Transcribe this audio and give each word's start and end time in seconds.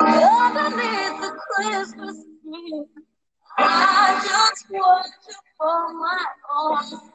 Underneath 0.00 1.20
the 1.20 1.38
Christmas 1.50 2.16
tree, 2.42 2.84
I 3.58 4.20
just 4.24 4.70
want 4.70 5.06
you 5.28 5.34
for 5.58 5.94
my 5.94 6.24
own. 6.58 7.11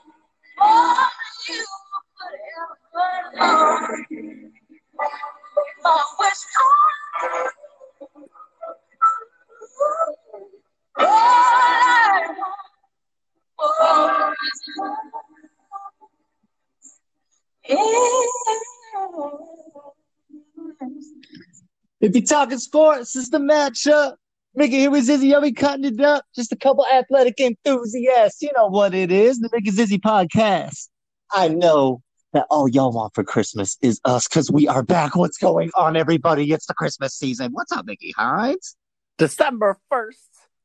You're 22.17 22.25
talking 22.25 22.57
sports, 22.57 23.15
it's 23.15 23.29
the 23.29 23.37
matchup. 23.37 24.15
Mickey 24.55 24.79
here 24.79 24.89
with 24.89 25.07
Zizzy. 25.07 25.35
I'll 25.35 25.41
be 25.41 25.51
cutting 25.51 25.85
it 25.85 26.01
up. 26.01 26.25
Just 26.33 26.51
a 26.51 26.55
couple 26.55 26.83
athletic 26.87 27.39
enthusiasts. 27.39 28.41
You 28.41 28.49
know 28.57 28.65
what 28.69 28.95
it 28.95 29.11
is. 29.11 29.37
The 29.37 29.51
Mickey 29.53 29.69
Zizzy 29.69 30.01
podcast. 30.01 30.87
I 31.31 31.49
know 31.49 32.01
that 32.33 32.47
all 32.49 32.67
y'all 32.67 32.91
want 32.91 33.13
for 33.13 33.23
Christmas 33.23 33.77
is 33.83 34.01
us 34.03 34.27
because 34.27 34.49
we 34.49 34.67
are 34.67 34.81
back. 34.81 35.15
What's 35.15 35.37
going 35.37 35.69
on, 35.75 35.95
everybody? 35.95 36.51
It's 36.51 36.65
the 36.65 36.73
Christmas 36.73 37.13
season. 37.13 37.51
What's 37.51 37.71
up, 37.71 37.85
Mickey 37.85 38.15
Hines? 38.17 38.75
December 39.19 39.77
1st. 39.93 40.15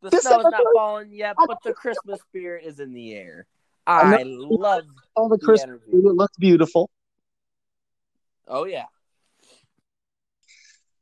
The 0.01 0.09
snow 0.09 0.19
December 0.21 0.39
is 0.39 0.53
not 0.53 0.61
1st. 0.63 0.75
falling 0.75 1.13
yet, 1.13 1.37
but 1.47 1.59
the 1.63 1.75
Christmas 1.75 2.21
spirit 2.31 2.65
is 2.65 2.81
in 2.81 2.95
the 2.95 3.13
air. 3.13 3.47
I 3.87 4.23
love. 4.25 4.85
All 5.15 5.29
the 5.29 5.37
The 5.37 5.45
Christmas 5.45 5.81
energy. 5.85 6.07
It 6.09 6.15
looks 6.15 6.37
beautiful. 6.39 6.89
Oh 8.49 8.65
yeah. 8.65 8.87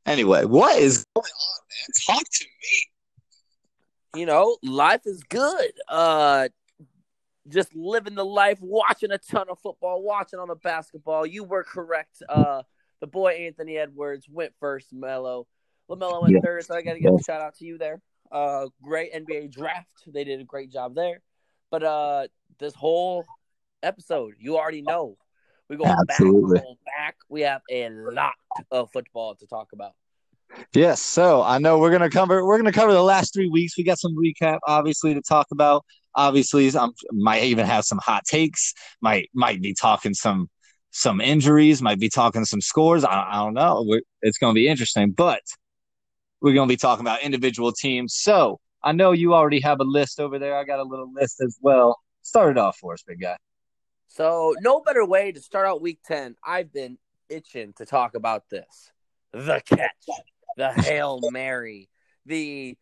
Anyway, 0.05 0.45
what 0.45 0.77
is 0.79 1.05
going 1.15 1.25
on, 1.25 1.59
man? 1.69 2.15
Talk 2.17 2.23
to 2.31 2.45
me. 2.45 4.19
You 4.19 4.25
know, 4.25 4.57
life 4.63 5.01
is 5.05 5.21
good. 5.23 5.71
Uh, 5.87 6.49
just 7.47 7.73
living 7.75 8.15
the 8.15 8.25
life, 8.25 8.59
watching 8.61 9.11
a 9.11 9.17
ton 9.17 9.47
of 9.49 9.59
football, 9.59 10.01
watching 10.01 10.39
on 10.39 10.47
the 10.47 10.55
basketball. 10.55 11.25
You 11.25 11.43
were 11.43 11.63
correct. 11.63 12.21
Uh, 12.27 12.63
the 12.99 13.07
boy 13.07 13.31
Anthony 13.33 13.77
Edwards 13.77 14.27
went 14.29 14.53
first. 14.59 14.91
Mello, 14.91 15.47
Lamelo 15.89 16.21
went 16.21 16.33
Yeah. 16.33 16.41
third. 16.43 16.65
So 16.65 16.75
I 16.75 16.81
got 16.81 16.93
to 16.93 16.99
give 16.99 17.11
Yeah. 17.11 17.17
a 17.19 17.23
shout 17.23 17.41
out 17.41 17.55
to 17.55 17.65
you 17.65 17.77
there. 17.77 18.01
Uh, 18.31 18.67
great 18.81 19.13
NBA 19.13 19.47
draft. 19.51 20.03
They 20.07 20.23
did 20.23 20.39
a 20.41 20.43
great 20.43 20.71
job 20.71 20.93
there. 20.95 21.21
But 21.69 21.83
uh, 21.83 22.27
this 22.59 22.73
whole 22.75 23.25
episode, 23.81 24.35
you 24.39 24.57
already 24.57 24.81
know. 24.81 25.17
We 25.71 25.77
go 25.77 25.85
Absolutely. 25.85 26.59
back, 26.59 26.65
we 26.65 26.73
go 26.73 26.77
back. 26.85 27.15
We 27.29 27.41
have 27.43 27.61
a 27.71 27.89
lot 27.89 28.33
of 28.71 28.91
football 28.91 29.35
to 29.35 29.47
talk 29.47 29.69
about. 29.71 29.93
Yes, 30.73 31.01
so 31.01 31.41
I 31.43 31.59
know 31.59 31.79
we're 31.79 31.91
gonna 31.91 32.09
cover 32.09 32.45
we're 32.45 32.57
gonna 32.57 32.73
cover 32.73 32.91
the 32.91 33.01
last 33.01 33.33
three 33.33 33.47
weeks. 33.47 33.77
We 33.77 33.85
got 33.85 33.97
some 33.97 34.13
recap, 34.17 34.59
obviously, 34.67 35.13
to 35.13 35.21
talk 35.21 35.47
about. 35.53 35.85
Obviously, 36.13 36.69
I 36.77 36.89
might 37.13 37.43
even 37.43 37.65
have 37.65 37.85
some 37.85 37.99
hot 38.03 38.25
takes. 38.25 38.73
Might 38.99 39.29
might 39.33 39.61
be 39.61 39.73
talking 39.73 40.13
some 40.13 40.49
some 40.89 41.21
injuries. 41.21 41.81
Might 41.81 42.01
be 42.01 42.09
talking 42.09 42.43
some 42.43 42.59
scores. 42.59 43.05
I, 43.05 43.25
I 43.31 43.35
don't 43.37 43.53
know. 43.53 43.85
We're, 43.87 44.01
it's 44.21 44.37
gonna 44.39 44.53
be 44.53 44.67
interesting, 44.67 45.11
but 45.11 45.41
we're 46.41 46.53
gonna 46.53 46.67
be 46.67 46.75
talking 46.75 47.05
about 47.05 47.23
individual 47.23 47.71
teams. 47.71 48.15
So 48.15 48.59
I 48.83 48.91
know 48.91 49.13
you 49.13 49.33
already 49.33 49.61
have 49.61 49.79
a 49.79 49.85
list 49.85 50.19
over 50.19 50.37
there. 50.37 50.57
I 50.57 50.65
got 50.65 50.79
a 50.79 50.83
little 50.83 51.13
list 51.13 51.37
as 51.39 51.57
well. 51.61 51.97
Start 52.23 52.51
it 52.51 52.57
off 52.57 52.75
for 52.75 52.91
us, 52.91 53.03
big 53.07 53.21
guy. 53.21 53.37
So, 54.13 54.53
no 54.59 54.81
better 54.81 55.05
way 55.05 55.31
to 55.31 55.39
start 55.39 55.65
out 55.65 55.81
week 55.81 55.99
10. 56.05 56.35
I've 56.45 56.73
been 56.73 56.97
itching 57.29 57.71
to 57.77 57.85
talk 57.85 58.13
about 58.13 58.49
this. 58.49 58.91
The 59.31 59.61
catch, 59.65 60.05
the 60.57 60.73
Hail 60.73 61.21
Mary, 61.31 61.89
the 62.25 62.77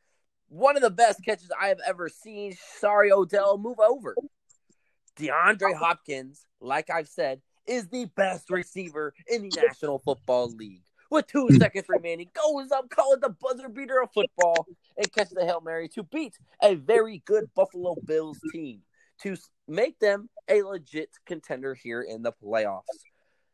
one 0.47 0.75
of 0.75 0.81
the 0.81 0.89
best 0.89 1.23
catches 1.23 1.51
I 1.61 1.67
have 1.67 1.77
ever 1.85 2.09
seen. 2.09 2.57
Sorry, 2.79 3.11
Odell, 3.11 3.59
move 3.59 3.79
over. 3.79 4.15
DeAndre 5.19 5.75
Hopkins, 5.75 6.47
like 6.59 6.89
I've 6.89 7.07
said, 7.07 7.41
is 7.67 7.87
the 7.89 8.05
best 8.05 8.49
receiver 8.49 9.13
in 9.27 9.43
the 9.43 9.51
National 9.55 9.99
Football 9.99 10.49
League. 10.55 10.81
With 11.11 11.27
two 11.27 11.45
hmm. 11.45 11.57
seconds 11.57 11.85
remaining, 11.89 12.31
goes 12.33 12.71
up, 12.71 12.89
call 12.89 13.13
it 13.13 13.21
the 13.21 13.35
buzzer 13.39 13.69
beater 13.69 14.01
of 14.01 14.09
football, 14.11 14.65
and 14.97 15.13
catches 15.13 15.33
the 15.33 15.45
Hail 15.45 15.61
Mary 15.61 15.89
to 15.89 16.01
beat 16.01 16.39
a 16.63 16.73
very 16.73 17.21
good 17.25 17.53
Buffalo 17.53 17.95
Bills 18.03 18.39
team 18.51 18.81
to 19.21 19.35
make 19.67 19.99
them 19.99 20.29
a 20.47 20.61
legit 20.63 21.09
contender 21.25 21.73
here 21.73 22.01
in 22.01 22.21
the 22.21 22.31
playoffs. 22.31 22.83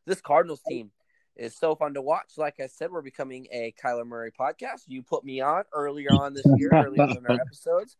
This 0.05 0.21
Cardinals 0.21 0.61
team 0.67 0.91
is 1.35 1.55
so 1.55 1.75
fun 1.75 1.93
to 1.95 2.01
watch. 2.01 2.33
Like 2.37 2.59
I 2.59 2.67
said, 2.67 2.91
we're 2.91 3.01
becoming 3.01 3.47
a 3.51 3.73
Kyler 3.83 4.05
Murray 4.05 4.31
podcast. 4.31 4.83
You 4.87 5.03
put 5.03 5.23
me 5.23 5.41
on 5.41 5.63
earlier 5.73 6.09
on 6.13 6.33
this 6.33 6.45
year, 6.57 6.69
earlier 6.73 7.17
in 7.17 7.25
our 7.27 7.39
episodes. 7.41 7.97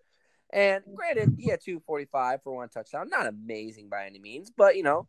And 0.53 0.83
granted, 0.93 1.35
he 1.37 1.49
had 1.49 1.59
245 1.61 2.43
for 2.43 2.55
one 2.55 2.69
touchdown. 2.69 3.09
Not 3.09 3.27
amazing 3.27 3.89
by 3.89 4.05
any 4.05 4.19
means, 4.19 4.51
but 4.55 4.75
you 4.77 4.83
know, 4.83 5.07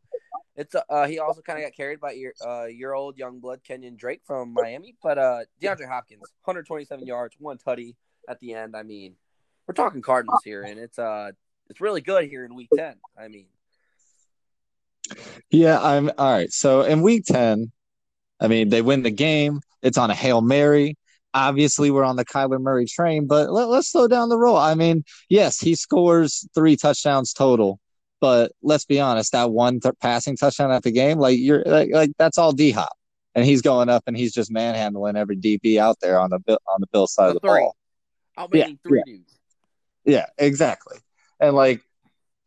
it's 0.56 0.74
uh 0.74 1.06
he 1.06 1.18
also 1.18 1.42
kind 1.42 1.58
of 1.58 1.64
got 1.66 1.76
carried 1.76 2.00
by 2.00 2.12
your 2.12 2.32
uh 2.44 2.64
your 2.64 2.94
old 2.94 3.18
young 3.18 3.40
blood 3.40 3.60
Kenyon 3.62 3.96
Drake 3.96 4.22
from 4.24 4.54
Miami. 4.54 4.96
But 5.02 5.18
uh 5.18 5.40
DeAndre 5.60 5.86
Hopkins, 5.88 6.22
127 6.44 7.06
yards, 7.06 7.36
one 7.38 7.58
tutty 7.58 7.94
at 8.28 8.40
the 8.40 8.54
end. 8.54 8.74
I 8.74 8.82
mean, 8.82 9.16
we're 9.66 9.74
talking 9.74 10.00
Cardinals 10.00 10.40
here, 10.42 10.62
and 10.62 10.80
it's 10.80 10.98
uh 10.98 11.32
it's 11.70 11.80
really 11.80 12.00
good 12.00 12.24
here 12.28 12.44
in 12.44 12.54
week 12.54 12.68
10. 12.76 12.94
I 13.18 13.28
mean, 13.28 13.46
Yeah, 15.50 15.80
I'm 15.80 16.10
all 16.18 16.32
right. 16.32 16.52
So 16.52 16.82
in 16.82 17.02
week 17.02 17.24
10, 17.26 17.70
I 18.40 18.48
mean, 18.48 18.68
they 18.68 18.82
win 18.82 19.02
the 19.02 19.10
game. 19.10 19.60
It's 19.82 19.98
on 19.98 20.10
a 20.10 20.14
Hail 20.14 20.40
Mary. 20.40 20.96
Obviously, 21.34 21.90
we're 21.90 22.04
on 22.04 22.16
the 22.16 22.24
Kyler 22.24 22.60
Murray 22.60 22.86
train, 22.86 23.26
but 23.26 23.50
let, 23.52 23.68
let's 23.68 23.90
slow 23.90 24.08
down 24.08 24.28
the 24.30 24.38
roll. 24.38 24.56
I 24.56 24.74
mean, 24.74 25.04
yes, 25.28 25.60
he 25.60 25.74
scores 25.74 26.48
three 26.54 26.76
touchdowns 26.76 27.32
total, 27.34 27.78
but 28.20 28.52
let's 28.62 28.86
be 28.86 29.00
honest, 29.00 29.32
that 29.32 29.50
one 29.50 29.80
th- 29.80 29.94
passing 30.00 30.36
touchdown 30.36 30.70
at 30.72 30.82
the 30.82 30.90
game, 30.92 31.18
like 31.18 31.38
you're 31.38 31.62
like, 31.66 31.90
like 31.92 32.10
that's 32.18 32.38
all 32.38 32.52
D 32.52 32.70
Hop, 32.70 32.88
and 33.34 33.44
he's 33.44 33.60
going 33.60 33.90
up 33.90 34.04
and 34.06 34.16
he's 34.16 34.32
just 34.32 34.50
manhandling 34.50 35.16
every 35.16 35.36
DB 35.36 35.76
out 35.78 35.98
there 36.00 36.18
on 36.18 36.30
the 36.30 36.38
Bill 36.38 36.58
on 36.68 36.80
the 36.80 36.86
Bill 36.90 37.06
side 37.06 37.26
The 37.26 37.36
of 37.36 37.42
the 37.42 37.48
three. 37.48 37.60
ball. 37.60 37.76
how 38.34 38.48
many 38.50 38.78
three 38.82 39.02
dudes? 39.04 39.38
Yeah, 40.06 40.26
exactly. 40.38 40.96
And 41.40 41.54
like, 41.54 41.82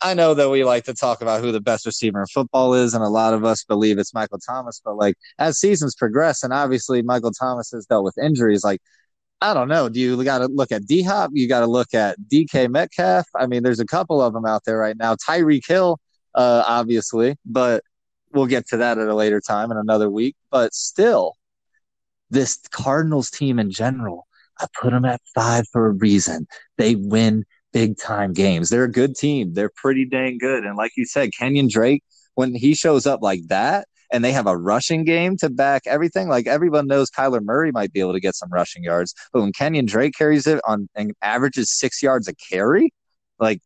I 0.02 0.14
know 0.14 0.34
that 0.34 0.50
we 0.50 0.64
like 0.64 0.86
to 0.86 0.94
talk 0.94 1.22
about 1.22 1.42
who 1.42 1.52
the 1.52 1.60
best 1.60 1.86
receiver 1.86 2.22
in 2.22 2.28
football 2.28 2.74
is, 2.74 2.94
and 2.94 3.04
a 3.04 3.10
lot 3.10 3.34
of 3.34 3.44
us 3.44 3.64
believe 3.66 3.98
it's 3.98 4.14
Michael 4.14 4.40
Thomas. 4.40 4.82
But 4.84 4.96
like, 4.96 5.16
as 5.38 5.60
seasons 5.60 5.96
progress, 5.96 6.44
and 6.44 6.54
obviously 6.54 7.02
Michael 7.02 7.32
Thomas 7.32 7.72
has 7.72 7.86
dealt 7.86 8.06
with 8.06 8.18
injuries, 8.18 8.64
like, 8.64 8.82
I 9.42 9.54
don't 9.54 9.70
know. 9.70 9.88
Do 9.90 10.00
you 10.00 10.22
got 10.24 10.40
to 10.40 10.48
look 10.48 10.72
at 10.72 10.86
D 10.86 11.02
Hop? 11.04 11.32
You 11.34 11.48
got 11.48 11.62
to 11.62 11.68
look 11.68 11.94
at 11.94 12.18
DK 12.32 12.70
Metcalf. 12.70 13.26
I 13.36 13.48
mean, 13.48 13.64
there's 13.64 13.80
a 13.80 13.86
couple 13.86 14.22
of 14.22 14.34
them 14.34 14.46
out 14.46 14.64
there 14.66 14.78
right 14.78 14.98
now. 14.98 15.16
Tyreek 15.16 15.66
Hill, 15.68 15.98
uh, 16.36 16.64
obviously, 16.68 17.36
but 17.46 17.84
we'll 18.34 18.48
get 18.48 18.68
to 18.68 18.78
that 18.78 18.98
at 18.98 19.08
a 19.08 19.16
later 19.16 19.40
time 19.42 19.72
in 19.72 19.78
another 19.78 20.10
week. 20.10 20.36
But 20.52 20.74
still, 20.74 21.36
this 22.30 22.60
Cardinals 22.72 23.32
team 23.32 23.60
in 23.60 23.72
general, 23.72 24.28
I 24.60 24.68
put 24.80 24.92
them 24.92 25.06
at 25.06 25.22
five 25.34 25.66
for 25.72 25.88
a 25.88 25.92
reason. 25.92 26.48
They 26.78 26.96
win 26.96 27.46
big 27.72 27.98
time 27.98 28.34
games. 28.34 28.70
They're 28.70 28.84
a 28.86 28.92
good 28.92 29.16
team. 29.16 29.54
They're 29.54 29.72
pretty 29.76 30.06
dang 30.06 30.38
good. 30.38 30.66
And 30.66 30.78
like 30.78 30.92
you 30.98 31.06
said, 31.06 31.32
Kenyon 31.38 31.68
Drake, 31.70 32.04
when 32.36 32.56
he 32.56 32.74
shows 32.74 33.06
up 33.06 33.22
like 33.22 33.42
that 33.48 33.88
and 34.12 34.24
they 34.24 34.32
have 34.32 34.48
a 34.48 34.58
rushing 34.58 35.04
game 35.04 35.38
to 35.38 35.50
back 35.50 35.84
everything, 35.86 36.30
like 36.30 36.48
everyone 36.48 36.88
knows 36.88 37.10
Kyler 37.10 37.44
Murray 37.44 37.72
might 37.72 37.94
be 37.94 38.00
able 38.00 38.14
to 38.14 38.20
get 38.20 38.36
some 38.36 38.50
rushing 38.52 38.84
yards. 38.84 39.14
But 39.32 39.42
when 39.42 39.54
Kenyon 39.54 39.86
Drake 39.86 40.14
carries 40.18 40.48
it 40.48 40.60
on 40.68 40.90
and 40.96 41.14
averages 41.22 41.72
six 41.78 42.02
yards 42.02 42.28
a 42.28 42.36
carry, 42.36 42.94
like 43.40 43.62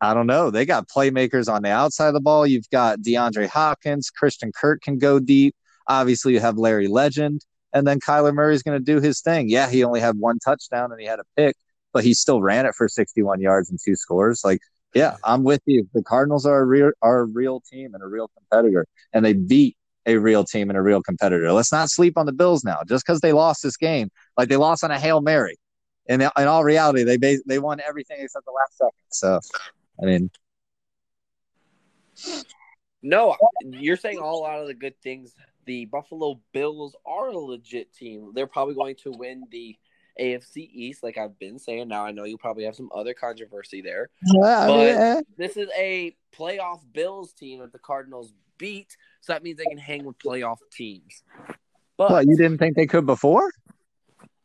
I 0.00 0.14
don't 0.14 0.26
know. 0.26 0.50
They 0.50 0.64
got 0.64 0.88
playmakers 0.88 1.52
on 1.52 1.62
the 1.62 1.70
outside 1.70 2.08
of 2.08 2.14
the 2.14 2.20
ball. 2.20 2.46
You've 2.46 2.70
got 2.70 3.00
DeAndre 3.00 3.48
Hopkins, 3.48 4.08
Christian 4.10 4.50
Kirk 4.50 4.80
can 4.80 4.98
go 4.98 5.20
deep. 5.20 5.54
Obviously, 5.88 6.32
you 6.32 6.40
have 6.40 6.56
Larry 6.56 6.88
Legend, 6.88 7.44
and 7.74 7.86
then 7.86 8.00
Kyler 8.00 8.32
Murray's 8.32 8.62
going 8.62 8.78
to 8.78 8.84
do 8.84 9.00
his 9.00 9.20
thing. 9.20 9.50
Yeah, 9.50 9.68
he 9.68 9.84
only 9.84 10.00
had 10.00 10.16
one 10.18 10.38
touchdown 10.38 10.90
and 10.92 11.00
he 11.00 11.06
had 11.06 11.18
a 11.18 11.24
pick, 11.36 11.56
but 11.92 12.04
he 12.04 12.14
still 12.14 12.42
ran 12.42 12.66
it 12.66 12.74
for 12.74 12.88
61 12.88 13.40
yards 13.40 13.70
and 13.70 13.78
two 13.84 13.96
scores. 13.96 14.42
Like, 14.44 14.60
yeah, 14.94 15.16
I'm 15.24 15.44
with 15.44 15.62
you. 15.66 15.88
The 15.94 16.02
Cardinals 16.02 16.46
are 16.46 16.60
a 16.60 16.64
real 16.64 16.90
are 17.02 17.20
a 17.20 17.24
real 17.24 17.60
team 17.60 17.94
and 17.94 18.02
a 18.02 18.06
real 18.06 18.28
competitor, 18.36 18.86
and 19.12 19.24
they 19.24 19.34
beat 19.34 19.76
a 20.06 20.16
real 20.16 20.44
team 20.44 20.70
and 20.70 20.76
a 20.76 20.82
real 20.82 21.02
competitor. 21.02 21.52
Let's 21.52 21.72
not 21.72 21.90
sleep 21.90 22.16
on 22.16 22.26
the 22.26 22.32
Bills 22.32 22.64
now. 22.64 22.78
Just 22.88 23.04
because 23.06 23.20
they 23.20 23.32
lost 23.32 23.62
this 23.62 23.76
game, 23.76 24.10
like 24.36 24.48
they 24.48 24.56
lost 24.56 24.82
on 24.82 24.90
a 24.90 24.98
hail 24.98 25.20
mary. 25.20 25.56
and 26.08 26.22
in 26.22 26.30
all 26.36 26.64
reality, 26.64 27.04
they 27.04 27.38
they 27.46 27.58
won 27.58 27.80
everything 27.86 28.18
except 28.20 28.44
the 28.44 28.52
last 28.52 28.78
second. 28.78 28.92
So, 29.10 29.40
I 30.02 30.06
mean, 30.06 30.30
No, 33.02 33.36
you're 33.64 33.96
saying 33.96 34.18
all 34.18 34.44
out 34.46 34.60
of 34.60 34.66
the 34.66 34.74
good 34.74 35.00
things. 35.02 35.34
The 35.66 35.86
Buffalo 35.86 36.40
Bills 36.52 36.96
are 37.06 37.28
a 37.28 37.38
legit 37.38 37.94
team. 37.94 38.32
They're 38.34 38.46
probably 38.46 38.74
going 38.74 38.96
to 39.04 39.12
win 39.12 39.44
the 39.50 39.76
AFC 40.18 40.68
East, 40.72 41.02
like 41.02 41.18
I've 41.18 41.38
been 41.38 41.58
saying. 41.58 41.88
Now 41.88 42.04
I 42.04 42.10
know 42.12 42.24
you 42.24 42.38
probably 42.38 42.64
have 42.64 42.74
some 42.74 42.90
other 42.94 43.14
controversy 43.14 43.80
there. 43.82 44.08
yeah, 44.34 44.66
But- 44.66 44.80
eh. 44.80 45.20
This 45.36 45.56
is 45.56 45.68
a 45.78 46.16
playoff 46.36 46.80
Bills 46.92 47.32
team 47.32 47.60
that 47.60 47.72
the 47.72 47.78
Cardinals 47.78 48.32
beat, 48.58 48.96
so 49.20 49.32
that 49.32 49.42
means 49.42 49.58
they 49.58 49.64
can 49.64 49.78
hang 49.78 50.04
with 50.04 50.18
playoff 50.18 50.58
teams. 50.72 51.22
But 51.96 52.10
What 52.10 52.26
you 52.26 52.36
didn't 52.36 52.58
think 52.58 52.76
they 52.76 52.86
could 52.86 53.06
before? 53.06 53.50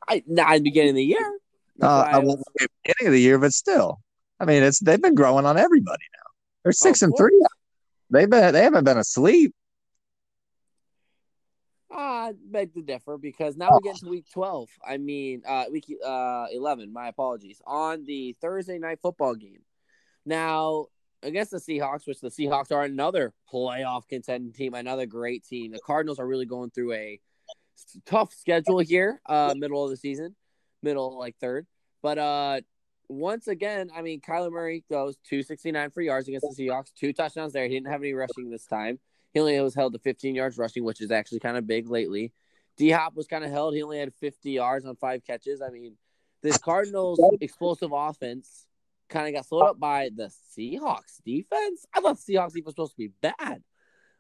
I, 0.08 0.24
not 0.28 0.56
in 0.56 0.64
the 0.64 0.70
beginning 0.70 0.90
of 0.92 0.96
the 0.96 1.04
year. 1.04 1.40
Uh, 1.82 1.88
I 2.08 2.12
I 2.12 2.18
was- 2.20 2.36
was 2.36 2.44
at 2.62 2.68
the 2.68 2.68
beginning 2.84 3.08
of 3.08 3.14
the 3.14 3.22
year, 3.22 3.38
but 3.40 3.52
still, 3.54 4.00
I 4.40 4.46
mean, 4.46 4.64
it's 4.64 4.80
they've 4.80 5.02
been 5.02 5.16
growing 5.16 5.46
on 5.46 5.58
everybody 5.58 6.04
now. 6.14 6.30
They're 6.64 6.72
six 6.72 7.02
and 7.02 7.12
course. 7.14 7.30
three. 7.32 7.46
They've 8.12 8.30
been 8.30 8.54
they 8.54 8.64
haven't 8.64 8.84
been 8.84 8.98
asleep. 8.98 9.54
I 11.96 12.34
beg 12.52 12.74
to 12.74 12.82
differ 12.82 13.18
because 13.18 13.56
now 13.56 13.70
we 13.74 13.82
get 13.82 13.96
into 13.96 14.10
week 14.10 14.26
12. 14.34 14.70
I 14.88 14.98
mean, 14.98 15.44
uh, 15.48 15.66
week 15.72 15.86
uh, 16.06 16.48
11, 16.52 16.92
my 16.92 17.08
apologies, 17.08 17.62
on 17.66 18.06
the 18.06 18.36
Thursday 18.42 18.78
night 18.78 19.00
football 19.02 19.36
game. 19.36 19.62
Now, 20.26 20.88
against 21.24 21.52
the 21.52 21.58
Seahawks, 21.58 22.08
which 22.08 22.20
the 22.20 22.30
Seahawks 22.30 22.72
are 22.72 22.84
another 22.84 23.34
playoff 23.52 24.08
contending 24.10 24.54
team, 24.54 24.74
another 24.74 25.06
great 25.06 25.46
team. 25.46 25.72
The 25.72 25.80
Cardinals 25.80 26.20
are 26.20 26.28
really 26.28 26.46
going 26.46 26.72
through 26.72 26.94
a 26.94 27.20
tough 28.06 28.34
schedule 28.34 28.80
here, 28.80 29.22
uh, 29.26 29.54
middle 29.58 29.84
of 29.84 29.90
the 29.90 29.98
season, 29.98 30.36
middle 30.84 31.18
like 31.18 31.38
third. 31.40 31.66
But 32.02 32.18
uh, 32.18 32.62
once 33.08 33.48
again, 33.48 33.90
I 33.96 34.02
mean, 34.02 34.22
Kyler 34.22 34.52
Murray 34.52 34.84
goes 34.90 35.18
269 35.30 35.92
for 35.92 36.02
yards 36.02 36.28
against 36.28 36.48
the 36.56 36.68
Seahawks, 36.68 36.94
two 36.94 37.14
touchdowns 37.14 37.54
there. 37.54 37.64
He 37.64 37.74
didn't 37.74 37.92
have 37.92 38.02
any 38.02 38.14
rushing 38.14 38.50
this 38.50 38.66
time. 38.66 39.00
He 39.36 39.42
only 39.42 39.60
was 39.60 39.76
held 39.76 39.92
to 39.92 40.00
15 40.00 40.34
yards 40.34 40.58
rushing, 40.58 40.86
which 40.86 41.02
is 41.02 41.12
actually 41.12 41.42
kind 41.42 41.58
of 41.58 41.68
big 41.68 41.90
lately. 41.90 42.32
D 42.78 42.90
Hop 42.92 43.16
was 43.16 43.28
kind 43.28 43.44
of 43.44 43.52
held. 43.52 43.76
He 43.76 43.84
only 43.84 44.00
had 44.00 44.14
50 44.14 44.50
yards 44.50 44.86
on 44.86 44.96
five 44.96 45.26
catches. 45.26 45.62
I 45.62 45.72
mean, 45.72 45.98
this 46.42 46.58
Cardinals 46.58 47.20
explosive 47.42 47.92
offense 47.94 48.66
kind 49.10 49.28
of 49.28 49.34
got 49.34 49.46
slowed 49.46 49.72
up 49.72 49.78
by 49.78 50.10
the 50.16 50.32
Seahawks 50.58 51.22
defense. 51.26 51.86
I 51.94 52.00
thought 52.00 52.18
the 52.26 52.34
Seahawks 52.34 52.54
defense 52.54 52.66
was 52.66 52.76
supposed 52.76 52.94
to 52.94 52.98
be 52.98 53.12
bad. 53.22 53.62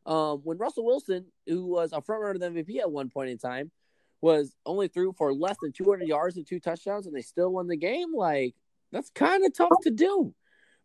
Um, 0.06 0.42
when 0.44 0.58
Russell 0.58 0.86
Wilson, 0.86 1.28
who 1.48 1.66
was 1.66 1.94
a 1.94 2.02
front 2.02 2.22
runner 2.22 2.34
to 2.34 2.40
the 2.40 2.50
MVP 2.50 2.82
at 2.82 2.92
one 2.92 3.10
point 3.10 3.30
in 3.30 3.38
time, 3.38 3.72
was 4.20 4.54
only 4.66 4.90
threw 4.90 5.14
for 5.14 5.34
less 5.34 5.56
than 5.62 5.72
200 5.72 6.10
yards 6.10 6.36
and 6.36 6.46
two 6.46 6.60
touchdowns, 6.60 7.08
and 7.08 7.16
they 7.16 7.22
still 7.22 7.54
won 7.54 7.68
the 7.68 7.78
game. 7.78 8.14
Like 8.14 8.54
that's 8.92 9.12
kind 9.12 9.46
of 9.46 9.56
tough 9.56 9.72
to 9.84 9.92
do. 9.92 10.36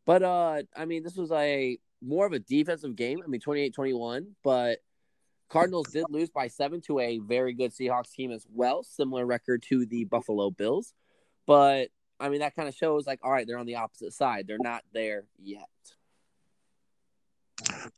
But 0.06 0.22
uh, 0.22 0.62
I 0.76 0.84
mean, 0.84 1.02
this 1.02 1.16
was 1.16 1.32
a 1.32 1.78
more 2.02 2.26
of 2.26 2.32
a 2.32 2.38
defensive 2.38 2.96
game. 2.96 3.20
I 3.24 3.28
mean, 3.28 3.40
28-21, 3.40 4.26
but 4.42 4.78
Cardinals 5.48 5.88
did 5.88 6.04
lose 6.08 6.30
by 6.30 6.48
seven 6.48 6.80
to 6.82 7.00
a 7.00 7.18
very 7.18 7.52
good 7.52 7.72
Seahawks 7.72 8.12
team 8.12 8.30
as 8.30 8.46
well, 8.52 8.82
similar 8.82 9.26
record 9.26 9.62
to 9.68 9.84
the 9.84 10.04
Buffalo 10.04 10.50
Bills. 10.50 10.94
But 11.46 11.88
I 12.20 12.28
mean, 12.28 12.40
that 12.40 12.54
kind 12.54 12.68
of 12.68 12.74
shows 12.74 13.06
like, 13.06 13.20
all 13.22 13.32
right, 13.32 13.46
they're 13.46 13.58
on 13.58 13.66
the 13.66 13.76
opposite 13.76 14.12
side. 14.12 14.46
They're 14.46 14.58
not 14.60 14.82
there 14.92 15.24
yet. 15.42 15.66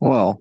Well, 0.00 0.40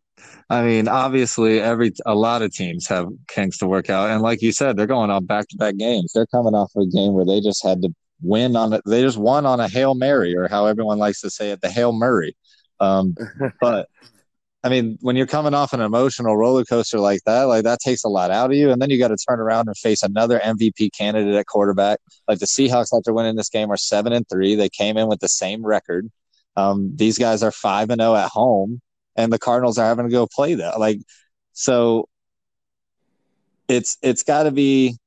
I 0.50 0.64
mean, 0.64 0.88
obviously, 0.88 1.60
every 1.60 1.94
a 2.06 2.16
lot 2.16 2.42
of 2.42 2.54
teams 2.54 2.88
have 2.88 3.08
kinks 3.28 3.58
to 3.60 3.68
work 3.68 3.90
out, 3.90 4.10
and 4.10 4.22
like 4.22 4.42
you 4.42 4.52
said, 4.52 4.78
they're 4.78 4.88
going 4.88 5.10
on 5.10 5.26
back 5.26 5.48
to 5.50 5.58
back 5.58 5.78
games. 5.78 6.12
They're 6.14 6.28
coming 6.28 6.54
off 6.54 6.72
a 6.76 6.86
game 6.86 7.14
where 7.14 7.26
they 7.26 7.42
just 7.42 7.64
had 7.64 7.82
to 7.82 7.94
win 8.22 8.56
on 8.56 8.74
it. 8.74 8.82
They 8.86 9.02
just 9.02 9.18
won 9.18 9.46
on 9.46 9.60
a 9.60 9.68
hail 9.68 9.96
mary, 9.96 10.36
or 10.36 10.48
how 10.48 10.66
everyone 10.66 10.98
likes 10.98 11.22
to 11.22 11.30
say 11.30 11.52
it, 11.52 11.62
the 11.62 11.70
hail 11.70 11.92
murray. 11.92 12.36
Um, 12.82 13.16
but 13.62 13.88
I 14.64 14.70
mean, 14.70 14.98
when 15.02 15.16
you're 15.16 15.28
coming 15.28 15.54
off 15.54 15.72
an 15.72 15.80
emotional 15.80 16.36
roller 16.36 16.66
coaster 16.66 17.00
like 17.00 17.22
that, 17.26 17.44
like 17.44 17.64
that 17.64 17.80
takes 17.80 18.04
a 18.04 18.10
lot 18.10 18.30
out 18.30 18.52
of 18.52 18.58
you, 18.58 18.72
and 18.72 18.82
then 18.82 18.90
you 18.90 19.00
got 19.00 19.08
to 19.08 19.18
turn 19.18 19.40
around 19.40 19.70
and 19.70 19.78
face 19.78 20.04
another 20.04 20.40
MVP 20.40 20.90
candidate 20.96 21.36
at 21.36 21.46
quarterback. 21.46 22.00
Like 22.28 22.40
the 22.40 22.46
Seahawks, 22.46 22.96
after 22.96 23.14
winning 23.14 23.38
this 23.38 23.50
game, 23.50 23.72
are 23.72 23.78
seven 23.78 24.12
and 24.12 24.28
three. 24.28 24.56
They 24.56 24.70
came 24.70 24.98
in 24.98 25.08
with 25.08 25.22
the 25.22 25.30
same 25.30 25.66
record. 25.66 26.12
Um, 26.58 26.92
these 26.96 27.18
guys 27.18 27.44
are 27.44 27.52
five 27.52 27.90
and 27.90 28.02
zero 28.02 28.16
at 28.16 28.30
home 28.30 28.82
and 29.16 29.32
the 29.32 29.40
Cardinals 29.40 29.78
are 29.78 29.86
having 29.86 30.06
to 30.06 30.12
go 30.12 30.28
play 30.28 30.56
that. 30.56 30.80
Like, 30.80 31.00
so 31.54 32.08
it's 33.68 33.98
it's 34.02 34.24
got 34.24 34.44
to 34.44 34.52
be. 34.52 34.98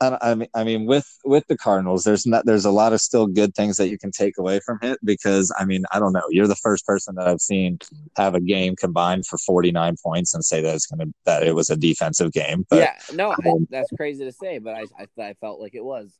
I, 0.00 0.18
I 0.20 0.34
mean, 0.34 0.48
I 0.54 0.64
mean, 0.64 0.86
with 0.86 1.06
with 1.24 1.46
the 1.48 1.56
Cardinals, 1.56 2.04
there's 2.04 2.26
not 2.26 2.46
there's 2.46 2.64
a 2.64 2.70
lot 2.70 2.92
of 2.92 3.00
still 3.00 3.26
good 3.26 3.54
things 3.54 3.76
that 3.76 3.88
you 3.88 3.98
can 3.98 4.10
take 4.10 4.38
away 4.38 4.60
from 4.60 4.78
it 4.82 4.98
because 5.04 5.52
I 5.58 5.64
mean, 5.64 5.84
I 5.92 5.98
don't 5.98 6.12
know. 6.12 6.22
You're 6.30 6.46
the 6.46 6.56
first 6.56 6.86
person 6.86 7.14
that 7.16 7.28
I've 7.28 7.40
seen 7.40 7.78
have 8.16 8.34
a 8.34 8.40
game 8.40 8.76
combined 8.76 9.26
for 9.26 9.36
49 9.38 9.96
points 10.02 10.34
and 10.34 10.44
say 10.44 10.62
that 10.62 10.74
it's 10.74 10.86
gonna 10.86 11.06
that 11.26 11.42
it 11.42 11.54
was 11.54 11.70
a 11.70 11.76
defensive 11.76 12.32
game. 12.32 12.66
But 12.70 12.78
yeah, 12.78 12.94
no, 13.14 13.30
I, 13.30 13.48
um, 13.48 13.66
that's 13.70 13.90
crazy 13.96 14.24
to 14.24 14.32
say, 14.32 14.58
but 14.58 14.74
I, 14.74 14.84
I 14.98 15.22
I 15.22 15.34
felt 15.34 15.60
like 15.60 15.74
it 15.74 15.84
was. 15.84 16.12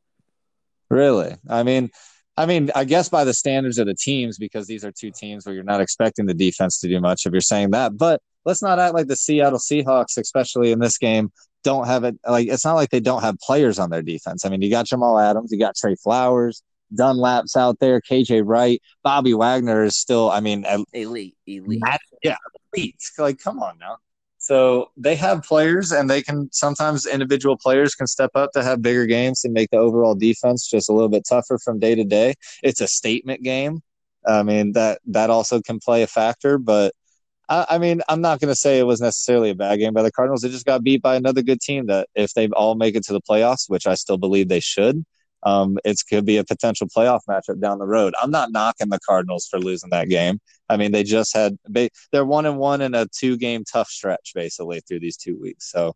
Really? 0.90 1.36
I 1.48 1.62
mean, 1.62 1.90
I 2.36 2.46
mean, 2.46 2.70
I 2.74 2.84
guess 2.84 3.08
by 3.08 3.24
the 3.24 3.34
standards 3.34 3.78
of 3.78 3.86
the 3.86 3.94
teams, 3.94 4.38
because 4.38 4.66
these 4.66 4.84
are 4.84 4.92
two 4.92 5.10
teams 5.10 5.46
where 5.46 5.54
you're 5.54 5.64
not 5.64 5.80
expecting 5.80 6.26
the 6.26 6.34
defense 6.34 6.80
to 6.80 6.88
do 6.88 7.00
much 7.00 7.26
if 7.26 7.32
you're 7.32 7.40
saying 7.40 7.70
that. 7.72 7.96
But 7.96 8.20
let's 8.44 8.62
not 8.62 8.78
act 8.78 8.94
like 8.94 9.06
the 9.06 9.16
Seattle 9.16 9.58
Seahawks, 9.58 10.18
especially 10.18 10.72
in 10.72 10.78
this 10.78 10.98
game, 10.98 11.30
don't 11.62 11.86
have 11.86 12.04
it. 12.04 12.16
Like, 12.26 12.48
it's 12.48 12.64
not 12.64 12.74
like 12.74 12.90
they 12.90 13.00
don't 13.00 13.22
have 13.22 13.38
players 13.38 13.78
on 13.78 13.90
their 13.90 14.02
defense. 14.02 14.44
I 14.44 14.48
mean, 14.48 14.62
you 14.62 14.70
got 14.70 14.86
Jamal 14.86 15.18
Adams, 15.18 15.52
you 15.52 15.58
got 15.58 15.76
Trey 15.76 15.94
Flowers, 15.96 16.62
Dunlap's 16.94 17.56
out 17.56 17.78
there, 17.78 18.00
KJ 18.00 18.42
Wright, 18.44 18.80
Bobby 19.02 19.34
Wagner 19.34 19.84
is 19.84 19.96
still, 19.96 20.30
I 20.30 20.40
mean, 20.40 20.64
Elite, 20.92 21.36
elite. 21.46 21.82
Yeah, 22.22 22.36
elite. 22.72 22.96
Like, 23.18 23.38
come 23.38 23.60
on 23.60 23.78
now. 23.78 23.98
So 24.38 24.90
they 24.96 25.16
have 25.16 25.42
players, 25.42 25.92
and 25.92 26.08
they 26.08 26.22
can 26.22 26.48
sometimes 26.50 27.06
individual 27.06 27.58
players 27.58 27.94
can 27.94 28.06
step 28.06 28.30
up 28.34 28.52
to 28.52 28.62
have 28.62 28.80
bigger 28.80 29.04
games 29.04 29.44
and 29.44 29.52
make 29.52 29.68
the 29.70 29.76
overall 29.76 30.14
defense 30.14 30.66
just 30.66 30.88
a 30.88 30.94
little 30.94 31.10
bit 31.10 31.24
tougher 31.28 31.58
from 31.62 31.78
day 31.78 31.94
to 31.94 32.04
day. 32.04 32.34
It's 32.62 32.80
a 32.80 32.88
statement 32.88 33.42
game. 33.42 33.82
I 34.26 34.42
mean 34.42 34.72
that 34.72 35.00
that 35.06 35.30
also 35.30 35.60
can 35.60 35.78
play 35.78 36.02
a 36.02 36.06
factor, 36.06 36.58
but 36.58 36.92
I, 37.50 37.66
I 37.70 37.78
mean 37.78 38.00
I'm 38.08 38.22
not 38.22 38.40
going 38.40 38.48
to 38.50 38.56
say 38.56 38.78
it 38.78 38.86
was 38.86 39.00
necessarily 39.00 39.50
a 39.50 39.54
bad 39.54 39.78
game 39.78 39.92
by 39.92 40.02
the 40.02 40.12
Cardinals. 40.12 40.42
They 40.42 40.48
just 40.48 40.66
got 40.66 40.82
beat 40.82 41.02
by 41.02 41.16
another 41.16 41.42
good 41.42 41.60
team 41.60 41.86
that 41.86 42.08
if 42.14 42.32
they 42.34 42.48
all 42.48 42.76
make 42.76 42.94
it 42.94 43.04
to 43.06 43.12
the 43.12 43.20
playoffs, 43.20 43.68
which 43.68 43.86
I 43.86 43.94
still 43.94 44.18
believe 44.18 44.48
they 44.48 44.60
should, 44.60 45.04
um, 45.42 45.78
it 45.84 46.00
could 46.08 46.24
be 46.24 46.36
a 46.36 46.44
potential 46.44 46.86
playoff 46.86 47.20
matchup 47.28 47.60
down 47.60 47.78
the 47.78 47.86
road. 47.86 48.14
I'm 48.22 48.30
not 48.30 48.52
knocking 48.52 48.88
the 48.88 49.00
Cardinals 49.06 49.46
for 49.50 49.58
losing 49.58 49.90
that 49.90 50.08
game. 50.08 50.40
I 50.68 50.76
mean, 50.76 50.92
they 50.92 51.02
just 51.02 51.34
had 51.34 51.58
they're 52.12 52.24
one 52.24 52.46
and 52.46 52.58
one 52.58 52.80
in 52.80 52.94
a 52.94 53.06
two 53.06 53.36
game 53.36 53.64
tough 53.70 53.88
stretch 53.88 54.32
basically 54.34 54.80
through 54.80 55.00
these 55.00 55.16
two 55.16 55.38
weeks. 55.40 55.70
So 55.70 55.94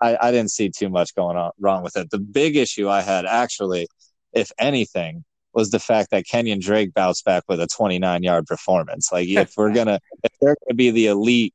I, 0.00 0.16
I 0.20 0.30
didn't 0.30 0.50
see 0.50 0.70
too 0.70 0.88
much 0.88 1.14
going 1.14 1.36
on 1.36 1.52
wrong 1.58 1.82
with 1.82 1.96
it. 1.96 2.10
The 2.10 2.18
big 2.18 2.56
issue 2.56 2.88
I 2.88 3.00
had 3.00 3.24
actually, 3.26 3.88
if 4.32 4.52
anything, 4.58 5.24
was 5.56 5.70
the 5.70 5.80
fact 5.80 6.10
that 6.10 6.26
Kenyon 6.26 6.60
Drake 6.60 6.92
bounced 6.92 7.24
back 7.24 7.42
with 7.48 7.60
a 7.60 7.66
29 7.66 8.22
yard 8.22 8.46
performance. 8.46 9.10
Like 9.10 9.26
if 9.26 9.54
we're 9.56 9.72
gonna 9.72 9.98
if 10.22 10.32
they're 10.40 10.54
gonna 10.64 10.76
be 10.76 10.90
the 10.90 11.06
elite 11.06 11.54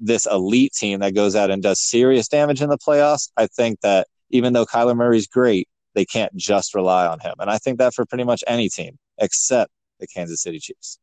this 0.00 0.26
elite 0.26 0.72
team 0.72 1.00
that 1.00 1.14
goes 1.14 1.36
out 1.36 1.50
and 1.50 1.62
does 1.62 1.78
serious 1.78 2.26
damage 2.26 2.62
in 2.62 2.70
the 2.70 2.78
playoffs, 2.78 3.30
I 3.36 3.46
think 3.46 3.80
that 3.82 4.08
even 4.30 4.54
though 4.54 4.64
Kyler 4.64 4.96
Murray's 4.96 5.28
great, 5.28 5.68
they 5.94 6.06
can't 6.06 6.34
just 6.34 6.74
rely 6.74 7.06
on 7.06 7.20
him. 7.20 7.34
And 7.38 7.50
I 7.50 7.58
think 7.58 7.78
that 7.78 7.94
for 7.94 8.06
pretty 8.06 8.24
much 8.24 8.42
any 8.46 8.70
team 8.70 8.98
except 9.18 9.70
the 10.00 10.06
Kansas 10.06 10.42
City 10.42 10.58
Chiefs. 10.58 10.98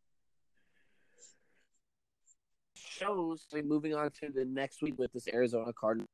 Shows 2.76 3.46
we're 3.54 3.64
moving 3.64 3.94
on 3.94 4.10
to 4.22 4.32
the 4.34 4.44
next 4.44 4.82
week 4.82 4.96
with 4.98 5.14
this 5.14 5.28
Arizona 5.32 5.72
Cardinals. 5.80 6.10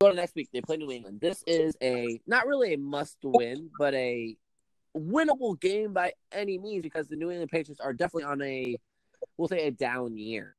Go 0.00 0.10
to 0.10 0.14
next 0.14 0.36
week. 0.36 0.48
They 0.52 0.60
play 0.60 0.76
New 0.76 0.92
England. 0.92 1.20
This 1.20 1.42
is 1.48 1.76
a 1.82 2.20
not 2.26 2.46
really 2.46 2.74
a 2.74 2.78
must 2.78 3.18
win, 3.24 3.70
but 3.78 3.92
a 3.92 4.36
winnable 4.96 5.58
game 5.60 5.92
by 5.92 6.12
any 6.32 6.58
means 6.58 6.82
because 6.82 7.06
the 7.08 7.16
New 7.16 7.30
England 7.30 7.50
Patriots 7.50 7.80
are 7.80 7.92
definitely 7.92 8.24
on 8.24 8.42
a 8.42 8.76
we'll 9.36 9.48
say 9.48 9.66
a 9.66 9.70
down 9.70 10.16
year. 10.16 10.56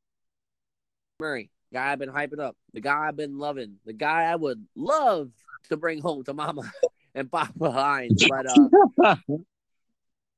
Murray, 1.20 1.50
guy 1.74 1.92
I've 1.92 2.00
been 2.00 2.12
hyping 2.12 2.40
up, 2.40 2.56
the 2.74 2.82
guy 2.82 3.08
I've 3.08 3.16
been 3.16 3.40
loving, 3.40 3.78
the 3.86 3.94
guy 3.94 4.24
I 4.24 4.36
would 4.36 4.64
love 4.76 5.32
to 5.70 5.78
bring 5.78 6.00
home 6.02 6.24
to 6.26 6.34
Mama 6.34 6.72
and 7.16 7.32
Papa 7.32 7.72
Hines, 7.72 8.24
but 8.30 8.46
uh, 8.46 9.16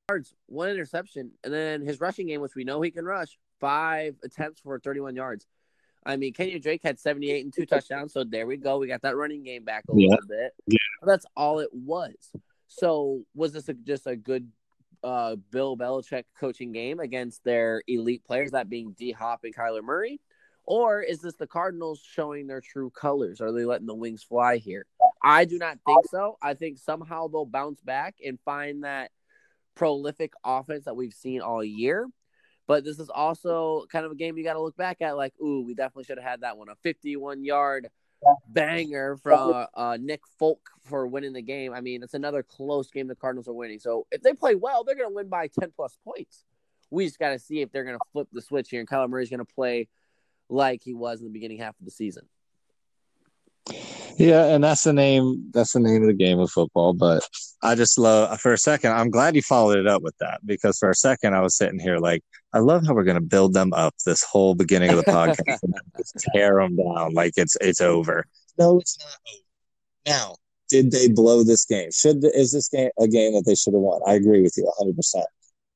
yards, 0.08 0.34
one 0.46 0.70
interception, 0.70 1.32
and 1.44 1.52
then 1.52 1.82
his 1.82 2.00
rushing 2.00 2.26
game, 2.26 2.40
which 2.40 2.54
we 2.54 2.64
know 2.64 2.80
he 2.80 2.90
can 2.90 3.04
rush, 3.04 3.38
five 3.60 4.16
attempts 4.24 4.60
for 4.60 4.78
31 4.78 5.14
yards. 5.16 5.46
I 6.04 6.16
mean, 6.16 6.32
Kenyon 6.32 6.62
Drake 6.62 6.80
had 6.82 6.98
78 6.98 7.44
and 7.44 7.52
two 7.52 7.66
touchdowns, 7.66 8.14
so 8.14 8.24
there 8.24 8.46
we 8.46 8.56
go. 8.56 8.78
We 8.78 8.86
got 8.86 9.02
that 9.02 9.16
running 9.16 9.42
game 9.42 9.64
back 9.64 9.84
a 9.90 9.92
Yeah. 9.94 10.08
little 10.08 10.26
bit. 10.26 10.52
Yeah. 10.66 10.78
That's 11.02 11.26
all 11.36 11.58
it 11.58 11.68
was. 11.74 12.14
So 12.70 13.24
was 13.34 13.52
this 13.52 13.68
a, 13.68 13.74
just 13.74 14.06
a 14.06 14.16
good 14.16 14.48
uh, 15.02 15.36
Bill 15.50 15.76
Belichick 15.76 16.24
coaching 16.38 16.72
game 16.72 17.00
against 17.00 17.42
their 17.44 17.82
elite 17.88 18.24
players, 18.24 18.52
that 18.52 18.70
being 18.70 18.94
D 18.96 19.10
Hop 19.12 19.40
and 19.42 19.54
Kyler 19.54 19.82
Murray? 19.82 20.20
Or 20.64 21.02
is 21.02 21.20
this 21.20 21.34
the 21.34 21.48
Cardinals 21.48 22.00
showing 22.00 22.46
their 22.46 22.60
true 22.60 22.90
colors? 22.90 23.40
Are 23.40 23.50
they 23.50 23.64
letting 23.64 23.88
the 23.88 23.94
wings 23.94 24.22
fly 24.22 24.58
here? 24.58 24.86
I 25.22 25.44
do 25.44 25.58
not 25.58 25.78
think 25.84 26.06
so. 26.08 26.38
I 26.40 26.54
think 26.54 26.78
somehow 26.78 27.26
they'll 27.26 27.44
bounce 27.44 27.80
back 27.80 28.14
and 28.24 28.38
find 28.44 28.84
that 28.84 29.10
prolific 29.74 30.32
offense 30.44 30.84
that 30.84 30.96
we've 30.96 31.12
seen 31.12 31.40
all 31.40 31.64
year. 31.64 32.06
But 32.68 32.84
this 32.84 33.00
is 33.00 33.10
also 33.10 33.86
kind 33.90 34.06
of 34.06 34.12
a 34.12 34.14
game 34.14 34.38
you 34.38 34.44
got 34.44 34.52
to 34.52 34.62
look 34.62 34.76
back 34.76 35.02
at 35.02 35.16
like, 35.16 35.34
ooh, 35.42 35.64
we 35.66 35.74
definitely 35.74 36.04
should 36.04 36.18
have 36.18 36.30
had 36.30 36.42
that 36.42 36.56
one. 36.56 36.68
A 36.68 36.76
51 36.84 37.42
yard 37.42 37.88
banger 38.48 39.16
from 39.16 39.66
uh, 39.74 39.96
Nick 40.00 40.20
Folk 40.38 40.60
for 40.84 41.06
winning 41.06 41.32
the 41.32 41.42
game. 41.42 41.72
I 41.72 41.80
mean, 41.80 42.02
it's 42.02 42.14
another 42.14 42.42
close 42.42 42.90
game 42.90 43.06
the 43.06 43.14
Cardinals 43.14 43.48
are 43.48 43.52
winning. 43.52 43.78
So 43.78 44.06
if 44.10 44.22
they 44.22 44.32
play 44.32 44.54
well, 44.54 44.84
they're 44.84 44.96
going 44.96 45.10
to 45.10 45.14
win 45.14 45.28
by 45.28 45.48
10 45.48 45.72
plus 45.74 45.96
points. 46.04 46.44
We 46.90 47.06
just 47.06 47.18
got 47.18 47.30
to 47.30 47.38
see 47.38 47.60
if 47.60 47.70
they're 47.70 47.84
going 47.84 47.96
to 47.96 48.04
flip 48.12 48.28
the 48.32 48.42
switch 48.42 48.70
here 48.70 48.80
and 48.80 48.88
Kyler 48.88 49.08
Murray's 49.08 49.30
going 49.30 49.38
to 49.38 49.54
play 49.54 49.88
like 50.48 50.82
he 50.82 50.92
was 50.92 51.20
in 51.20 51.26
the 51.26 51.32
beginning 51.32 51.58
half 51.58 51.78
of 51.78 51.84
the 51.84 51.90
season. 51.90 52.28
Yeah, 54.20 54.46
and 54.46 54.62
that's 54.62 54.84
the 54.84 54.92
name. 54.92 55.48
That's 55.52 55.72
the 55.72 55.80
name 55.80 56.02
of 56.02 56.08
the 56.08 56.14
game 56.14 56.40
of 56.40 56.50
football. 56.50 56.92
But 56.92 57.26
I 57.62 57.74
just 57.74 57.98
love. 57.98 58.38
For 58.40 58.52
a 58.52 58.58
second, 58.58 58.92
I'm 58.92 59.10
glad 59.10 59.34
you 59.34 59.40
followed 59.40 59.78
it 59.78 59.86
up 59.86 60.02
with 60.02 60.14
that 60.18 60.40
because 60.44 60.78
for 60.78 60.90
a 60.90 60.94
second 60.94 61.34
I 61.34 61.40
was 61.40 61.56
sitting 61.56 61.78
here 61.78 61.96
like, 61.96 62.22
I 62.52 62.58
love 62.58 62.86
how 62.86 62.92
we're 62.92 63.04
going 63.04 63.14
to 63.14 63.22
build 63.22 63.54
them 63.54 63.72
up 63.72 63.94
this 64.04 64.22
whole 64.22 64.54
beginning 64.54 64.90
of 64.90 64.96
the 64.96 65.04
podcast 65.04 65.62
and 65.62 65.74
just 65.96 66.14
tear 66.34 66.56
them 66.56 66.76
down 66.76 67.14
like 67.14 67.32
it's 67.36 67.56
it's 67.62 67.80
over. 67.80 68.26
No, 68.58 68.78
it's 68.78 68.98
not 68.98 69.06
over. 69.06 69.42
Now, 70.06 70.34
did 70.68 70.90
they 70.90 71.08
blow 71.08 71.42
this 71.42 71.64
game? 71.64 71.90
Should 71.90 72.22
is 72.22 72.52
this 72.52 72.68
game 72.68 72.90
a 72.98 73.08
game 73.08 73.32
that 73.32 73.44
they 73.46 73.54
should 73.54 73.72
have 73.72 73.80
won? 73.80 74.02
I 74.06 74.14
agree 74.14 74.42
with 74.42 74.54
you 74.56 74.64
100. 74.64 74.96
percent 74.96 75.26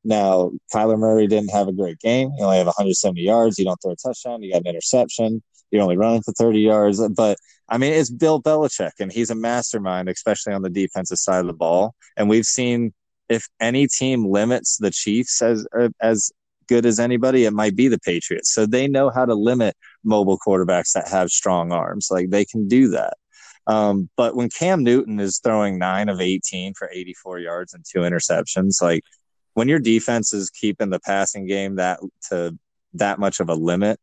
Now, 0.04 0.50
Kyler 0.72 0.98
Murray 0.98 1.26
didn't 1.26 1.50
have 1.50 1.68
a 1.68 1.72
great 1.72 1.98
game. 2.00 2.30
You 2.36 2.44
only 2.44 2.58
have 2.58 2.66
170 2.66 3.22
yards. 3.22 3.58
You 3.58 3.64
don't 3.64 3.80
throw 3.82 3.92
a 3.92 3.96
touchdown. 3.96 4.42
You 4.42 4.52
got 4.52 4.62
an 4.62 4.66
interception. 4.66 5.42
You're 5.74 5.82
only 5.82 5.96
running 5.96 6.22
for 6.22 6.32
30 6.32 6.60
yards. 6.60 7.06
But 7.08 7.36
I 7.68 7.78
mean, 7.78 7.92
it's 7.92 8.10
Bill 8.10 8.40
Belichick, 8.40 8.92
and 9.00 9.12
he's 9.12 9.30
a 9.30 9.34
mastermind, 9.34 10.08
especially 10.08 10.52
on 10.52 10.62
the 10.62 10.70
defensive 10.70 11.18
side 11.18 11.40
of 11.40 11.46
the 11.46 11.52
ball. 11.52 11.94
And 12.16 12.28
we've 12.28 12.44
seen 12.44 12.94
if 13.28 13.48
any 13.60 13.88
team 13.88 14.24
limits 14.26 14.76
the 14.78 14.90
Chiefs 14.90 15.42
as 15.42 15.66
as 16.00 16.30
good 16.68 16.86
as 16.86 17.00
anybody, 17.00 17.44
it 17.44 17.52
might 17.52 17.74
be 17.74 17.88
the 17.88 17.98
Patriots. 17.98 18.54
So 18.54 18.66
they 18.66 18.86
know 18.86 19.10
how 19.10 19.24
to 19.24 19.34
limit 19.34 19.76
mobile 20.04 20.38
quarterbacks 20.38 20.92
that 20.92 21.08
have 21.08 21.30
strong 21.30 21.72
arms. 21.72 22.08
Like 22.10 22.30
they 22.30 22.44
can 22.44 22.68
do 22.68 22.88
that. 22.90 23.14
Um, 23.66 24.10
but 24.16 24.36
when 24.36 24.48
Cam 24.48 24.84
Newton 24.84 25.18
is 25.18 25.40
throwing 25.42 25.78
nine 25.78 26.08
of 26.08 26.20
18 26.20 26.74
for 26.74 26.88
84 26.92 27.40
yards 27.40 27.74
and 27.74 27.84
two 27.84 28.00
interceptions, 28.00 28.80
like 28.80 29.02
when 29.54 29.68
your 29.68 29.78
defense 29.78 30.32
is 30.32 30.50
keeping 30.50 30.90
the 30.90 31.00
passing 31.00 31.46
game 31.46 31.76
that 31.76 32.00
to 32.28 32.56
that 32.94 33.18
much 33.18 33.40
of 33.40 33.48
a 33.48 33.54
limit, 33.54 33.98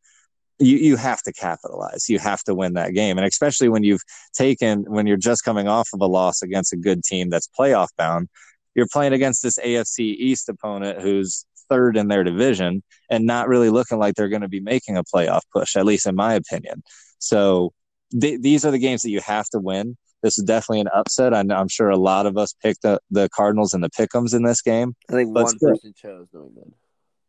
you, 0.62 0.78
you 0.78 0.96
have 0.96 1.22
to 1.24 1.34
capitalize. 1.34 2.08
You 2.08 2.20
have 2.20 2.44
to 2.44 2.56
win 2.56 2.74
that 2.74 2.94
game. 2.94 3.18
And 3.18 3.26
especially 3.26 3.70
when 3.70 3.84
you've 3.84 4.02
taken, 4.34 4.84
when 4.88 5.08
you're 5.08 5.18
just 5.18 5.44
coming 5.44 5.68
off 5.68 5.90
of 5.94 6.02
a 6.02 6.06
loss 6.06 6.42
against 6.42 6.74
a 6.74 6.78
good 6.78 7.04
team 7.04 7.30
that's 7.30 7.50
playoff 7.60 7.90
bound, 7.98 8.30
you're 8.76 8.88
playing 8.92 9.14
against 9.14 9.44
this 9.44 9.60
AFC 9.60 10.00
East 10.00 10.48
opponent 10.48 11.02
who's 11.02 11.46
third 11.70 11.98
in 11.98 12.08
their 12.08 12.24
division 12.24 12.84
and 13.10 13.26
not 13.26 13.48
really 13.48 13.70
looking 13.70 13.98
like 13.98 14.16
they're 14.16 14.30
going 14.30 14.42
to 14.42 14.48
be 14.48 14.60
making 14.60 14.98
a 14.98 15.04
playoff 15.04 15.42
push, 15.54 15.76
at 15.76 15.86
least 15.86 16.06
in 16.06 16.16
my 16.16 16.34
opinion. 16.34 16.84
So 17.20 17.74
th- 18.20 18.42
these 18.42 18.66
are 18.66 18.72
the 18.72 18.80
games 18.80 19.02
that 19.02 19.10
you 19.10 19.22
have 19.22 19.48
to 19.50 19.60
win. 19.60 19.98
This 20.22 20.38
is 20.38 20.44
definitely 20.44 20.82
an 20.82 20.90
upset. 20.94 21.34
I 21.34 21.40
am 21.40 21.68
sure 21.68 21.90
a 21.90 21.98
lot 21.98 22.28
of 22.28 22.38
us 22.38 22.54
picked 22.62 22.84
the, 22.84 23.00
the 23.10 23.28
Cardinals 23.30 23.74
and 23.74 23.84
the 23.84 23.90
Pickums 23.90 24.36
in 24.36 24.44
this 24.44 24.62
game. 24.62 24.96
I 25.10 25.14
think 25.14 25.34
one 25.34 25.58
person 25.60 25.94
chose 25.96 26.28
New 26.32 26.46
England. 26.48 26.74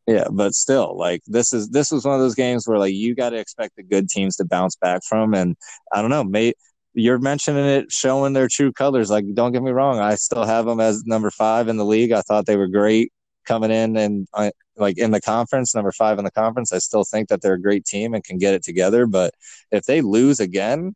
Yeah, 0.07 0.27
but 0.33 0.55
still, 0.55 0.97
like 0.99 1.23
this 1.27 1.53
is 1.53 1.69
this 1.69 1.93
was 1.93 2.05
one 2.05 2.15
of 2.15 2.21
those 2.21 2.35
games 2.35 2.67
where 2.67 2.79
like 2.79 2.95
you 2.95 3.15
got 3.15 3.31
to 3.31 3.39
expect 3.39 3.77
the 3.77 3.85
good 3.85 4.09
teams 4.09 4.37
to 4.37 4.45
bounce 4.45 4.77
back 4.77 5.03
from, 5.09 5.35
and 5.35 5.57
I 5.93 6.01
don't 6.01 6.11
know, 6.11 6.25
mate. 6.25 6.57
You're 6.95 7.19
mentioning 7.19 7.65
it, 7.65 7.91
showing 7.91 8.35
their 8.35 8.49
true 8.49 8.73
colors. 8.73 9.11
Like, 9.11 9.25
don't 9.33 9.53
get 9.53 9.63
me 9.63 9.71
wrong, 9.71 9.99
I 9.99 10.17
still 10.17 10.45
have 10.45 10.67
them 10.67 10.81
as 10.81 11.05
number 11.07 11.31
five 11.31 11.69
in 11.69 11.77
the 11.79 11.85
league. 11.87 12.13
I 12.13 12.21
thought 12.23 12.47
they 12.47 12.57
were 12.57 12.67
great 12.69 13.13
coming 13.47 13.71
in 13.71 13.97
and 13.97 14.29
uh, 14.35 14.51
like 14.77 14.99
in 14.99 15.11
the 15.11 15.21
conference, 15.21 15.75
number 15.75 15.93
five 15.93 16.19
in 16.19 16.25
the 16.25 16.31
conference. 16.31 16.73
I 16.73 16.79
still 16.79 17.05
think 17.05 17.29
that 17.29 17.43
they're 17.43 17.55
a 17.55 17.61
great 17.61 17.85
team 17.85 18.15
and 18.15 18.25
can 18.25 18.39
get 18.39 18.55
it 18.55 18.63
together. 18.63 19.07
But 19.07 19.35
if 19.71 19.85
they 19.85 20.01
lose 20.01 20.41
again 20.41 20.95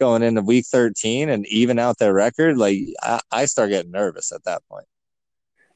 going 0.00 0.22
into 0.22 0.42
week 0.42 0.66
13 0.66 1.28
and 1.28 1.46
even 1.46 1.78
out 1.78 1.98
their 1.98 2.14
record, 2.14 2.56
like 2.58 2.78
I, 3.02 3.20
I 3.30 3.44
start 3.46 3.70
getting 3.70 3.92
nervous 3.92 4.32
at 4.32 4.44
that 4.44 4.62
point. 4.70 4.86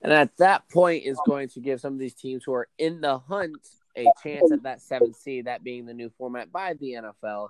And 0.03 0.13
at 0.13 0.37
that 0.39 0.69
point 0.71 1.05
is 1.05 1.19
going 1.27 1.49
to 1.51 1.61
give 1.61 1.81
some 1.81 1.93
of 1.93 1.99
these 1.99 2.15
teams 2.15 2.45
who 2.45 2.55
are 2.55 2.69
in 2.79 3.01
the 3.01 3.19
hunt 3.19 3.59
a 3.97 4.07
chance 4.23 4.51
at 4.53 4.63
that 4.63 4.81
seventh 4.81 5.17
seed, 5.17 5.47
that 5.47 5.63
being 5.63 5.87
the 5.87 5.95
new 5.95 6.11
format 6.17 6.51
by 6.51 6.75
the 6.75 6.93
NFL. 6.93 7.49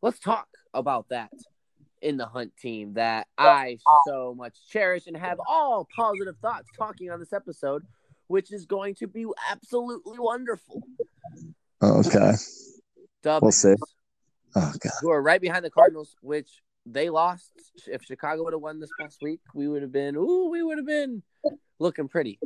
Let's 0.00 0.18
talk 0.18 0.48
about 0.74 1.08
that 1.10 1.30
in 2.00 2.16
the 2.16 2.26
hunt 2.26 2.56
team 2.56 2.94
that 2.94 3.28
I 3.38 3.78
so 4.06 4.34
much 4.36 4.56
cherish 4.68 5.06
and 5.06 5.16
have 5.16 5.38
all 5.46 5.86
positive 5.94 6.36
thoughts 6.42 6.68
talking 6.76 7.10
on 7.10 7.20
this 7.20 7.32
episode, 7.32 7.84
which 8.26 8.52
is 8.52 8.66
going 8.66 8.96
to 8.96 9.06
be 9.06 9.26
absolutely 9.48 10.18
wonderful. 10.18 10.82
Okay. 11.80 12.32
Dub 13.22 13.42
we'll 13.42 13.52
see. 13.52 13.74
Oh 14.56 14.72
god. 14.80 14.92
Who 15.00 15.10
are 15.10 15.22
right 15.22 15.40
behind 15.40 15.64
the 15.64 15.70
Cardinals, 15.70 16.16
which 16.20 16.50
they 16.84 17.10
lost. 17.10 17.52
If 17.86 18.02
Chicago 18.02 18.42
would 18.44 18.52
have 18.52 18.62
won 18.62 18.80
this 18.80 18.90
past 19.00 19.18
week, 19.22 19.40
we 19.54 19.68
would 19.68 19.82
have 19.82 19.92
been 19.92 20.16
ooh, 20.16 20.48
we 20.50 20.62
would 20.62 20.78
have 20.78 20.86
been 20.86 21.22
looking 21.82 22.08
pretty. 22.08 22.38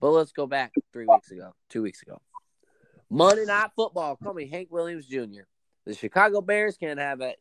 But 0.00 0.10
let's 0.10 0.32
go 0.32 0.46
back 0.46 0.72
three 0.92 1.06
weeks 1.06 1.30
ago, 1.30 1.52
two 1.68 1.82
weeks 1.82 2.02
ago. 2.02 2.20
Monday 3.10 3.44
Night 3.44 3.70
Football, 3.76 4.16
call 4.16 4.34
me 4.34 4.48
Hank 4.48 4.68
Williams 4.70 5.06
Jr. 5.06 5.42
The 5.84 5.94
Chicago 5.94 6.40
Bears 6.40 6.76
can't 6.76 6.98
have 6.98 7.20
a, 7.20 7.34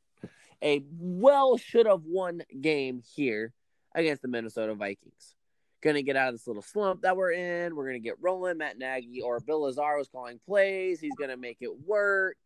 a 0.61 0.83
well 0.91 1.57
should 1.57 1.85
have 1.85 2.03
won 2.05 2.41
game 2.59 3.01
here 3.15 3.53
against 3.93 4.21
the 4.21 4.27
Minnesota 4.27 4.75
Vikings. 4.75 5.35
Gonna 5.81 6.01
get 6.01 6.15
out 6.15 6.29
of 6.29 6.35
this 6.35 6.47
little 6.47 6.61
slump 6.61 7.01
that 7.01 7.17
we're 7.17 7.31
in. 7.31 7.75
We're 7.75 7.87
gonna 7.87 7.99
get 7.99 8.15
rolling. 8.21 8.57
Matt 8.57 8.77
Nagy 8.77 9.21
or 9.21 9.39
Bill 9.39 9.61
Lazor 9.61 9.97
was 9.97 10.07
calling 10.07 10.39
plays. 10.45 10.99
He's 10.99 11.15
gonna 11.19 11.37
make 11.37 11.57
it 11.61 11.71
work. 11.85 12.37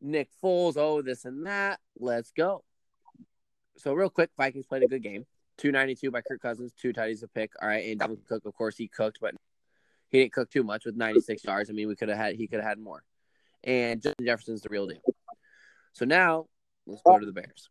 Nick 0.00 0.30
Foles, 0.42 0.76
oh, 0.76 1.02
this 1.02 1.24
and 1.24 1.46
that. 1.46 1.80
Let's 1.98 2.32
go. 2.32 2.64
So 3.76 3.92
real 3.92 4.10
quick, 4.10 4.30
Vikings 4.36 4.66
played 4.66 4.82
a 4.82 4.88
good 4.88 5.02
game. 5.02 5.26
292 5.60 6.10
by 6.10 6.22
Kirk 6.22 6.40
Cousins, 6.40 6.72
two 6.72 6.92
tidies 6.92 7.22
a 7.22 7.28
pick. 7.28 7.52
All 7.60 7.68
right, 7.68 7.90
and 7.90 8.00
Dalvin 8.00 8.26
Cook, 8.26 8.46
of 8.46 8.54
course, 8.54 8.76
he 8.76 8.88
cooked, 8.88 9.18
but 9.20 9.34
he 10.08 10.20
didn't 10.20 10.32
cook 10.32 10.50
too 10.50 10.62
much 10.62 10.86
with 10.86 10.96
96 10.96 11.44
yards. 11.44 11.68
I 11.68 11.74
mean, 11.74 11.86
we 11.86 11.96
could 11.96 12.08
have 12.08 12.18
had 12.18 12.34
he 12.34 12.48
could 12.48 12.60
have 12.60 12.68
had 12.68 12.78
more. 12.78 13.02
And 13.62 14.02
Justin 14.02 14.24
Jefferson's 14.24 14.62
the 14.62 14.70
real 14.70 14.86
deal. 14.86 15.02
So 15.92 16.06
now 16.06 16.46
let's 16.86 17.02
go 17.02 17.18
to 17.18 17.26
the 17.26 17.32
Bears. 17.32 17.68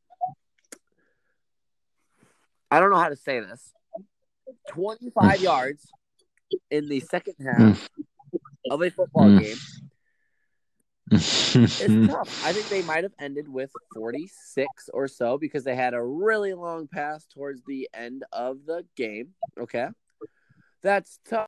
I 2.70 2.80
don't 2.80 2.92
know 2.92 3.00
how 3.00 3.10
to 3.10 3.16
say 3.16 3.40
this. 3.40 3.74
25 4.70 5.42
yards 5.42 5.92
in 6.70 6.88
the 6.88 7.00
second 7.00 7.36
half 7.44 7.90
hmm. 7.96 8.72
of 8.72 8.82
a 8.82 8.92
football 8.92 9.30
hmm. 9.30 9.40
game 9.40 9.58
it's 11.12 11.54
tough. 12.08 12.46
I 12.46 12.54
think 12.54 12.70
they 12.70 12.82
might 12.84 13.04
have 13.04 13.14
ended 13.20 13.48
with 13.48 13.72
46 13.94 14.90
or 14.94 15.08
so 15.08 15.38
because 15.38 15.64
they 15.64 15.76
had 15.76 15.94
a 15.94 16.04
really 16.04 16.54
long 16.54 16.88
pass 16.88 17.26
towards 17.26 17.62
the 17.68 17.90
end 17.94 18.24
of 18.32 18.66
the 18.66 18.86
game. 18.96 19.30
Okay. 19.60 19.88
That's 20.82 21.20
tough. 21.28 21.48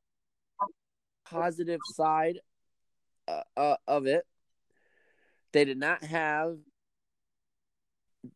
Positive 1.25 1.79
side 1.95 2.39
uh, 3.27 3.43
uh, 3.55 3.75
of 3.87 4.05
it. 4.07 4.25
They 5.53 5.65
did 5.65 5.77
not 5.77 6.03
have 6.03 6.57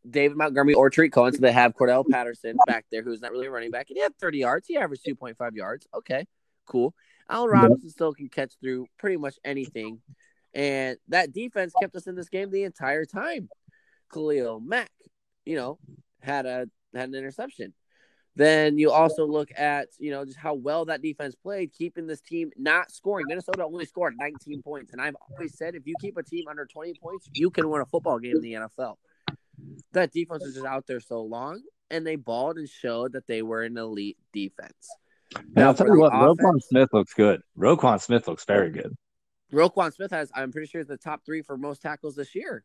David 0.10 0.38
Montgomery 0.38 0.74
or 0.74 0.90
Tarik 0.90 1.12
Cohen, 1.12 1.34
so 1.34 1.40
they 1.40 1.52
have 1.52 1.76
Cordarrelle 1.76 2.10
Patterson 2.10 2.58
back 2.68 2.86
there, 2.92 3.04
who's 3.04 3.22
not 3.22 3.32
really 3.32 3.48
a 3.48 3.52
running 3.52 3.72
back, 3.72 3.90
and 3.90 3.98
he 3.98 4.02
had 4.02 4.18
30 4.18 4.40
yards. 4.40 4.68
He 4.68 4.78
averaged 4.78 5.06
2.5 5.06 5.56
yards. 5.56 5.88
Okay, 5.94 6.26
cool. 6.66 6.94
Allen 7.30 7.50
Robinson 7.50 7.90
still 7.90 8.14
can 8.14 8.30
catch 8.30 8.54
through 8.62 8.88
pretty 8.98 9.18
much 9.18 9.36
anything. 9.44 10.02
And 10.56 10.98
that 11.10 11.34
defense 11.34 11.74
kept 11.80 11.96
us 11.96 12.08
in 12.08 12.16
this 12.16 12.30
game 12.30 12.50
the 12.50 12.64
entire 12.64 13.06
time. 13.06 13.50
Khalil 14.12 14.62
Mack, 14.62 14.90
you 15.46 15.58
know, 15.58 15.78
had 16.22 16.46
a 16.46 16.68
had 16.94 17.10
an 17.10 17.16
interception. 17.16 17.74
Then 18.38 18.78
you 18.78 18.92
also 18.92 19.26
look 19.26 19.50
at, 19.58 19.88
you 19.98 20.12
know, 20.12 20.26
just 20.26 20.38
how 20.38 20.56
well 20.56 20.86
that 20.86 21.02
defense 21.02 21.36
played, 21.36 21.72
keeping 21.74 22.06
this 22.06 22.20
team 22.20 22.52
not 22.58 22.92
scoring. 22.92 23.26
Minnesota 23.30 23.64
only 23.64 23.86
scored 23.86 24.16
19 24.20 24.62
points. 24.62 24.92
And 24.92 25.02
I've 25.02 25.16
always 25.30 25.58
said 25.58 25.74
if 25.74 25.88
you 25.88 25.96
keep 26.02 26.18
a 26.18 26.24
team 26.24 26.46
under 26.50 26.66
20 26.66 26.96
points, 27.02 27.30
you 27.34 27.50
can 27.50 27.70
win 27.70 27.82
a 27.82 27.86
football 27.86 28.20
game 28.20 28.36
in 28.36 28.42
the 28.42 28.54
NFL. 28.54 28.96
That 29.94 30.12
defense 30.12 30.44
was 30.44 30.54
just 30.54 30.66
out 30.66 30.86
there 30.86 31.00
so 31.00 31.22
long, 31.22 31.62
and 31.90 32.06
they 32.06 32.18
balled 32.18 32.58
and 32.58 32.68
showed 32.68 33.14
that 33.14 33.26
they 33.26 33.42
were 33.42 33.64
an 33.64 33.78
elite 33.78 34.18
defense. 34.34 34.90
Now, 35.56 35.68
I'll 35.68 35.74
tell 35.74 35.88
you 35.88 35.98
what, 35.98 36.14
offense, 36.14 36.40
Roquan 36.42 36.62
Smith 36.62 36.90
looks 36.92 37.14
good. 37.14 37.42
Roquan 37.58 38.02
Smith 38.02 38.28
looks 38.28 38.44
very 38.44 38.70
good. 38.70 38.94
Roquan 39.52 39.94
Smith 39.94 40.12
has, 40.12 40.32
I'm 40.34 40.52
pretty 40.52 40.68
sure, 40.68 40.82
is 40.82 40.88
the 40.88 40.98
top 40.98 41.26
three 41.26 41.42
for 41.42 41.58
most 41.58 41.82
tackles 41.82 42.16
this 42.16 42.36
year. 42.36 42.64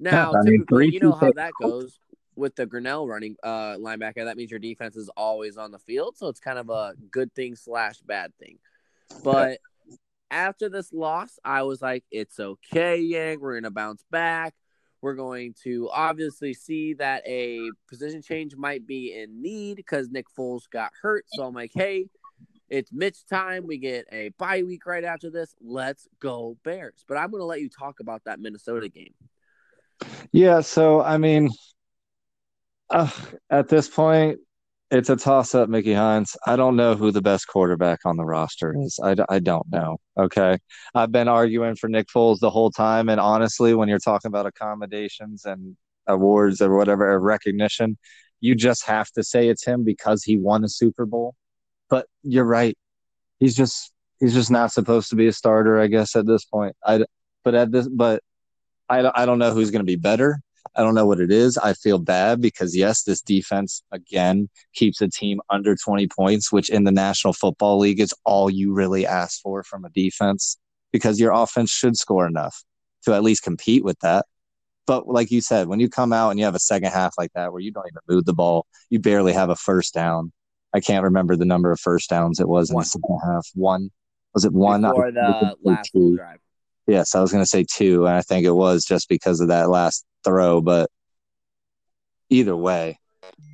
Now, 0.00 0.32
yeah, 0.32 0.50
typically, 0.50 0.84
mean, 0.86 0.92
you 0.92 1.00
know 1.00 1.12
how 1.12 1.32
that 1.36 1.52
goes 1.60 1.98
with 2.36 2.56
the 2.56 2.66
Grinnell 2.66 3.06
running 3.06 3.36
uh, 3.42 3.76
linebacker. 3.76 4.24
That 4.24 4.36
means 4.36 4.50
your 4.50 4.60
defense 4.60 4.96
is 4.96 5.08
always 5.16 5.56
on 5.56 5.70
the 5.70 5.78
field, 5.78 6.16
so 6.16 6.28
it's 6.28 6.40
kind 6.40 6.58
of 6.58 6.68
a 6.70 6.94
good 7.10 7.32
thing 7.34 7.54
slash 7.54 8.00
bad 8.00 8.32
thing. 8.38 8.58
But 9.22 9.58
after 10.30 10.68
this 10.68 10.92
loss, 10.92 11.38
I 11.44 11.62
was 11.62 11.80
like, 11.80 12.04
"It's 12.10 12.40
okay, 12.40 13.00
Yang. 13.00 13.40
We're 13.40 13.54
gonna 13.60 13.70
bounce 13.70 14.04
back. 14.10 14.54
We're 15.00 15.14
going 15.14 15.54
to 15.62 15.90
obviously 15.92 16.54
see 16.54 16.94
that 16.94 17.22
a 17.26 17.70
position 17.88 18.22
change 18.22 18.56
might 18.56 18.86
be 18.86 19.14
in 19.14 19.42
need 19.42 19.76
because 19.76 20.08
Nick 20.08 20.26
Foles 20.36 20.68
got 20.70 20.92
hurt. 21.00 21.24
So 21.28 21.44
I'm 21.44 21.54
like, 21.54 21.72
hey." 21.74 22.08
It's 22.68 22.92
Mitch 22.92 23.26
time. 23.26 23.66
We 23.66 23.78
get 23.78 24.06
a 24.12 24.30
bye 24.38 24.62
week 24.62 24.86
right 24.86 25.04
after 25.04 25.30
this. 25.30 25.54
Let's 25.60 26.08
go 26.20 26.56
Bears. 26.64 27.04
But 27.06 27.16
I'm 27.18 27.30
going 27.30 27.40
to 27.40 27.46
let 27.46 27.60
you 27.60 27.68
talk 27.68 28.00
about 28.00 28.22
that 28.24 28.40
Minnesota 28.40 28.88
game. 28.88 29.14
Yeah. 30.32 30.60
So, 30.60 31.02
I 31.02 31.18
mean, 31.18 31.50
uh, 32.90 33.10
at 33.50 33.68
this 33.68 33.88
point, 33.88 34.38
it's 34.90 35.10
a 35.10 35.16
toss 35.16 35.54
up, 35.54 35.68
Mickey 35.68 35.94
Hines. 35.94 36.36
I 36.46 36.56
don't 36.56 36.76
know 36.76 36.94
who 36.94 37.10
the 37.10 37.22
best 37.22 37.48
quarterback 37.48 38.00
on 38.04 38.16
the 38.16 38.24
roster 38.24 38.74
is. 38.78 39.00
I, 39.02 39.16
I 39.28 39.38
don't 39.40 39.66
know. 39.70 39.98
Okay. 40.18 40.58
I've 40.94 41.10
been 41.10 41.28
arguing 41.28 41.74
for 41.76 41.88
Nick 41.88 42.08
Foles 42.08 42.38
the 42.38 42.50
whole 42.50 42.70
time. 42.70 43.08
And 43.08 43.20
honestly, 43.20 43.74
when 43.74 43.88
you're 43.88 43.98
talking 43.98 44.28
about 44.28 44.46
accommodations 44.46 45.44
and 45.44 45.76
awards 46.06 46.60
or 46.60 46.76
whatever 46.76 47.10
a 47.10 47.18
recognition, 47.18 47.98
you 48.40 48.54
just 48.54 48.84
have 48.86 49.10
to 49.12 49.22
say 49.22 49.48
it's 49.48 49.64
him 49.64 49.84
because 49.84 50.22
he 50.22 50.36
won 50.36 50.64
a 50.64 50.68
Super 50.68 51.06
Bowl. 51.06 51.34
But 51.88 52.06
you're 52.22 52.44
right. 52.44 52.76
He's 53.40 53.54
just 53.54 53.92
he's 54.20 54.34
just 54.34 54.50
not 54.50 54.72
supposed 54.72 55.10
to 55.10 55.16
be 55.16 55.26
a 55.26 55.32
starter, 55.32 55.80
I 55.80 55.86
guess, 55.86 56.16
at 56.16 56.26
this 56.26 56.44
point. 56.44 56.76
I 56.84 57.04
but 57.44 57.54
at 57.54 57.72
this 57.72 57.88
but 57.88 58.22
I 58.88 59.10
I 59.14 59.26
don't 59.26 59.38
know 59.38 59.52
who's 59.52 59.70
going 59.70 59.80
to 59.80 59.84
be 59.84 59.96
better. 59.96 60.40
I 60.76 60.82
don't 60.82 60.94
know 60.94 61.06
what 61.06 61.20
it 61.20 61.30
is. 61.30 61.56
I 61.58 61.74
feel 61.74 61.98
bad 61.98 62.40
because 62.40 62.76
yes, 62.76 63.02
this 63.02 63.20
defense 63.20 63.82
again 63.92 64.48
keeps 64.74 65.00
a 65.00 65.08
team 65.08 65.40
under 65.50 65.76
20 65.76 66.08
points, 66.08 66.50
which 66.50 66.68
in 66.68 66.84
the 66.84 66.90
National 66.90 67.32
Football 67.32 67.78
League 67.78 68.00
is 68.00 68.14
all 68.24 68.50
you 68.50 68.72
really 68.72 69.06
ask 69.06 69.40
for 69.40 69.62
from 69.62 69.84
a 69.84 69.90
defense 69.90 70.56
because 70.92 71.20
your 71.20 71.32
offense 71.32 71.70
should 71.70 71.96
score 71.96 72.26
enough 72.26 72.64
to 73.04 73.14
at 73.14 73.22
least 73.22 73.42
compete 73.42 73.84
with 73.84 73.98
that. 74.00 74.26
But 74.86 75.08
like 75.08 75.30
you 75.30 75.40
said, 75.40 75.68
when 75.68 75.80
you 75.80 75.88
come 75.88 76.12
out 76.12 76.30
and 76.30 76.38
you 76.38 76.44
have 76.44 76.54
a 76.54 76.60
second 76.60 76.90
half 76.90 77.14
like 77.16 77.32
that 77.34 77.52
where 77.52 77.60
you 77.60 77.72
don't 77.72 77.86
even 77.86 78.00
move 78.08 78.24
the 78.24 78.34
ball, 78.34 78.66
you 78.90 78.98
barely 78.98 79.32
have 79.32 79.50
a 79.50 79.56
first 79.56 79.94
down. 79.94 80.32
I 80.74 80.80
can't 80.80 81.04
remember 81.04 81.36
the 81.36 81.44
number 81.44 81.70
of 81.70 81.80
first 81.80 82.10
downs 82.10 82.40
it 82.40 82.48
was 82.48 82.70
in 82.70 82.74
One. 82.74 82.82
the 82.82 82.86
second 82.86 83.20
half. 83.24 83.48
One 83.54 83.90
was 84.34 84.44
it 84.44 84.52
one? 84.52 84.82
Before 84.82 85.12
the 85.12 85.56
last 85.62 85.90
two. 85.92 86.16
drive. 86.16 86.38
Yes, 86.86 87.14
I 87.14 87.20
was 87.20 87.32
going 87.32 87.42
to 87.42 87.48
say 87.48 87.64
two, 87.64 88.06
and 88.06 88.16
I 88.16 88.20
think 88.20 88.44
it 88.44 88.50
was 88.50 88.84
just 88.84 89.08
because 89.08 89.40
of 89.40 89.48
that 89.48 89.70
last 89.70 90.04
throw. 90.24 90.60
But 90.60 90.90
either 92.28 92.56
way, 92.56 92.98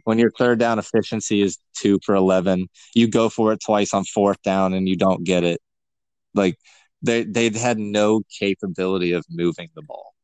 when 0.04 0.18
your 0.18 0.30
third 0.32 0.58
down 0.58 0.78
efficiency 0.78 1.42
is 1.42 1.58
two 1.76 2.00
for 2.04 2.14
11, 2.14 2.68
you 2.94 3.06
go 3.06 3.28
for 3.28 3.52
it 3.52 3.60
twice 3.64 3.94
on 3.94 4.04
fourth 4.04 4.42
down 4.42 4.72
and 4.72 4.88
you 4.88 4.96
don't 4.96 5.22
get 5.22 5.44
it. 5.44 5.60
Like 6.34 6.56
they, 7.02 7.22
they 7.24 7.50
had 7.50 7.78
no 7.78 8.22
capability 8.38 9.12
of 9.12 9.24
moving 9.30 9.68
the 9.74 9.82
ball. 9.82 10.14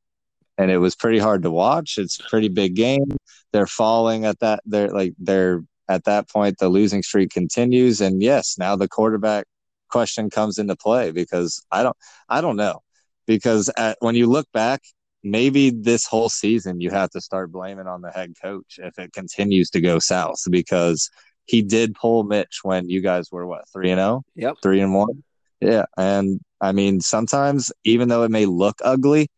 And 0.59 0.71
it 0.71 0.79
was 0.79 0.97
pretty 0.97 1.19
hard 1.19 1.43
to 1.43 1.50
watch. 1.50 1.99
It's 1.99 2.19
a 2.19 2.25
pretty 2.25 2.49
big 2.49 2.75
game. 2.75 3.07
They're 3.53 3.67
falling 3.67 4.25
at 4.25 4.41
that. 4.41 4.61
They're 4.65 4.88
like, 4.88 5.15
they're 5.19 5.62
at 5.88 6.05
that 6.05 6.28
point, 6.28 6.59
the 6.59 6.69
losing 6.69 7.02
streak 7.02 7.31
continues. 7.31 8.00
And 8.00 8.23
yes, 8.23 8.57
now 8.59 8.76
the 8.76 8.88
quarterback 8.88 9.47
question 9.90 10.31
comes 10.31 10.59
into 10.59 10.76
play 10.76 11.12
because 11.12 11.64
I 11.71 11.83
don't, 11.83 11.97
I 12.28 12.40
don't 12.40 12.57
know 12.57 12.81
because 13.26 13.71
at, 13.76 13.97
when 14.00 14.14
you 14.14 14.26
look 14.26 14.50
back, 14.52 14.83
maybe 15.23 15.71
this 15.71 16.07
whole 16.07 16.28
season 16.28 16.81
you 16.81 16.90
have 16.90 17.11
to 17.11 17.21
start 17.21 17.50
blaming 17.50 17.87
on 17.87 18.00
the 18.00 18.11
head 18.11 18.33
coach 18.40 18.78
if 18.78 18.99
it 18.99 19.12
continues 19.12 19.71
to 19.71 19.81
go 19.81 19.99
south 19.99 20.40
because 20.50 21.11
he 21.47 21.62
did 21.62 21.95
pull 21.95 22.23
Mitch 22.23 22.61
when 22.62 22.88
you 22.88 23.00
guys 23.00 23.31
were 23.33 23.47
what 23.47 23.69
three 23.73 23.90
and 23.90 23.99
zero, 23.99 24.23
Yep. 24.35 24.57
three 24.62 24.81
and 24.81 24.95
one, 24.95 25.23
yeah. 25.61 25.85
And 25.97 26.40
I 26.61 26.73
mean, 26.73 27.00
sometimes 27.00 27.73
even 27.85 28.09
though 28.09 28.23
it 28.23 28.31
may 28.31 28.47
look 28.47 28.76
ugly, 28.83 29.28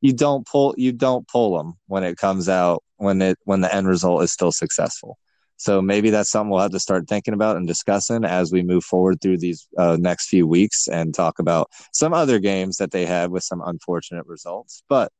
you 0.00 0.12
don't 0.12 0.46
pull 0.46 0.74
you 0.76 0.92
don't 0.92 1.26
pull 1.28 1.56
them 1.56 1.74
when 1.86 2.04
it 2.04 2.16
comes 2.16 2.48
out 2.48 2.82
when 2.96 3.22
it 3.22 3.38
when 3.44 3.60
the 3.60 3.74
end 3.74 3.86
result 3.86 4.22
is 4.22 4.32
still 4.32 4.52
successful. 4.52 5.18
So 5.62 5.80
maybe 5.80 6.10
that's 6.10 6.28
something 6.28 6.50
we'll 6.50 6.60
have 6.60 6.72
to 6.72 6.80
start 6.80 7.06
thinking 7.06 7.34
about 7.34 7.56
and 7.56 7.68
discussing 7.68 8.24
as 8.24 8.50
we 8.50 8.64
move 8.64 8.82
forward 8.82 9.20
through 9.20 9.38
these 9.38 9.68
uh, 9.78 9.96
next 9.96 10.26
few 10.26 10.44
weeks 10.44 10.88
and 10.88 11.14
talk 11.14 11.38
about 11.38 11.70
some 11.92 12.12
other 12.12 12.40
games 12.40 12.78
that 12.78 12.90
they 12.90 13.06
had 13.06 13.30
with 13.30 13.44
some 13.44 13.62
unfortunate 13.64 14.26
results. 14.26 14.82
But 14.88 15.12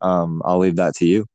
um, 0.00 0.40
I'll 0.44 0.58
leave 0.58 0.76
that 0.76 0.94
to 0.96 1.04
you. 1.04 1.26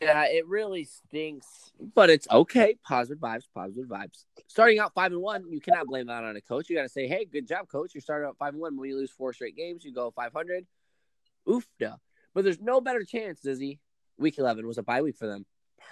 Yeah, 0.00 0.26
it 0.26 0.46
really 0.46 0.84
stinks, 0.84 1.72
but 1.92 2.08
it's 2.08 2.28
okay. 2.30 2.76
Positive 2.86 3.18
vibes, 3.18 3.48
positive 3.52 3.86
vibes. 3.86 4.26
Starting 4.46 4.78
out 4.78 4.94
five 4.94 5.10
and 5.10 5.20
one, 5.20 5.50
you 5.50 5.60
cannot 5.60 5.88
blame 5.88 6.06
that 6.06 6.22
on 6.22 6.36
a 6.36 6.40
coach. 6.40 6.70
You 6.70 6.76
got 6.76 6.84
to 6.84 6.88
say, 6.88 7.08
"Hey, 7.08 7.24
good 7.24 7.48
job, 7.48 7.66
coach. 7.66 7.96
You 7.96 8.00
started 8.00 8.28
out 8.28 8.36
five 8.38 8.52
and 8.52 8.62
one. 8.62 8.76
When 8.76 8.88
you 8.88 8.96
lose 8.96 9.10
four 9.10 9.32
straight 9.32 9.56
games, 9.56 9.84
you 9.84 9.92
go 9.92 10.12
five 10.12 10.32
hundred. 10.32 10.66
Oof, 11.50 11.66
Oofda." 11.80 11.96
But 12.32 12.44
there's 12.44 12.60
no 12.60 12.80
better 12.80 13.02
chance, 13.02 13.40
Dizzy. 13.40 13.80
Week 14.18 14.38
eleven 14.38 14.68
was 14.68 14.78
a 14.78 14.84
bye 14.84 15.02
week 15.02 15.16
for 15.16 15.26
them. 15.26 15.44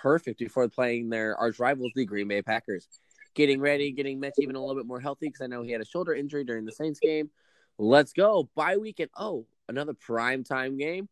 Perfect 0.02 0.38
before 0.38 0.68
playing 0.68 1.08
their 1.08 1.36
arch 1.36 1.58
rivals, 1.58 1.92
the 1.94 2.04
Green 2.04 2.28
Bay 2.28 2.42
Packers. 2.42 2.88
Getting 3.34 3.60
ready, 3.60 3.92
getting 3.92 4.18
Mitch 4.18 4.34
even 4.38 4.56
a 4.56 4.60
little 4.60 4.74
bit 4.76 4.86
more 4.86 5.00
healthy 5.00 5.28
because 5.28 5.42
I 5.42 5.46
know 5.46 5.62
he 5.62 5.70
had 5.70 5.80
a 5.80 5.86
shoulder 5.86 6.14
injury 6.14 6.44
during 6.44 6.64
the 6.64 6.72
Saints 6.72 7.00
game. 7.00 7.30
Let's 7.78 8.12
go 8.12 8.48
bye 8.54 8.78
week 8.78 9.00
and 9.00 9.10
oh, 9.16 9.46
another 9.68 9.92
prime 9.92 10.44
time 10.44 10.78
game. 10.78 11.08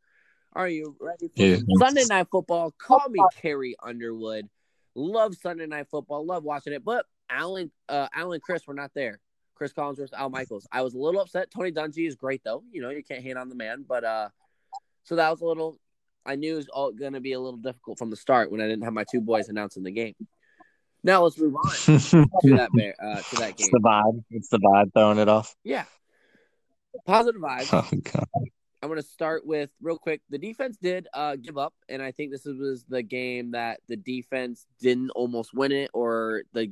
Are 0.55 0.69
you 0.69 0.97
ready 1.01 1.29
for 1.29 1.43
Yeah. 1.43 1.57
Sunday 1.79 2.05
night 2.09 2.29
football? 2.31 2.73
Call 2.79 3.09
me 3.11 3.21
Carrie 3.41 3.77
Underwood. 3.83 4.49
Love 4.95 5.35
Sunday 5.35 5.67
night 5.67 5.89
football. 5.91 6.25
Love 6.25 6.45
watching 6.45 6.73
it. 6.73 6.85
But 6.85 7.07
Alan, 7.29 7.71
uh, 7.89 8.09
Alan, 8.15 8.41
Chris 8.41 8.67
were 8.67 8.75
not 8.75 8.93
there. 8.95 9.21
Chris 9.55 9.73
Collinsworth, 9.73 10.13
Al 10.13 10.31
Michaels. 10.31 10.67
I 10.73 10.83
was 10.83 10.95
a 10.95 10.99
little 10.99 11.21
upset. 11.21 11.51
Tony 11.51 11.73
Dungy 11.73 12.07
is 12.07 12.17
great 12.17 12.43
though. 12.45 12.63
You 12.73 12.83
know 12.83 12.91
you 12.91 13.03
can't 13.03 13.23
hate 13.23 13.37
on 13.37 13.49
the 13.49 13.55
man. 13.55 13.85
But 13.87 14.05
uh, 14.05 14.29
so 15.05 15.17
that 15.17 15.31
was 15.31 15.41
a 15.41 15.47
little. 15.47 15.79
I 16.27 16.37
knew 16.37 16.55
it 16.55 16.57
was 16.57 16.69
all 16.69 16.93
going 16.93 17.13
to 17.13 17.21
be 17.21 17.33
a 17.33 17.41
little 17.41 17.59
difficult 17.59 17.99
from 17.99 18.11
the 18.11 18.17
start 18.17 18.51
when 18.51 18.61
I 18.61 18.67
didn't 18.67 18.85
have 18.85 18.93
my 18.93 19.05
two 19.11 19.21
boys 19.21 19.49
announcing 19.49 19.83
the 19.83 19.91
game. 19.91 20.15
Now 21.03 21.23
let's 21.23 21.39
move 21.39 21.55
on 21.55 21.71
to 21.73 22.57
that 22.57 22.71
bear, 22.75 22.95
uh, 22.99 23.21
to 23.21 23.37
that 23.37 23.57
game. 23.57 23.69
the 23.71 23.81
vibe. 23.81 24.25
It's 24.31 24.49
the 24.49 24.59
vibe 24.59 24.93
throwing 24.95 25.19
it 25.19 25.29
off. 25.29 25.55
Yeah, 25.63 25.85
positive 27.07 27.41
vibe. 27.41 27.69
Oh 27.73 27.97
god. 28.13 28.27
I'm 28.83 28.91
going 28.91 29.01
to 29.01 29.09
start 29.09 29.47
with 29.47 29.71
real 29.81 29.97
quick. 29.97 30.21
The 30.29 30.37
defense 30.37 30.77
did 30.77 31.09
uh, 31.15 31.37
give 31.37 31.57
up, 31.57 31.73
and 31.89 32.03
I 32.03 32.13
think 32.13 32.31
this 32.31 32.45
was 32.45 32.85
the 32.87 33.03
game 33.03 33.53
that 33.53 33.81
the 33.89 33.97
defense 33.97 34.67
didn't 34.79 35.09
almost 35.11 35.55
win 35.55 35.73
it, 35.73 35.91
or 35.95 36.43
the 36.53 36.71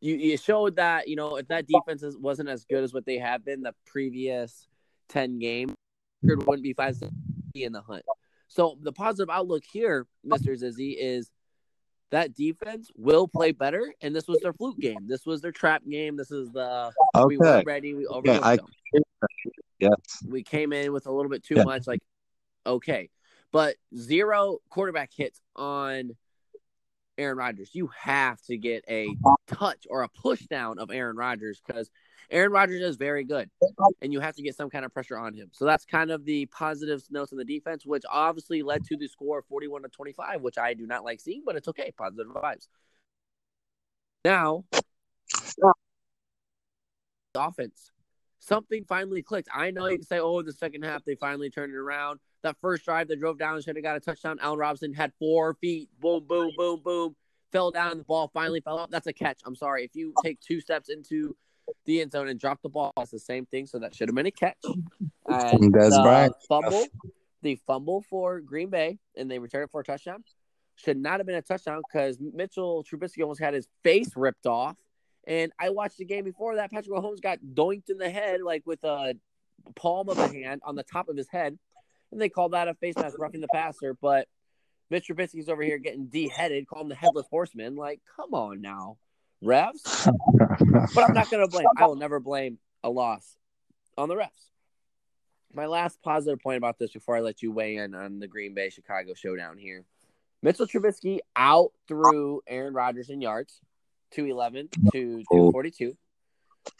you, 0.00 0.16
you 0.16 0.36
showed 0.38 0.76
that 0.76 1.06
you 1.08 1.16
know 1.16 1.36
if 1.36 1.48
that 1.48 1.66
defense 1.66 2.02
is, 2.02 2.16
wasn't 2.16 2.48
as 2.48 2.64
good 2.64 2.82
as 2.82 2.94
what 2.94 3.04
they 3.04 3.18
have 3.18 3.44
been 3.44 3.62
the 3.62 3.74
previous 3.86 4.66
ten 5.08 5.38
games, 5.38 5.74
it 6.22 6.46
wouldn't 6.46 6.62
be 6.62 6.72
five 6.72 6.98
in 7.54 7.72
the 7.72 7.82
hunt. 7.82 8.04
So 8.48 8.78
the 8.80 8.92
positive 8.92 9.30
outlook 9.30 9.64
here, 9.64 10.06
Mister 10.22 10.52
Zizzy, 10.52 10.96
is 10.98 11.30
that 12.10 12.34
defense 12.34 12.90
will 12.96 13.26
play 13.26 13.52
better, 13.52 13.92
and 14.00 14.14
this 14.14 14.28
was 14.28 14.40
their 14.40 14.52
fluke 14.52 14.78
game. 14.78 15.06
This 15.06 15.26
was 15.26 15.40
their 15.40 15.50
trap 15.52 15.82
game. 15.88 16.16
This 16.16 16.30
is 16.30 16.50
the 16.50 16.92
we 17.26 17.36
Okay. 17.36 17.36
weren't 17.38 17.66
ready. 17.66 17.94
We 17.94 18.06
overlooked 18.06 18.44
I- 18.44 18.56
them 18.56 18.66
Yes. 19.80 20.24
we 20.26 20.42
came 20.42 20.72
in 20.72 20.92
with 20.92 21.06
a 21.06 21.12
little 21.12 21.30
bit 21.30 21.42
too 21.42 21.56
Yeah. 21.56 21.64
much 21.64 21.86
like 21.86 22.00
okay 22.64 23.10
but 23.50 23.76
zero 23.94 24.58
quarterback 24.70 25.12
hits 25.12 25.40
on 25.56 26.16
aaron 27.18 27.36
rodgers 27.36 27.74
you 27.74 27.88
have 27.88 28.40
to 28.42 28.56
get 28.56 28.84
a 28.88 29.14
touch 29.48 29.86
or 29.90 30.02
a 30.04 30.08
push 30.08 30.42
down 30.46 30.78
of 30.78 30.90
aaron 30.92 31.16
rodgers 31.16 31.60
because 31.66 31.90
aaron 32.30 32.52
rodgers 32.52 32.80
is 32.80 32.96
very 32.96 33.24
good 33.24 33.50
and 34.02 34.12
you 34.12 34.20
have 34.20 34.34
to 34.34 34.42
get 34.42 34.54
some 34.54 34.70
kind 34.70 34.84
of 34.84 34.92
pressure 34.92 35.18
on 35.18 35.34
him 35.34 35.48
so 35.52 35.64
that's 35.64 35.84
kind 35.84 36.10
of 36.10 36.24
the 36.24 36.46
positive 36.46 37.02
notes 37.10 37.32
in 37.32 37.38
the 37.38 37.44
defense 37.44 37.84
which 37.84 38.02
obviously 38.10 38.62
led 38.62 38.84
to 38.84 38.96
the 38.96 39.08
score 39.08 39.38
of 39.38 39.46
41 39.46 39.82
to 39.82 39.88
25 39.88 40.42
which 40.42 40.58
i 40.58 40.74
do 40.74 40.86
not 40.86 41.04
like 41.04 41.20
seeing 41.20 41.42
but 41.44 41.56
it's 41.56 41.68
okay 41.68 41.92
positive 41.96 42.26
vibes 42.28 42.68
now 44.24 44.64
offense 47.36 47.90
something 48.44 48.84
finally 48.84 49.22
clicked. 49.22 49.48
I 49.54 49.70
know 49.70 49.86
you 49.86 49.96
can 49.96 50.06
say, 50.06 50.18
oh, 50.18 50.42
the 50.42 50.52
second 50.52 50.84
half 50.84 51.04
they 51.04 51.14
finally 51.14 51.50
turned 51.50 51.72
it 51.72 51.78
around. 51.78 52.20
That 52.42 52.56
first 52.60 52.84
drive 52.84 53.08
they 53.08 53.16
drove 53.16 53.38
down 53.38 53.60
should 53.62 53.76
have 53.76 53.82
got 53.82 53.96
a 53.96 54.00
touchdown. 54.00 54.38
Allen 54.40 54.58
Robinson 54.58 54.92
had 54.92 55.12
four 55.18 55.54
feet, 55.54 55.88
boom, 55.98 56.24
boom, 56.28 56.50
boom, 56.56 56.80
boom, 56.84 57.16
fell 57.52 57.70
down, 57.70 57.98
the 57.98 58.04
ball 58.04 58.30
finally 58.34 58.60
fell 58.60 58.78
up. 58.78 58.90
That's 58.90 59.06
a 59.06 59.12
catch. 59.12 59.40
I'm 59.44 59.56
sorry. 59.56 59.84
If 59.84 59.94
you 59.94 60.12
take 60.22 60.40
two 60.40 60.60
steps 60.60 60.90
into 60.90 61.34
the 61.84 62.00
end 62.00 62.12
zone 62.12 62.28
and 62.28 62.38
dropped 62.38 62.62
the 62.62 62.68
ball, 62.68 62.92
it's 62.98 63.10
the 63.10 63.18
same 63.18 63.46
thing. 63.46 63.66
So 63.66 63.78
that 63.78 63.94
should 63.94 64.08
have 64.08 64.14
been 64.14 64.26
a 64.26 64.30
catch. 64.30 64.56
And 65.26 65.72
Dez 65.72 65.90
the 65.90 66.00
Bryant. 66.02 66.34
fumble, 66.46 66.86
the 67.40 67.58
fumble 67.66 68.02
for 68.02 68.40
Green 68.40 68.68
Bay, 68.68 68.98
and 69.16 69.30
they 69.30 69.38
returned 69.38 69.64
it 69.64 69.70
for 69.70 69.80
a 69.80 69.84
touchdown. 69.84 70.22
Should 70.76 70.98
not 70.98 71.18
have 71.18 71.26
been 71.26 71.36
a 71.36 71.42
touchdown 71.42 71.80
because 71.80 72.18
Mitchell 72.20 72.84
Trubisky 72.84 73.22
almost 73.22 73.40
had 73.40 73.54
his 73.54 73.66
face 73.82 74.10
ripped 74.16 74.46
off. 74.46 74.76
And 75.26 75.52
I 75.58 75.70
watched 75.70 75.96
the 75.96 76.04
game 76.04 76.24
before 76.24 76.56
that. 76.56 76.70
Patrick 76.70 76.94
Mahomes 76.94 77.22
got 77.22 77.38
doinked 77.54 77.88
in 77.88 77.96
the 77.96 78.10
head, 78.10 78.42
like 78.42 78.64
with 78.66 78.84
a 78.84 79.14
palm 79.76 80.08
of 80.10 80.18
a 80.18 80.28
hand 80.28 80.60
on 80.64 80.74
the 80.74 80.82
top 80.82 81.08
of 81.08 81.16
his 81.16 81.28
head. 81.28 81.58
And 82.12 82.20
they 82.20 82.28
called 82.28 82.52
that 82.52 82.68
a 82.68 82.74
face 82.74 82.96
mask 82.96 83.18
roughing 83.18 83.40
the 83.40 83.48
passer. 83.48 83.96
But 84.00 84.28
Mitch 84.90 85.08
Trubisky's 85.08 85.48
over 85.48 85.62
here 85.62 85.78
getting 85.78 86.06
deheaded, 86.08 86.66
call 86.66 86.82
him 86.82 86.88
the 86.88 86.94
headless 86.94 87.26
horseman. 87.30 87.76
Like, 87.76 88.00
come 88.16 88.34
on 88.34 88.60
now, 88.60 88.98
refs. 89.42 90.06
But 90.94 91.08
I'm 91.08 91.14
not 91.14 91.30
going 91.30 91.44
to 91.44 91.50
blame. 91.50 91.66
I 91.76 91.86
will 91.86 91.96
never 91.96 92.20
blame 92.20 92.58
a 92.82 92.90
loss 92.90 93.36
on 93.96 94.08
the 94.08 94.14
refs. 94.14 94.50
My 95.52 95.66
last 95.66 96.02
positive 96.02 96.40
point 96.40 96.58
about 96.58 96.78
this 96.78 96.92
before 96.92 97.16
I 97.16 97.20
let 97.20 97.42
you 97.42 97.52
weigh 97.52 97.76
in 97.76 97.94
on 97.94 98.18
the 98.18 98.26
Green 98.26 98.54
Bay 98.54 98.70
Chicago 98.70 99.14
showdown 99.14 99.56
here. 99.56 99.84
Mitchell 100.42 100.66
Trubisky 100.66 101.20
out 101.36 101.70
through 101.88 102.42
Aaron 102.46 102.74
Rodgers 102.74 103.08
in 103.08 103.20
yards, 103.20 103.60
211 104.10 104.68
to 104.92 105.22
242. 105.32 105.96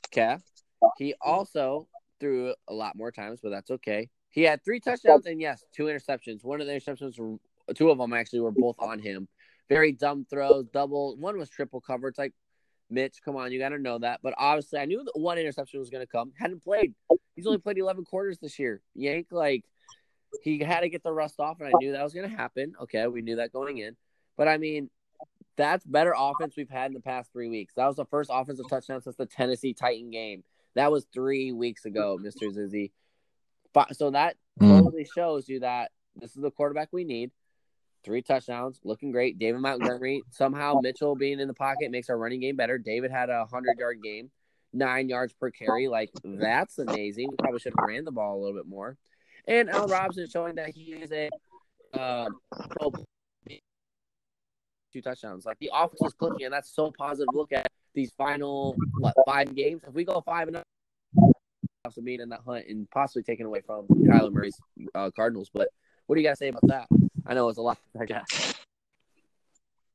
Okay. 0.08 0.36
He 0.98 1.14
also 1.20 1.88
threw 2.20 2.54
a 2.68 2.74
lot 2.74 2.96
more 2.96 3.10
times, 3.10 3.40
but 3.42 3.50
that's 3.50 3.70
okay. 3.70 4.10
He 4.30 4.42
had 4.42 4.64
three 4.64 4.80
touchdowns 4.80 5.26
and 5.26 5.40
yes, 5.40 5.64
two 5.74 5.84
interceptions. 5.84 6.44
One 6.44 6.60
of 6.60 6.66
the 6.66 6.72
interceptions, 6.72 7.16
two 7.74 7.90
of 7.90 7.98
them 7.98 8.12
actually 8.12 8.40
were 8.40 8.50
both 8.50 8.76
on 8.80 8.98
him. 8.98 9.28
Very 9.68 9.92
dumb 9.92 10.26
throws, 10.28 10.66
double. 10.72 11.16
One 11.16 11.38
was 11.38 11.48
triple 11.48 11.80
cover. 11.80 12.08
It's 12.08 12.18
like, 12.18 12.34
Mitch, 12.94 13.20
come 13.24 13.37
on, 13.37 13.52
you 13.52 13.59
got 13.59 13.70
to 13.70 13.78
know 13.78 13.98
that. 13.98 14.20
But 14.22 14.35
obviously, 14.38 14.78
I 14.78 14.87
knew 14.87 15.02
that 15.04 15.18
one 15.18 15.37
interception 15.38 15.80
was 15.80 15.90
going 15.90 16.02
to 16.04 16.11
come. 16.11 16.33
Hadn't 16.38 16.62
played. 16.62 16.94
He's 17.37 17.46
only 17.46 17.59
played 17.59 17.78
11 17.78 18.04
quarters 18.04 18.38
this 18.38 18.59
year. 18.59 18.80
Yank, 18.94 19.26
like, 19.30 19.64
he 20.42 20.59
had 20.59 20.80
to 20.80 20.88
get 20.88 21.02
the 21.02 21.12
rust 21.12 21.40
off, 21.40 21.61
and 21.61 21.68
I 21.68 21.72
knew 21.78 21.92
that 21.92 22.02
was 22.02 22.14
going 22.14 22.28
to 22.30 22.37
happen. 22.37 22.74
Okay, 22.83 23.07
we 23.09 23.22
knew 23.22 23.37
that 23.37 23.52
going 23.52 23.78
in, 23.78 23.96
but 24.37 24.48
I 24.48 24.57
mean, 24.57 24.88
that's 25.57 25.85
better 25.85 26.14
offense 26.16 26.54
we've 26.57 26.70
had 26.70 26.87
in 26.87 26.94
the 26.94 27.00
past 27.00 27.33
three 27.33 27.48
weeks. 27.48 27.74
That 27.74 27.87
was 27.87 27.96
the 27.96 28.04
first 28.07 28.30
offensive 28.33 28.68
touchdown 28.68 29.02
since 29.02 29.16
the 29.16 29.26
Tennessee 29.26 29.72
Titan 29.74 30.11
game. 30.11 30.42
That 30.74 30.90
was 30.90 31.07
three 31.12 31.52
weeks 31.52 31.85
ago, 31.85 32.18
Mister 32.20 32.46
Zizzy. 32.46 32.90
So 33.92 34.11
that 34.11 34.37
Mm. 34.61 34.78
totally 34.85 35.04
shows 35.04 35.48
you 35.48 35.61
that 35.61 35.90
this 36.16 36.37
is 36.37 36.42
the 36.42 36.50
quarterback 36.50 36.88
we 36.92 37.04
need. 37.04 37.33
Three 38.04 38.22
touchdowns, 38.22 38.80
looking 38.84 39.12
great. 39.12 39.38
David 39.38 39.60
Montgomery 39.60 40.22
somehow 40.30 40.78
Mitchell 40.82 41.16
being 41.16 41.40
in 41.40 41.48
the 41.48 41.54
pocket 41.54 41.90
makes 41.90 42.10
our 42.10 42.18
running 42.18 42.40
game 42.40 42.56
better. 42.56 42.76
David 42.76 43.10
had 43.10 43.30
a 43.30 43.46
hundred 43.46 43.78
yard 43.78 44.02
game, 44.02 44.30
nine 44.72 45.08
yards 45.08 45.32
per 45.32 45.50
carry. 45.50 45.88
Like 45.88 46.10
that's 46.22 46.78
amazing. 46.78 47.30
We 47.30 47.36
probably 47.38 47.60
should 47.60 47.72
have 47.78 47.88
ran 47.88 48.04
the 48.04 48.12
ball 48.12 48.38
a 48.38 48.40
little 48.40 48.56
bit 48.56 48.66
more. 48.66 48.98
And 49.48 49.70
Al 49.70 49.88
Robinson 49.88 50.28
showing 50.28 50.56
that 50.56 50.70
he 50.70 50.92
is 50.92 51.12
a 51.12 51.30
uh, 51.98 52.28
two 54.92 55.02
touchdowns. 55.02 55.46
Like 55.46 55.58
the 55.58 55.70
offense 55.72 56.00
is 56.04 56.14
clicking, 56.14 56.44
and 56.44 56.52
that's 56.52 56.74
so 56.74 56.92
positive. 56.96 57.28
Look 57.32 57.52
at 57.52 57.66
these 57.94 58.12
final 58.12 58.76
what 58.98 59.14
five 59.26 59.54
games. 59.54 59.82
If 59.86 59.94
we 59.94 60.04
go 60.04 60.20
five 60.20 60.48
and 60.48 60.58
up, 60.58 60.64
also 61.84 62.00
being 62.00 62.20
in 62.20 62.28
that 62.30 62.40
hunt 62.46 62.66
and 62.68 62.88
possibly 62.90 63.22
taken 63.22 63.46
away 63.46 63.60
from 63.64 63.86
Kyler 63.88 64.32
Murray's 64.32 64.58
uh, 64.94 65.10
Cardinals. 65.14 65.50
But 65.52 65.68
what 66.06 66.16
do 66.16 66.22
you 66.22 66.28
guys 66.28 66.38
say 66.38 66.48
about 66.48 66.66
that? 66.68 67.03
I 67.26 67.34
know 67.34 67.48
it's 67.48 67.58
a 67.58 67.62
lot 67.62 67.78
to 67.92 67.98
digest. 67.98 68.56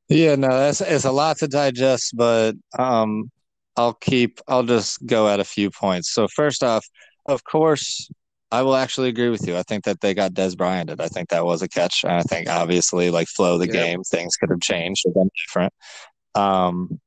Yeah, 0.10 0.36
no, 0.36 0.48
that's 0.48 0.82
it's 0.82 1.06
a 1.06 1.12
lot 1.12 1.38
to 1.38 1.48
digest, 1.48 2.14
but 2.16 2.56
um, 2.78 3.30
I'll 3.78 3.94
keep. 3.94 4.40
I'll 4.48 4.64
just 4.64 5.06
go 5.06 5.28
at 5.28 5.40
a 5.40 5.44
few 5.44 5.70
points. 5.70 6.12
So 6.12 6.28
first 6.28 6.64
off, 6.64 6.84
of 7.28 7.44
course, 7.44 8.10
I 8.52 8.64
will 8.64 8.76
actually 8.76 9.10
agree 9.10 9.30
with 9.30 9.48
you. 9.48 9.56
I 9.56 9.64
think 9.64 9.84
that 9.84 10.02
they 10.02 10.16
got 10.16 10.34
Dez 10.34 10.56
Bryanted. 10.56 11.00
I 11.00 11.08
think 11.08 11.30
that 11.30 11.46
was 11.46 11.62
a 11.62 11.68
catch. 11.68 12.04
And 12.04 12.14
I 12.14 12.22
think 12.24 12.50
obviously, 12.50 13.12
like 13.12 13.28
flow 13.28 13.54
of 13.54 13.60
the 13.60 13.68
game, 13.68 14.02
things 14.04 14.36
could 14.36 14.50
have 14.50 14.62
changed 14.62 15.06
or 15.06 15.14
been 15.14 15.30
different. 15.46 15.74
Um, 16.34 17.00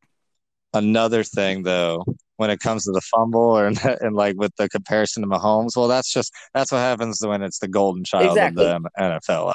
another 0.73 1.25
thing 1.25 1.65
though, 1.65 2.05
when 2.37 2.51
it 2.51 2.61
comes 2.61 2.85
to 2.85 2.93
the 2.93 3.01
fumble 3.01 3.41
or 3.59 3.67
and 3.67 4.15
like 4.15 4.37
with 4.37 4.55
the 4.57 4.69
comparison 4.69 5.23
to 5.23 5.29
Mahomes, 5.29 5.77
well, 5.77 5.89
that's 5.89 6.13
just 6.13 6.33
that's 6.55 6.71
what 6.71 6.79
happens 6.79 7.21
when 7.27 7.43
it's 7.43 7.59
the 7.59 7.69
golden 7.69 8.05
child 8.05 8.37
Exactly. 8.37 8.65
of 8.65 8.83
the 8.83 8.91
NFL. 9.01 9.53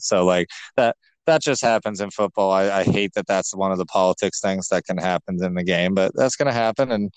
So 0.00 0.24
like 0.24 0.48
that 0.76 0.96
that 1.26 1.42
just 1.42 1.62
happens 1.62 2.00
in 2.00 2.10
football. 2.10 2.50
I, 2.50 2.80
I 2.80 2.84
hate 2.84 3.14
that 3.14 3.26
that's 3.26 3.54
one 3.54 3.72
of 3.72 3.78
the 3.78 3.86
politics 3.86 4.40
things 4.40 4.68
that 4.68 4.84
can 4.84 4.98
happen 4.98 5.42
in 5.42 5.54
the 5.54 5.62
game, 5.62 5.94
but 5.94 6.12
that's 6.14 6.36
going 6.36 6.46
to 6.46 6.52
happen. 6.52 6.90
And 6.90 7.12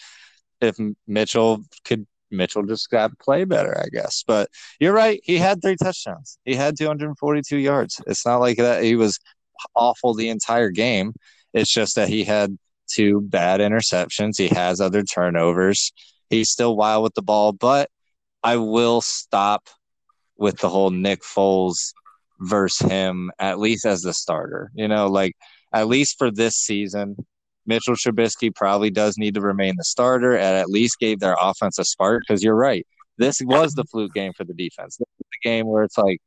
if 0.62 0.78
Mitchell 1.08 1.64
could, 1.84 2.06
Mitchell 2.32 2.64
just 2.64 2.90
got 2.90 3.10
to 3.10 3.16
play 3.18 3.46
better, 3.46 3.78
I 3.80 3.88
guess. 3.92 4.24
But 4.26 4.50
you're 4.80 4.94
right. 4.94 5.20
He 5.24 5.38
had 5.38 5.62
three 5.62 5.76
touchdowns. 5.76 6.38
He 6.46 6.56
had 6.56 6.78
242 6.78 7.58
yards. 7.58 8.02
It's 8.08 8.26
not 8.26 8.38
like 8.42 8.58
that 8.58 8.84
he 8.84 8.96
was 8.96 9.20
awful 9.76 10.14
the 10.14 10.30
entire 10.30 10.70
game. 10.70 11.14
It's 11.54 11.72
just 11.72 11.96
that 11.96 12.10
he 12.10 12.24
had 12.24 12.58
two 12.88 13.22
bad 13.22 13.60
interceptions. 13.60 14.38
He 14.38 14.50
has 14.50 14.80
other 14.80 15.04
turnovers. 15.04 15.92
He's 16.30 16.50
still 16.50 16.76
wild 16.76 17.04
with 17.04 17.14
the 17.14 17.22
ball, 17.22 17.54
but 17.54 17.90
I 18.44 18.58
will 18.58 19.02
stop 19.02 19.70
with 20.38 20.58
the 20.58 20.70
whole 20.70 20.90
Nick 20.90 21.22
Foles 21.22 21.94
versus 22.40 22.90
him, 22.90 23.32
at 23.40 23.60
least 23.60 23.86
as 23.86 24.02
the 24.02 24.14
starter. 24.14 24.72
You 24.74 24.88
know, 24.88 25.08
like 25.08 25.36
at 25.74 25.88
least 25.88 26.18
for 26.18 26.32
this 26.32 26.56
season, 26.56 27.16
Mitchell 27.66 27.96
Trubisky 27.96 28.54
probably 28.54 28.90
does 28.90 29.18
need 29.18 29.36
to 29.36 29.42
remain 29.42 29.76
the 29.78 29.84
starter 29.84 30.36
and 30.36 30.56
at 30.56 30.70
least 30.70 31.00
gave 31.00 31.20
their 31.20 31.36
offense 31.42 31.80
a 31.80 31.84
spark 31.84 32.24
because 32.28 32.44
you're 32.44 32.56
right. 32.56 32.86
This 33.18 33.42
was 33.42 33.74
the 33.74 33.86
fluke 33.86 34.14
game 34.14 34.34
for 34.34 34.44
the 34.44 34.54
defense. 34.54 34.98
This 34.98 35.08
is 35.20 35.26
the 35.32 35.50
game 35.50 35.68
where 35.68 35.84
it's 35.84 35.98
like, 35.98 36.20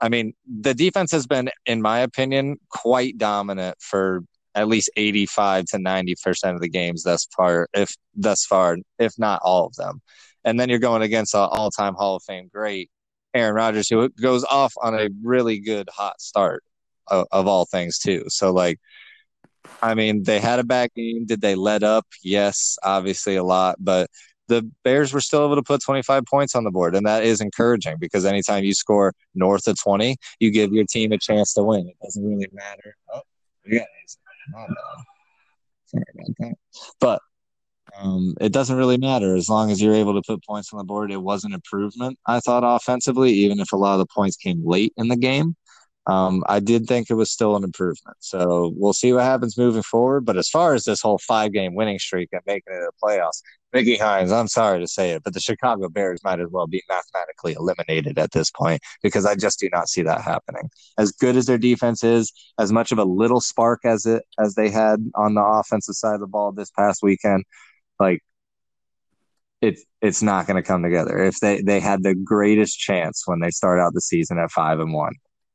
I 0.00 0.08
mean, 0.08 0.34
the 0.46 0.74
defense 0.74 1.12
has 1.12 1.26
been, 1.26 1.50
in 1.66 1.80
my 1.80 2.00
opinion, 2.00 2.58
quite 2.70 3.16
dominant 3.18 3.76
for 3.80 4.20
at 4.54 4.68
least 4.68 4.90
85 4.96 5.66
to 5.66 5.76
90% 5.76 6.54
of 6.54 6.60
the 6.60 6.68
games 6.68 7.02
thus 7.02 7.26
far, 7.36 7.68
if 7.74 7.94
thus 8.14 8.44
far, 8.44 8.78
if 8.98 9.12
not 9.18 9.40
all 9.42 9.66
of 9.66 9.74
them. 9.74 10.00
And 10.44 10.58
then 10.58 10.68
you're 10.68 10.78
going 10.78 11.02
against 11.02 11.34
an 11.34 11.40
all 11.40 11.70
time 11.70 11.94
Hall 11.94 12.16
of 12.16 12.22
Fame 12.22 12.48
great 12.52 12.90
Aaron 13.36 13.54
Rodgers, 13.54 13.88
who 13.88 14.08
goes 14.08 14.44
off 14.44 14.74
on 14.82 14.94
a 14.94 15.08
really 15.22 15.60
good 15.60 15.88
hot 15.92 16.20
start 16.20 16.62
of, 17.08 17.26
of 17.32 17.46
all 17.46 17.64
things 17.64 17.98
too. 17.98 18.24
So 18.28 18.52
like, 18.52 18.78
I 19.82 19.94
mean, 19.94 20.22
they 20.22 20.40
had 20.40 20.58
a 20.58 20.64
bad 20.64 20.90
game. 20.94 21.26
Did 21.26 21.40
they 21.40 21.54
let 21.54 21.82
up? 21.82 22.06
Yes, 22.22 22.78
obviously 22.82 23.36
a 23.36 23.44
lot, 23.44 23.76
but 23.78 24.08
the 24.48 24.68
Bears 24.84 25.12
were 25.12 25.20
still 25.20 25.44
able 25.44 25.56
to 25.56 25.62
put 25.62 25.82
25 25.82 26.24
points 26.24 26.54
on 26.54 26.64
the 26.64 26.70
board, 26.70 26.94
and 26.94 27.04
that 27.06 27.24
is 27.24 27.40
encouraging 27.40 27.96
because 27.98 28.24
anytime 28.24 28.64
you 28.64 28.74
score 28.74 29.12
north 29.34 29.66
of 29.66 29.76
20, 29.80 30.16
you 30.38 30.50
give 30.50 30.72
your 30.72 30.84
team 30.84 31.12
a 31.12 31.18
chance 31.18 31.52
to 31.54 31.62
win. 31.62 31.88
It 31.88 31.96
doesn't 32.02 32.24
really 32.24 32.48
matter. 32.52 32.96
Oh, 33.12 33.22
yeah. 33.66 33.84
Sorry 35.86 36.04
about 36.14 36.26
that. 36.38 36.54
But 37.00 37.20
um, 37.98 38.34
it 38.40 38.52
doesn't 38.52 38.76
really 38.76 38.98
matter 38.98 39.36
as 39.36 39.48
long 39.48 39.70
as 39.70 39.80
you're 39.80 39.94
able 39.94 40.14
to 40.14 40.22
put 40.26 40.44
points 40.44 40.72
on 40.72 40.78
the 40.78 40.84
board. 40.84 41.10
It 41.10 41.22
was 41.22 41.44
an 41.44 41.52
improvement, 41.52 42.18
I 42.26 42.40
thought, 42.40 42.62
offensively, 42.64 43.32
even 43.32 43.60
if 43.60 43.72
a 43.72 43.76
lot 43.76 43.94
of 43.94 43.98
the 44.00 44.12
points 44.14 44.36
came 44.36 44.66
late 44.66 44.92
in 44.96 45.08
the 45.08 45.16
game. 45.16 45.56
Um, 46.06 46.44
I 46.46 46.60
did 46.60 46.86
think 46.86 47.10
it 47.10 47.14
was 47.14 47.32
still 47.32 47.56
an 47.56 47.64
improvement. 47.64 48.16
So 48.20 48.72
we'll 48.76 48.92
see 48.92 49.12
what 49.12 49.24
happens 49.24 49.58
moving 49.58 49.82
forward. 49.82 50.24
But 50.24 50.36
as 50.36 50.48
far 50.48 50.74
as 50.74 50.84
this 50.84 51.00
whole 51.00 51.18
five 51.18 51.52
game 51.52 51.74
winning 51.74 51.98
streak 51.98 52.28
and 52.32 52.42
making 52.46 52.74
it 52.74 52.88
a 52.88 53.04
playoffs, 53.04 53.42
Mickey 53.72 53.96
Hines, 53.96 54.30
I'm 54.30 54.46
sorry 54.46 54.78
to 54.80 54.86
say 54.86 55.10
it, 55.10 55.24
but 55.24 55.34
the 55.34 55.40
Chicago 55.40 55.88
Bears 55.88 56.22
might 56.22 56.40
as 56.40 56.48
well 56.48 56.68
be 56.68 56.82
mathematically 56.88 57.54
eliminated 57.54 58.18
at 58.18 58.30
this 58.30 58.50
point 58.50 58.80
because 59.02 59.26
I 59.26 59.34
just 59.34 59.58
do 59.58 59.68
not 59.72 59.88
see 59.88 60.02
that 60.02 60.20
happening. 60.22 60.70
As 60.96 61.10
good 61.10 61.36
as 61.36 61.46
their 61.46 61.58
defense 61.58 62.04
is, 62.04 62.32
as 62.58 62.72
much 62.72 62.92
of 62.92 62.98
a 62.98 63.04
little 63.04 63.40
spark 63.40 63.80
as 63.84 64.06
it 64.06 64.22
as 64.38 64.54
they 64.54 64.70
had 64.70 65.10
on 65.16 65.34
the 65.34 65.44
offensive 65.44 65.96
side 65.96 66.14
of 66.14 66.20
the 66.20 66.26
ball 66.28 66.52
this 66.52 66.70
past 66.70 67.00
weekend, 67.02 67.44
like 67.98 68.20
it's 69.60 69.84
it's 70.02 70.22
not 70.22 70.46
going 70.46 70.62
to 70.62 70.66
come 70.66 70.82
together. 70.82 71.22
If 71.22 71.40
they 71.40 71.62
they 71.62 71.80
had 71.80 72.02
the 72.02 72.14
greatest 72.14 72.78
chance 72.78 73.22
when 73.26 73.40
they 73.40 73.50
start 73.50 73.80
out 73.80 73.94
the 73.94 74.00
season 74.00 74.38
at 74.38 74.50
five 74.50 74.80
and 74.80 74.92
one, 74.92 75.14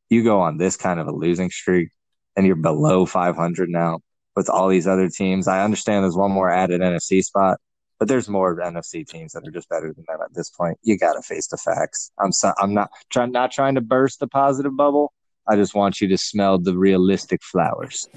you 0.10 0.23
go 0.23 0.41
on 0.41 0.58
this 0.58 0.77
kind 0.77 0.99
of 0.99 1.08
a 1.08 1.12
losing 1.12 1.49
streak, 1.49 1.89
and 2.36 2.45
you're 2.45 2.56
below 2.56 3.06
500 3.06 3.69
now 3.69 3.99
with 4.36 4.49
all 4.49 4.67
these 4.69 4.88
other 4.88 5.10
teams. 5.10 5.47
I 5.47 5.63
understand 5.63 6.04
there's 6.04 6.15
one 6.15 6.32
more 6.32 6.49
added 6.49 6.82
NFC 6.82 7.23
spot, 7.23 7.60
but 7.99 8.08
there's 8.08 8.30
more 8.30 8.58
NFC 8.58 9.08
teams 9.08 9.34
that 9.34 9.47
are 9.47 9.51
just 9.51 9.69
better 9.69 9.93
than 9.93 10.06
them 10.08 10.19
at 10.23 10.34
this 10.34 10.49
point. 10.49 10.77
You 10.84 10.97
got 10.97 11.13
to 11.13 11.21
face 11.21 11.47
the 11.47 11.58
facts. 11.58 12.12
I'm 12.19 12.32
so, 12.32 12.54
I'm 12.58 12.73
not 12.73 12.89
trying 13.10 13.32
not 13.32 13.51
trying 13.51 13.75
to 13.75 13.82
burst 13.82 14.19
the 14.19 14.27
positive 14.27 14.75
bubble. 14.75 15.13
I 15.47 15.56
just 15.56 15.73
want 15.73 16.01
you 16.01 16.08
to 16.10 16.17
smell 16.17 16.60
the 16.60 16.77
realistic 16.77 17.41
flowers. 17.43 18.08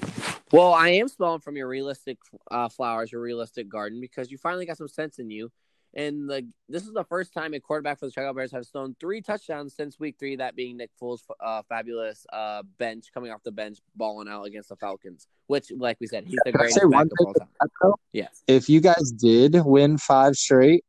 Well, 0.51 0.73
I 0.73 0.89
am 0.89 1.07
smelling 1.07 1.41
from 1.41 1.57
your 1.57 1.67
realistic 1.67 2.17
uh, 2.51 2.69
flowers, 2.69 3.11
your 3.11 3.21
realistic 3.21 3.67
garden, 3.67 3.99
because 3.99 4.31
you 4.31 4.37
finally 4.37 4.65
got 4.65 4.77
some 4.77 4.87
sense 4.87 5.19
in 5.19 5.29
you. 5.29 5.51
And 5.97 6.29
the 6.29 6.45
this 6.67 6.83
is 6.83 6.91
the 6.91 7.05
first 7.05 7.33
time 7.33 7.53
a 7.53 7.59
quarterback 7.59 7.99
for 7.99 8.05
the 8.05 8.11
Chicago 8.11 8.33
Bears 8.33 8.51
has 8.51 8.69
thrown 8.69 8.95
three 8.99 9.21
touchdowns 9.21 9.75
since 9.75 9.97
week 9.97 10.17
three. 10.19 10.35
That 10.35 10.53
being 10.53 10.75
Nick 10.75 10.91
Foles' 11.01 11.21
uh, 11.41 11.61
fabulous 11.69 12.25
uh, 12.33 12.63
bench 12.77 13.05
coming 13.13 13.31
off 13.31 13.41
the 13.43 13.51
bench, 13.53 13.77
balling 13.95 14.27
out 14.27 14.43
against 14.43 14.67
the 14.69 14.75
Falcons. 14.75 15.27
Which, 15.47 15.71
like 15.71 15.97
we 16.01 16.07
said, 16.07 16.25
he's 16.27 16.39
the 16.43 16.51
greatest 16.51 16.79
say 16.79 16.85
one 16.85 17.07
backup 17.07 17.11
of 17.19 17.27
all 17.27 17.91
time. 17.91 17.93
Yes. 18.11 18.43
If 18.45 18.67
you 18.67 18.81
guys 18.81 19.11
did 19.11 19.55
win 19.63 19.97
five 19.97 20.35
straight, 20.35 20.83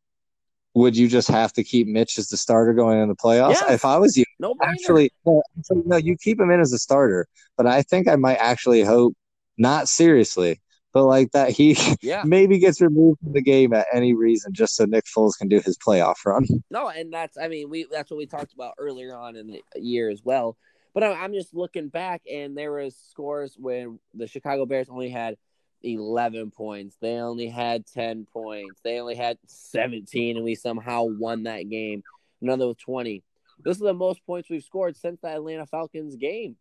would 0.77 0.95
you 0.95 1.09
just 1.09 1.29
have 1.29 1.55
to 1.55 1.65
keep 1.65 1.89
Mitch 1.89 2.19
as 2.19 2.29
the 2.29 2.37
starter 2.37 2.75
going 2.75 3.01
in 3.01 3.09
the 3.09 3.17
playoffs? 3.17 3.53
Yes. 3.53 3.71
If 3.71 3.85
I 3.87 3.97
was 3.97 4.15
you, 4.15 4.25
No 4.39 4.55
actually, 4.63 5.11
no, 5.25 5.43
actually, 5.59 5.83
no, 5.87 5.97
you 5.97 6.17
keep 6.19 6.39
him 6.39 6.51
in 6.51 6.61
as 6.61 6.71
a 6.75 6.79
starter. 6.79 7.27
But 7.57 7.67
I 7.67 7.81
think 7.81 8.07
I 8.07 8.17
might 8.17 8.37
actually 8.37 8.83
hope, 8.83 9.15
not 9.57 9.89
seriously, 9.89 10.61
but 10.93 11.07
like 11.07 11.31
that 11.33 11.49
he 11.51 11.79
Yeah. 12.03 12.25
maybe 12.27 12.59
gets 12.59 12.83
removed 12.83 13.21
from 13.23 13.33
the 13.33 13.41
game 13.41 13.73
at 13.73 13.87
any 13.91 14.13
reason, 14.13 14.53
just 14.53 14.77
so 14.77 14.85
Nick 14.85 15.05
Foles 15.07 15.39
can 15.39 15.49
do 15.49 15.61
his 15.65 15.79
playoff 15.79 16.17
run. 16.27 16.45
No, 16.71 16.89
and 16.89 17.11
that's 17.11 17.39
I 17.39 17.49
mean 17.49 17.71
we 17.71 17.87
that's 17.91 18.11
what 18.11 18.19
we 18.19 18.27
talked 18.27 18.53
about 18.53 18.75
earlier 18.79 19.17
on 19.17 19.35
in 19.37 19.47
the 19.47 19.63
year 19.77 20.11
as 20.11 20.21
well. 20.23 20.59
But 20.93 21.05
I'm, 21.05 21.13
I'm 21.19 21.33
just 21.33 21.55
looking 21.55 21.89
back, 21.89 22.21
and 22.31 22.55
there 22.57 22.73
was 22.73 22.95
scores 23.11 23.57
when 23.59 23.99
the 24.13 24.27
Chicago 24.27 24.67
Bears 24.67 24.89
only 24.91 25.09
had 25.09 25.37
11 25.83 26.51
points. 26.51 26.97
They 27.01 27.17
only 27.17 27.49
had 27.49 27.87
10 27.87 28.27
points. 28.33 28.81
They 28.83 29.01
only 29.01 29.15
had 29.15 29.39
17, 29.47 30.37
and 30.37 30.45
we 30.45 30.55
somehow 30.55 31.05
won 31.05 31.45
that 31.45 31.69
game. 31.69 32.03
Another 32.41 32.69
with 32.69 32.79
20. 32.79 33.23
This 33.65 33.77
is 33.77 33.83
the 33.83 33.95
most 33.95 34.25
points 34.27 34.51
we've 34.51 34.63
scored 34.63 34.97
since 34.97 35.21
the 35.21 35.29
Atlanta 35.29 35.67
Falcons 35.67 36.17
game 36.17 36.57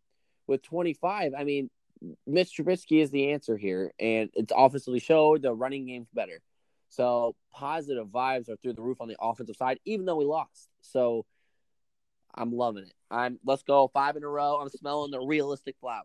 with 0.46 0.62
25. 0.62 1.34
I 1.36 1.44
mean, 1.44 1.70
Mitch 2.26 2.56
Trubisky 2.56 3.02
is 3.02 3.10
the 3.10 3.32
answer 3.32 3.56
here, 3.56 3.92
and 3.98 4.30
it's 4.34 4.52
obviously 4.52 5.00
showed 5.00 5.42
the 5.42 5.52
running 5.52 5.86
game's 5.86 6.08
better. 6.12 6.40
So 6.88 7.34
positive 7.52 8.06
vibes 8.06 8.48
are 8.48 8.56
through 8.56 8.74
the 8.74 8.82
roof 8.82 9.00
on 9.00 9.08
the 9.08 9.16
offensive 9.20 9.56
side, 9.56 9.78
even 9.84 10.06
though 10.06 10.16
we 10.16 10.24
lost. 10.24 10.68
So 10.82 11.26
I'm 12.34 12.52
loving 12.52 12.84
it. 12.84 12.92
I'm 13.10 13.38
let's 13.44 13.62
go 13.62 13.88
five 13.88 14.16
in 14.16 14.24
a 14.24 14.28
row. 14.28 14.58
I'm 14.60 14.68
smelling 14.68 15.10
the 15.10 15.20
realistic 15.20 15.76
flowers. 15.80 16.04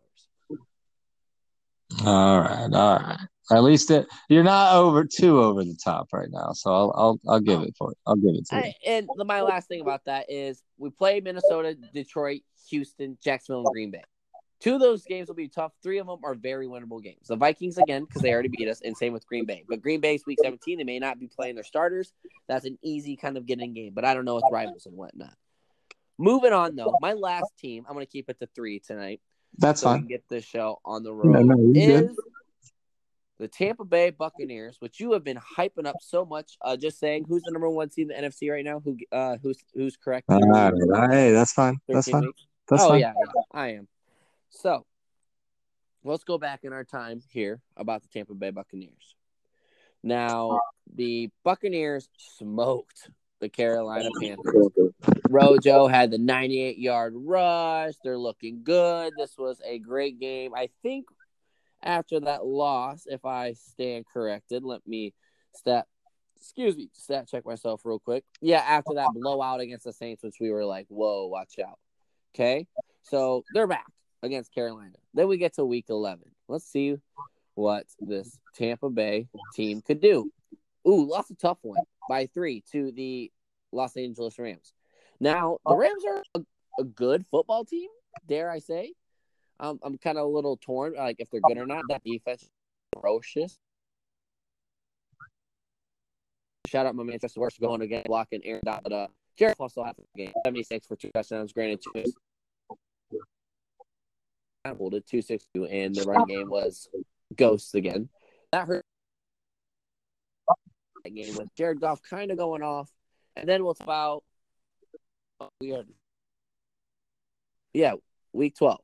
All 2.04 2.40
right, 2.40 2.68
all 2.72 2.98
right. 2.98 3.18
At 3.50 3.62
least 3.62 3.90
it, 3.90 4.06
you're 4.28 4.42
not 4.42 4.74
over 4.74 5.04
too 5.04 5.40
over 5.40 5.62
the 5.62 5.76
top 5.82 6.08
right 6.12 6.28
now, 6.30 6.52
so 6.52 6.72
I'll 6.72 6.92
I'll 6.96 7.20
I'll 7.28 7.40
give 7.40 7.60
it 7.62 7.74
for 7.76 7.92
it. 7.92 7.98
I'll 8.06 8.16
give 8.16 8.34
it 8.34 8.46
to 8.48 8.56
you. 8.56 8.62
I, 8.62 8.74
and 8.86 9.08
my 9.16 9.42
last 9.42 9.68
thing 9.68 9.80
about 9.80 10.04
that 10.06 10.26
is 10.28 10.62
we 10.78 10.90
play 10.90 11.20
Minnesota, 11.20 11.76
Detroit, 11.92 12.42
Houston, 12.70 13.18
Jacksonville, 13.22 13.60
and 13.66 13.72
Green 13.72 13.90
Bay. 13.90 14.02
Two 14.60 14.74
of 14.74 14.80
those 14.80 15.04
games 15.04 15.28
will 15.28 15.34
be 15.34 15.48
tough. 15.48 15.72
Three 15.82 15.98
of 15.98 16.06
them 16.06 16.20
are 16.24 16.34
very 16.34 16.66
winnable 16.66 17.02
games. 17.02 17.26
The 17.26 17.36
Vikings 17.36 17.78
again 17.78 18.04
because 18.04 18.22
they 18.22 18.32
already 18.32 18.48
beat 18.48 18.68
us, 18.68 18.80
and 18.80 18.96
same 18.96 19.12
with 19.12 19.26
Green 19.26 19.44
Bay. 19.44 19.64
But 19.68 19.82
Green 19.82 20.00
Bay's 20.00 20.24
week 20.24 20.38
17, 20.42 20.78
they 20.78 20.84
may 20.84 20.98
not 20.98 21.18
be 21.18 21.26
playing 21.28 21.56
their 21.56 21.64
starters. 21.64 22.12
That's 22.48 22.64
an 22.64 22.78
easy 22.82 23.16
kind 23.16 23.36
of 23.36 23.44
getting 23.44 23.74
game. 23.74 23.92
But 23.94 24.04
I 24.04 24.14
don't 24.14 24.24
know 24.24 24.36
with 24.36 24.44
rivals 24.50 24.86
and 24.86 24.96
whatnot. 24.96 25.34
Moving 26.16 26.52
on 26.52 26.76
though, 26.76 26.96
my 27.00 27.14
last 27.14 27.52
team, 27.58 27.84
I'm 27.88 27.94
going 27.94 28.06
to 28.06 28.10
keep 28.10 28.30
it 28.30 28.38
to 28.38 28.48
three 28.54 28.78
tonight. 28.78 29.20
That's 29.58 29.80
so 29.80 29.88
fine. 29.88 30.06
get 30.06 30.28
this 30.28 30.44
show 30.44 30.80
on 30.84 31.02
the 31.02 31.12
road. 31.12 31.32
No, 31.32 31.40
no, 31.40 31.56
you're 31.56 32.00
good. 32.00 32.10
is 32.10 32.16
the 33.38 33.48
Tampa 33.48 33.84
Bay 33.84 34.10
Buccaneers, 34.10 34.76
which 34.80 35.00
you 35.00 35.12
have 35.12 35.24
been 35.24 35.38
hyping 35.38 35.86
up 35.86 35.96
so 36.00 36.24
much. 36.24 36.56
Uh, 36.62 36.76
just 36.76 36.98
saying, 36.98 37.24
who's 37.28 37.42
the 37.42 37.50
number 37.50 37.68
one 37.68 37.88
team 37.88 38.10
in 38.10 38.22
the 38.22 38.28
NFC 38.28 38.50
right 38.50 38.64
now? 38.64 38.80
Who 38.80 38.96
uh, 39.10 39.36
who's 39.42 39.58
who's 39.74 39.96
correct? 39.96 40.26
All 40.28 40.40
right, 40.40 40.72
all 40.72 40.88
right. 40.88 41.10
Hey, 41.10 41.32
that's 41.32 41.52
fine. 41.52 41.78
That's 41.88 42.06
13 42.06 42.12
fine. 42.12 42.26
weeks? 42.28 42.46
That's 42.68 42.82
oh 42.84 42.88
fine. 42.90 43.00
yeah, 43.00 43.12
yeah, 43.16 43.42
I 43.52 43.68
am. 43.72 43.88
So 44.50 44.86
let's 46.04 46.24
go 46.24 46.38
back 46.38 46.60
in 46.62 46.72
our 46.72 46.84
time 46.84 47.20
here 47.30 47.60
about 47.76 48.02
the 48.02 48.08
Tampa 48.08 48.34
Bay 48.34 48.50
Buccaneers. 48.50 49.16
Now 50.02 50.60
the 50.94 51.30
Buccaneers 51.44 52.08
smoked 52.16 53.10
the 53.42 53.48
Carolina 53.48 54.08
Panthers. 54.20 54.68
Rojo 55.28 55.88
had 55.88 56.12
the 56.12 56.18
98 56.18 56.78
yard 56.78 57.12
rush. 57.16 57.94
They're 58.02 58.16
looking 58.16 58.62
good. 58.62 59.12
This 59.18 59.36
was 59.36 59.60
a 59.66 59.80
great 59.80 60.20
game. 60.20 60.54
I 60.54 60.70
think 60.82 61.06
after 61.82 62.20
that 62.20 62.46
loss, 62.46 63.02
if 63.06 63.24
I 63.24 63.54
stand 63.54 64.06
corrected, 64.10 64.62
let 64.62 64.86
me 64.86 65.12
stat 65.56 65.86
excuse 66.36 66.76
me, 66.76 66.88
stat 66.92 67.28
check 67.28 67.44
myself 67.44 67.82
real 67.84 67.98
quick. 67.98 68.24
Yeah, 68.40 68.60
after 68.60 68.94
that 68.94 69.10
blowout 69.12 69.60
against 69.60 69.84
the 69.84 69.92
Saints, 69.92 70.22
which 70.22 70.36
we 70.40 70.50
were 70.50 70.64
like, 70.64 70.86
whoa, 70.88 71.26
watch 71.26 71.58
out. 71.58 71.78
Okay. 72.34 72.66
So 73.02 73.44
they're 73.52 73.66
back 73.66 73.86
against 74.22 74.54
Carolina. 74.54 74.94
Then 75.14 75.26
we 75.26 75.36
get 75.36 75.54
to 75.54 75.64
week 75.64 75.86
11. 75.88 76.22
Let's 76.48 76.64
see 76.64 76.96
what 77.54 77.86
this 77.98 78.38
Tampa 78.54 78.88
Bay 78.88 79.28
team 79.54 79.82
could 79.82 80.00
do. 80.00 80.30
Ooh, 80.86 81.08
lost 81.08 81.30
a 81.32 81.34
tough 81.34 81.58
one 81.62 81.78
by 82.08 82.26
three 82.26 82.62
to 82.72 82.92
the 82.92 83.30
Los 83.72 83.96
Angeles 83.96 84.38
Rams. 84.38 84.72
Now, 85.20 85.58
the 85.66 85.76
Rams 85.76 86.04
are 86.08 86.22
a, 86.34 86.40
a 86.80 86.84
good 86.84 87.24
football 87.26 87.64
team, 87.64 87.88
dare 88.26 88.50
I 88.50 88.58
say. 88.58 88.92
Um, 89.60 89.78
I'm 89.82 89.96
kind 89.98 90.18
of 90.18 90.24
a 90.24 90.28
little 90.28 90.56
torn, 90.56 90.94
like 90.94 91.16
if 91.20 91.30
they're 91.30 91.40
good 91.40 91.58
or 91.58 91.66
not. 91.66 91.84
That 91.88 92.02
defense 92.04 92.48
ferocious. 92.92 93.58
Shout 96.66 96.86
out 96.86 96.94
my 96.94 97.04
Manchester 97.04 97.38
Worst 97.40 97.60
going 97.60 97.82
again, 97.82 98.02
blocking 98.06 98.40
Aaron 98.44 98.62
Donald. 98.64 98.92
Uh, 98.92 99.06
Jared 99.38 99.58
Goff 99.58 99.70
still 99.70 99.84
has 99.84 99.94
the 99.96 100.24
game. 100.24 100.32
76 100.44 100.86
for 100.86 100.96
two 100.96 101.10
touchdowns, 101.14 101.52
granted 101.52 101.80
two. 101.94 102.04
Hold 104.64 104.94
it 104.94 105.06
262, 105.06 105.66
and 105.66 105.94
the 105.94 106.04
run 106.04 106.24
game 106.26 106.48
was 106.48 106.88
ghosts 107.36 107.74
again. 107.74 108.08
That 108.52 108.66
hurt 108.66 108.86
that 111.04 111.14
game 111.14 111.36
with 111.36 111.54
Jared 111.56 111.80
Goff 111.80 112.00
kind 112.02 112.30
of 112.30 112.38
going 112.38 112.62
off. 112.62 112.90
And 113.36 113.48
then 113.48 113.64
we'll 113.64 113.74
talk 113.74 113.86
about 113.86 114.24
oh, 115.40 115.48
we 115.60 115.74
are 115.74 115.84
yeah, 117.72 117.94
week 118.32 118.56
12. 118.56 118.78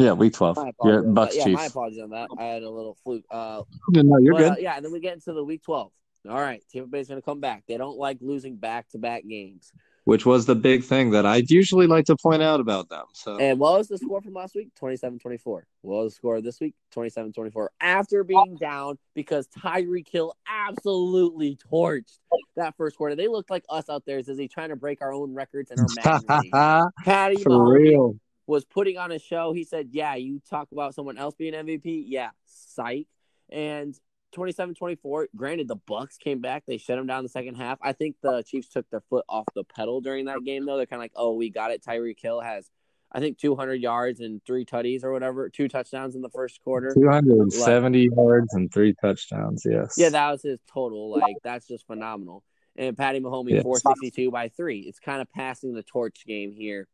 Yeah, 0.00 0.12
week 0.12 0.32
twelve. 0.32 0.56
My 0.56 0.72
Bucks 1.02 1.36
yeah, 1.36 1.44
Chiefs. 1.44 1.58
my 1.58 1.66
apologies 1.66 2.00
on 2.00 2.10
that. 2.10 2.28
I 2.38 2.44
had 2.44 2.62
a 2.62 2.70
little 2.70 2.96
fluke. 3.04 3.24
Uh, 3.30 3.62
No, 3.90 4.16
you're 4.18 4.32
but, 4.32 4.42
uh, 4.42 4.54
good. 4.54 4.62
yeah, 4.62 4.76
and 4.76 4.84
then 4.84 4.92
we 4.92 5.00
get 5.00 5.12
into 5.12 5.34
the 5.34 5.44
week 5.44 5.62
12. 5.62 5.92
All 6.28 6.34
right, 6.40 6.62
Tampa 6.72 6.88
Bay's 6.88 7.08
going 7.08 7.20
to 7.20 7.24
come 7.24 7.40
back. 7.40 7.64
They 7.68 7.76
don't 7.76 7.98
like 7.98 8.18
losing 8.22 8.56
back 8.56 8.88
to 8.90 8.98
back 8.98 9.26
games. 9.28 9.72
Which 10.10 10.26
was 10.26 10.44
the 10.44 10.56
big 10.56 10.82
thing 10.82 11.10
that 11.10 11.24
I'd 11.24 11.52
usually 11.52 11.86
like 11.86 12.06
to 12.06 12.16
point 12.16 12.42
out 12.42 12.58
about 12.58 12.88
them. 12.88 13.04
So 13.12 13.38
And 13.38 13.60
what 13.60 13.78
was 13.78 13.86
the 13.86 13.96
score 13.96 14.20
from 14.20 14.34
last 14.34 14.56
week? 14.56 14.74
27 14.74 15.20
24. 15.20 15.64
What 15.82 16.02
was 16.02 16.12
the 16.12 16.16
score 16.16 16.40
this 16.40 16.58
week? 16.58 16.74
27 16.90 17.32
24. 17.32 17.70
After 17.80 18.24
being 18.24 18.56
down 18.60 18.98
because 19.14 19.46
Tyreek 19.46 20.08
Hill 20.08 20.34
absolutely 20.48 21.56
torched 21.72 22.18
that 22.56 22.76
first 22.76 22.96
quarter. 22.96 23.14
They 23.14 23.28
looked 23.28 23.50
like 23.50 23.62
us 23.68 23.88
out 23.88 24.04
there, 24.04 24.18
is 24.18 24.26
he 24.26 24.48
trying 24.48 24.70
to 24.70 24.76
break 24.76 25.00
our 25.00 25.12
own 25.12 25.32
records 25.32 25.70
and 25.70 25.78
our 25.78 25.86
magazine. 26.04 26.90
Patty 27.04 27.40
for 27.44 27.72
real. 27.72 28.16
was 28.48 28.64
putting 28.64 28.98
on 28.98 29.12
a 29.12 29.20
show. 29.20 29.52
He 29.52 29.62
said, 29.62 29.90
Yeah, 29.92 30.16
you 30.16 30.42
talk 30.50 30.72
about 30.72 30.96
someone 30.96 31.18
else 31.18 31.36
being 31.36 31.54
MVP. 31.54 32.02
Yeah, 32.08 32.30
psych. 32.46 33.06
And 33.48 33.96
27 34.32 34.74
24. 34.74 35.28
Granted, 35.36 35.68
the 35.68 35.76
Bucks 35.86 36.16
came 36.16 36.40
back. 36.40 36.64
They 36.66 36.78
shut 36.78 36.96
them 36.96 37.06
down 37.06 37.22
the 37.22 37.28
second 37.28 37.56
half. 37.56 37.78
I 37.82 37.92
think 37.92 38.16
the 38.22 38.42
Chiefs 38.46 38.68
took 38.68 38.88
their 38.90 39.02
foot 39.10 39.24
off 39.28 39.44
the 39.54 39.64
pedal 39.64 40.00
during 40.00 40.26
that 40.26 40.44
game, 40.44 40.66
though. 40.66 40.76
They're 40.76 40.86
kind 40.86 41.00
of 41.00 41.04
like, 41.04 41.12
Oh, 41.16 41.34
we 41.34 41.50
got 41.50 41.70
it. 41.70 41.82
Tyreek 41.84 42.20
Hill 42.20 42.40
has, 42.40 42.70
I 43.12 43.20
think, 43.20 43.38
200 43.38 43.74
yards 43.74 44.20
and 44.20 44.40
three 44.46 44.64
tutties 44.64 45.04
or 45.04 45.12
whatever, 45.12 45.48
two 45.48 45.68
touchdowns 45.68 46.14
in 46.14 46.22
the 46.22 46.30
first 46.30 46.60
quarter. 46.62 46.92
270 46.94 48.08
yards 48.16 48.54
and 48.54 48.72
three 48.72 48.94
touchdowns. 49.00 49.64
Yes. 49.68 49.94
Yeah, 49.96 50.10
that 50.10 50.30
was 50.30 50.42
his 50.42 50.58
total. 50.72 51.18
Like, 51.18 51.36
that's 51.42 51.66
just 51.66 51.86
phenomenal. 51.86 52.42
And 52.76 52.96
Patty 52.96 53.20
Mahomes, 53.20 53.50
Yes. 53.50 53.62
462 53.64 54.30
by 54.30 54.48
three. 54.48 54.80
It's 54.80 55.00
kind 55.00 55.20
of 55.20 55.30
passing 55.32 55.74
the 55.74 55.82
torch 55.82 56.24
game 56.26 56.52
here 56.52 56.86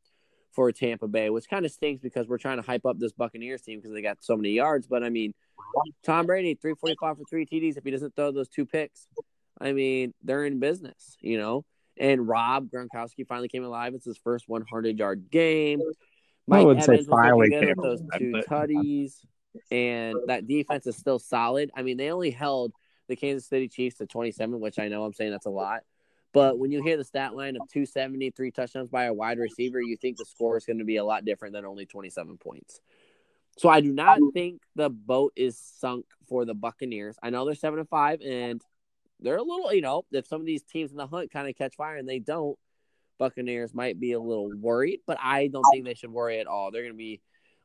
for 0.57 0.73
Tampa 0.73 1.07
Bay, 1.07 1.29
which 1.31 1.49
kind 1.49 1.65
of 1.67 1.71
stinks 1.71 2.01
because 2.01 2.27
we're 2.27 2.39
trying 2.39 2.57
to 2.57 2.63
hype 2.63 2.87
up 2.87 2.99
this 2.99 3.13
Buccaneers 3.13 3.61
team 3.61 3.79
because 3.79 3.93
they 3.93 4.01
got 4.03 4.17
so 4.23 4.37
many 4.37 4.51
yards. 4.51 4.87
But 4.87 5.05
I 5.05 5.11
mean, 5.11 5.35
Tom 6.03 6.27
Brady, 6.27 6.55
345 6.55 7.19
for 7.19 7.23
three 7.29 7.47
TDs. 7.47 7.77
If 7.77 7.85
he 7.85 7.91
doesn't 7.91 8.17
throw 8.17 8.33
those 8.33 8.49
two 8.49 8.65
picks, 8.65 9.07
I 9.61 9.73
mean, 9.73 10.15
they're 10.25 10.47
in 10.47 10.59
business, 10.59 11.17
you 11.21 11.39
know? 11.39 11.65
And 11.99 12.27
Rob 12.27 12.69
Gronkowski 12.71 13.27
finally 13.27 13.49
came 13.49 13.65
alive. 13.65 13.95
It's 13.95 14.07
his 14.07 14.19
first 14.19 14.49
100 14.49 14.99
yard 14.99 15.31
game. 15.31 15.81
I 16.51 16.63
would 16.63 16.83
say 16.83 16.95
Evans 16.95 17.09
looking 17.09 17.23
finally 17.23 17.51
came 17.51 17.69
with 17.77 17.83
those 17.83 18.01
alive, 18.01 18.19
two 18.19 18.33
but- 18.33 18.47
tutties. 18.47 19.13
And 19.71 20.17
that 20.27 20.47
defense 20.47 20.87
is 20.87 20.97
still 20.97 21.19
solid. 21.19 21.71
I 21.75 21.83
mean, 21.83 21.97
they 21.97 22.11
only 22.11 22.31
held 22.31 22.73
the 23.09 23.17
Kansas 23.17 23.49
City 23.49 23.69
Chiefs 23.69 23.97
to 23.99 24.07
27, 24.07 24.61
which 24.61 24.79
I 24.79 24.89
know 24.89 25.05
I'm 25.05 25.15
saying 25.15 25.31
that's 25.31 25.47
a 25.47 25.51
lot. 25.51 25.81
But 26.37 26.59
when 26.59 26.71
you 26.71 26.83
hear 26.83 26.99
the 26.99 27.05
stat 27.05 27.35
line 27.35 27.57
of 27.57 27.63
270, 27.73 28.29
three 28.33 28.51
touchdowns 28.51 28.91
by 28.91 29.05
a 29.05 29.15
wide 29.15 29.39
receiver, 29.39 29.81
you 29.81 29.97
think 29.97 30.19
the 30.19 30.27
score 30.27 30.59
is 30.59 30.67
going 30.67 30.81
to 30.81 30.85
be 30.85 30.99
a 30.99 31.05
lot 31.05 31.25
different 31.25 31.55
than 31.55 31.65
only 31.65 31.87
27 31.87 32.37
points. 32.37 32.79
So 33.57 33.71
I 33.71 33.81
do 33.81 33.91
not 33.91 34.19
think 34.35 34.61
the 34.75 34.91
boat 34.91 35.33
is 35.35 35.59
sunk 35.59 36.05
for 36.29 36.45
the 36.45 36.53
Buccaneers. 36.53 37.17
I 37.23 37.31
know 37.31 37.47
they're 37.47 37.55
seven 37.55 37.79
and 37.79 37.89
five, 37.89 38.21
and 38.21 38.61
they're 39.19 39.39
a 39.39 39.43
little, 39.43 39.73
you 39.73 39.81
know, 39.81 40.03
if 40.13 40.27
some 40.27 40.43
of 40.43 40.47
these 40.47 40.63
teams 40.63 40.91
in 40.91 40.99
the 40.99 41.07
hunt 41.07 41.33
kind 41.33 41.49
of 41.49 41.57
catch 41.57 41.75
fire 41.75 41.97
and 41.97 42.07
they 42.07 42.19
don't, 42.19 42.59
Buccaneers 43.17 43.73
might 43.73 43.99
be 43.99 44.13
a 44.13 44.21
little 44.21 44.51
worried. 44.55 45.01
But 45.07 45.17
I 45.23 45.47
don't 45.47 45.65
think 45.73 45.87
they 45.87 45.95
should 45.95 46.13
worry 46.13 46.39
at 46.39 46.47
all. 46.47 46.71
They're 46.71 46.83
going 46.83 46.93
to 46.93 46.99
be 46.99 47.23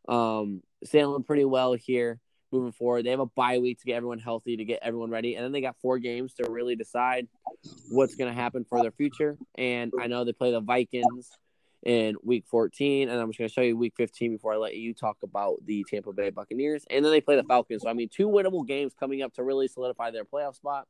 um, 0.08 0.64
sailing 0.86 1.24
pretty 1.24 1.44
well 1.44 1.74
here 1.74 2.22
moving 2.52 2.72
forward. 2.72 3.06
They 3.06 3.12
have 3.12 3.20
a 3.20 3.26
bye 3.26 3.60
week 3.60 3.80
to 3.80 3.86
get 3.86 3.96
everyone 3.96 4.20
healthy, 4.20 4.58
to 4.58 4.66
get 4.66 4.80
everyone 4.82 5.10
ready, 5.10 5.36
and 5.36 5.44
then 5.44 5.52
they 5.52 5.62
got 5.62 5.76
four 5.82 6.00
games 6.00 6.34
to 6.36 6.50
really 6.50 6.76
decide 6.76 7.28
what's 7.90 8.16
going 8.16 8.34
to 8.34 8.40
happen 8.40 8.66
for 8.66 8.82
their 8.82 8.92
future. 8.92 9.38
And 9.56 9.92
I 10.00 10.08
know 10.08 10.24
they 10.24 10.34
play 10.34 10.52
the 10.52 10.62
Vikings 10.62 11.30
in 11.84 12.16
week 12.24 12.46
14, 12.48 13.10
and 13.10 13.20
I'm 13.20 13.30
just 13.30 13.40
going 13.40 13.50
to 13.50 13.54
show 13.54 13.62
you 13.62 13.78
week 13.78 13.94
15 13.98 14.34
before 14.34 14.54
I 14.54 14.58
let 14.58 14.76
you 14.76 14.94
talk 14.94 15.18
about 15.24 15.66
the 15.66 15.86
Tampa 15.90 16.14
Bay 16.14 16.30
Buccaneers. 16.30 16.86
And 16.90 17.04
then 17.04 17.12
they 17.12 17.22
play 17.22 17.36
the 17.36 17.44
Falcons. 17.44 17.84
So, 17.84 17.90
I 17.90 17.94
mean, 17.94 18.10
two 18.10 18.28
winnable 18.28 18.68
games 18.68 18.94
coming 19.00 19.22
up 19.22 19.34
to 19.36 19.44
really 19.44 19.68
solidify 19.68 20.12
their 20.12 20.26
playoff 20.26 20.56
spot. 20.56 20.88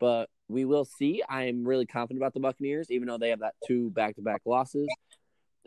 But 0.00 0.28
we 0.48 0.64
will 0.64 0.84
see. 0.84 1.22
I'm 1.28 1.64
really 1.64 1.86
confident 1.86 2.20
about 2.20 2.34
the 2.34 2.40
Buccaneers, 2.40 2.90
even 2.90 3.08
though 3.08 3.18
they 3.18 3.30
have 3.30 3.40
that 3.40 3.54
two 3.66 3.90
back 3.90 4.16
to 4.16 4.22
back 4.22 4.42
losses. 4.44 4.88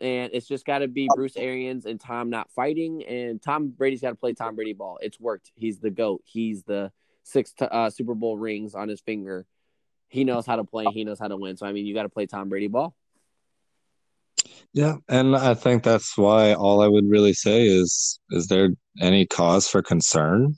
And 0.00 0.30
it's 0.32 0.48
just 0.48 0.64
got 0.64 0.78
to 0.78 0.88
be 0.88 1.08
Bruce 1.14 1.36
Arians 1.36 1.86
and 1.86 2.00
Tom 2.00 2.30
not 2.30 2.50
fighting. 2.50 3.04
And 3.04 3.40
Tom 3.40 3.68
Brady's 3.68 4.00
got 4.00 4.10
to 4.10 4.16
play 4.16 4.32
Tom 4.32 4.56
Brady 4.56 4.72
ball. 4.72 4.98
It's 5.00 5.20
worked. 5.20 5.52
He's 5.54 5.78
the 5.78 5.90
GOAT. 5.90 6.22
He's 6.24 6.64
the 6.64 6.90
six 7.22 7.52
uh, 7.60 7.90
Super 7.90 8.14
Bowl 8.14 8.36
rings 8.36 8.74
on 8.74 8.88
his 8.88 9.00
finger. 9.00 9.46
He 10.08 10.24
knows 10.24 10.44
how 10.44 10.56
to 10.56 10.64
play. 10.64 10.86
He 10.92 11.04
knows 11.04 11.18
how 11.18 11.28
to 11.28 11.36
win. 11.36 11.56
So, 11.56 11.66
I 11.66 11.72
mean, 11.72 11.86
you 11.86 11.94
got 11.94 12.02
to 12.02 12.08
play 12.08 12.26
Tom 12.26 12.48
Brady 12.48 12.68
ball. 12.68 12.94
Yeah, 14.74 14.96
and 15.08 15.36
I 15.36 15.54
think 15.54 15.82
that's 15.82 16.16
why 16.16 16.54
all 16.54 16.80
I 16.80 16.88
would 16.88 17.08
really 17.08 17.34
say 17.34 17.66
is 17.66 18.18
is 18.30 18.46
there 18.46 18.70
any 19.00 19.26
cause 19.26 19.68
for 19.68 19.82
concern? 19.82 20.56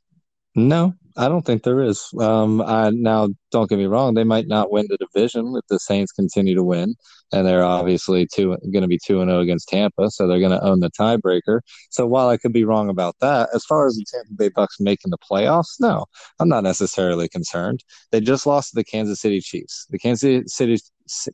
No, 0.54 0.94
I 1.16 1.28
don't 1.28 1.46
think 1.46 1.62
there 1.62 1.80
is. 1.80 2.08
Um, 2.18 2.60
I, 2.60 2.90
now, 2.90 3.28
don't 3.52 3.70
get 3.70 3.78
me 3.78 3.86
wrong; 3.86 4.14
they 4.14 4.24
might 4.24 4.48
not 4.48 4.72
win 4.72 4.86
the 4.88 4.96
division 4.96 5.54
if 5.56 5.64
the 5.68 5.78
Saints 5.78 6.10
continue 6.10 6.56
to 6.56 6.64
win, 6.64 6.96
and 7.32 7.46
they're 7.46 7.64
obviously 7.64 8.26
two 8.26 8.56
going 8.72 8.82
to 8.82 8.88
be 8.88 8.98
two 8.98 9.20
and 9.20 9.30
zero 9.30 9.40
against 9.40 9.68
Tampa, 9.68 10.10
so 10.10 10.26
they're 10.26 10.40
going 10.40 10.50
to 10.50 10.64
own 10.64 10.80
the 10.80 10.90
tiebreaker. 10.90 11.60
So 11.90 12.06
while 12.06 12.28
I 12.28 12.36
could 12.36 12.52
be 12.52 12.64
wrong 12.64 12.88
about 12.88 13.14
that, 13.20 13.50
as 13.54 13.64
far 13.64 13.86
as 13.86 13.94
the 13.94 14.04
Tampa 14.12 14.34
Bay 14.34 14.48
Bucks 14.48 14.76
making 14.80 15.10
the 15.12 15.18
playoffs, 15.18 15.76
no, 15.78 16.06
I'm 16.40 16.48
not 16.48 16.64
necessarily 16.64 17.28
concerned. 17.28 17.84
They 18.10 18.20
just 18.20 18.44
lost 18.44 18.70
to 18.70 18.76
the 18.76 18.84
Kansas 18.84 19.20
City 19.20 19.40
Chiefs. 19.40 19.86
The 19.90 19.98
Kansas 19.98 20.54
City 20.54 20.78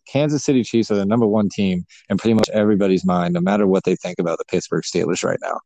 Kansas 0.06 0.44
City 0.44 0.62
Chiefs 0.62 0.90
are 0.90 0.96
the 0.96 1.06
number 1.06 1.26
one 1.26 1.48
team 1.48 1.84
in 2.08 2.18
pretty 2.18 2.34
much 2.34 2.50
everybody's 2.52 3.04
mind, 3.04 3.34
no 3.34 3.40
matter 3.40 3.66
what 3.66 3.84
they 3.84 3.96
think 3.96 4.18
about 4.18 4.38
the 4.38 4.44
Pittsburgh 4.44 4.84
Steelers 4.84 5.24
right 5.24 5.38
now. 5.40 5.58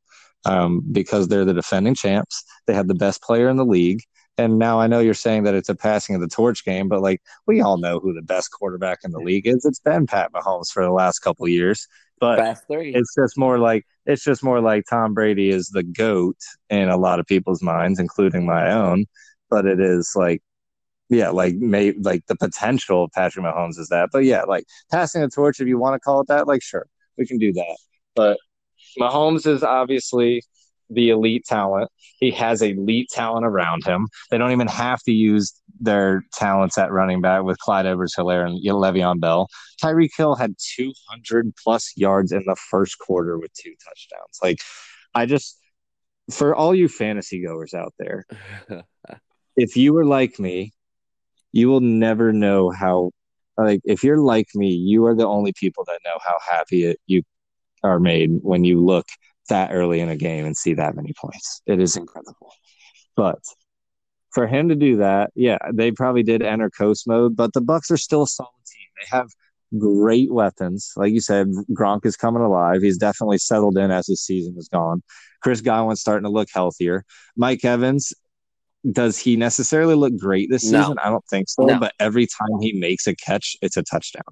Um, 0.44 0.82
because 0.92 1.28
they're 1.28 1.44
the 1.44 1.54
defending 1.54 1.94
champs. 1.94 2.44
They 2.66 2.74
have 2.74 2.88
the 2.88 2.94
best 2.94 3.22
player 3.22 3.48
in 3.48 3.56
the 3.56 3.64
league. 3.64 4.02
And 4.36 4.58
now 4.58 4.80
I 4.80 4.88
know 4.88 4.98
you're 4.98 5.14
saying 5.14 5.44
that 5.44 5.54
it's 5.54 5.68
a 5.68 5.76
passing 5.76 6.16
of 6.16 6.20
the 6.20 6.28
torch 6.28 6.64
game, 6.64 6.88
but 6.88 7.00
like 7.00 7.22
we 7.46 7.60
all 7.60 7.78
know 7.78 8.00
who 8.00 8.12
the 8.12 8.22
best 8.22 8.50
quarterback 8.50 9.00
in 9.04 9.12
the 9.12 9.20
league 9.20 9.46
is. 9.46 9.64
It's 9.64 9.78
been 9.78 10.06
Pat 10.06 10.32
Mahomes 10.32 10.72
for 10.72 10.82
the 10.82 10.90
last 10.90 11.20
couple 11.20 11.46
years. 11.46 11.86
But 12.20 12.38
it's 12.94 13.14
just 13.14 13.36
more 13.36 13.58
like 13.58 13.84
it's 14.06 14.24
just 14.24 14.42
more 14.42 14.60
like 14.60 14.84
Tom 14.88 15.14
Brady 15.14 15.50
is 15.50 15.68
the 15.68 15.82
goat 15.82 16.36
in 16.70 16.88
a 16.88 16.96
lot 16.96 17.20
of 17.20 17.26
people's 17.26 17.62
minds, 17.62 18.00
including 18.00 18.46
my 18.46 18.72
own. 18.72 19.06
But 19.50 19.66
it 19.66 19.80
is 19.80 20.12
like, 20.14 20.42
yeah, 21.10 21.30
like 21.30 21.54
may 21.56 21.92
like 21.92 22.24
the 22.26 22.36
potential 22.36 23.04
of 23.04 23.12
Patrick 23.12 23.44
Mahomes 23.44 23.78
is 23.78 23.88
that. 23.88 24.08
But 24.12 24.24
yeah, 24.24 24.42
like 24.42 24.64
passing 24.90 25.20
the 25.22 25.28
torch, 25.28 25.60
if 25.60 25.68
you 25.68 25.78
want 25.78 25.94
to 25.94 26.00
call 26.00 26.20
it 26.20 26.28
that, 26.28 26.46
like 26.46 26.62
sure, 26.62 26.86
we 27.18 27.26
can 27.26 27.38
do 27.38 27.52
that. 27.52 27.76
But 28.14 28.38
Mahomes 28.98 29.46
is 29.46 29.62
obviously 29.62 30.42
the 30.90 31.10
elite 31.10 31.44
talent. 31.44 31.90
He 32.18 32.30
has 32.32 32.62
elite 32.62 33.08
talent 33.10 33.46
around 33.46 33.84
him. 33.84 34.08
They 34.30 34.38
don't 34.38 34.52
even 34.52 34.68
have 34.68 35.02
to 35.04 35.12
use 35.12 35.52
their 35.80 36.24
talents 36.32 36.78
at 36.78 36.92
running 36.92 37.20
back 37.20 37.42
with 37.42 37.58
Clyde 37.58 37.86
Edwards 37.86 38.14
Helaire 38.16 38.46
and 38.46 38.58
Le'Veon 38.62 39.20
Bell. 39.20 39.48
Tyreek 39.82 40.10
Hill 40.16 40.34
had 40.34 40.54
200 40.76 41.52
plus 41.62 41.92
yards 41.96 42.32
in 42.32 42.42
the 42.46 42.56
first 42.70 42.98
quarter 42.98 43.38
with 43.38 43.52
two 43.54 43.74
touchdowns. 43.84 44.38
Like, 44.42 44.58
I 45.14 45.26
just, 45.26 45.58
for 46.30 46.54
all 46.54 46.74
you 46.74 46.88
fantasy 46.88 47.44
goers 47.44 47.74
out 47.74 47.94
there, 47.98 48.24
if 49.56 49.76
you 49.76 49.92
were 49.92 50.04
like 50.04 50.38
me, 50.38 50.72
you 51.52 51.68
will 51.68 51.80
never 51.80 52.32
know 52.32 52.70
how, 52.70 53.10
like, 53.56 53.80
if 53.84 54.02
you're 54.02 54.18
like 54.18 54.48
me, 54.54 54.70
you 54.70 55.06
are 55.06 55.14
the 55.14 55.26
only 55.26 55.52
people 55.52 55.84
that 55.86 56.00
know 56.04 56.18
how 56.24 56.36
happy 56.48 56.84
it, 56.84 56.98
you 57.06 57.22
are 57.84 58.00
made 58.00 58.30
when 58.42 58.64
you 58.64 58.84
look 58.84 59.06
that 59.48 59.70
early 59.72 60.00
in 60.00 60.08
a 60.08 60.16
game 60.16 60.46
and 60.46 60.56
see 60.56 60.74
that 60.74 60.96
many 60.96 61.12
points. 61.20 61.60
It 61.66 61.80
is 61.80 61.96
incredible. 61.96 62.52
But 63.16 63.40
for 64.32 64.46
him 64.46 64.70
to 64.70 64.74
do 64.74 64.96
that, 64.96 65.30
yeah, 65.34 65.58
they 65.72 65.92
probably 65.92 66.22
did 66.22 66.42
enter 66.42 66.70
coast 66.70 67.06
mode, 67.06 67.36
but 67.36 67.52
the 67.52 67.60
Bucks 67.60 67.90
are 67.90 67.96
still 67.96 68.22
a 68.22 68.26
solid 68.26 68.50
team. 68.66 68.88
They 68.98 69.16
have 69.16 69.28
great 69.78 70.32
weapons. 70.32 70.92
Like 70.96 71.12
you 71.12 71.20
said, 71.20 71.48
Gronk 71.72 72.06
is 72.06 72.16
coming 72.16 72.42
alive. 72.42 72.82
He's 72.82 72.98
definitely 72.98 73.38
settled 73.38 73.76
in 73.76 73.90
as 73.90 74.06
his 74.06 74.22
season 74.22 74.54
has 74.54 74.68
gone. 74.68 75.02
Chris 75.42 75.60
Godwin's 75.60 76.00
starting 76.00 76.24
to 76.24 76.30
look 76.30 76.48
healthier. 76.52 77.04
Mike 77.36 77.64
Evans, 77.64 78.12
does 78.92 79.18
he 79.18 79.36
necessarily 79.36 79.94
look 79.94 80.16
great 80.16 80.50
this 80.50 80.70
No. 80.70 80.80
season? 80.82 80.96
I 81.02 81.08
don't 81.10 81.24
think 81.30 81.48
so. 81.48 81.64
No. 81.64 81.78
But 81.80 81.94
every 82.00 82.26
time 82.26 82.60
he 82.60 82.72
makes 82.72 83.06
a 83.06 83.14
catch, 83.16 83.56
it's 83.62 83.76
a 83.76 83.82
touchdown. 83.82 84.22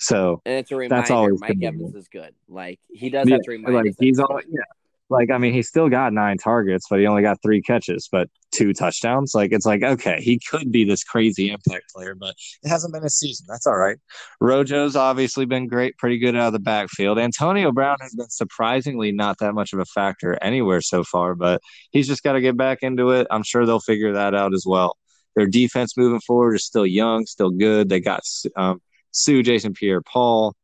So 0.00 0.42
and 0.44 0.56
it's 0.56 0.72
a 0.72 0.88
That's 0.88 1.10
always 1.10 1.40
Mike. 1.40 1.58
Evans 1.62 1.94
is 1.94 2.08
good. 2.08 2.34
Like 2.48 2.80
he 2.90 3.08
does 3.10 3.28
Yeah, 3.28 3.36
have 3.36 3.42
to 3.42 3.50
remind 3.50 3.74
like 3.74 3.94
he's 4.00 4.18
all 4.18 4.40
yeah. 4.48 4.62
Like 5.12 5.30
I 5.30 5.38
mean, 5.38 5.52
he 5.52 5.62
still 5.62 5.88
got 5.88 6.12
nine 6.12 6.38
targets, 6.38 6.86
but 6.88 6.98
he 6.98 7.06
only 7.06 7.22
got 7.22 7.42
three 7.42 7.60
catches, 7.62 8.08
but 8.10 8.28
two 8.52 8.72
touchdowns. 8.72 9.34
Like 9.34 9.52
it's 9.52 9.66
like 9.66 9.82
okay, 9.82 10.20
he 10.20 10.40
could 10.50 10.72
be 10.72 10.84
this 10.84 11.04
crazy 11.04 11.50
impact 11.50 11.92
player, 11.94 12.14
but 12.14 12.34
it 12.62 12.68
hasn't 12.68 12.92
been 12.92 13.04
a 13.04 13.10
season. 13.10 13.46
That's 13.48 13.66
all 13.66 13.76
right. 13.76 13.98
Rojo's 14.40 14.96
obviously 14.96 15.44
been 15.44 15.68
great, 15.68 15.96
pretty 15.98 16.18
good 16.18 16.34
out 16.34 16.48
of 16.48 16.52
the 16.54 16.58
backfield. 16.58 17.18
Antonio 17.18 17.72
Brown 17.72 17.96
has 18.00 18.14
been 18.14 18.30
surprisingly 18.30 19.12
not 19.12 19.38
that 19.38 19.54
much 19.54 19.72
of 19.72 19.78
a 19.78 19.84
factor 19.84 20.38
anywhere 20.42 20.80
so 20.80 21.04
far, 21.04 21.34
but 21.34 21.60
he's 21.90 22.08
just 22.08 22.22
got 22.22 22.32
to 22.32 22.40
get 22.40 22.56
back 22.56 22.78
into 22.82 23.10
it. 23.10 23.26
I'm 23.30 23.42
sure 23.42 23.66
they'll 23.66 23.80
figure 23.80 24.14
that 24.14 24.34
out 24.34 24.54
as 24.54 24.64
well. 24.66 24.96
Their 25.36 25.46
defense 25.46 25.96
moving 25.96 26.20
forward 26.20 26.54
is 26.54 26.64
still 26.64 26.86
young, 26.86 27.26
still 27.26 27.50
good. 27.50 27.88
They 27.88 28.00
got 28.00 28.22
um, 28.56 28.80
Sue, 29.12 29.42
Jason 29.42 29.74
Pierre-Paul. 29.74 30.54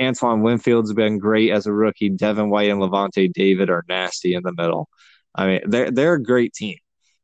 Antoine 0.00 0.42
Winfield's 0.42 0.92
been 0.92 1.18
great 1.18 1.50
as 1.50 1.66
a 1.66 1.72
rookie. 1.72 2.10
Devin 2.10 2.50
White 2.50 2.70
and 2.70 2.80
Lavonte 2.80 3.32
David 3.32 3.70
are 3.70 3.84
nasty 3.88 4.34
in 4.34 4.42
the 4.42 4.52
middle. 4.52 4.88
I 5.34 5.46
mean, 5.46 5.60
they're 5.66 5.90
they're 5.90 6.14
a 6.14 6.22
great 6.22 6.52
team. 6.52 6.76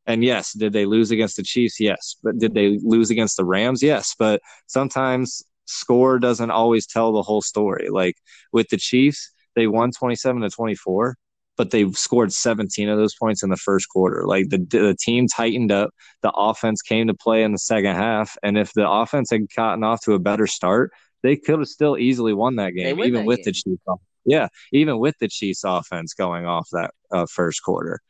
And 0.07 0.25
yes, 0.25 0.53
did 0.53 0.73
they 0.73 0.87
lose 0.87 1.11
against 1.11 1.37
the 1.37 1.43
Chiefs? 1.43 1.79
Yes. 1.79 2.17
But 2.23 2.39
did 2.39 2.55
they 2.55 2.79
lose 2.83 3.11
against 3.11 3.37
the 3.37 3.45
Rams? 3.45 3.83
Yes. 3.83 4.15
But 4.19 4.41
sometimes 4.67 5.43
score 5.67 6.19
doesn't 6.19 6.51
always 6.51 6.87
tell 6.87 7.13
the 7.13 7.23
whole 7.23 7.43
story. 7.43 7.89
Like 7.91 8.17
with 8.53 8.69
the 8.69 8.77
Chiefs, 8.77 9.31
they 9.55 9.67
won 9.67 9.93
27 9.93 10.43
to 10.43 10.51
24, 10.51 11.17
but 11.57 11.71
they 11.71 11.91
scored 11.93 12.33
17 12.33 12.89
of 12.89 12.99
those 12.99 13.15
points 13.15 13.43
in 13.43 13.51
the 13.51 13.57
first 13.57 13.89
quarter. 13.89 14.27
Like 14.27 14.49
the 14.49 14.59
the 14.59 14.97
team 14.99 15.27
tightened 15.29 15.71
up, 15.71 15.91
the 16.23 16.33
offense 16.33 16.83
came 16.83 17.07
to 17.09 17.15
play 17.15 17.43
in 17.43 17.53
the 17.53 17.59
second 17.59 17.95
half, 17.97 18.37
and 18.43 18.59
if 18.59 18.73
the 18.73 18.89
offense 18.89 19.31
had 19.31 19.49
gotten 19.55 19.85
off 19.85 20.01
to 20.03 20.15
a 20.15 20.19
better 20.19 20.47
start, 20.47 20.93
they 21.23 21.37
could 21.37 21.59
have 21.59 21.69
still 21.69 21.99
easily 21.99 22.33
won 22.33 22.57
that 22.57 22.71
game, 22.71 22.99
even 23.01 23.21
that 23.21 23.27
with 23.27 23.43
the. 23.45 23.53
Chiefs. 23.53 23.83
Yeah, 24.25 24.49
even 24.73 24.99
with 24.99 25.17
the 25.19 25.29
Chiefs 25.29 25.63
offense 25.65 26.15
going 26.15 26.47
off 26.47 26.69
that 26.73 26.93
uh, 27.11 27.27
first 27.31 27.63
quarter. 27.63 28.01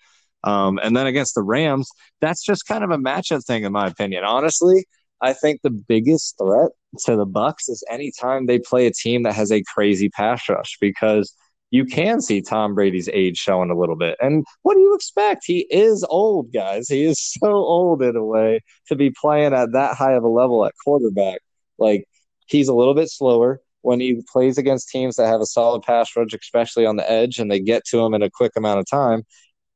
Um, 0.42 0.78
and 0.82 0.96
then 0.96 1.06
against 1.06 1.34
the 1.34 1.42
Rams, 1.42 1.88
that's 2.20 2.42
just 2.42 2.66
kind 2.66 2.82
of 2.82 2.90
a 2.90 2.98
matchup 2.98 3.44
thing, 3.44 3.64
in 3.64 3.72
my 3.72 3.86
opinion. 3.86 4.24
Honestly, 4.24 4.86
I 5.20 5.32
think 5.32 5.60
the 5.62 5.70
biggest 5.70 6.36
threat 6.38 6.70
to 7.04 7.16
the 7.16 7.26
Bucks 7.26 7.68
is 7.68 7.84
anytime 7.90 8.46
they 8.46 8.58
play 8.58 8.86
a 8.86 8.92
team 8.92 9.22
that 9.24 9.34
has 9.34 9.52
a 9.52 9.62
crazy 9.74 10.08
pass 10.08 10.48
rush 10.48 10.78
because 10.80 11.34
you 11.70 11.84
can 11.84 12.20
see 12.20 12.40
Tom 12.40 12.74
Brady's 12.74 13.08
age 13.12 13.36
showing 13.36 13.70
a 13.70 13.78
little 13.78 13.96
bit. 13.96 14.16
And 14.20 14.44
what 14.62 14.74
do 14.74 14.80
you 14.80 14.94
expect? 14.94 15.44
He 15.46 15.66
is 15.70 16.04
old, 16.08 16.52
guys. 16.52 16.88
He 16.88 17.04
is 17.04 17.20
so 17.40 17.52
old 17.52 18.02
in 18.02 18.16
a 18.16 18.24
way 18.24 18.60
to 18.88 18.96
be 18.96 19.10
playing 19.10 19.54
at 19.54 19.72
that 19.72 19.94
high 19.94 20.14
of 20.14 20.24
a 20.24 20.28
level 20.28 20.64
at 20.64 20.74
quarterback. 20.84 21.40
Like 21.78 22.04
he's 22.50 22.68
a 22.68 22.74
little 22.74 22.94
bit 22.94 23.08
slower 23.10 23.60
when 23.82 24.00
he 24.00 24.22
plays 24.30 24.58
against 24.58 24.88
teams 24.88 25.16
that 25.16 25.26
have 25.26 25.40
a 25.40 25.46
solid 25.46 25.82
pass 25.82 26.14
rush, 26.16 26.34
especially 26.34 26.84
on 26.84 26.96
the 26.96 27.10
edge, 27.10 27.38
and 27.38 27.50
they 27.50 27.60
get 27.60 27.84
to 27.86 27.98
him 28.00 28.14
in 28.14 28.22
a 28.22 28.30
quick 28.30 28.52
amount 28.56 28.80
of 28.80 28.86
time. 28.86 29.22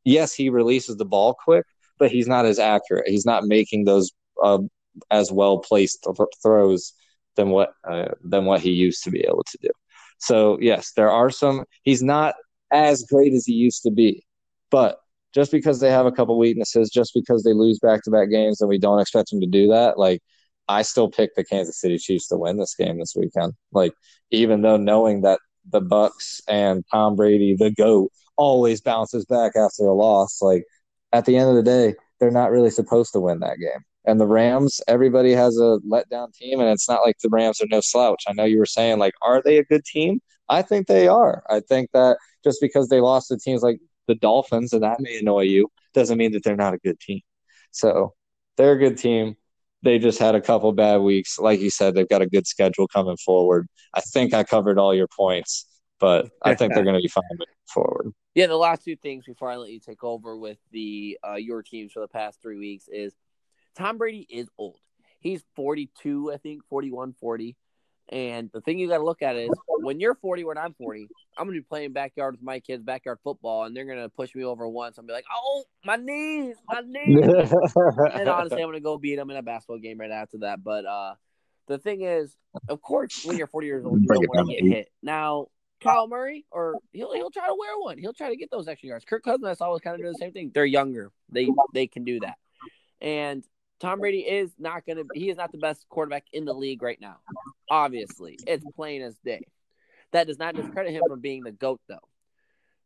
Yes, 0.05 0.35
he 0.35 0.51
releases 0.51 0.97
the 0.97 1.05
ball 1.05 1.35
quick, 1.45 1.65
but 1.99 2.11
he's 2.11 2.29
not 2.29 2.45
as 2.45 2.59
accurate. 2.59 3.09
He's 3.09 3.25
not 3.25 3.45
making 3.45 3.85
those 3.85 4.11
uh, 4.43 4.59
as 5.11 5.33
well 5.33 5.59
placed 5.59 6.05
th- 6.05 6.29
throws 6.43 6.93
than 7.37 7.51
what 7.51 7.73
uh, 7.89 8.09
than 8.23 8.45
what 8.45 8.61
he 8.61 8.71
used 8.71 9.03
to 9.05 9.11
be 9.11 9.21
able 9.21 9.45
to 9.45 9.59
do. 9.63 9.71
So 10.19 10.59
yes, 10.61 10.93
there 10.93 11.11
are 11.11 11.31
some. 11.31 11.65
He's 11.83 12.03
not 12.03 12.35
as 12.71 13.05
great 13.05 13.33
as 13.33 13.47
he 13.47 13.55
used 13.55 13.83
to 13.85 13.91
be, 13.91 14.25
but 14.71 14.99
just 15.35 15.51
because 15.51 15.81
they 15.81 15.91
have 15.91 16.07
a 16.07 16.13
couple 16.13 16.39
weaknesses, 16.39 16.91
just 16.91 17.13
because 17.15 17.43
they 17.43 17.53
lose 17.53 17.79
back 17.81 18.03
to 18.05 18.11
back 18.11 18.31
games, 18.31 18.61
and 18.61 18.69
we 18.69 18.79
don't 18.79 19.01
expect 19.01 19.31
them 19.31 19.41
to 19.41 19.47
do 19.47 19.69
that, 19.69 19.99
like 19.99 20.21
I 20.69 20.83
still 20.83 21.11
pick 21.11 21.35
the 21.35 21.45
Kansas 21.45 21.81
City 21.81 21.99
Chiefs 21.99 22.29
to 22.29 22.37
win 22.37 22.57
this 22.57 22.75
game 22.75 22.99
this 22.99 23.15
weekend. 23.17 23.55
Like 23.73 23.93
even 24.31 24.63
though 24.63 24.77
knowing 24.77 25.23
that 25.23 25.41
the 25.71 25.81
Bucks 25.81 26.41
and 26.49 26.85
Tom 26.91 27.17
Brady, 27.17 27.55
the 27.55 27.71
GOAT, 27.71 28.11
always 28.37 28.81
bounces 28.81 29.25
back 29.25 29.53
after 29.57 29.85
a 29.85 29.93
loss, 29.95 30.43
like 30.43 30.65
at 31.13 31.25
the 31.25 31.37
end 31.37 31.49
of 31.51 31.57
the 31.57 31.63
day, 31.63 31.95
they're 32.19 32.31
not 32.31 32.51
really 32.51 32.71
supposed 32.71 33.13
to 33.13 33.21
win 33.21 33.41
that 33.41 33.59
game. 33.59 33.81
And 34.07 34.21
the 34.21 34.27
Rams, 34.27 34.81
everybody 34.87 35.33
has 35.33 35.57
a 35.57 35.79
letdown 35.89 36.33
team, 36.35 36.61
and 36.61 36.69
it's 36.69 36.89
not 36.89 37.01
like 37.05 37.17
the 37.23 37.31
Rams 37.31 37.61
are 37.63 37.67
no 37.71 37.81
slouch. 37.81 38.25
I 38.29 38.33
know 38.35 38.45
you 38.45 38.59
were 38.59 38.67
saying, 38.67 38.99
like, 38.99 39.15
are 39.23 39.41
they 39.43 39.59
a 39.59 39.65
good 39.65 39.85
team? 39.85 40.21
I 40.49 40.61
think 40.61 40.87
they 40.87 41.09
are. 41.09 41.43
I 41.49 41.61
think 41.61 41.91
that 41.93 42.19
just 42.43 42.61
because 42.61 42.89
they 42.89 43.01
lost 43.01 43.29
to 43.29 43.39
teams 43.39 43.63
like 43.63 43.79
the 44.07 44.15
Dolphins, 44.15 44.75
and 44.75 44.83
that 44.83 45.01
may 45.01 45.19
annoy 45.19 45.43
you, 45.43 45.69
doesn't 45.95 46.19
mean 46.19 46.33
that 46.33 46.45
they're 46.45 46.57
not 46.57 46.75
a 46.75 46.79
good 46.79 47.01
team. 47.01 47.21
So 47.71 48.15
they're 48.57 48.73
a 48.73 48.79
good 48.79 48.99
team. 48.99 49.37
They 49.85 49.99
just 49.99 50.19
had 50.19 50.35
a 50.35 50.41
couple 50.41 50.73
bad 50.73 51.03
weeks. 51.03 51.39
Like 51.39 51.61
you 51.61 51.69
said, 51.69 51.95
they've 51.95 52.09
got 52.09 52.23
a 52.23 52.27
good 52.27 52.47
schedule 52.47 52.89
coming 52.89 53.19
forward. 53.19 53.69
I 53.93 54.01
think 54.01 54.33
I 54.33 54.43
covered 54.43 54.79
all 54.79 54.95
your 54.95 55.09
points, 55.09 55.67
but 56.01 56.31
I 56.43 56.55
think 56.55 56.73
they're 56.73 56.85
going 56.85 56.97
to 56.97 57.03
be 57.03 57.09
fine 57.09 57.23
moving 57.33 57.47
forward. 57.69 58.13
Yeah, 58.35 58.47
the 58.47 58.57
last 58.57 58.83
two 58.85 58.97
things 58.97 59.27
before 59.27 59.51
I 59.51 59.57
let 59.57 59.71
you 59.71 59.81
take 59.81 60.03
over 60.03 60.37
with 60.37 60.59
the 60.73 61.19
uh, 61.23 61.35
your 61.35 61.63
teams 61.63 61.93
for 61.93 62.01
the 62.01 62.09
past 62.09 62.41
three 62.41 62.59
weeks 62.59 62.89
is 62.89 63.15
Tom 63.77 63.99
Brady 63.99 64.27
is 64.29 64.49
old. 64.57 64.79
He's 65.21 65.45
42, 65.55 66.33
I 66.33 66.39
think, 66.39 66.65
41, 66.69 67.13
40. 67.21 67.57
And 68.11 68.51
the 68.53 68.61
thing 68.61 68.79
you 68.79 68.89
got 68.89 68.99
to 68.99 69.05
look 69.05 69.23
at 69.23 69.35
is 69.37 69.49
when 69.67 69.99
you're 69.99 70.15
40, 70.15 70.45
when 70.45 70.59
I'm 70.59 70.75
40, 70.75 71.09
I'm 71.39 71.47
going 71.47 71.57
to 71.57 71.63
be 71.63 71.67
playing 71.67 71.93
backyard 71.93 72.35
with 72.35 72.43
my 72.43 72.61
kids, 72.61 72.83
backyard 72.83 73.19
football, 73.25 73.65
and 73.65 73.75
they're 73.75 73.87
going 73.87 73.99
to 73.99 74.11
push 74.11 74.35
me 74.35 74.45
over 74.45 74.69
once 74.69 74.99
and 74.99 75.07
be 75.07 75.13
like, 75.15 75.25
oh, 75.35 75.65
my 75.85 75.97
knees, 75.97 76.57
my 76.69 76.83
knees. 76.85 77.53
and 78.13 78.29
honestly, 78.29 78.63
I'm 78.63 78.69
going 78.69 78.75
to 78.75 78.81
go 78.81 78.99
beat 78.99 79.17
them 79.17 79.31
in 79.31 79.37
a 79.37 79.43
basketball 79.43 79.79
game 79.79 79.99
right 79.99 80.11
after 80.11 80.39
that. 80.39 80.63
But 80.63 80.85
uh, 80.85 81.15
the 81.67 81.79
thing 81.79 82.03
is, 82.03 82.37
of 82.69 82.83
course, 82.83 83.25
when 83.25 83.39
you're 83.39 83.47
40 83.47 83.67
years 83.67 83.85
old, 83.87 84.01
you 84.01 84.07
don't 84.07 84.29
want 84.29 84.51
to 84.51 84.55
get 84.55 84.65
hit. 84.65 84.89
Now, 85.03 85.47
Kyler 85.83 86.09
Murray, 86.09 86.45
or 86.51 86.77
he'll 86.93 87.13
he'll 87.15 87.31
try 87.31 87.47
to 87.47 87.57
wear 87.59 87.79
one. 87.79 87.99
He'll 87.99 88.13
try 88.13 88.31
to 88.31 88.37
get 88.37 88.51
those 88.51 88.69
extra 88.69 88.89
yards. 88.89 89.05
Kirk 89.05 89.23
Cousins, 89.23 89.45
I 89.45 89.55
saw 89.55 89.71
was 89.71 89.81
kind 89.81 89.95
of 89.95 90.01
doing 90.01 90.13
the 90.13 90.19
same 90.19 90.33
thing. 90.33 90.51
They're 90.55 90.65
younger. 90.65 91.11
They 91.31 91.49
they 91.73 91.87
can 91.87 92.05
do 92.05 92.21
that. 92.21 92.37
And 93.01 93.45
Tom 93.81 94.01
Brady 94.01 94.21
is 94.21 94.53
not 94.59 94.87
going 94.87 94.99
to. 94.99 95.07
He 95.15 95.31
is 95.31 95.37
not 95.37 95.53
the 95.53 95.59
best 95.59 95.87
quarterback 95.89 96.25
in 96.33 96.45
the 96.45 96.55
league 96.55 96.83
right 96.83 97.01
now. 97.01 97.17
Obviously, 97.71 98.39
it's 98.47 98.65
plain 98.77 99.03
as 99.03 99.17
day. 99.25 99.43
That 100.13 100.27
does 100.27 100.39
not 100.39 100.55
discredit 100.55 100.93
him 100.93 101.03
from 101.09 101.21
being 101.21 101.43
the 101.43 101.53
goat, 101.53 101.81
though. 101.89 101.99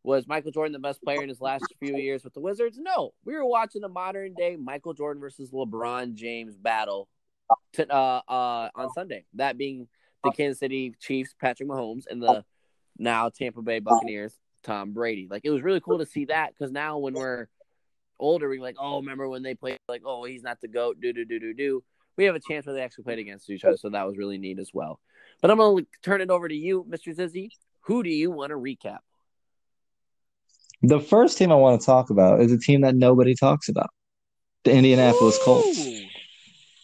Was 0.03 0.26
Michael 0.26 0.53
Jordan 0.53 0.72
the 0.72 0.78
best 0.78 1.03
player 1.03 1.22
in 1.22 1.28
his 1.28 1.41
last 1.41 1.64
few 1.78 1.97
years 1.97 2.24
with 2.24 2.32
the 2.32 2.41
Wizards? 2.41 2.78
No. 2.80 3.12
We 3.24 3.34
were 3.34 3.45
watching 3.45 3.84
a 3.84 3.89
modern 3.89 4.32
day 4.32 4.57
Michael 4.57 4.95
Jordan 4.95 5.20
versus 5.20 5.51
LeBron 5.51 6.14
James 6.14 6.57
battle 6.57 7.09
to, 7.74 7.93
uh, 7.93 8.22
uh, 8.26 8.70
on 8.74 8.91
Sunday. 8.95 9.24
That 9.34 9.59
being 9.59 9.89
the 10.24 10.30
Kansas 10.30 10.61
City 10.61 10.95
Chiefs, 11.01 11.34
Patrick 11.39 11.68
Mahomes, 11.68 12.05
and 12.09 12.22
the 12.22 12.45
now 12.97 13.28
Tampa 13.28 13.61
Bay 13.61 13.80
Buccaneers, 13.80 14.39
Tom 14.62 14.93
Brady. 14.93 15.28
Like 15.30 15.43
it 15.45 15.51
was 15.51 15.62
really 15.62 15.80
cool 15.80 15.99
to 15.99 16.07
see 16.07 16.26
that 16.26 16.55
because 16.57 16.72
now 16.72 16.99
when 16.99 17.14
we're 17.14 17.49
older, 18.18 18.48
we're 18.48 18.60
like, 18.60 18.76
oh, 18.78 19.00
remember 19.00 19.28
when 19.28 19.42
they 19.42 19.54
played 19.54 19.78
like, 19.88 20.02
oh, 20.04 20.24
he's 20.24 20.42
not 20.42 20.60
the 20.60 20.68
goat, 20.68 21.00
do 21.00 21.12
do 21.12 21.24
do 21.24 21.38
do 21.38 21.54
do. 21.54 21.84
We 22.16 22.24
have 22.24 22.34
a 22.34 22.40
chance 22.40 22.66
where 22.66 22.74
they 22.74 22.82
actually 22.82 23.04
played 23.04 23.20
against 23.20 23.48
each 23.48 23.64
other, 23.64 23.76
so 23.76 23.90
that 23.90 24.06
was 24.06 24.16
really 24.16 24.38
neat 24.38 24.58
as 24.58 24.70
well. 24.72 24.98
But 25.40 25.50
I'm 25.50 25.58
gonna 25.58 25.82
turn 26.02 26.20
it 26.20 26.30
over 26.30 26.48
to 26.48 26.54
you, 26.54 26.84
Mr. 26.88 27.14
Zizzy. 27.14 27.50
Who 27.82 28.02
do 28.02 28.10
you 28.10 28.30
want 28.30 28.50
to 28.50 28.56
recap? 28.56 28.98
The 30.82 31.00
first 31.00 31.38
team 31.38 31.50
I 31.50 31.56
want 31.56 31.80
to 31.80 31.86
talk 31.86 32.10
about 32.10 32.40
is 32.40 32.52
a 32.52 32.58
team 32.58 32.82
that 32.82 32.94
nobody 32.94 33.34
talks 33.34 33.68
about 33.68 33.90
the 34.64 34.72
Indianapolis 34.72 35.38
Colts. 35.42 35.88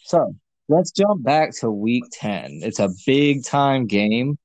So 0.03 0.35
let's 0.67 0.91
jump 0.91 1.23
back 1.23 1.55
to 1.57 1.71
week 1.71 2.03
10. 2.11 2.59
It's 2.63 2.79
a 2.79 2.89
big 3.05 3.43
time 3.45 3.87
game, 3.87 4.37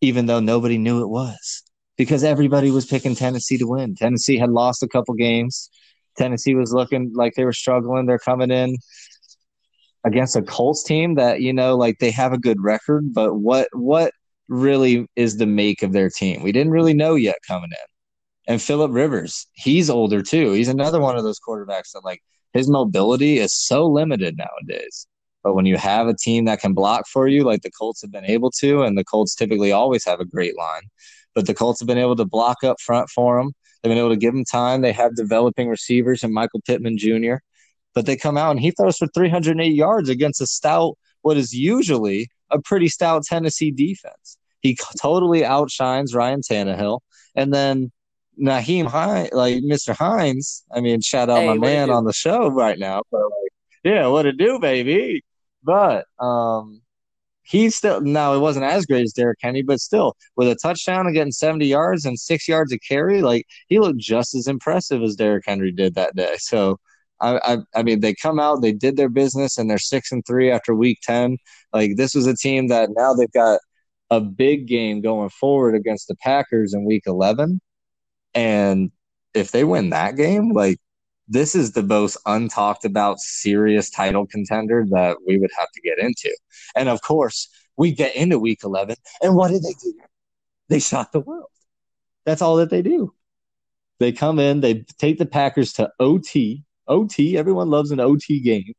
even 0.00 0.26
though 0.26 0.40
nobody 0.40 0.78
knew 0.78 1.02
it 1.02 1.08
was 1.08 1.62
because 1.96 2.24
everybody 2.24 2.70
was 2.70 2.86
picking 2.86 3.14
Tennessee 3.14 3.58
to 3.58 3.66
win. 3.66 3.94
Tennessee 3.94 4.38
had 4.38 4.50
lost 4.50 4.82
a 4.82 4.88
couple 4.88 5.14
games. 5.14 5.68
Tennessee 6.18 6.54
was 6.54 6.72
looking 6.72 7.12
like 7.14 7.34
they 7.34 7.44
were 7.44 7.52
struggling. 7.52 8.06
They're 8.06 8.18
coming 8.18 8.50
in 8.50 8.76
against 10.04 10.36
a 10.36 10.42
Colts 10.42 10.84
team 10.84 11.14
that, 11.14 11.40
you 11.40 11.52
know, 11.52 11.76
like 11.76 11.98
they 11.98 12.10
have 12.10 12.32
a 12.32 12.38
good 12.38 12.62
record, 12.62 13.12
but 13.14 13.36
what 13.36 13.68
what 13.72 14.12
really 14.48 15.06
is 15.16 15.36
the 15.36 15.46
make 15.46 15.82
of 15.82 15.92
their 15.92 16.10
team? 16.10 16.42
We 16.42 16.52
didn't 16.52 16.72
really 16.72 16.94
know 16.94 17.14
yet 17.14 17.36
coming 17.46 17.70
in. 17.70 18.52
And 18.52 18.62
Philip 18.62 18.92
Rivers, 18.92 19.46
he's 19.52 19.90
older 19.90 20.22
too. 20.22 20.52
He's 20.52 20.68
another 20.68 21.00
one 21.00 21.16
of 21.16 21.24
those 21.24 21.38
quarterbacks 21.38 21.92
that 21.92 22.04
like 22.04 22.22
his 22.54 22.68
mobility 22.68 23.38
is 23.38 23.54
so 23.54 23.86
limited 23.86 24.38
nowadays. 24.38 25.06
But 25.44 25.54
when 25.54 25.66
you 25.66 25.76
have 25.76 26.08
a 26.08 26.16
team 26.16 26.46
that 26.46 26.60
can 26.60 26.72
block 26.72 27.06
for 27.06 27.28
you, 27.28 27.44
like 27.44 27.62
the 27.62 27.70
Colts 27.70 28.02
have 28.02 28.10
been 28.10 28.24
able 28.24 28.50
to, 28.58 28.82
and 28.82 28.96
the 28.96 29.04
Colts 29.04 29.34
typically 29.34 29.70
always 29.70 30.04
have 30.04 30.20
a 30.20 30.24
great 30.24 30.56
line, 30.56 30.82
but 31.34 31.46
the 31.46 31.54
Colts 31.54 31.80
have 31.80 31.86
been 31.86 31.98
able 31.98 32.16
to 32.16 32.24
block 32.24 32.64
up 32.64 32.80
front 32.80 33.08
for 33.10 33.38
them. 33.38 33.52
They've 33.82 33.90
been 33.90 33.98
able 33.98 34.10
to 34.10 34.16
give 34.16 34.34
him 34.34 34.44
time. 34.44 34.80
They 34.80 34.92
have 34.92 35.14
developing 35.14 35.68
receivers 35.68 36.24
and 36.24 36.32
Michael 36.32 36.60
Pittman 36.66 36.98
Jr. 36.98 37.36
But 37.94 38.06
they 38.06 38.16
come 38.16 38.36
out 38.36 38.52
and 38.52 38.60
he 38.60 38.70
throws 38.70 38.98
for 38.98 39.06
308 39.08 39.72
yards 39.72 40.08
against 40.08 40.40
a 40.40 40.46
stout, 40.46 40.96
what 41.22 41.36
is 41.36 41.52
usually 41.52 42.28
a 42.50 42.60
pretty 42.60 42.88
stout 42.88 43.24
Tennessee 43.24 43.70
defense. 43.70 44.38
He 44.60 44.76
totally 45.00 45.44
outshines 45.44 46.14
Ryan 46.14 46.40
Tannehill. 46.40 47.00
And 47.34 47.52
then 47.52 47.92
Nyheim 48.40 48.86
Hines, 48.86 49.30
like 49.32 49.56
Mr. 49.56 49.94
Hines, 49.94 50.64
I 50.72 50.80
mean, 50.80 51.00
shout 51.00 51.30
out 51.30 51.40
Hey, 51.40 51.46
my 51.46 51.54
man 51.54 51.90
on 51.90 52.04
the 52.04 52.12
show 52.12 52.48
right 52.48 52.78
now. 52.78 53.02
But 53.10 53.22
like, 53.22 53.52
yeah, 53.84 54.06
what 54.06 54.26
it 54.26 54.36
do, 54.36 54.58
baby? 54.58 55.24
But 55.62 56.06
um, 56.18 56.80
he's 57.48 57.74
still 57.74 58.00
now 58.00 58.34
it 58.34 58.40
wasn't 58.40 58.64
as 58.66 58.86
great 58.86 59.02
as 59.02 59.12
Derrick 59.12 59.38
Henry, 59.42 59.62
but 59.62 59.80
still 59.80 60.16
with 60.36 60.48
a 60.48 60.56
touchdown 60.56 61.06
and 61.06 61.14
getting 61.14 61.32
70 61.32 61.66
yards 61.66 62.04
and 62.04 62.18
six 62.18 62.46
yards 62.48 62.72
of 62.72 62.80
carry, 62.86 63.22
like 63.22 63.46
he 63.68 63.78
looked 63.78 63.98
just 63.98 64.34
as 64.34 64.46
impressive 64.46 65.02
as 65.02 65.16
Derrick 65.16 65.44
Henry 65.46 65.72
did 65.72 65.94
that 65.94 66.14
day. 66.14 66.36
So 66.38 66.78
I, 67.20 67.38
I 67.44 67.58
I 67.76 67.82
mean 67.82 68.00
they 68.00 68.14
come 68.14 68.38
out, 68.38 68.62
they 68.62 68.72
did 68.72 68.96
their 68.96 69.08
business 69.08 69.58
and 69.58 69.70
they're 69.70 69.78
six 69.78 70.12
and 70.12 70.24
three 70.26 70.50
after 70.50 70.74
week 70.74 70.98
10. 71.02 71.38
Like 71.72 71.96
this 71.96 72.14
was 72.14 72.26
a 72.26 72.36
team 72.36 72.68
that 72.68 72.90
now 72.92 73.14
they've 73.14 73.32
got 73.32 73.60
a 74.10 74.20
big 74.20 74.66
game 74.66 75.00
going 75.00 75.28
forward 75.30 75.74
against 75.74 76.08
the 76.08 76.16
Packers 76.16 76.74
in 76.74 76.84
week 76.84 77.04
11. 77.06 77.60
And 78.34 78.90
if 79.34 79.50
they 79.52 79.64
win 79.64 79.90
that 79.90 80.16
game, 80.16 80.52
like 80.52 80.78
this 81.28 81.54
is 81.54 81.72
the 81.72 81.82
most 81.82 82.16
untalked 82.26 82.84
about 82.84 83.20
serious 83.20 83.90
title 83.90 84.26
contender 84.26 84.86
that 84.90 85.18
we 85.26 85.38
would 85.38 85.50
have 85.58 85.70
to 85.72 85.80
get 85.80 85.98
into. 85.98 86.34
And 86.74 86.88
of 86.88 87.02
course, 87.02 87.48
we 87.76 87.92
get 87.92 88.16
into 88.16 88.38
week 88.38 88.60
11, 88.64 88.96
and 89.22 89.36
what 89.36 89.50
did 89.50 89.62
they 89.62 89.74
do? 89.80 89.94
They 90.68 90.80
shot 90.80 91.12
the 91.12 91.20
world. 91.20 91.50
That's 92.24 92.42
all 92.42 92.56
that 92.56 92.70
they 92.70 92.82
do. 92.82 93.14
They 94.00 94.12
come 94.12 94.38
in, 94.38 94.60
they 94.60 94.84
take 94.98 95.18
the 95.18 95.26
Packers 95.26 95.72
to 95.74 95.90
OT. 96.00 96.64
OT, 96.86 97.36
everyone 97.36 97.70
loves 97.70 97.90
an 97.90 98.00
OT 98.00 98.40
game. 98.40 98.72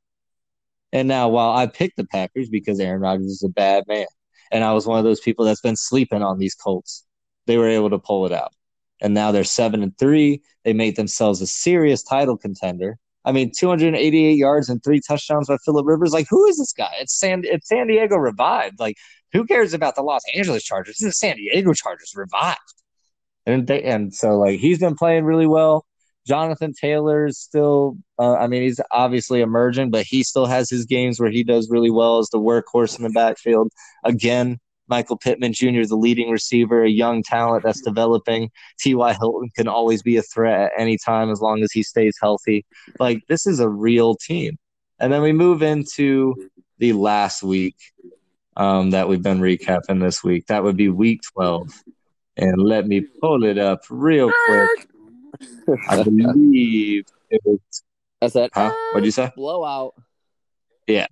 And 0.92 1.08
now, 1.08 1.30
while 1.30 1.56
I 1.56 1.68
picked 1.68 1.98
the 1.98 2.06
Packers 2.06 2.50
because 2.50 2.80
Aaron 2.80 3.02
Rodgers 3.02 3.28
is 3.28 3.44
a 3.44 3.50
bad 3.50 3.84
man, 3.88 4.08
and 4.52 4.64
I 4.64 4.74
was 4.74 4.88
one 4.88 4.98
of 4.98 5.06
those 5.06 5.20
people 5.20 5.46
that's 5.46 5.62
been 5.62 5.76
sleeping 5.76 6.24
on 6.24 6.40
these 6.40 6.56
Colts, 6.56 7.06
they 7.46 7.58
were 7.58 7.68
able 7.68 7.92
to 7.92 8.00
pull 8.00 8.26
it 8.26 8.32
out. 8.32 8.54
And 9.02 9.14
now 9.14 9.32
they're 9.32 9.44
seven 9.44 9.84
and 9.84 9.98
three. 9.98 10.42
They 10.64 10.74
made 10.74 10.96
themselves 10.96 11.42
a 11.42 11.48
serious 11.48 12.04
title 12.04 12.38
contender. 12.38 12.98
I 13.26 13.32
mean, 13.32 13.52
288 13.56 14.38
yards 14.38 14.70
and 14.70 14.84
three 14.84 15.02
touchdowns 15.06 15.48
by 15.48 15.58
Philip 15.64 15.86
Rivers. 15.86 16.14
Like, 16.14 16.28
who 16.30 16.46
is 16.46 16.58
this 16.58 16.74
guy? 16.74 16.92
It's 17.00 17.18
San 17.18 17.42
it's 17.44 17.68
San 17.68 17.88
Diego 17.88 18.16
revived. 18.18 18.80
Like, 18.80 18.98
who 19.32 19.46
cares 19.46 19.74
about 19.74 19.96
the 19.96 20.02
Los 20.02 20.22
Angeles 20.36 20.64
Chargers? 20.64 20.98
This 21.00 21.10
is 21.10 21.20
San 21.20 21.36
Diego 21.38 21.74
Chargers 21.74 22.14
revived. 22.16 22.60
And 23.46 23.68
they 23.68 23.84
and 23.84 24.14
so 24.14 24.38
like 24.38 24.60
he's 24.60 24.80
been 24.80 24.96
playing 24.96 25.26
really 25.26 25.48
well. 25.48 25.86
Jonathan 26.28 26.74
Taylor 26.80 27.26
is 27.26 27.40
still, 27.40 27.98
uh, 28.20 28.36
I 28.36 28.48
mean, 28.48 28.62
he's 28.62 28.80
obviously 28.92 29.42
emerging, 29.42 29.90
but 29.90 30.06
he 30.06 30.22
still 30.22 30.46
has 30.46 30.70
his 30.70 30.86
games 30.86 31.20
where 31.20 31.32
he 31.32 31.44
does 31.44 31.70
really 31.72 31.90
well 31.90 32.20
as 32.20 32.28
the 32.30 32.40
workhorse 32.40 32.98
in 32.98 33.04
the 33.04 33.10
backfield. 33.10 33.72
Again, 34.04 34.60
Michael 34.90 35.18
Pittman 35.18 35.54
Jr., 35.54 35.84
the 35.86 35.96
leading 35.96 36.30
receiver, 36.30 36.84
a 36.84 36.90
young 36.90 37.24
talent 37.24 37.64
that's 37.64 37.82
developing. 37.82 38.50
T.Y. 38.80 39.14
Hilton 39.14 39.50
can 39.56 39.68
always 39.68 40.02
be 40.02 40.18
a 40.18 40.22
threat 40.22 40.62
at 40.62 40.72
any 40.78 40.98
time 40.98 41.30
as 41.30 41.42
long 41.42 41.62
as 41.62 41.72
he 41.72 41.84
stays 41.84 42.16
healthy. 42.22 42.66
Like, 43.00 43.24
this 43.28 43.46
is 43.46 43.60
a 43.60 43.70
real 43.70 44.16
team. 44.16 44.58
And 45.00 45.14
then 45.14 45.22
we 45.22 45.32
move 45.32 45.62
into 45.62 46.50
the 46.80 46.94
last 46.94 47.44
week 47.44 47.76
um, 48.58 48.92
that 48.92 49.08
we've 49.08 49.22
been 49.22 49.40
recapping 49.40 50.02
this 50.02 50.24
week. 50.24 50.48
That 50.48 50.64
would 50.64 50.76
be 50.76 50.90
week 50.90 51.22
12. 51.34 51.72
And 52.38 52.62
let 52.62 52.88
me 52.88 53.02
pull 53.02 53.44
it 53.44 53.58
up 53.58 53.82
real 53.90 54.32
quick. 54.46 54.88
I 55.88 56.04
believe 56.04 57.06
it 57.30 57.42
was. 57.44 57.60
That's 58.22 58.36
it. 58.36 58.52
Huh? 58.54 58.74
What'd 58.92 59.06
you 59.06 59.12
say? 59.12 59.32
Blowout. 59.36 59.94
Yeah. 60.88 61.08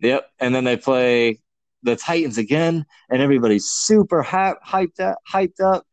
Yep. 0.00 0.30
And 0.38 0.54
then 0.54 0.64
they 0.64 0.76
play 0.76 1.40
the 1.82 1.96
Titans 1.96 2.38
again, 2.38 2.84
and 3.10 3.22
everybody's 3.22 3.66
super 3.66 4.22
hyped 4.22 5.00
up. 5.00 5.18
Hyped 5.30 5.60
up. 5.60 5.84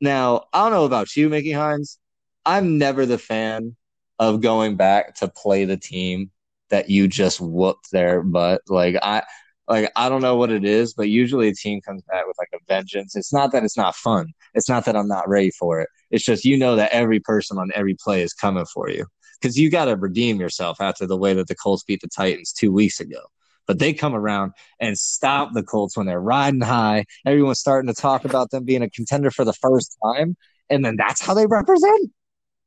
Now, 0.00 0.44
I 0.52 0.62
don't 0.64 0.72
know 0.72 0.84
about 0.84 1.16
you, 1.16 1.28
Mickey 1.28 1.52
Hines. 1.52 1.98
I'm 2.44 2.78
never 2.78 3.04
the 3.06 3.18
fan 3.18 3.76
of 4.18 4.40
going 4.40 4.76
back 4.76 5.16
to 5.16 5.28
play 5.28 5.64
the 5.64 5.76
team 5.76 6.30
that 6.70 6.90
you 6.90 7.08
just 7.08 7.40
whooped 7.40 7.90
their 7.90 8.22
butt. 8.22 8.62
Like 8.68 8.96
I, 9.02 9.22
like 9.68 9.90
I 9.96 10.08
don't 10.08 10.22
know 10.22 10.36
what 10.36 10.50
it 10.50 10.64
is, 10.64 10.94
but 10.94 11.08
usually 11.08 11.48
a 11.48 11.54
team 11.54 11.80
comes 11.80 12.02
back 12.04 12.26
with 12.26 12.36
like 12.38 12.48
a 12.54 12.64
vengeance. 12.66 13.16
It's 13.16 13.32
not 13.32 13.52
that 13.52 13.64
it's 13.64 13.76
not 13.76 13.96
fun. 13.96 14.28
It's 14.54 14.68
not 14.68 14.84
that 14.86 14.96
I'm 14.96 15.08
not 15.08 15.28
ready 15.28 15.50
for 15.50 15.80
it. 15.80 15.88
It's 16.10 16.24
just 16.24 16.44
you 16.44 16.56
know 16.56 16.76
that 16.76 16.92
every 16.92 17.20
person 17.20 17.58
on 17.58 17.70
every 17.74 17.94
play 17.94 18.22
is 18.22 18.32
coming 18.32 18.66
for 18.66 18.88
you 18.88 19.06
because 19.40 19.58
you 19.58 19.70
got 19.70 19.86
to 19.86 19.96
redeem 19.96 20.40
yourself 20.40 20.80
after 20.80 21.06
the 21.06 21.16
way 21.16 21.34
that 21.34 21.48
the 21.48 21.54
Colts 21.54 21.84
beat 21.84 22.00
the 22.00 22.08
Titans 22.08 22.52
two 22.52 22.72
weeks 22.72 23.00
ago. 23.00 23.20
But 23.68 23.78
they 23.78 23.92
come 23.92 24.14
around 24.14 24.54
and 24.80 24.98
stop 24.98 25.52
the 25.52 25.62
Colts 25.62 25.96
when 25.96 26.06
they're 26.06 26.20
riding 26.20 26.62
high. 26.62 27.04
Everyone's 27.26 27.60
starting 27.60 27.92
to 27.94 28.00
talk 28.00 28.24
about 28.24 28.50
them 28.50 28.64
being 28.64 28.82
a 28.82 28.90
contender 28.90 29.30
for 29.30 29.44
the 29.44 29.52
first 29.52 29.96
time, 30.02 30.36
and 30.70 30.84
then 30.84 30.96
that's 30.96 31.20
how 31.20 31.34
they 31.34 31.46
represent. 31.46 32.10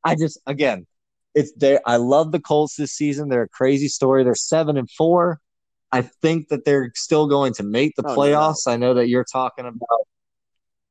I 0.05 0.15
just 0.15 0.39
again, 0.47 0.85
it's 1.35 1.51
there. 1.57 1.81
I 1.85 1.97
love 1.97 2.31
the 2.31 2.39
Colts 2.39 2.75
this 2.75 2.93
season. 2.93 3.29
They're 3.29 3.43
a 3.43 3.49
crazy 3.49 3.87
story. 3.89 4.23
They're 4.23 4.35
seven 4.35 4.77
and 4.77 4.89
four. 4.89 5.39
I 5.91 6.03
think 6.03 6.47
that 6.49 6.65
they're 6.65 6.91
still 6.95 7.27
going 7.27 7.53
to 7.55 7.63
make 7.63 7.95
the 7.95 8.03
Oh, 8.05 8.09
no 8.09 8.15
playoffs. 8.15 8.67
I 8.67 8.77
know 8.77 8.93
that 8.93 9.09
you're 9.09 9.25
talking 9.25 9.65
about. 9.65 10.07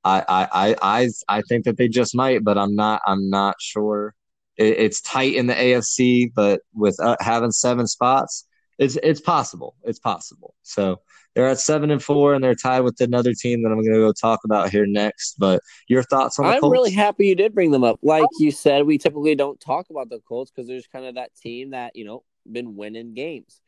I, 0.05 0.25
I 0.29 0.49
I 0.53 0.77
I 0.83 1.09
I 1.29 1.43
think 1.43 1.65
that 1.67 1.77
they 1.77 1.89
just 1.89 2.15
might, 2.15 2.43
but 2.43 2.59
I'm 2.59 2.75
not. 2.75 3.03
I'm 3.07 3.31
not 3.31 3.57
sure. 3.61 4.15
It, 4.57 4.79
it's 4.79 5.01
tight 5.03 5.35
in 5.35 5.47
the 5.47 5.55
AFC, 5.55 6.33
but 6.35 6.63
with 6.75 6.99
uh, 7.01 7.17
having 7.21 7.51
seven 7.53 7.87
spots, 7.87 8.47
it's 8.81 8.97
it's 9.03 9.21
possible. 9.21 9.77
It's 9.85 9.99
possible. 9.99 10.55
So 10.63 11.01
they're 11.35 11.49
at 11.49 11.61
seven 11.61 11.91
and 11.91 12.03
four, 12.03 12.35
and 12.35 12.43
they're 12.43 12.55
tied 12.55 12.81
with 12.81 12.99
another 13.01 13.35
team 13.35 13.63
that 13.63 13.69
I'm 13.69 13.83
going 13.83 13.93
to 13.93 14.01
go 14.01 14.13
talk 14.13 14.41
about 14.45 14.71
here 14.71 14.87
next. 14.87 15.37
But 15.39 15.61
your 15.87 16.03
thoughts 16.03 16.39
on 16.39 16.47
the 16.47 16.53
I'm 16.53 16.61
Colts? 16.61 16.73
really 16.73 16.93
happy 16.93 17.27
you 17.27 17.37
did 17.37 17.55
bring 17.55 17.71
them 17.71 17.85
up. 17.85 18.01
Like 18.03 18.25
you 18.39 18.51
said, 18.51 18.87
we 18.87 18.97
typically 18.97 19.35
don't 19.35 19.61
talk 19.61 19.91
about 19.91 20.09
the 20.09 20.19
Colts 20.21 20.51
because 20.51 20.67
there's 20.67 20.87
kind 20.87 21.05
of 21.05 21.17
that 21.17 21.31
team 21.37 21.71
that, 21.71 21.95
you 21.95 22.07
know, 22.07 22.25
been 22.51 22.75
winning 22.75 23.13
games. 23.13 23.61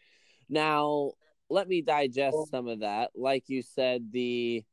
Now, 0.49 1.13
let 1.51 1.69
me 1.69 1.83
digest 1.83 2.37
some 2.51 2.67
of 2.67 2.81
that. 2.81 3.11
Like 3.15 3.45
you 3.49 3.63
said, 3.63 4.11
the 4.11 4.65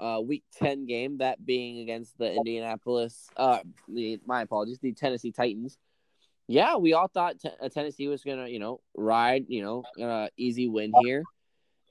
uh, 0.00 0.20
week 0.24 0.44
10 0.56 0.86
game, 0.86 1.18
that 1.18 1.44
being 1.44 1.80
against 1.80 2.16
the 2.16 2.32
Indianapolis, 2.32 3.28
uh, 3.36 3.58
the, 3.86 4.18
my 4.26 4.42
apologies, 4.42 4.78
the 4.80 4.92
Tennessee 4.92 5.32
Titans. 5.32 5.76
Yeah, 6.48 6.76
we 6.76 6.94
all 6.94 7.08
thought 7.08 7.38
t- 7.40 7.50
uh, 7.62 7.68
Tennessee 7.68 8.08
was 8.08 8.24
going 8.24 8.38
to, 8.42 8.50
you 8.50 8.58
know, 8.58 8.80
ride, 8.96 9.44
you 9.48 9.62
know, 9.62 9.84
uh, 10.04 10.28
easy 10.36 10.66
win 10.66 10.92
here. 11.04 11.22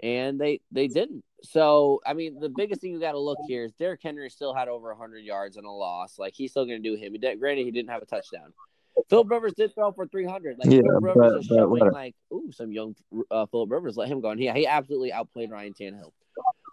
And 0.02 0.40
they, 0.40 0.62
they 0.72 0.88
didn't. 0.88 1.24
So, 1.44 2.02
I 2.06 2.14
mean, 2.14 2.40
the 2.40 2.50
biggest 2.50 2.82
thing 2.82 2.92
you 2.92 3.00
got 3.00 3.12
to 3.12 3.20
look 3.20 3.38
here 3.48 3.64
is 3.66 3.74
Derrick 3.74 4.00
Henry 4.02 4.30
still 4.30 4.54
had 4.54 4.68
over 4.68 4.90
100 4.90 5.20
yards 5.20 5.58
and 5.58 5.66
a 5.66 5.72
loss. 5.72 6.18
Like, 6.20 6.34
he's 6.36 6.52
still 6.52 6.66
going 6.66 6.82
to 6.82 6.90
do 6.90 6.96
him. 6.96 7.12
He 7.14 7.20
did, 7.20 7.40
granted, 7.40 7.66
he 7.66 7.72
didn't 7.72 7.90
have 7.92 8.02
a 8.02 8.06
touchdown. 8.08 8.54
Philip 9.10 9.30
Rivers 9.30 9.54
did 9.54 9.74
throw 9.76 9.92
for 9.92 10.08
300. 10.08 10.58
Like, 10.58 10.72
Yeah, 10.72 10.82
Philip 10.82 11.04
Rivers 11.04 11.32
but- 11.34 11.40
is 11.40 11.48
but 11.48 11.56
showing, 11.56 11.70
whatever. 11.70 11.92
like, 11.92 12.16
ooh, 12.34 12.52
some 12.52 12.72
young 12.72 12.96
uh, 13.30 13.46
Philip 13.46 13.72
Rivers. 13.72 13.96
Let 13.96 14.10
him 14.10 14.22
go. 14.22 14.30
And 14.32 14.42
yeah, 14.42 14.54
he 14.56 14.66
absolutely 14.66 15.14
outplayed 15.14 15.52
Ryan 15.52 15.74
Tannehill. 15.74 16.12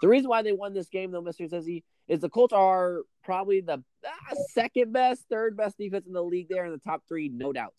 The 0.05 0.11
reason 0.11 0.29
why 0.29 0.43
they 0.43 0.53
won 0.53 0.75
this 0.75 0.91
game, 0.91 1.13
though, 1.13 1.23
Mr. 1.23 1.51
Zizzy, 1.51 1.83
is 2.09 2.21
the 2.21 2.29
Colts 2.29 2.53
are 2.53 3.05
probably 3.25 3.63
the 3.63 3.83
ah, 4.07 4.35
second 4.51 4.93
best, 4.93 5.25
third 5.31 5.57
best 5.57 5.79
defense 5.79 6.07
in 6.07 6.13
the 6.13 6.23
league 6.23 6.49
there 6.51 6.67
in 6.67 6.73
the 6.73 6.79
top 6.79 7.05
three, 7.09 7.31
no 7.31 7.55
doubt. 7.55 7.73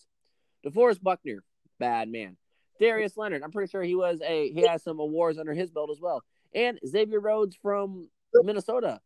DeForest 0.65 1.03
Buckner, 1.03 1.43
bad 1.77 2.09
man. 2.09 2.35
Darius 2.79 3.15
Leonard, 3.15 3.43
I'm 3.43 3.51
pretty 3.51 3.69
sure 3.69 3.83
he 3.83 3.93
was 3.93 4.23
a 4.25 4.51
he 4.51 4.65
has 4.65 4.81
some 4.81 4.99
awards 4.99 5.37
under 5.37 5.53
his 5.53 5.69
belt 5.69 5.91
as 5.91 6.01
well. 6.01 6.23
And 6.51 6.79
Xavier 6.83 7.19
Rhodes 7.19 7.55
from 7.61 8.09
Minnesota. 8.33 9.01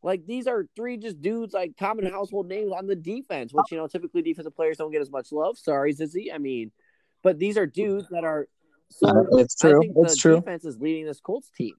Like 0.00 0.24
these 0.24 0.46
are 0.46 0.64
three 0.76 0.98
just 0.98 1.20
dudes 1.20 1.52
like 1.52 1.76
common 1.76 2.08
household 2.12 2.46
names 2.46 2.70
on 2.70 2.86
the 2.86 2.94
defense, 2.94 3.52
which 3.52 3.72
you 3.72 3.76
know 3.76 3.88
typically 3.88 4.22
defensive 4.22 4.54
players 4.54 4.76
don't 4.76 4.92
get 4.92 5.02
as 5.02 5.10
much 5.10 5.32
love. 5.32 5.58
Sorry, 5.58 5.92
Zizzy. 5.92 6.32
I 6.32 6.38
mean, 6.38 6.70
but 7.24 7.40
these 7.40 7.58
are 7.58 7.66
dudes 7.66 8.06
that 8.10 8.22
are. 8.22 8.46
So 8.90 9.26
it's 9.32 9.56
true. 9.56 9.78
I 9.78 9.80
think 9.80 9.94
It's 9.96 10.14
the 10.14 10.20
true. 10.20 10.36
defense 10.36 10.64
is 10.64 10.78
leading 10.78 11.06
this 11.06 11.18
Colts 11.18 11.50
team. 11.50 11.74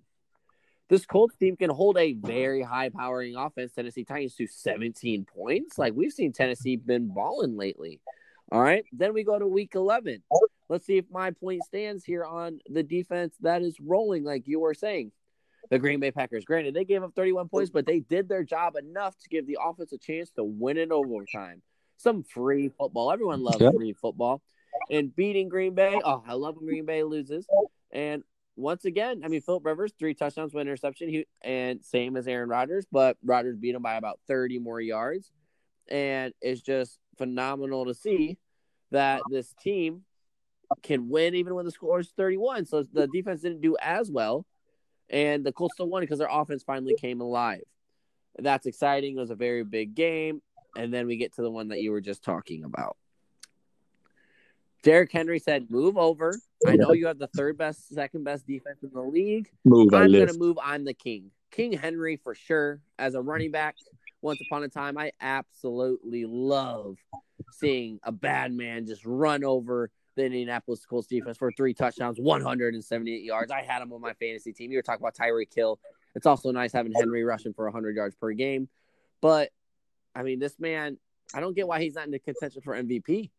This 0.90 1.06
Colts 1.06 1.36
team 1.38 1.56
can 1.56 1.70
hold 1.70 1.98
a 1.98 2.14
very 2.14 2.62
high 2.62 2.90
powering 2.90 3.36
offense. 3.36 3.74
Tennessee 3.74 4.04
Titans 4.04 4.36
to 4.36 4.48
17 4.48 5.26
points. 5.26 5.78
Like 5.78 5.94
we've 5.94 6.12
seen 6.12 6.34
Tennessee 6.34 6.76
been 6.76 7.08
balling 7.08 7.58
lately. 7.58 8.00
All 8.52 8.62
right. 8.62 8.84
Then 8.92 9.14
we 9.14 9.24
go 9.24 9.40
to 9.40 9.48
week 9.48 9.72
11. 9.76 10.22
Let's 10.70 10.86
see 10.86 10.98
if 10.98 11.06
my 11.10 11.32
point 11.32 11.64
stands 11.64 12.04
here 12.04 12.26
on 12.26 12.60
the 12.68 12.84
defense 12.84 13.36
that 13.42 13.62
is 13.62 13.80
rolling, 13.80 14.24
like 14.24 14.48
you 14.48 14.60
were 14.60 14.74
saying. 14.74 15.12
The 15.70 15.80
Green 15.80 16.00
Bay 16.00 16.12
Packers. 16.12 16.46
Granted, 16.46 16.74
they 16.74 16.84
gave 16.84 17.04
up 17.04 17.14
31 17.16 17.48
points, 17.48 17.72
but 17.72 17.86
they 17.86 18.02
did 18.02 18.28
their 18.28 18.44
job 18.44 18.76
enough 18.76 19.18
to 19.20 19.30
give 19.30 19.48
the 19.48 19.58
offense 19.64 19.94
a 19.94 19.98
chance 19.98 20.30
to 20.32 20.44
win 20.44 20.78
in 20.78 20.92
overtime. 20.92 21.62
Some 21.98 22.24
free 22.24 22.70
football. 22.70 23.12
Everyone 23.12 23.42
loves 23.42 23.64
free 23.76 23.94
football. 23.94 24.42
And 24.92 25.16
beating 25.16 25.50
Green 25.50 25.74
Bay. 25.74 26.00
Oh, 26.04 26.24
I 26.28 26.34
love 26.34 26.58
when 26.58 26.66
Green 26.66 26.86
Bay 26.86 27.04
loses. 27.04 27.48
And 27.92 28.24
once 28.56 28.86
again, 28.86 29.22
I 29.24 29.28
mean, 29.28 29.42
Philip 29.42 29.66
Rivers, 29.66 29.94
three 29.98 30.14
touchdowns, 30.14 30.54
one 30.54 30.62
interception, 30.62 31.10
he, 31.10 31.26
and 31.42 31.84
same 31.84 32.16
as 32.16 32.28
Aaron 32.28 32.50
Rodgers, 32.50 32.86
but 32.92 33.18
Rodgers 33.24 33.58
beat 33.58 33.76
him 33.76 33.82
by 33.82 33.96
about 33.96 34.20
30 34.28 34.60
more 34.60 34.80
yards. 34.80 35.32
And 35.90 36.34
it's 36.42 36.62
just 36.62 37.00
phenomenal 37.18 37.86
to 37.86 37.94
see 37.94 38.38
that 38.92 39.22
this 39.30 39.54
team 39.62 40.04
can 40.82 41.10
win 41.10 41.36
even 41.36 41.56
when 41.56 41.66
the 41.66 41.72
score 41.72 42.00
is 42.00 42.14
31. 42.16 42.66
So 42.66 42.84
the 42.84 43.08
defense 43.08 43.42
didn't 43.42 43.62
do 43.62 43.76
as 43.82 44.10
well. 44.10 44.46
And 45.10 45.44
the 45.44 45.52
Colts 45.52 45.76
still 45.76 45.90
won 45.90 46.02
because 46.02 46.20
their 46.20 46.30
offense 46.32 46.64
finally 46.64 46.96
came 47.00 47.22
alive. 47.22 47.64
That's 48.38 48.66
exciting. 48.66 49.18
It 49.18 49.20
was 49.20 49.30
a 49.30 49.36
very 49.36 49.64
big 49.64 49.94
game. 49.96 50.42
And 50.76 50.94
then 50.94 51.06
we 51.06 51.18
get 51.18 51.36
to 51.36 51.42
the 51.42 51.52
one 51.52 51.68
that 51.68 51.82
you 51.82 51.92
were 51.92 52.02
just 52.02 52.24
talking 52.24 52.64
about. 52.64 52.98
Derrick 54.84 55.12
Henry 55.12 55.40
said, 55.40 55.72
Move 55.72 55.98
over. 55.98 56.38
I 56.68 56.76
know 56.76 56.92
you 56.92 57.08
have 57.08 57.18
the 57.18 57.30
third 57.36 57.58
best, 57.58 57.94
second 57.94 58.24
best 58.24 58.46
defense 58.46 58.84
in 58.84 58.92
the 58.94 59.02
league. 59.02 59.50
Move. 59.66 59.94
I'm 59.94 60.12
going 60.12 60.28
to 60.28 60.38
move. 60.38 60.58
I'm 60.62 60.84
the 60.86 60.94
king. 60.94 61.32
King 61.52 61.72
Henry 61.74 62.18
for 62.18 62.36
sure. 62.36 62.82
As 63.00 63.16
a 63.16 63.22
running 63.22 63.52
back, 63.52 63.76
once 64.22 64.40
upon 64.46 64.64
a 64.64 64.70
time, 64.70 64.98
I 64.98 65.12
absolutely 65.22 66.26
love 66.26 66.98
seeing 67.52 68.00
a 68.04 68.12
bad 68.12 68.54
man 68.54 68.86
just 68.86 69.06
run 69.06 69.44
over 69.44 69.90
the 70.16 70.26
Indianapolis 70.26 70.86
Colts 70.86 71.08
defense 71.08 71.38
for 71.38 71.52
three 71.52 71.74
touchdowns, 71.74 72.20
178 72.20 73.24
yards. 73.24 73.52
I 73.52 73.62
had 73.62 73.82
him 73.82 73.92
on 73.94 74.02
my 74.02 74.14
fantasy 74.14 74.54
team. 74.54 74.72
You 74.72 74.78
were 74.78 74.84
talking 74.84 75.02
about 75.02 75.16
Tyreek 75.16 75.54
Hill. 75.54 75.80
It's 76.16 76.26
also 76.26 76.52
nice 76.52 76.72
having 76.72 76.94
Henry 76.94 77.24
rushing 77.24 77.54
for 77.54 77.66
100 77.66 77.96
yards 77.96 78.16
per 78.16 78.32
game. 78.32 78.70
But, 79.22 79.50
I 80.16 80.24
mean, 80.24 80.40
this 80.40 80.60
man, 80.60 80.98
I 81.34 81.40
don't 81.40 81.56
get 81.56 81.68
why 81.68 81.82
he's 81.82 81.96
not 81.96 82.06
in 82.06 82.12
the 82.12 82.20
contention 82.20 82.62
for 82.62 82.76
MVP. 82.76 83.32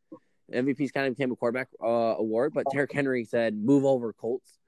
MVP's 0.52 0.92
kind 0.92 1.06
of 1.06 1.16
became 1.16 1.32
a 1.32 1.36
quarterback 1.36 1.68
uh, 1.82 1.86
award, 2.18 2.52
but 2.54 2.66
Derrick 2.72 2.92
Henry 2.92 3.24
said, 3.24 3.56
"Move 3.56 3.84
over, 3.84 4.12
Colts. 4.12 4.58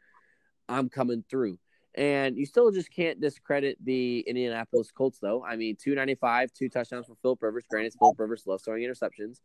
I'm 0.68 0.89
coming 0.89 1.24
through." 1.29 1.59
And 1.97 2.37
you 2.37 2.45
still 2.45 2.70
just 2.70 2.91
can't 2.91 3.20
discredit 3.20 3.79
the 3.83 4.20
Indianapolis 4.20 4.91
Colts, 4.91 5.18
though. 5.18 5.43
I 5.43 5.57
mean, 5.57 5.77
295, 5.77 6.53
two 6.53 6.68
touchdowns 6.68 7.07
for 7.07 7.14
Philip 7.22 7.43
Rivers. 7.43 7.64
Granted, 7.70 7.95
Philip 7.99 8.20
Rivers 8.20 8.43
loves 8.47 8.64
throwing 8.64 8.83
interceptions. 8.83 9.41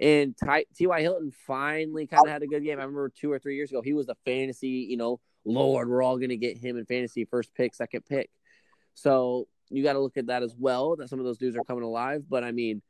And 0.00 0.36
T.Y. 0.76 1.00
Hilton 1.00 1.32
finally 1.48 2.06
kind 2.06 2.24
of 2.24 2.30
had 2.30 2.44
a 2.44 2.46
good 2.46 2.62
game. 2.62 2.78
I 2.78 2.82
remember 2.82 3.08
two 3.08 3.32
or 3.32 3.40
three 3.40 3.56
years 3.56 3.70
ago, 3.70 3.82
he 3.82 3.92
was 3.92 4.06
the 4.06 4.14
fantasy, 4.24 4.86
you 4.88 4.96
know, 4.96 5.18
Lord, 5.44 5.88
we're 5.88 6.02
all 6.02 6.16
going 6.16 6.28
to 6.28 6.36
get 6.36 6.56
him 6.56 6.76
in 6.76 6.84
fantasy 6.86 7.24
first 7.24 7.52
pick, 7.54 7.74
second 7.74 8.04
pick. 8.06 8.30
So 8.94 9.48
you 9.70 9.82
got 9.82 9.94
to 9.94 10.00
look 10.00 10.16
at 10.16 10.26
that 10.26 10.44
as 10.44 10.54
well, 10.56 10.94
that 10.96 11.08
some 11.08 11.18
of 11.18 11.24
those 11.24 11.38
dudes 11.38 11.56
are 11.56 11.64
coming 11.64 11.82
alive. 11.82 12.24
But 12.28 12.44
I 12.44 12.52
mean, 12.52 12.82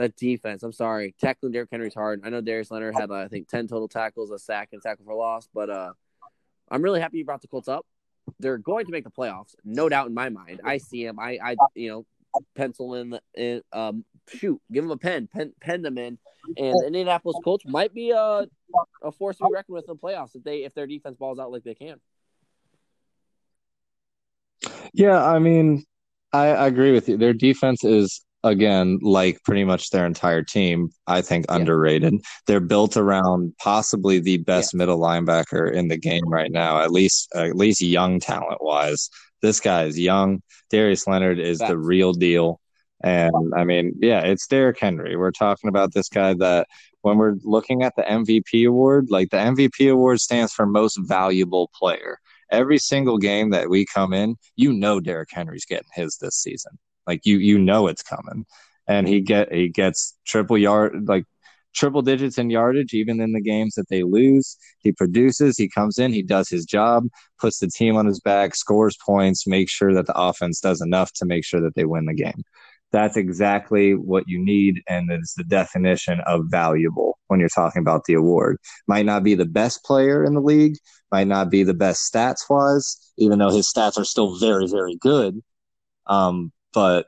that 0.00 0.16
defense, 0.16 0.62
I'm 0.62 0.72
sorry. 0.72 1.14
Tackling 1.20 1.52
Derrick 1.52 1.68
Henry's 1.70 1.94
hard. 1.94 2.22
I 2.24 2.30
know 2.30 2.40
Darius 2.40 2.70
Leonard 2.70 2.94
had, 2.94 3.10
uh, 3.10 3.14
I 3.14 3.28
think, 3.28 3.48
10 3.48 3.68
total 3.68 3.88
tackles, 3.88 4.30
a 4.30 4.38
sack, 4.38 4.70
and 4.72 4.82
tackle 4.82 5.04
for 5.04 5.14
loss. 5.14 5.48
But 5.52 5.70
uh, 5.70 5.92
I'm 6.70 6.82
really 6.82 7.00
happy 7.00 7.18
you 7.18 7.24
brought 7.24 7.42
the 7.42 7.48
Colts 7.48 7.68
up. 7.68 7.86
They're 8.38 8.58
going 8.58 8.86
to 8.86 8.92
make 8.92 9.04
the 9.04 9.10
playoffs, 9.10 9.54
no 9.64 9.88
doubt 9.88 10.06
in 10.06 10.14
my 10.14 10.28
mind. 10.28 10.60
I 10.64 10.78
see 10.78 11.04
them. 11.04 11.18
I, 11.18 11.38
I 11.42 11.56
you 11.74 11.90
know, 11.90 12.06
pencil 12.54 12.94
in, 12.94 13.10
the, 13.10 13.20
in 13.34 13.62
um, 13.72 14.04
shoot, 14.28 14.60
give 14.72 14.84
them 14.84 14.90
a 14.90 14.96
pen, 14.96 15.28
pen, 15.32 15.52
pen 15.60 15.82
them 15.82 15.98
in. 15.98 16.18
And 16.56 16.76
Indianapolis 16.86 17.36
Colts 17.44 17.64
might 17.66 17.92
be 17.92 18.12
a, 18.12 18.46
a 19.02 19.12
force 19.12 19.36
to 19.38 19.44
be 19.44 19.52
reckoned 19.52 19.74
with 19.74 19.88
in 19.88 19.94
the 19.94 19.98
playoffs 19.98 20.34
if 20.34 20.42
they 20.42 20.64
if 20.64 20.74
their 20.74 20.86
defense 20.86 21.16
balls 21.18 21.38
out 21.38 21.52
like 21.52 21.64
they 21.64 21.74
can. 21.74 22.00
Yeah, 24.94 25.22
I 25.22 25.38
mean, 25.38 25.84
I, 26.32 26.46
I 26.48 26.66
agree 26.66 26.92
with 26.92 27.08
you. 27.08 27.16
Their 27.16 27.34
defense 27.34 27.84
is 27.84 28.24
again 28.42 28.98
like 29.02 29.42
pretty 29.44 29.64
much 29.64 29.90
their 29.90 30.06
entire 30.06 30.42
team. 30.42 30.90
I 31.06 31.20
think 31.22 31.46
Yeah. 31.48 31.56
underrated. 31.56 32.14
They're 32.46 32.60
built 32.60 32.96
around 32.96 33.54
possibly 33.58 34.18
the 34.20 34.38
best 34.38 34.72
Yeah. 34.72 34.78
middle 34.78 34.98
linebacker 34.98 35.72
in 35.72 35.88
the 35.88 35.96
game 35.98 36.28
right 36.28 36.50
now. 36.50 36.80
At 36.80 36.90
least, 36.90 37.28
at 37.34 37.56
least 37.56 37.80
young 37.80 38.20
talent 38.20 38.62
wise. 38.62 39.10
This 39.42 39.60
guy 39.60 39.84
is 39.84 39.98
young. 39.98 40.42
Darius 40.70 41.06
Leonard 41.06 41.38
is 41.38 41.58
the 41.58 41.78
real 41.78 42.12
deal. 42.12 42.60
And 43.02 43.32
I 43.56 43.64
mean, 43.64 43.94
yeah, 44.00 44.20
it's 44.20 44.46
Derrick 44.46 44.78
Henry. 44.78 45.16
We're 45.16 45.30
talking 45.30 45.68
about 45.68 45.94
this 45.94 46.08
guy 46.08 46.34
that 46.34 46.66
when 47.00 47.16
we're 47.16 47.36
looking 47.44 47.82
at 47.82 47.94
the 47.96 48.02
MVP 48.02 48.64
award, 48.66 49.06
like 49.10 49.30
the 49.30 49.38
MVP 49.38 49.88
award 49.90 50.20
stands 50.20 50.52
for 50.52 50.66
most 50.66 50.98
valuable 51.00 51.70
player 51.74 52.18
every 52.50 52.78
single 52.78 53.16
game 53.16 53.50
that 53.50 53.70
we 53.70 53.86
come 53.86 54.12
in, 54.12 54.36
you 54.56 54.72
know 54.72 54.98
Derrick 55.00 55.28
Henry's 55.32 55.64
getting 55.64 55.88
his 55.94 56.18
this 56.20 56.34
season. 56.36 56.72
Like 57.06 57.24
you 57.24 57.38
you 57.38 57.58
know 57.58 57.88
it's 57.88 58.02
coming. 58.02 58.46
And 58.86 59.06
he 59.06 59.20
get 59.20 59.52
he 59.52 59.68
gets 59.68 60.16
triple 60.26 60.58
yard 60.58 61.08
like 61.08 61.24
triple 61.74 62.02
digits 62.02 62.38
in 62.38 62.50
yardage 62.50 62.94
even 62.94 63.20
in 63.20 63.32
the 63.32 63.40
games 63.40 63.74
that 63.74 63.88
they 63.88 64.02
lose. 64.02 64.56
He 64.80 64.92
produces, 64.92 65.56
he 65.56 65.68
comes 65.68 65.98
in, 65.98 66.12
he 66.12 66.22
does 66.22 66.48
his 66.48 66.64
job, 66.64 67.04
puts 67.38 67.58
the 67.58 67.68
team 67.68 67.96
on 67.96 68.06
his 68.06 68.20
back, 68.20 68.54
scores 68.54 68.96
points, 69.04 69.46
makes 69.46 69.72
sure 69.72 69.94
that 69.94 70.06
the 70.06 70.18
offense 70.18 70.60
does 70.60 70.80
enough 70.80 71.12
to 71.14 71.26
make 71.26 71.44
sure 71.44 71.60
that 71.60 71.74
they 71.74 71.84
win 71.84 72.06
the 72.06 72.14
game. 72.14 72.42
That's 72.92 73.16
exactly 73.16 73.94
what 73.94 74.24
you 74.26 74.44
need 74.44 74.82
and 74.88 75.10
it's 75.12 75.34
the 75.34 75.44
definition 75.44 76.20
of 76.26 76.46
valuable 76.48 77.18
when 77.28 77.38
you're 77.38 77.48
talking 77.48 77.80
about 77.80 78.04
the 78.06 78.14
award. 78.14 78.58
Might 78.88 79.06
not 79.06 79.22
be 79.22 79.36
the 79.36 79.44
best 79.44 79.84
player 79.84 80.24
in 80.24 80.34
the 80.34 80.40
league, 80.40 80.76
might 81.12 81.28
not 81.28 81.50
be 81.50 81.62
the 81.62 81.74
best 81.74 82.12
stats 82.12 82.48
wise, 82.48 83.12
even 83.16 83.38
though 83.38 83.50
his 83.50 83.72
stats 83.72 83.96
are 83.96 84.04
still 84.04 84.38
very, 84.40 84.66
very 84.66 84.96
good. 84.96 85.40
Um, 86.08 86.50
but 86.72 87.06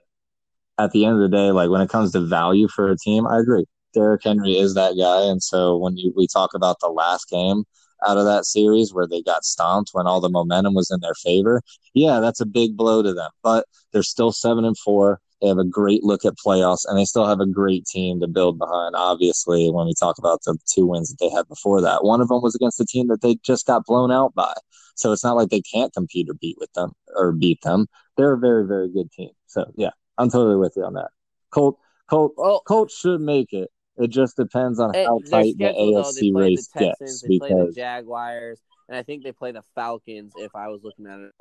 at 0.78 0.92
the 0.92 1.04
end 1.04 1.14
of 1.16 1.20
the 1.20 1.36
day, 1.36 1.50
like 1.50 1.70
when 1.70 1.80
it 1.80 1.90
comes 1.90 2.12
to 2.12 2.20
value 2.20 2.68
for 2.68 2.90
a 2.90 2.96
team, 2.96 3.26
I 3.26 3.38
agree. 3.38 3.64
Derrick 3.94 4.22
Henry 4.24 4.52
is 4.52 4.74
that 4.74 4.96
guy. 4.98 5.30
And 5.30 5.42
so 5.42 5.76
when 5.76 5.96
you, 5.96 6.12
we 6.16 6.26
talk 6.26 6.54
about 6.54 6.76
the 6.80 6.88
last 6.88 7.28
game 7.28 7.64
out 8.06 8.16
of 8.16 8.24
that 8.24 8.46
series 8.46 8.92
where 8.92 9.06
they 9.06 9.22
got 9.22 9.44
stomped 9.44 9.90
when 9.92 10.06
all 10.06 10.20
the 10.20 10.30
momentum 10.30 10.74
was 10.74 10.90
in 10.90 11.00
their 11.00 11.14
favor, 11.14 11.62
yeah, 11.94 12.20
that's 12.20 12.40
a 12.40 12.46
big 12.46 12.76
blow 12.76 13.02
to 13.02 13.12
them. 13.12 13.30
But 13.42 13.66
they're 13.92 14.02
still 14.02 14.32
seven 14.32 14.64
and 14.64 14.76
four. 14.78 15.20
They 15.42 15.48
have 15.48 15.58
a 15.58 15.64
great 15.64 16.04
look 16.04 16.24
at 16.24 16.34
playoffs, 16.34 16.84
and 16.86 16.96
they 16.96 17.04
still 17.04 17.26
have 17.26 17.40
a 17.40 17.46
great 17.46 17.84
team 17.84 18.20
to 18.20 18.28
build 18.28 18.58
behind. 18.58 18.94
Obviously, 18.94 19.70
when 19.70 19.86
we 19.86 19.94
talk 19.98 20.16
about 20.18 20.40
the 20.44 20.56
two 20.72 20.86
wins 20.86 21.08
that 21.08 21.18
they 21.18 21.28
had 21.28 21.48
before 21.48 21.80
that, 21.80 22.04
one 22.04 22.20
of 22.20 22.28
them 22.28 22.40
was 22.40 22.54
against 22.54 22.80
a 22.80 22.86
team 22.86 23.08
that 23.08 23.22
they 23.22 23.34
just 23.44 23.66
got 23.66 23.84
blown 23.84 24.12
out 24.12 24.34
by. 24.34 24.54
So 24.94 25.10
it's 25.10 25.24
not 25.24 25.36
like 25.36 25.48
they 25.48 25.62
can't 25.62 25.92
compete 25.92 26.28
or 26.30 26.34
beat 26.34 26.56
with 26.60 26.72
them 26.74 26.92
or 27.16 27.32
beat 27.32 27.60
them. 27.62 27.88
They're 28.16 28.34
a 28.34 28.38
very, 28.38 28.66
very 28.66 28.88
good 28.88 29.10
team. 29.10 29.30
So 29.46 29.64
yeah, 29.76 29.90
I'm 30.16 30.30
totally 30.30 30.56
with 30.56 30.74
you 30.76 30.84
on 30.84 30.94
that. 30.94 31.10
Colt, 31.50 31.78
Colt, 32.08 32.34
Well, 32.36 32.62
Colt 32.66 32.92
should 32.92 33.20
make 33.20 33.52
it. 33.52 33.68
It 33.96 34.08
just 34.08 34.36
depends 34.36 34.78
on 34.78 34.94
how 34.94 35.18
their 35.18 35.30
tight 35.42 35.58
the 35.58 35.66
schedule, 35.66 35.92
though, 35.94 36.12
they 36.12 36.20
AFC 36.20 36.32
play 36.32 36.42
race 36.42 36.68
the 36.68 36.78
Texans, 36.78 36.98
gets. 36.98 37.22
they 37.22 37.38
play 37.38 37.48
the 37.48 37.54
Because 37.54 37.74
Jaguars, 37.74 38.60
and 38.88 38.96
I 38.96 39.02
think 39.02 39.22
they 39.22 39.32
play 39.32 39.52
the 39.52 39.62
Falcons. 39.74 40.32
If 40.36 40.54
I 40.54 40.68
was 40.68 40.80
looking 40.82 41.06
at 41.06 41.18
it, 41.20 41.32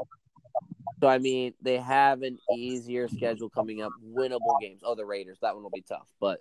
so 1.00 1.08
I 1.08 1.18
mean 1.18 1.54
they 1.62 1.78
have 1.78 2.22
an 2.22 2.38
easier 2.56 3.08
schedule 3.08 3.50
coming 3.50 3.82
up, 3.82 3.92
winnable 4.04 4.60
games. 4.62 4.82
Oh, 4.84 4.96
the 4.96 5.06
Raiders, 5.06 5.40
that 5.42 5.54
one 5.54 5.64
will 5.64 5.72
be 5.72 5.84
tough, 5.88 6.08
but 6.20 6.40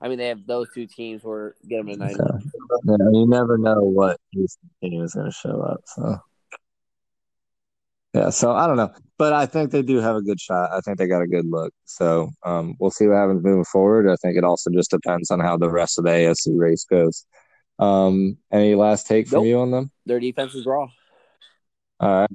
I 0.00 0.08
mean 0.08 0.18
they 0.18 0.28
have 0.28 0.46
those 0.46 0.68
two 0.74 0.86
teams 0.86 1.22
where 1.22 1.54
get 1.68 1.78
them 1.78 1.88
a 1.88 1.96
nine. 1.96 2.16
Okay. 2.18 2.44
yeah, 2.84 2.96
you 3.12 3.26
never 3.28 3.58
know 3.58 3.80
what 3.80 4.18
Houston 4.32 4.70
team 4.82 5.02
is 5.02 5.14
going 5.14 5.26
to 5.26 5.32
show 5.32 5.60
up. 5.60 5.80
So 5.86 6.18
yeah, 8.14 8.30
so 8.30 8.52
I 8.52 8.66
don't 8.66 8.76
know, 8.76 8.92
but 9.18 9.32
I 9.32 9.46
think 9.46 9.70
they 9.70 9.82
do 9.82 9.98
have 9.98 10.16
a 10.16 10.22
good 10.22 10.40
shot. 10.40 10.70
I 10.72 10.80
think 10.80 10.98
they 10.98 11.06
got 11.06 11.22
a 11.22 11.28
good 11.28 11.46
look. 11.46 11.72
So 11.84 12.30
um, 12.44 12.74
we'll 12.80 12.90
see 12.90 13.06
what 13.06 13.16
happens 13.16 13.44
moving 13.44 13.64
forward. 13.64 14.10
I 14.10 14.16
think 14.16 14.36
it 14.36 14.42
also 14.42 14.70
just 14.70 14.90
depends 14.90 15.30
on 15.30 15.38
how 15.38 15.56
the 15.56 15.70
rest 15.70 15.98
of 15.98 16.04
the 16.04 16.10
AFC 16.10 16.58
race 16.58 16.84
goes. 16.84 17.24
Um, 17.78 18.38
any 18.52 18.74
last 18.74 19.06
take 19.06 19.28
from 19.28 19.38
Nope. 19.38 19.46
you 19.46 19.60
on 19.60 19.70
them? 19.70 19.92
Their 20.06 20.18
defense 20.18 20.54
is 20.54 20.66
raw. 20.66 20.88
All 22.00 22.20
right. 22.20 22.30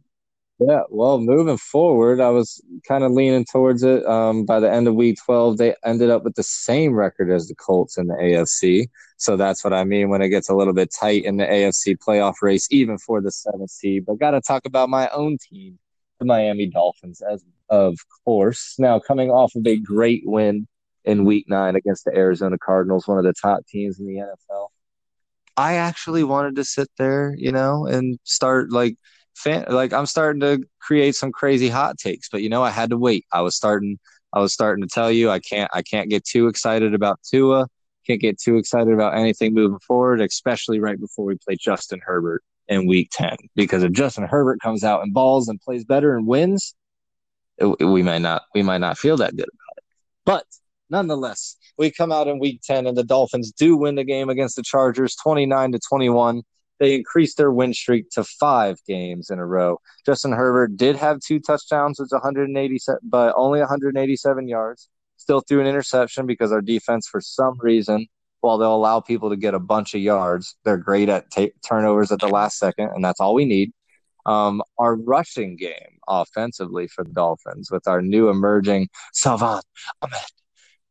Yeah, 0.59 0.83
well, 0.89 1.19
moving 1.19 1.57
forward, 1.57 2.21
I 2.21 2.29
was 2.29 2.61
kind 2.87 3.03
of 3.03 3.11
leaning 3.11 3.43
towards 3.43 3.83
it. 3.83 4.05
Um, 4.05 4.45
by 4.45 4.61
the 4.61 4.71
end 4.71 4.87
of 4.87 4.95
week 4.95 5.17
12, 5.25 5.57
they 5.57 5.75
ended 5.83 6.09
up 6.09 6.23
with 6.23 6.35
the 6.35 6.43
same 6.43 6.93
record 6.93 7.29
as 7.29 7.49
the 7.49 7.55
Colts 7.55 7.97
in 7.97 8.07
the 8.07 8.13
AFC. 8.13 8.87
So 9.17 9.35
that's 9.35 9.65
what 9.65 9.73
I 9.73 9.83
mean 9.83 10.09
when 10.09 10.21
it 10.21 10.29
gets 10.29 10.49
a 10.49 10.55
little 10.55 10.73
bit 10.73 10.93
tight 10.97 11.25
in 11.25 11.35
the 11.35 11.45
AFC 11.45 11.97
playoff 11.97 12.35
race, 12.41 12.69
even 12.71 12.97
for 12.97 13.19
the 13.19 13.31
seventh 13.31 13.69
seed. 13.69 14.05
But 14.05 14.19
got 14.19 14.31
to 14.31 14.39
talk 14.39 14.65
about 14.65 14.89
my 14.89 15.09
own 15.09 15.37
team, 15.37 15.77
the 16.19 16.25
Miami 16.25 16.67
Dolphins, 16.67 17.21
as 17.21 17.43
of 17.69 17.97
course. 18.23 18.75
Now, 18.79 18.97
coming 18.99 19.31
off 19.31 19.55
of 19.55 19.67
a 19.67 19.77
great 19.77 20.23
win 20.25 20.67
in 21.03 21.25
week 21.25 21.45
nine 21.49 21.75
against 21.75 22.05
the 22.05 22.15
Arizona 22.15 22.57
Cardinals, 22.57 23.07
one 23.07 23.17
of 23.17 23.25
the 23.25 23.33
top 23.33 23.65
teams 23.67 23.99
in 23.99 24.07
the 24.07 24.15
NFL. 24.15 24.67
I 25.57 25.75
actually 25.75 26.23
wanted 26.23 26.55
to 26.57 26.63
sit 26.63 26.89
there, 26.97 27.33
you 27.37 27.51
know, 27.51 27.85
and 27.85 28.19
start 28.23 28.71
like 28.71 28.97
fan 29.35 29.65
like 29.69 29.93
I'm 29.93 30.05
starting 30.05 30.39
to 30.41 30.63
create 30.79 31.15
some 31.15 31.31
crazy 31.31 31.69
hot 31.69 31.97
takes, 31.97 32.29
but 32.29 32.41
you 32.41 32.49
know, 32.49 32.63
I 32.63 32.69
had 32.69 32.89
to 32.89 32.97
wait. 32.97 33.25
I 33.31 33.41
was 33.41 33.55
starting 33.55 33.99
I 34.33 34.39
was 34.39 34.53
starting 34.53 34.83
to 34.83 34.89
tell 34.89 35.11
you 35.11 35.29
I 35.29 35.39
can't 35.39 35.69
I 35.73 35.81
can't 35.81 36.09
get 36.09 36.25
too 36.25 36.47
excited 36.47 36.93
about 36.93 37.19
Tua. 37.29 37.67
Can't 38.05 38.21
get 38.21 38.39
too 38.39 38.57
excited 38.57 38.93
about 38.93 39.17
anything 39.17 39.53
moving 39.53 39.79
forward, 39.79 40.21
especially 40.21 40.79
right 40.79 40.99
before 40.99 41.25
we 41.25 41.35
play 41.35 41.55
Justin 41.59 42.01
Herbert 42.05 42.43
in 42.67 42.87
week 42.87 43.09
10. 43.11 43.35
Because 43.55 43.83
if 43.83 43.91
Justin 43.93 44.25
Herbert 44.25 44.59
comes 44.61 44.83
out 44.83 45.01
and 45.01 45.13
balls 45.13 45.47
and 45.47 45.59
plays 45.59 45.85
better 45.85 46.15
and 46.15 46.27
wins, 46.27 46.75
it, 47.57 47.65
we 47.79 48.03
might 48.03 48.21
not 48.21 48.43
we 48.53 48.61
might 48.61 48.79
not 48.79 48.97
feel 48.97 49.17
that 49.17 49.35
good 49.35 49.47
about 49.47 49.77
it. 49.77 49.83
But 50.25 50.45
nonetheless, 50.89 51.57
we 51.77 51.91
come 51.91 52.11
out 52.11 52.27
in 52.27 52.39
week 52.39 52.61
10 52.63 52.87
and 52.87 52.97
the 52.97 53.03
Dolphins 53.03 53.51
do 53.51 53.75
win 53.75 53.95
the 53.95 54.03
game 54.03 54.29
against 54.29 54.55
the 54.55 54.63
Chargers 54.63 55.15
29 55.15 55.71
to 55.71 55.79
21 55.89 56.43
they 56.79 56.95
increased 56.95 57.37
their 57.37 57.51
win 57.51 57.73
streak 57.73 58.09
to 58.11 58.23
five 58.23 58.77
games 58.87 59.29
in 59.29 59.39
a 59.39 59.45
row. 59.45 59.79
Justin 60.05 60.31
Herbert 60.31 60.77
did 60.77 60.95
have 60.95 61.19
two 61.19 61.39
touchdowns, 61.39 61.99
it's 61.99 62.11
187, 62.11 62.99
but 63.03 63.33
only 63.37 63.59
187 63.59 64.47
yards. 64.47 64.89
Still 65.17 65.41
threw 65.41 65.61
an 65.61 65.67
interception 65.67 66.25
because 66.25 66.51
our 66.51 66.61
defense, 66.61 67.07
for 67.07 67.21
some 67.21 67.57
reason, 67.59 68.07
while 68.41 68.57
they'll 68.57 68.75
allow 68.75 68.99
people 68.99 69.29
to 69.29 69.35
get 69.35 69.53
a 69.53 69.59
bunch 69.59 69.95
of 69.95 70.01
yards, 70.01 70.55
they're 70.63 70.77
great 70.77 71.09
at 71.09 71.31
t- 71.31 71.53
turnovers 71.67 72.11
at 72.11 72.19
the 72.19 72.27
last 72.27 72.59
second, 72.59 72.89
and 72.93 73.03
that's 73.03 73.19
all 73.19 73.33
we 73.33 73.45
need. 73.45 73.71
Um, 74.25 74.61
our 74.77 74.95
rushing 74.95 75.55
game 75.55 75.99
offensively 76.07 76.87
for 76.87 77.03
the 77.03 77.11
Dolphins 77.11 77.69
with 77.71 77.87
our 77.87 78.01
new 78.01 78.29
emerging 78.29 78.89
Salvon 79.13 79.61
Ahmed 80.01 80.19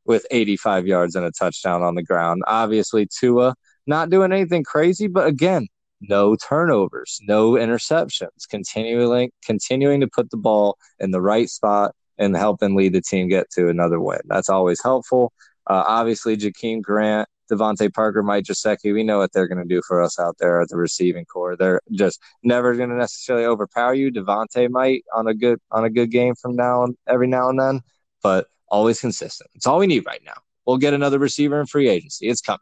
with 0.04 0.26
85 0.30 0.86
yards 0.86 1.16
and 1.16 1.24
a 1.24 1.30
touchdown 1.30 1.82
on 1.82 1.94
the 1.94 2.02
ground. 2.02 2.42
Obviously, 2.46 3.06
Tua 3.06 3.54
not 3.86 4.10
doing 4.10 4.32
anything 4.32 4.64
crazy, 4.64 5.08
but 5.08 5.26
again, 5.26 5.66
no 6.08 6.36
turnovers, 6.36 7.20
no 7.22 7.52
interceptions, 7.52 8.48
continuing 8.48 9.30
continuing 9.44 10.00
to 10.00 10.08
put 10.08 10.30
the 10.30 10.36
ball 10.36 10.76
in 10.98 11.10
the 11.10 11.20
right 11.20 11.48
spot 11.48 11.94
and 12.18 12.36
helping 12.36 12.74
lead 12.74 12.92
the 12.92 13.02
team 13.02 13.28
get 13.28 13.50
to 13.50 13.68
another 13.68 14.00
win. 14.00 14.20
That's 14.26 14.48
always 14.48 14.82
helpful. 14.82 15.32
Uh, 15.66 15.82
obviously, 15.86 16.36
Jakeem 16.36 16.82
Grant, 16.82 17.28
DeVante 17.50 17.92
Parker, 17.92 18.22
Mike 18.22 18.44
Gesicki, 18.44 18.92
we 18.92 19.02
know 19.02 19.18
what 19.18 19.32
they're 19.32 19.48
going 19.48 19.66
to 19.66 19.74
do 19.74 19.82
for 19.86 20.02
us 20.02 20.18
out 20.18 20.36
there 20.38 20.60
at 20.60 20.68
the 20.68 20.76
receiving 20.76 21.24
core. 21.24 21.56
They're 21.56 21.80
just 21.92 22.20
never 22.42 22.74
going 22.74 22.90
to 22.90 22.96
necessarily 22.96 23.46
overpower 23.46 23.94
you. 23.94 24.12
DeVante 24.12 24.70
might 24.70 25.04
on 25.14 25.26
a 25.26 25.34
good 25.34 25.58
on 25.70 25.84
a 25.84 25.90
good 25.90 26.10
game 26.10 26.34
from 26.34 26.56
now 26.56 26.84
and 26.84 26.96
every 27.08 27.26
now 27.26 27.48
and 27.48 27.58
then, 27.58 27.80
but 28.22 28.46
always 28.68 29.00
consistent. 29.00 29.50
It's 29.54 29.66
all 29.66 29.78
we 29.78 29.86
need 29.86 30.06
right 30.06 30.22
now. 30.24 30.36
We'll 30.66 30.78
get 30.78 30.94
another 30.94 31.18
receiver 31.18 31.60
in 31.60 31.66
free 31.66 31.88
agency. 31.88 32.28
It's 32.28 32.40
coming. 32.40 32.60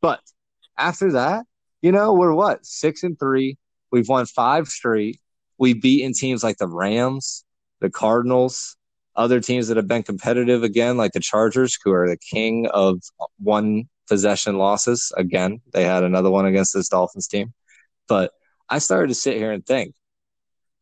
But 0.00 0.20
after 0.78 1.12
that, 1.12 1.44
you 1.82 1.92
know, 1.92 2.12
we're 2.14 2.32
what 2.32 2.64
six 2.64 3.02
and 3.02 3.18
three. 3.18 3.56
We've 3.90 4.08
won 4.08 4.26
five 4.26 4.68
straight. 4.68 5.20
We've 5.58 5.80
beaten 5.80 6.12
teams 6.12 6.42
like 6.42 6.58
the 6.58 6.68
Rams, 6.68 7.44
the 7.80 7.90
Cardinals, 7.90 8.76
other 9.16 9.40
teams 9.40 9.68
that 9.68 9.76
have 9.76 9.88
been 9.88 10.02
competitive 10.02 10.62
again, 10.62 10.96
like 10.96 11.12
the 11.12 11.20
Chargers, 11.20 11.76
who 11.82 11.92
are 11.92 12.08
the 12.08 12.16
king 12.16 12.66
of 12.72 13.02
one 13.38 13.88
possession 14.08 14.56
losses. 14.56 15.12
Again, 15.16 15.60
they 15.72 15.84
had 15.84 16.04
another 16.04 16.30
one 16.30 16.46
against 16.46 16.74
this 16.74 16.88
Dolphins 16.88 17.28
team. 17.28 17.52
But 18.08 18.32
I 18.68 18.78
started 18.78 19.08
to 19.08 19.14
sit 19.14 19.36
here 19.36 19.52
and 19.52 19.64
think, 19.64 19.94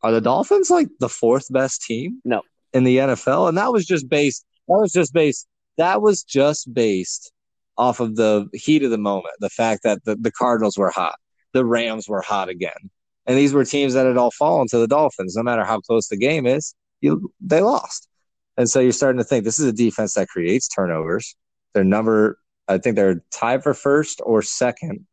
are 0.03 0.12
the 0.12 0.20
Dolphins 0.20 0.70
like 0.70 0.88
the 1.01 1.09
fourth 1.09 1.46
best 1.51 1.82
team? 1.82 2.20
No. 2.24 2.42
In 2.72 2.84
the 2.84 2.99
NFL? 2.99 3.49
And 3.49 3.59
that 3.59 3.72
was 3.72 3.86
just 3.86 4.09
based 4.09 4.44
that 4.68 4.76
was 4.76 4.92
just 4.92 5.12
based 5.12 5.46
that 5.78 6.03
was 6.03 6.22
just 6.22 6.72
based 6.72 7.32
off 7.78 8.00
of 8.00 8.16
the 8.16 8.48
heat 8.52 8.82
of 8.82 8.90
the 8.90 8.98
moment, 8.98 9.34
the 9.38 9.48
fact 9.48 9.84
that 9.84 10.04
the, 10.04 10.16
the 10.16 10.32
Cardinals 10.32 10.76
were 10.76 10.90
hot, 10.90 11.14
the 11.54 11.64
Rams 11.64 12.08
were 12.08 12.20
hot 12.20 12.48
again. 12.48 12.90
And 13.26 13.38
these 13.38 13.52
were 13.52 13.64
teams 13.64 13.94
that 13.94 14.06
had 14.06 14.16
all 14.16 14.30
fallen 14.30 14.66
to 14.68 14.78
the 14.78 14.88
Dolphins. 14.88 15.36
No 15.36 15.42
matter 15.42 15.64
how 15.64 15.80
close 15.80 16.08
the 16.08 16.16
game 16.16 16.46
is, 16.46 16.74
you 17.00 17.32
they 17.40 17.60
lost. 17.60 18.08
And 18.56 18.68
so 18.68 18.80
you're 18.80 18.92
starting 18.92 19.18
to 19.18 19.24
think 19.24 19.44
this 19.44 19.60
is 19.60 19.66
a 19.66 19.72
defense 19.72 20.14
that 20.14 20.28
creates 20.28 20.66
turnovers. 20.66 21.36
Their 21.74 21.84
number, 21.84 22.38
I 22.66 22.78
think 22.78 22.96
they're 22.96 23.22
tied 23.30 23.62
for 23.62 23.74
first 23.74 24.20
or 24.24 24.42
second 24.42 25.06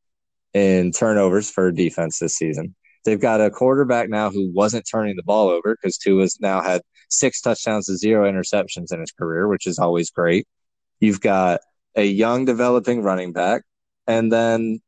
in 0.54 0.92
turnovers 0.92 1.52
for 1.52 1.72
defense 1.72 2.18
this 2.18 2.36
season. 2.36 2.74
They've 3.04 3.22
got 3.22 3.42
a 3.42 3.52
quarterback 3.52 4.10
now 4.10 4.32
who 4.32 4.52
wasn't 4.52 4.88
turning 4.90 5.16
the 5.16 5.24
ball 5.24 5.50
over 5.50 5.76
because 5.76 5.98
Tua's 5.98 6.40
now 6.40 6.62
had 6.62 6.82
six 7.10 7.40
touchdowns 7.40 7.86
to 7.86 7.98
zero 7.98 8.30
interceptions 8.30 8.92
in 8.92 9.00
his 9.00 9.12
career, 9.12 9.48
which 9.48 9.68
is 9.68 9.78
always 9.78 10.10
great. 10.10 10.48
You've 11.00 11.22
got 11.22 11.60
a 11.96 12.06
young 12.06 12.46
developing 12.46 13.02
running 13.02 13.34
back, 13.34 13.64
and 14.08 14.32
then 14.32 14.82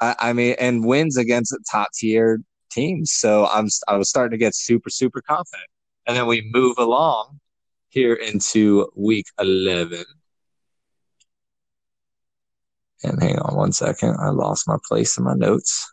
I, 0.00 0.16
I 0.18 0.32
mean, 0.32 0.56
and 0.58 0.84
wins 0.84 1.16
against 1.16 1.54
top 1.70 1.88
tier 1.94 2.40
teams. 2.70 3.12
So 3.12 3.46
I'm 3.46 3.68
I 3.88 3.96
was 3.96 4.08
starting 4.08 4.32
to 4.32 4.38
get 4.38 4.54
super 4.54 4.90
super 4.90 5.22
confident, 5.22 5.68
and 6.06 6.16
then 6.16 6.26
we 6.26 6.48
move 6.52 6.78
along 6.78 7.40
here 7.90 8.14
into 8.14 8.90
week 8.96 9.26
eleven. 9.38 10.04
And 13.04 13.22
hang 13.22 13.38
on 13.38 13.54
one 13.56 13.72
second, 13.72 14.16
I 14.20 14.30
lost 14.30 14.66
my 14.66 14.76
place 14.88 15.16
in 15.18 15.24
my 15.24 15.34
notes. 15.34 15.92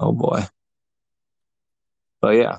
Oh 0.00 0.12
boy. 0.12 0.44
But 2.20 2.36
yeah, 2.36 2.58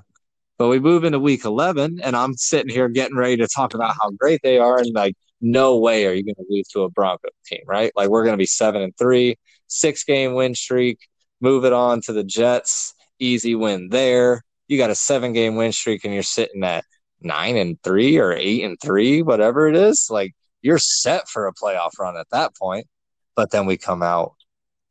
but 0.57 0.67
we 0.67 0.79
move 0.79 1.03
into 1.03 1.19
week 1.19 1.45
11, 1.45 1.99
and 2.03 2.15
I'm 2.15 2.35
sitting 2.35 2.69
here 2.69 2.87
getting 2.89 3.17
ready 3.17 3.37
to 3.37 3.47
talk 3.47 3.73
about 3.73 3.95
how 4.01 4.11
great 4.11 4.41
they 4.43 4.59
are. 4.59 4.77
And 4.79 4.93
like, 4.93 5.15
no 5.43 5.77
way 5.77 6.07
are 6.07 6.13
you 6.13 6.23
going 6.23 6.35
to 6.35 6.45
lose 6.49 6.69
to 6.69 6.83
a 6.83 6.89
Bronco 6.89 7.27
team, 7.45 7.61
right? 7.67 7.91
Like, 7.95 8.09
we're 8.09 8.23
going 8.23 8.33
to 8.33 8.37
be 8.37 8.45
seven 8.45 8.81
and 8.81 8.95
three, 8.97 9.35
six 9.67 10.03
game 10.05 10.33
win 10.33 10.55
streak, 10.55 10.99
move 11.41 11.65
it 11.65 11.73
on 11.73 12.01
to 12.03 12.13
the 12.13 12.23
Jets, 12.23 12.95
easy 13.19 13.53
win 13.53 13.89
there. 13.89 14.41
You 14.67 14.77
got 14.77 14.89
a 14.89 14.95
seven 14.95 15.33
game 15.33 15.55
win 15.55 15.73
streak, 15.73 16.05
and 16.05 16.13
you're 16.13 16.23
sitting 16.23 16.63
at 16.63 16.85
nine 17.21 17.57
and 17.57 17.77
three 17.83 18.17
or 18.17 18.31
eight 18.31 18.63
and 18.63 18.77
three, 18.81 19.21
whatever 19.21 19.67
it 19.67 19.75
is. 19.75 20.07
Like, 20.09 20.33
you're 20.61 20.79
set 20.79 21.27
for 21.27 21.47
a 21.47 21.53
playoff 21.53 21.99
run 21.99 22.17
at 22.17 22.29
that 22.31 22.55
point. 22.55 22.87
But 23.35 23.51
then 23.51 23.65
we 23.65 23.77
come 23.77 24.01
out. 24.01 24.33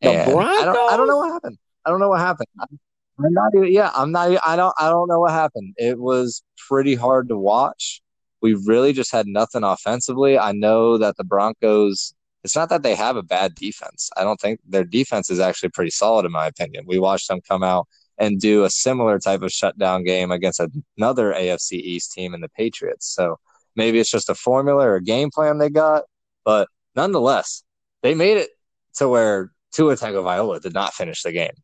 The 0.03 0.11
and 0.11 0.40
I 0.40 0.64
don't, 0.64 0.92
I 0.92 0.96
don't 0.96 1.07
know 1.07 1.18
what 1.18 1.32
happened. 1.32 1.59
I 1.86 1.90
don't 1.90 2.00
know 2.00 2.09
what 2.09 2.20
happened. 2.20 2.48
I'm 2.59 3.32
not 3.32 3.53
even, 3.55 3.72
yeah, 3.72 3.90
I'm 3.94 4.11
not. 4.11 4.36
I 4.44 4.57
don't. 4.57 4.74
I 4.78 4.88
don't 4.88 5.09
know 5.09 5.20
what 5.20 5.30
happened. 5.30 5.74
It 5.76 5.98
was 5.98 6.42
pretty 6.68 6.94
hard 6.94 7.28
to 7.28 7.38
watch. 7.38 8.03
We 8.43 8.55
really 8.55 8.93
just 8.93 9.12
had 9.12 9.26
nothing 9.26 9.64
offensively. 9.64 10.38
I 10.38 10.53
know 10.53 10.99
that 10.99 11.16
the 11.16 11.24
Broncos. 11.24 12.14
It's 12.45 12.57
not 12.57 12.70
that 12.70 12.82
they 12.82 12.97
have 12.97 13.16
a 13.16 13.22
bad 13.22 13.55
defense. 13.55 14.11
I 14.16 14.24
don't 14.24 14.40
think 14.40 14.59
their 14.68 14.82
defense 14.82 15.30
is 15.30 15.38
actually 15.38 15.68
pretty 15.68 15.93
solid, 15.93 16.26
in 16.26 16.32
my 16.32 16.49
opinion. 16.49 16.84
We 16.88 16.99
watched 16.99 17.28
them 17.28 17.40
come 17.40 17.62
out 17.62 17.86
and 18.18 18.40
do 18.40 18.64
a 18.64 18.70
similar 18.70 19.18
type 19.18 19.43
of 19.43 19.53
shutdown 19.53 20.05
game 20.05 20.32
against 20.32 20.61
another 20.99 21.32
AFC 21.32 21.72
East 21.74 22.12
team 22.12 22.34
in 22.34 22.40
the 22.40 22.49
Patriots. 22.49 23.07
So 23.14 23.38
maybe 23.76 23.99
it's 23.99 24.11
just 24.11 24.28
a 24.28 24.34
formula 24.34 24.86
or 24.86 24.97
a 24.97 25.03
game 25.03 25.30
plan 25.30 25.59
they 25.59 25.70
got, 25.70 26.05
but 26.45 26.68
nonetheless, 26.95 27.62
they 28.03 28.14
made 28.14 28.36
it 28.36 28.51
to 28.97 29.09
where 29.09 29.51
Tua 29.72 29.97
Tagovailoa 29.97 30.61
did 30.61 30.74
not 30.74 30.95
finish 30.95 31.22
the 31.22 31.32
game. 31.32 31.55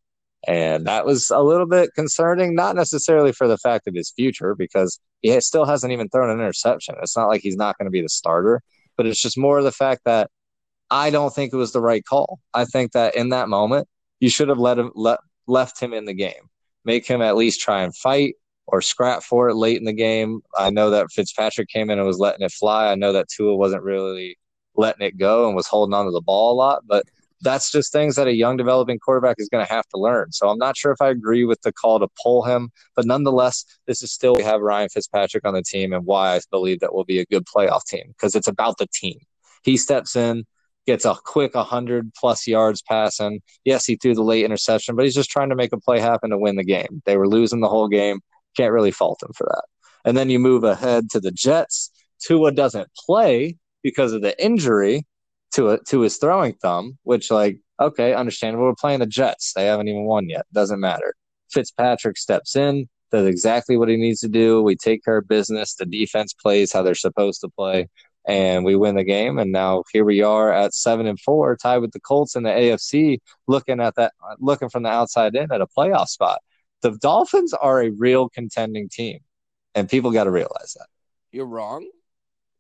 And 0.47 0.87
that 0.87 1.05
was 1.05 1.31
a 1.31 1.41
little 1.41 1.67
bit 1.67 1.91
concerning, 1.95 2.55
not 2.55 2.77
necessarily 2.77 3.33
for 3.33 3.49
the 3.49 3.59
fact 3.59 3.89
of 3.89 3.95
his 3.95 4.11
future, 4.11 4.55
because 4.55 5.01
he 5.21 5.39
still 5.41 5.65
hasn't 5.65 5.93
even 5.93 6.09
thrown 6.09 6.31
an 6.31 6.39
interception. 6.39 6.95
It's 7.03 7.17
not 7.17 7.29
like 7.29 7.43
he's 7.43 7.57
not 7.57 7.77
going 7.77 7.87
to 7.87 7.91
be 7.91 8.03
the 8.03 8.09
starter, 8.09 8.63
but 8.97 9.07
it's 9.07 9.21
just 9.21 9.37
more 9.37 9.59
of 9.59 9.65
the 9.65 9.73
fact 9.73 10.03
that 10.05 10.31
I 10.91 11.11
don't 11.11 11.35
think 11.35 11.53
it 11.53 11.57
was 11.57 11.73
the 11.73 11.81
right 11.81 12.05
call. 12.05 12.41
I 12.55 12.65
think 12.65 12.93
that 12.93 13.15
in 13.17 13.31
that 13.31 13.49
moment, 13.49 13.89
you 14.21 14.31
should 14.31 14.49
have 14.49 14.59
let 14.59 14.79
him 14.79 14.91
let, 14.95 15.19
left 15.47 15.81
him 15.81 15.93
in 15.93 16.05
the 16.05 16.15
game, 16.15 16.49
make 16.85 17.07
him 17.07 17.21
at 17.21 17.37
least 17.37 17.61
try 17.61 17.83
and 17.83 17.95
fight 17.95 18.35
or 18.67 18.81
scrap 18.81 19.23
for 19.23 19.49
it 19.49 19.55
late 19.55 19.79
in 19.79 19.85
the 19.85 19.93
game. 19.93 20.41
I 20.57 20.71
know 20.71 20.91
that 20.91 21.11
Fitzpatrick 21.11 21.69
came 21.69 21.91
in 21.91 21.99
and 21.99 22.07
was 22.07 22.19
letting 22.19 22.45
it 22.45 22.53
fly. 22.53 22.91
I 22.91 22.95
know 22.95 23.13
that 23.13 23.29
Tua 23.29 23.57
wasn't 23.57 23.83
really 23.83 24.39
letting 24.77 25.07
it 25.07 25.19
go 25.19 25.47
and 25.47 25.57
was 25.57 25.67
holding 25.67 25.95
on 25.95 26.05
to 26.07 26.13
the 26.13 26.21
ball 26.21 26.53
a 26.53 26.55
lot, 26.55 26.83
but 26.87 27.05
that's 27.41 27.71
just 27.71 27.93
things 27.93 28.17
that 28.17 28.27
a 28.27 28.35
young 28.35 28.57
developing 28.57 28.99
quarterback 28.99 29.37
is 29.39 29.49
going 29.49 29.65
to 29.65 29.73
have 29.73 29.87
to 29.89 29.99
learn. 29.99 30.33
So 30.33 30.49
I'm 30.49 30.59
not 30.59 30.77
sure 30.77 30.93
if 30.93 31.01
I 31.01 31.09
agree 31.09 31.45
with 31.45 31.61
the 31.63 31.73
call 31.73 32.01
to 32.01 32.09
pull 32.23 32.43
him, 32.43 32.71
but 32.97 33.07
nonetheless, 33.07 33.65
this 33.87 34.03
is 34.03 34.13
still 34.13 34.35
we 34.35 34.43
have 34.43 34.61
Ryan 34.61 34.89
Fitzpatrick 34.89 35.47
on 35.47 35.55
the 35.55 35.63
team 35.63 35.93
and 35.93 36.05
why 36.05 36.37
I 36.37 36.41
believe 36.51 36.81
that 36.81 36.95
will 36.95 37.05
be 37.05 37.21
a 37.21 37.27
good 37.27 37.45
playoff 37.45 37.85
team 37.87 38.05
because 38.09 38.35
it's 38.35 38.49
about 38.49 38.79
the 38.79 38.89
team. 38.93 39.19
He 39.63 39.77
steps 39.77 40.17
in, 40.17 40.45
gets 40.87 41.05
a 41.05 41.15
quick 41.25 41.55
100 41.55 42.13
plus 42.15 42.47
yards 42.47 42.83
passing. 42.83 43.41
Yes, 43.65 43.85
he 43.85 43.97
threw 43.97 44.15
the 44.15 44.23
late 44.23 44.45
interception, 44.45 44.97
but 44.97 45.05
he's 45.05 45.15
just 45.15 45.31
trying 45.31 45.51
to 45.51 45.57
make 45.57 45.73
a 45.73 45.79
play 45.79 46.01
happen 46.01 46.31
to 46.31 46.39
win 46.39 46.57
the 46.57 46.65
game. 46.65 47.03
They 47.05 47.17
were 47.17 47.29
losing 47.29 47.61
the 47.61 47.69
whole 47.69 47.89
game. 47.89 48.21
Can't 48.57 48.73
really 48.73 48.91
fault 48.91 49.23
him 49.23 49.33
for 49.35 49.45
that. 49.45 49.65
And 50.05 50.17
then 50.17 50.31
you 50.31 50.39
move 50.39 50.65
ahead 50.65 51.11
to 51.11 51.21
the 51.21 51.31
Jets. 51.31 51.91
Tua 52.25 52.53
doesn't 52.53 52.89
play 53.07 53.57
because 53.83 54.13
of 54.13 54.23
the 54.23 54.43
injury 54.43 55.07
to 55.53 55.71
a, 55.71 55.79
to 55.85 56.01
his 56.01 56.17
throwing 56.19 56.55
thumb, 56.55 56.99
which 57.05 57.31
like 57.31 57.61
okay, 57.81 58.15
understandable. 58.15 58.67
We're 58.67 58.75
playing 58.75 59.01
the 59.01 59.07
Jets. 59.07 59.53
They 59.55 59.67
haven't 59.67 59.89
even 59.89 60.05
won 60.05 60.29
yet. 60.29 60.47
Doesn't 60.53 60.81
matter. 60.81 61.15
Fitzpatrick 61.51 62.19
steps 62.19 62.57
in, 62.57 62.89
does 63.11 63.27
exactly 63.27 63.77
what 63.77 63.89
he 63.89 63.97
needs 63.97 64.21
to 64.21 64.29
do. 64.29 64.63
We 64.63 64.77
take 64.77 65.05
care 65.05 65.19
of 65.19 65.29
business. 65.29 65.75
The 65.75 65.87
defense 65.87 66.35
plays 66.35 66.73
how 66.73 66.83
they're 66.83 66.95
supposed 66.95 67.41
to 67.41 67.49
play, 67.49 67.89
and 68.27 68.65
we 68.65 68.77
win 68.77 68.97
the 68.97 69.05
game. 69.05 69.39
And 69.39 69.53
now 69.53 69.85
here 69.93 70.05
we 70.05 70.23
are 70.23 70.53
at 70.53 70.75
seven 70.75 71.07
and 71.07 71.19
four, 71.21 71.57
tied 71.57 71.79
with 71.79 71.93
the 71.93 72.01
Colts 72.01 72.37
in 72.37 72.43
the 72.43 72.51
AFC, 72.51 73.19
looking 73.47 73.81
at 73.81 73.95
that, 73.97 74.13
looking 74.39 74.69
from 74.69 74.83
the 74.83 74.91
outside 74.91 75.35
in 75.35 75.51
at 75.53 75.61
a 75.61 75.67
playoff 75.67 76.09
spot. 76.09 76.41
The 76.83 76.97
Dolphins 77.01 77.55
are 77.55 77.83
a 77.83 77.91
real 77.91 78.29
contending 78.29 78.89
team, 78.89 79.21
and 79.75 79.89
people 79.89 80.11
got 80.11 80.25
to 80.25 80.31
realize 80.31 80.75
that. 80.79 80.87
You're 81.33 81.47
wrong. 81.47 81.89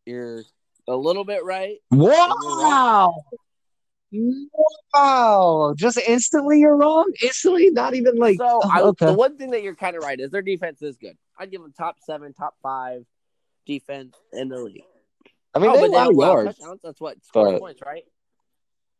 You're 0.06 0.42
a 0.88 0.96
little 0.96 1.24
bit 1.24 1.44
right. 1.44 1.76
Wow. 1.90 3.14
Wow. 4.94 5.74
Just 5.76 5.98
instantly 5.98 6.60
you're 6.60 6.76
wrong? 6.76 7.12
Instantly? 7.22 7.70
Not 7.70 7.94
even 7.94 8.16
like 8.16 8.38
So 8.38 8.60
I, 8.64 8.80
okay. 8.82 9.06
the 9.06 9.12
one 9.12 9.36
thing 9.36 9.50
that 9.50 9.62
you're 9.62 9.74
kind 9.74 9.96
of 9.96 10.02
right 10.02 10.18
is 10.18 10.30
their 10.30 10.42
defense 10.42 10.82
is 10.82 10.96
good. 10.96 11.16
I'd 11.38 11.50
give 11.50 11.60
them 11.60 11.72
top 11.76 11.96
seven, 12.00 12.32
top 12.32 12.54
five 12.62 13.04
defense 13.66 14.16
in 14.32 14.48
the 14.48 14.58
league. 14.58 14.82
I 15.54 15.58
mean 15.60 15.70
oh, 15.70 15.76
they 15.76 15.86
allow 15.86 16.10
yards. 16.10 16.58
That's 16.82 17.00
what 17.00 17.22
scores 17.24 17.52
But- 17.52 17.60
points, 17.60 17.80
right? 17.84 18.04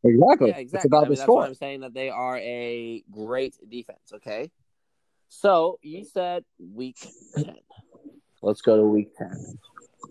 Exactly. 0.05 0.51
Yeah, 0.51 0.59
exactly. 0.59 0.76
It's 0.78 0.84
about 0.84 0.99
I 0.99 1.01
mean, 1.01 1.09
the 1.09 1.14
that's 1.16 1.22
score. 1.22 1.45
I'm 1.45 1.55
saying 1.55 1.80
that 1.80 1.93
they 1.93 2.09
are 2.09 2.39
a 2.39 3.03
great 3.11 3.57
defense. 3.68 4.12
Okay. 4.14 4.51
So 5.28 5.78
you 5.82 6.05
said 6.05 6.45
week 6.59 6.97
ten. 7.34 7.57
Let's 8.41 8.61
go 8.61 8.76
to 8.76 8.84
week 8.84 9.09
ten. 9.16 9.59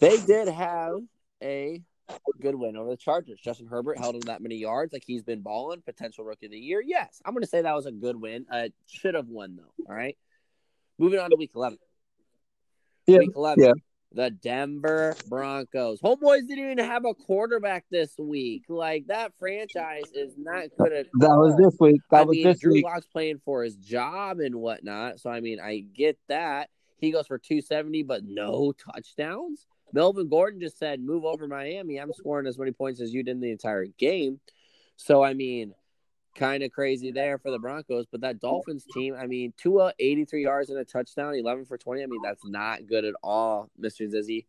They 0.02 0.18
did 0.18 0.50
have 0.50 0.98
a 1.42 1.82
good 2.42 2.56
win 2.56 2.78
over 2.78 2.90
the 2.90 2.98
Chargers. 2.98 3.40
Justin 3.40 3.68
Herbert 3.68 3.98
held 3.98 4.16
him 4.16 4.22
that 4.22 4.42
many 4.42 4.56
yards, 4.56 4.94
like 4.94 5.04
he's 5.06 5.24
been 5.24 5.42
balling. 5.42 5.82
Potential 5.82 6.24
rookie 6.24 6.46
of 6.46 6.52
the 6.52 6.58
year. 6.60 6.82
Yes, 6.86 7.22
I'm 7.26 7.34
going 7.34 7.44
to 7.44 7.50
say 7.50 7.62
that 7.62 7.76
was 7.76 7.86
a 7.86 7.92
good 7.92 8.20
win. 8.20 8.46
Uh, 8.52 8.70
should 8.88 9.14
have 9.16 9.28
won 9.28 9.56
though. 9.58 9.86
All 9.90 9.96
right. 9.96 10.18
Moving 10.98 11.20
on 11.20 11.30
to 11.30 11.36
week 11.36 11.52
eleven. 11.56 11.78
Yeah, 13.08 13.20
Week 13.20 13.32
eleven. 13.36 13.64
yeah. 13.64 13.74
The 14.14 14.32
Denver 14.32 15.16
Broncos. 15.28 16.00
Homeboys 16.02 16.48
didn't 16.48 16.72
even 16.72 16.78
have 16.78 17.04
a 17.06 17.14
quarterback 17.14 17.84
this 17.92 18.14
week. 18.18 18.64
Like 18.70 19.08
that 19.08 19.34
franchise 19.38 20.06
is 20.14 20.34
not 20.38 20.64
good 20.80 20.94
at 20.94 21.08
That 21.20 21.36
was 21.36 21.56
this 21.58 21.76
week. 21.80 22.00
That 22.10 22.22
I 22.22 22.24
was 22.24 22.36
mean, 22.38 22.46
this 22.48 22.60
Drew 22.60 22.72
week. 22.72 22.86
Lock's 22.86 23.06
playing 23.06 23.42
for 23.44 23.64
his 23.64 23.76
job 23.76 24.40
and 24.40 24.56
whatnot. 24.56 25.20
So 25.20 25.30
I 25.30 25.42
mean, 25.42 25.60
I 25.60 25.80
get 25.94 26.18
that. 26.30 26.70
He 27.00 27.12
goes 27.12 27.28
for 27.28 27.38
270, 27.38 28.04
but 28.04 28.24
no 28.24 28.72
touchdowns. 28.72 29.68
Melvin 29.94 30.30
Gordon 30.30 30.60
just 30.60 30.78
said, 30.78 31.00
"Move 31.00 31.26
over 31.26 31.48
Miami. 31.48 31.98
I'm 31.98 32.14
scoring 32.14 32.48
as 32.48 32.58
many 32.58 32.72
points 32.72 33.02
as 33.02 33.14
you 33.14 33.24
did 33.24 33.32
in 33.32 33.40
the 33.40 33.52
entire 33.52 33.86
game." 33.86 34.40
So 34.98 35.24
I 35.24 35.34
mean, 35.34 35.74
kind 36.36 36.64
of 36.64 36.72
crazy 36.72 37.12
there 37.12 37.38
for 37.38 37.52
the 37.52 37.60
Broncos. 37.60 38.06
But 38.12 38.22
that 38.22 38.40
Dolphins 38.40 38.86
team, 38.94 39.16
I 39.20 39.28
mean, 39.28 39.54
Tua 39.58 39.94
83 40.00 40.44
yards 40.44 40.70
and 40.70 40.80
a 40.80 40.86
touchdown, 40.86 41.36
11 41.36 41.66
for 41.66 41.78
20. 41.78 42.04
I 42.04 42.06
mean, 42.06 42.22
that's 42.24 42.46
not 42.46 42.88
good 42.88 43.06
at 43.06 43.16
all, 43.24 43.70
Mister 43.78 44.06
Zizzy. 44.06 44.46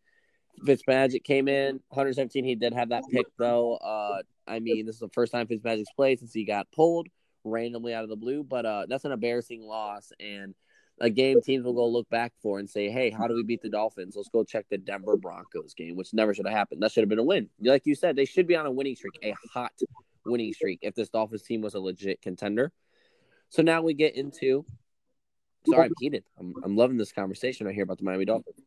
Fitzmagic 0.65 1.23
came 1.23 1.47
in 1.47 1.79
117. 1.89 2.43
He 2.43 2.55
did 2.55 2.73
have 2.73 2.89
that 2.89 3.03
pick 3.11 3.25
though. 3.37 3.75
Uh, 3.75 4.21
I 4.47 4.59
mean, 4.59 4.85
this 4.85 4.95
is 4.95 5.01
the 5.01 5.09
first 5.09 5.31
time 5.31 5.47
Fitzmagic's 5.47 5.91
played 5.95 6.19
since 6.19 6.33
he 6.33 6.43
got 6.43 6.71
pulled 6.71 7.07
randomly 7.43 7.93
out 7.93 8.03
of 8.03 8.09
the 8.09 8.15
blue. 8.15 8.43
But 8.43 8.65
uh, 8.65 8.85
that's 8.87 9.05
an 9.05 9.11
embarrassing 9.11 9.61
loss 9.61 10.11
and 10.19 10.53
a 11.01 11.09
game 11.09 11.41
teams 11.41 11.63
will 11.63 11.73
go 11.73 11.87
look 11.87 12.09
back 12.09 12.33
for 12.41 12.59
and 12.59 12.69
say, 12.69 12.89
"Hey, 12.89 13.09
how 13.09 13.27
do 13.27 13.35
we 13.35 13.43
beat 13.43 13.61
the 13.61 13.69
Dolphins? 13.69 14.15
Let's 14.15 14.29
go 14.29 14.43
check 14.43 14.65
the 14.69 14.77
Denver 14.77 15.17
Broncos 15.17 15.73
game, 15.73 15.95
which 15.95 16.13
never 16.13 16.33
should 16.33 16.45
have 16.45 16.55
happened. 16.55 16.81
That 16.81 16.91
should 16.91 17.01
have 17.01 17.09
been 17.09 17.19
a 17.19 17.23
win. 17.23 17.49
Like 17.61 17.85
you 17.85 17.95
said, 17.95 18.15
they 18.15 18.25
should 18.25 18.47
be 18.47 18.55
on 18.55 18.65
a 18.65 18.71
winning 18.71 18.95
streak, 18.95 19.17
a 19.23 19.33
hot 19.53 19.71
winning 20.25 20.53
streak, 20.53 20.79
if 20.81 20.95
this 20.95 21.09
Dolphins 21.09 21.43
team 21.43 21.61
was 21.61 21.73
a 21.73 21.79
legit 21.79 22.21
contender. 22.21 22.71
So 23.49 23.61
now 23.61 23.81
we 23.81 23.93
get 23.93 24.15
into. 24.15 24.65
Sorry, 25.67 25.85
I'm 25.85 25.93
heated. 25.99 26.23
I'm, 26.39 26.53
I'm 26.63 26.77
loving 26.77 26.97
this 26.97 27.11
conversation 27.11 27.65
right 27.65 27.75
here 27.75 27.83
about 27.83 27.97
the 27.97 28.05
Miami 28.05 28.25
Dolphins. 28.25 28.61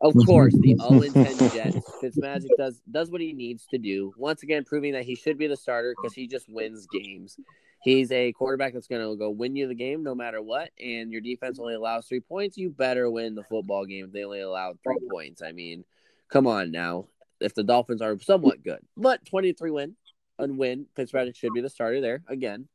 Of 0.00 0.14
course, 0.26 0.52
the 0.54 0.76
0 0.88 1.00
10 1.00 1.50
Jets. 1.50 1.90
Fitzmagic 2.02 2.48
does 2.58 2.80
does 2.90 3.10
what 3.10 3.20
he 3.20 3.32
needs 3.32 3.66
to 3.66 3.78
do. 3.78 4.12
Once 4.16 4.42
again, 4.42 4.64
proving 4.64 4.92
that 4.94 5.04
he 5.04 5.14
should 5.14 5.38
be 5.38 5.46
the 5.46 5.56
starter 5.56 5.94
because 5.96 6.12
he 6.12 6.26
just 6.26 6.48
wins 6.48 6.86
games. 6.86 7.38
He's 7.82 8.12
a 8.12 8.32
quarterback 8.32 8.74
that's 8.74 8.86
going 8.86 9.02
to 9.02 9.16
go 9.16 9.30
win 9.30 9.56
you 9.56 9.66
the 9.66 9.74
game 9.74 10.04
no 10.04 10.14
matter 10.14 10.40
what. 10.40 10.70
And 10.80 11.10
your 11.10 11.20
defense 11.20 11.58
only 11.58 11.74
allows 11.74 12.06
three 12.06 12.20
points. 12.20 12.56
You 12.56 12.70
better 12.70 13.10
win 13.10 13.34
the 13.34 13.42
football 13.42 13.86
game 13.86 14.06
if 14.06 14.12
they 14.12 14.24
only 14.24 14.40
allow 14.40 14.74
three 14.84 14.98
points. 15.10 15.42
I 15.42 15.52
mean, 15.52 15.84
come 16.28 16.46
on 16.46 16.70
now. 16.70 17.06
If 17.40 17.54
the 17.54 17.64
Dolphins 17.64 18.00
are 18.00 18.16
somewhat 18.20 18.62
good, 18.62 18.78
but 18.96 19.24
23 19.26 19.72
win 19.72 19.96
and 20.38 20.58
win, 20.58 20.86
Fitzpatrick 20.94 21.34
should 21.34 21.52
be 21.52 21.60
the 21.60 21.68
starter 21.68 22.00
there 22.00 22.22
again. 22.28 22.68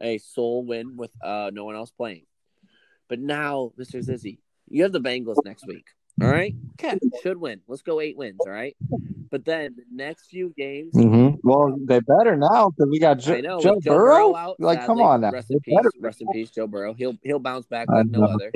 A 0.00 0.18
sole 0.18 0.64
win 0.64 0.96
with 0.96 1.10
uh, 1.22 1.50
no 1.52 1.64
one 1.64 1.74
else 1.74 1.90
playing. 1.90 2.26
But 3.08 3.18
now, 3.18 3.72
Mr. 3.76 4.04
Zizzy, 4.04 4.38
you 4.68 4.84
have 4.84 4.92
the 4.92 5.00
Bengals 5.00 5.44
next 5.44 5.66
week. 5.66 5.86
All 6.20 6.28
right. 6.28 6.54
Okay. 6.80 6.98
Should 7.22 7.38
win. 7.38 7.60
Let's 7.66 7.82
go 7.82 8.00
eight 8.00 8.16
wins. 8.16 8.38
All 8.40 8.52
right. 8.52 8.76
But 9.32 9.44
then 9.46 9.74
the 9.76 9.84
next 9.90 10.26
few 10.26 10.52
games, 10.56 10.92
Mm-hmm. 10.94 11.36
Well, 11.42 11.74
they 11.86 12.00
better 12.00 12.36
now 12.36 12.68
because 12.70 12.88
we 12.90 13.00
got 13.00 13.18
jo- 13.18 13.40
know 13.40 13.60
Joe, 13.60 13.80
Joe 13.82 13.94
Burrow. 13.94 14.32
Burrow 14.32 14.36
out. 14.36 14.56
like, 14.60 14.84
come 14.86 15.00
on 15.00 15.22
now. 15.22 15.30
Rest 15.32 15.50
in 15.50 15.58
peace. 15.60 15.78
Rest 16.00 16.20
in 16.20 16.28
peace, 16.32 16.50
Joe 16.50 16.66
Burrow. 16.66 16.92
He'll 16.92 17.16
he'll 17.22 17.38
bounce 17.40 17.64
back 17.66 17.88
like 17.88 18.06
no 18.06 18.24
other. 18.24 18.52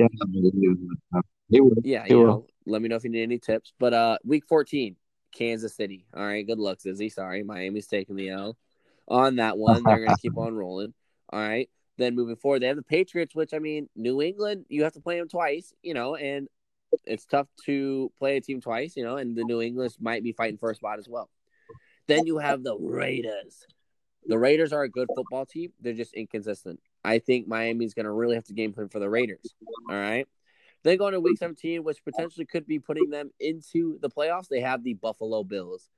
He 1.49 1.61
will. 1.61 1.71
Yeah, 1.83 2.03
He 2.05 2.11
you 2.13 2.19
will. 2.19 2.25
know. 2.27 2.47
Let 2.65 2.81
me 2.81 2.89
know 2.89 2.95
if 2.97 3.03
you 3.03 3.09
need 3.09 3.23
any 3.23 3.39
tips. 3.39 3.73
But 3.79 3.93
uh, 3.93 4.17
week 4.23 4.45
fourteen, 4.47 4.97
Kansas 5.33 5.75
City. 5.75 6.05
All 6.13 6.23
right. 6.25 6.45
Good 6.45 6.59
luck, 6.59 6.79
Zizzy. 6.79 7.11
Sorry, 7.11 7.43
Miami's 7.43 7.87
taking 7.87 8.15
the 8.15 8.29
L 8.29 8.57
on 9.07 9.37
that 9.37 9.57
one. 9.57 9.81
They're 9.83 10.05
gonna 10.05 10.17
keep 10.21 10.37
on 10.37 10.53
rolling. 10.55 10.93
All 11.31 11.39
right. 11.39 11.69
Then 11.97 12.13
moving 12.15 12.35
forward, 12.35 12.61
they 12.61 12.67
have 12.67 12.75
the 12.75 12.83
Patriots, 12.83 13.33
which 13.33 13.53
I 13.55 13.59
mean, 13.59 13.89
New 13.95 14.21
England, 14.21 14.65
you 14.69 14.83
have 14.83 14.93
to 14.93 14.99
play 15.01 15.17
them 15.17 15.27
twice, 15.27 15.73
you 15.81 15.95
know, 15.95 16.15
and 16.15 16.47
it's 17.05 17.25
tough 17.25 17.47
to 17.65 18.11
play 18.17 18.37
a 18.37 18.41
team 18.41 18.61
twice, 18.61 18.95
you 18.95 19.03
know, 19.03 19.17
and 19.17 19.35
the 19.35 19.43
New 19.43 19.61
England 19.61 19.95
might 19.99 20.23
be 20.23 20.31
fighting 20.31 20.57
for 20.57 20.71
a 20.71 20.75
spot 20.75 20.99
as 20.99 21.07
well. 21.07 21.29
Then 22.07 22.25
you 22.25 22.37
have 22.37 22.63
the 22.63 22.77
Raiders. 22.77 23.65
The 24.25 24.37
Raiders 24.37 24.73
are 24.73 24.83
a 24.83 24.89
good 24.89 25.07
football 25.15 25.45
team. 25.45 25.71
They're 25.81 25.93
just 25.93 26.13
inconsistent. 26.13 26.79
I 27.03 27.19
think 27.19 27.47
Miami's 27.47 27.93
going 27.93 28.05
to 28.05 28.11
really 28.11 28.35
have 28.35 28.45
to 28.45 28.53
game 28.53 28.73
plan 28.73 28.89
for 28.89 28.99
the 28.99 29.09
Raiders. 29.09 29.55
All 29.89 29.95
right. 29.95 30.27
Then 30.83 30.97
going 30.97 31.13
to 31.13 31.19
week 31.19 31.37
17, 31.37 31.83
which 31.83 32.03
potentially 32.03 32.45
could 32.45 32.67
be 32.67 32.79
putting 32.79 33.09
them 33.09 33.31
into 33.39 33.99
the 33.99 34.09
playoffs, 34.09 34.47
they 34.47 34.61
have 34.61 34.83
the 34.83 34.93
Buffalo 34.93 35.43
Bills. 35.43 35.89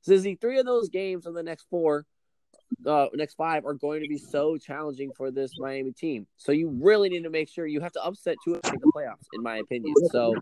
So, 0.00 0.16
the 0.16 0.34
three 0.34 0.58
of 0.58 0.66
those 0.66 0.88
games 0.88 1.26
in 1.26 1.34
the 1.34 1.44
next 1.44 1.66
four 1.70 2.06
uh, 2.86 3.06
next 3.14 3.34
five 3.34 3.64
are 3.64 3.74
going 3.74 4.02
to 4.02 4.08
be 4.08 4.18
so 4.18 4.56
challenging 4.56 5.12
for 5.16 5.30
this 5.30 5.52
Miami 5.58 5.92
team. 5.92 6.26
So 6.36 6.52
you 6.52 6.68
really 6.68 7.08
need 7.08 7.22
to 7.24 7.30
make 7.30 7.48
sure 7.48 7.66
you 7.66 7.80
have 7.80 7.92
to 7.92 8.02
upset 8.02 8.36
two 8.44 8.52
make 8.52 8.62
the 8.62 8.92
playoffs, 8.94 9.26
in 9.34 9.42
my 9.42 9.58
opinion. 9.58 9.94
So 10.10 10.34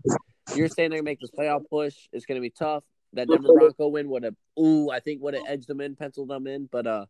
you're 0.55 0.67
saying 0.67 0.89
they're 0.89 0.99
gonna 0.99 1.03
make 1.03 1.19
this 1.19 1.31
playoff 1.31 1.67
push. 1.69 1.95
It's 2.11 2.25
gonna 2.25 2.41
be 2.41 2.49
tough. 2.49 2.83
That 3.13 3.27
Denver 3.27 3.53
Bronco 3.53 3.89
win 3.89 4.09
would 4.09 4.23
have 4.23 4.35
ooh, 4.59 4.89
I 4.89 4.99
think 4.99 5.21
would 5.21 5.33
have 5.33 5.43
edged 5.47 5.67
them 5.67 5.81
in, 5.81 5.95
penciled 5.95 6.29
them 6.29 6.47
in, 6.47 6.67
but 6.71 6.87
uh 6.87 7.05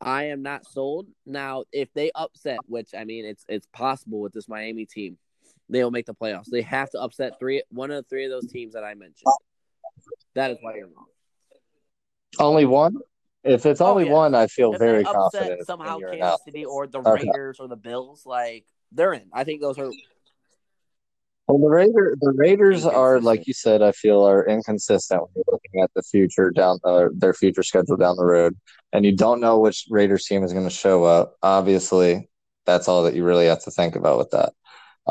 I 0.00 0.24
am 0.24 0.42
not 0.42 0.66
sold. 0.66 1.06
Now, 1.24 1.64
if 1.72 1.92
they 1.94 2.10
upset, 2.14 2.58
which 2.66 2.90
I 2.96 3.04
mean 3.04 3.24
it's 3.24 3.44
it's 3.48 3.66
possible 3.72 4.20
with 4.20 4.32
this 4.32 4.48
Miami 4.48 4.84
team, 4.84 5.16
they'll 5.68 5.90
make 5.90 6.06
the 6.06 6.14
playoffs. 6.14 6.50
They 6.50 6.62
have 6.62 6.90
to 6.90 7.00
upset 7.00 7.38
three 7.38 7.62
one 7.70 7.90
of 7.90 8.04
the 8.04 8.08
three 8.08 8.24
of 8.24 8.30
those 8.30 8.50
teams 8.50 8.74
that 8.74 8.84
I 8.84 8.94
mentioned. 8.94 9.32
That 10.34 10.50
is 10.50 10.58
why 10.60 10.74
you're 10.76 10.86
wrong. 10.86 11.06
Only 12.38 12.66
one. 12.66 12.98
If 13.46 13.66
it's 13.66 13.80
Oh, 13.80 13.90
only 13.90 14.06
yeah. 14.06 14.12
one, 14.12 14.34
I 14.34 14.46
feel 14.46 14.72
if 14.72 14.78
very 14.78 15.04
confident 15.04 15.64
somehow 15.66 15.98
Kansas 15.98 16.12
analysis. 16.16 16.44
City 16.44 16.64
or 16.64 16.86
the 16.86 16.98
Okay. 17.00 17.24
Raiders 17.26 17.60
or 17.60 17.68
the 17.68 17.76
Bills, 17.76 18.26
like 18.26 18.64
they're 18.92 19.12
in. 19.12 19.28
I 19.32 19.44
think 19.44 19.60
those 19.60 19.78
are 19.78 19.90
Well, 21.48 21.58
the 21.58 21.68
Raider, 21.68 22.16
the 22.20 22.32
Raiders 22.36 22.84
are 22.84 23.20
like 23.20 23.46
you 23.46 23.52
said. 23.54 23.80
I 23.82 23.92
feel 23.92 24.26
are 24.26 24.44
inconsistent 24.46 25.20
when 25.22 25.30
you're 25.36 25.44
looking 25.52 25.80
at 25.80 25.90
the 25.94 26.02
future 26.02 26.50
down 26.50 26.78
uh, 26.84 27.06
their 27.14 27.34
future 27.34 27.62
schedule 27.62 27.96
down 27.96 28.16
the 28.16 28.24
road, 28.24 28.56
and 28.92 29.04
you 29.04 29.14
don't 29.14 29.40
know 29.40 29.58
which 29.60 29.86
Raiders 29.88 30.24
team 30.26 30.42
is 30.42 30.52
going 30.52 30.68
to 30.68 30.74
show 30.74 31.04
up. 31.04 31.36
Obviously, 31.42 32.28
that's 32.64 32.88
all 32.88 33.04
that 33.04 33.14
you 33.14 33.24
really 33.24 33.46
have 33.46 33.62
to 33.64 33.70
think 33.70 33.94
about 33.94 34.18
with 34.18 34.30
that. 34.30 34.52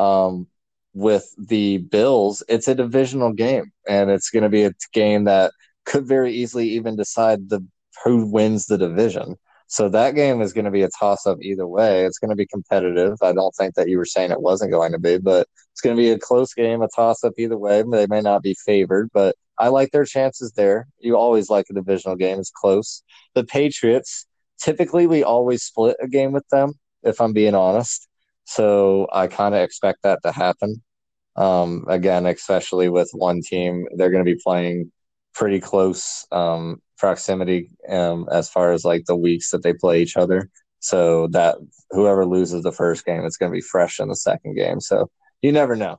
Um, 0.00 0.46
with 0.92 1.26
the 1.38 1.78
Bills, 1.78 2.42
it's 2.48 2.68
a 2.68 2.74
divisional 2.74 3.32
game, 3.32 3.72
and 3.88 4.10
it's 4.10 4.28
going 4.30 4.42
to 4.42 4.48
be 4.50 4.64
a 4.64 4.72
game 4.92 5.24
that 5.24 5.52
could 5.86 6.06
very 6.06 6.32
easily 6.34 6.70
even 6.70 6.96
decide 6.96 7.48
the 7.48 7.64
who 8.04 8.30
wins 8.30 8.66
the 8.66 8.78
division. 8.78 9.36
So 9.68 9.88
that 9.88 10.14
game 10.14 10.42
is 10.42 10.52
going 10.52 10.64
to 10.64 10.70
be 10.70 10.82
a 10.82 10.88
toss 10.98 11.26
up 11.26 11.38
either 11.42 11.66
way. 11.66 12.04
It's 12.04 12.18
going 12.18 12.30
to 12.30 12.36
be 12.36 12.46
competitive. 12.46 13.18
I 13.20 13.32
don't 13.32 13.54
think 13.56 13.74
that 13.74 13.88
you 13.88 13.98
were 13.98 14.04
saying 14.04 14.30
it 14.30 14.40
wasn't 14.40 14.70
going 14.70 14.92
to 14.92 14.98
be, 14.98 15.18
but 15.18 15.48
it's 15.72 15.80
going 15.80 15.96
to 15.96 16.00
be 16.00 16.10
a 16.10 16.18
close 16.18 16.54
game, 16.54 16.82
a 16.82 16.88
toss 16.94 17.24
up 17.24 17.32
either 17.36 17.58
way. 17.58 17.82
They 17.82 18.06
may 18.06 18.20
not 18.20 18.42
be 18.42 18.54
favored, 18.64 19.10
but 19.12 19.34
I 19.58 19.68
like 19.68 19.90
their 19.90 20.04
chances 20.04 20.52
there. 20.52 20.86
You 21.00 21.16
always 21.16 21.50
like 21.50 21.66
a 21.68 21.74
divisional 21.74 22.16
game; 22.16 22.38
it's 22.38 22.50
close. 22.50 23.02
The 23.34 23.44
Patriots, 23.44 24.26
typically, 24.60 25.06
we 25.06 25.24
always 25.24 25.64
split 25.64 25.96
a 26.00 26.06
game 26.08 26.32
with 26.32 26.48
them. 26.50 26.74
If 27.02 27.20
I'm 27.20 27.32
being 27.32 27.54
honest, 27.54 28.08
so 28.44 29.08
I 29.12 29.26
kind 29.26 29.54
of 29.54 29.62
expect 29.62 30.02
that 30.02 30.20
to 30.24 30.32
happen. 30.32 30.82
Um, 31.36 31.84
again, 31.88 32.26
especially 32.26 32.88
with 32.88 33.10
one 33.12 33.42
team, 33.42 33.86
they're 33.96 34.10
going 34.10 34.24
to 34.24 34.32
be 34.34 34.40
playing 34.42 34.92
pretty 35.34 35.60
close 35.60 36.26
um, 36.32 36.80
proximity 36.98 37.70
um, 37.88 38.26
as 38.30 38.48
far 38.48 38.72
as 38.72 38.84
like 38.84 39.04
the 39.06 39.16
weeks 39.16 39.50
that 39.50 39.62
they 39.62 39.72
play 39.74 40.02
each 40.02 40.16
other. 40.16 40.48
So 40.80 41.26
that 41.28 41.56
whoever 41.90 42.24
loses 42.26 42.62
the 42.62 42.72
first 42.72 43.04
game, 43.04 43.24
it's 43.24 43.36
going 43.36 43.50
to 43.50 43.56
be 43.56 43.60
fresh 43.62 43.98
in 43.98 44.08
the 44.08 44.16
second 44.16 44.54
game. 44.56 44.80
So 44.80 45.10
you 45.42 45.52
never 45.52 45.74
know. 45.76 45.98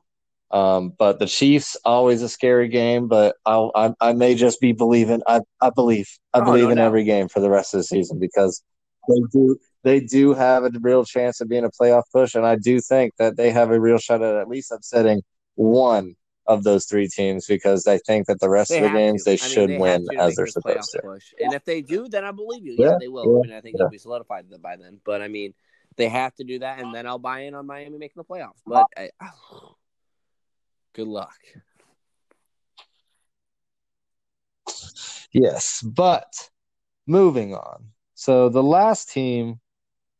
Um, 0.50 0.94
but 0.98 1.18
the 1.18 1.26
Chiefs 1.26 1.76
always 1.84 2.22
a 2.22 2.28
scary 2.28 2.68
game, 2.68 3.06
but 3.06 3.36
I'll, 3.44 3.70
I, 3.74 3.92
I 4.00 4.12
may 4.14 4.34
just 4.34 4.60
be 4.60 4.72
believing. 4.72 5.20
I, 5.26 5.40
I 5.60 5.70
believe 5.70 6.08
I 6.32 6.40
Oh, 6.40 6.44
believe 6.44 6.64
no 6.64 6.70
in 6.70 6.78
doubt. 6.78 6.86
every 6.86 7.04
game 7.04 7.28
for 7.28 7.40
the 7.40 7.50
rest 7.50 7.74
of 7.74 7.78
the 7.80 7.84
season 7.84 8.18
because 8.18 8.62
they 9.08 9.20
do 9.32 9.58
they 9.84 10.00
do 10.00 10.34
have 10.34 10.64
a 10.64 10.70
real 10.80 11.04
chance 11.04 11.40
of 11.40 11.48
being 11.48 11.64
a 11.64 11.70
playoff 11.70 12.04
push, 12.12 12.34
and 12.34 12.46
I 12.46 12.56
do 12.56 12.80
think 12.80 13.12
that 13.18 13.36
they 13.36 13.50
have 13.50 13.70
a 13.70 13.80
real 13.80 13.98
shot 13.98 14.22
at 14.22 14.36
at 14.36 14.48
least 14.48 14.72
upsetting 14.72 15.22
one 15.56 16.14
of 16.48 16.64
those 16.64 16.86
three 16.86 17.06
teams 17.06 17.46
because 17.46 17.86
I 17.86 17.98
think 17.98 18.26
that 18.26 18.40
the 18.40 18.48
rest 18.48 18.70
They 18.70 18.78
of 18.78 18.84
the 18.84 18.98
games 18.98 19.24
to. 19.24 19.30
they 19.30 19.36
I 19.36 19.44
mean, 19.44 19.50
should 19.54 19.70
they 19.70 19.78
win 19.78 20.06
to 20.06 20.16
as 20.18 20.34
they're 20.34 20.46
supposed 20.46 20.90
to. 20.92 21.02
Push. 21.02 21.34
And 21.38 21.52
if 21.52 21.64
they 21.64 21.82
do, 21.82 22.08
then 22.08 22.24
I 22.24 22.32
believe 22.32 22.64
you. 22.64 22.74
Yeah, 22.78 22.92
Yeah, 22.92 22.96
they 22.98 23.08
will. 23.08 23.24
yeah, 23.34 23.38
I 23.38 23.42
mean, 23.42 23.52
I 23.52 23.60
think 23.60 23.74
yeah. 23.76 23.82
it'll 23.82 23.90
be 23.90 23.98
solidified 23.98 24.46
by 24.62 24.76
then. 24.76 25.00
But 25.04 25.20
I 25.22 25.28
mean, 25.28 25.52
they 25.96 26.08
have 26.08 26.34
to 26.36 26.44
do 26.44 26.58
that, 26.60 26.80
and 26.80 26.94
then 26.94 27.06
I'll 27.06 27.18
buy 27.18 27.40
in 27.40 27.54
on 27.54 27.66
Miami 27.66 27.98
making 27.98 28.14
the 28.16 28.24
playoffs. 28.24 28.62
But 28.66 28.86
I, 28.96 29.10
good 30.94 31.06
luck. 31.06 31.36
Yes, 35.32 35.82
but 35.82 36.48
moving 37.06 37.54
on. 37.54 37.88
So 38.14 38.48
the 38.48 38.62
last 38.62 39.10
team 39.10 39.60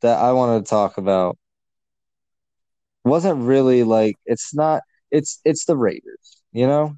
that 0.02 0.18
I 0.18 0.32
wanted 0.32 0.64
to 0.64 0.70
talk 0.70 0.98
about 0.98 1.38
wasn't 3.04 3.42
really 3.42 3.82
like 3.84 4.16
it's 4.26 4.54
not 4.54 4.82
it's 5.10 5.40
it's 5.44 5.64
the 5.64 5.76
Raiders, 5.76 6.42
you 6.52 6.66
know? 6.66 6.96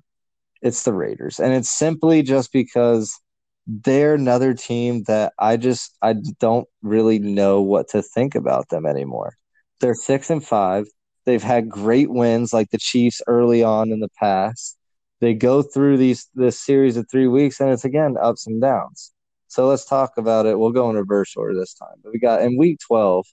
It's 0.62 0.82
the 0.82 0.92
Raiders. 0.92 1.40
And 1.40 1.54
it's 1.54 1.70
simply 1.70 2.22
just 2.22 2.52
because 2.52 3.18
they're 3.66 4.14
another 4.14 4.54
team 4.54 5.04
that 5.04 5.32
I 5.38 5.56
just 5.56 5.96
I 6.02 6.16
don't 6.40 6.68
really 6.82 7.18
know 7.18 7.62
what 7.62 7.88
to 7.90 8.02
think 8.02 8.34
about 8.34 8.68
them 8.68 8.86
anymore. 8.86 9.34
They're 9.80 9.94
6 9.94 10.30
and 10.30 10.44
5. 10.44 10.86
They've 11.26 11.42
had 11.42 11.68
great 11.68 12.10
wins 12.10 12.52
like 12.52 12.70
the 12.70 12.78
Chiefs 12.78 13.22
early 13.26 13.62
on 13.62 13.92
in 13.92 14.00
the 14.00 14.10
past 14.18 14.76
they 15.20 15.34
go 15.34 15.62
through 15.62 15.98
these 15.98 16.28
this 16.34 16.58
series 16.58 16.96
of 16.96 17.06
three 17.10 17.28
weeks 17.28 17.60
and 17.60 17.70
it's 17.70 17.84
again 17.84 18.16
ups 18.20 18.46
and 18.46 18.60
downs. 18.60 19.12
So 19.48 19.66
let's 19.68 19.84
talk 19.84 20.12
about 20.16 20.46
it. 20.46 20.58
We'll 20.58 20.72
go 20.72 20.88
in 20.90 20.96
reverse 20.96 21.36
order 21.36 21.54
this 21.54 21.74
time. 21.74 21.96
But 22.02 22.12
we 22.12 22.18
got 22.18 22.42
in 22.42 22.56
week 22.56 22.78
twelve, 22.86 23.26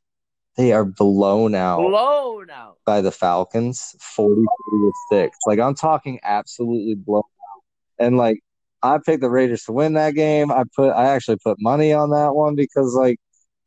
they 0.57 0.73
are 0.73 0.85
blown 0.85 1.55
out 1.55 1.79
Blown 1.81 2.49
out. 2.49 2.77
by 2.85 3.01
the 3.01 3.11
Falcons, 3.11 3.95
forty 3.99 4.41
three 4.41 4.79
to 4.79 4.91
six. 5.11 5.37
Like 5.45 5.59
I'm 5.59 5.75
talking 5.75 6.19
absolutely 6.23 6.95
blown 6.95 7.19
out. 7.19 8.05
And 8.05 8.17
like 8.17 8.41
I 8.83 8.99
picked 9.03 9.21
the 9.21 9.29
Raiders 9.29 9.63
to 9.63 9.71
win 9.71 9.93
that 9.93 10.15
game. 10.15 10.51
I 10.51 10.63
put 10.75 10.91
I 10.91 11.07
actually 11.07 11.37
put 11.43 11.57
money 11.59 11.93
on 11.93 12.09
that 12.11 12.33
one 12.35 12.55
because 12.55 12.93
like 12.95 13.19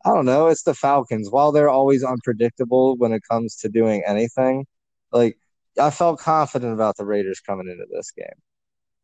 I 0.05 0.11
don't 0.11 0.25
know, 0.27 0.49
it's 0.49 0.63
the 0.63 0.75
Falcons. 0.75 1.31
While 1.31 1.53
they're 1.53 1.69
always 1.69 2.03
unpredictable 2.03 2.97
when 2.97 3.13
it 3.13 3.23
comes 3.31 3.57
to 3.57 3.69
doing 3.69 4.03
anything, 4.07 4.67
like 5.13 5.37
I 5.81 5.91
felt 5.91 6.19
confident 6.21 6.73
about 6.73 6.97
the 6.97 7.05
Raiders 7.05 7.41
coming 7.41 7.69
into 7.69 7.85
this 7.91 8.11
game. 8.11 8.27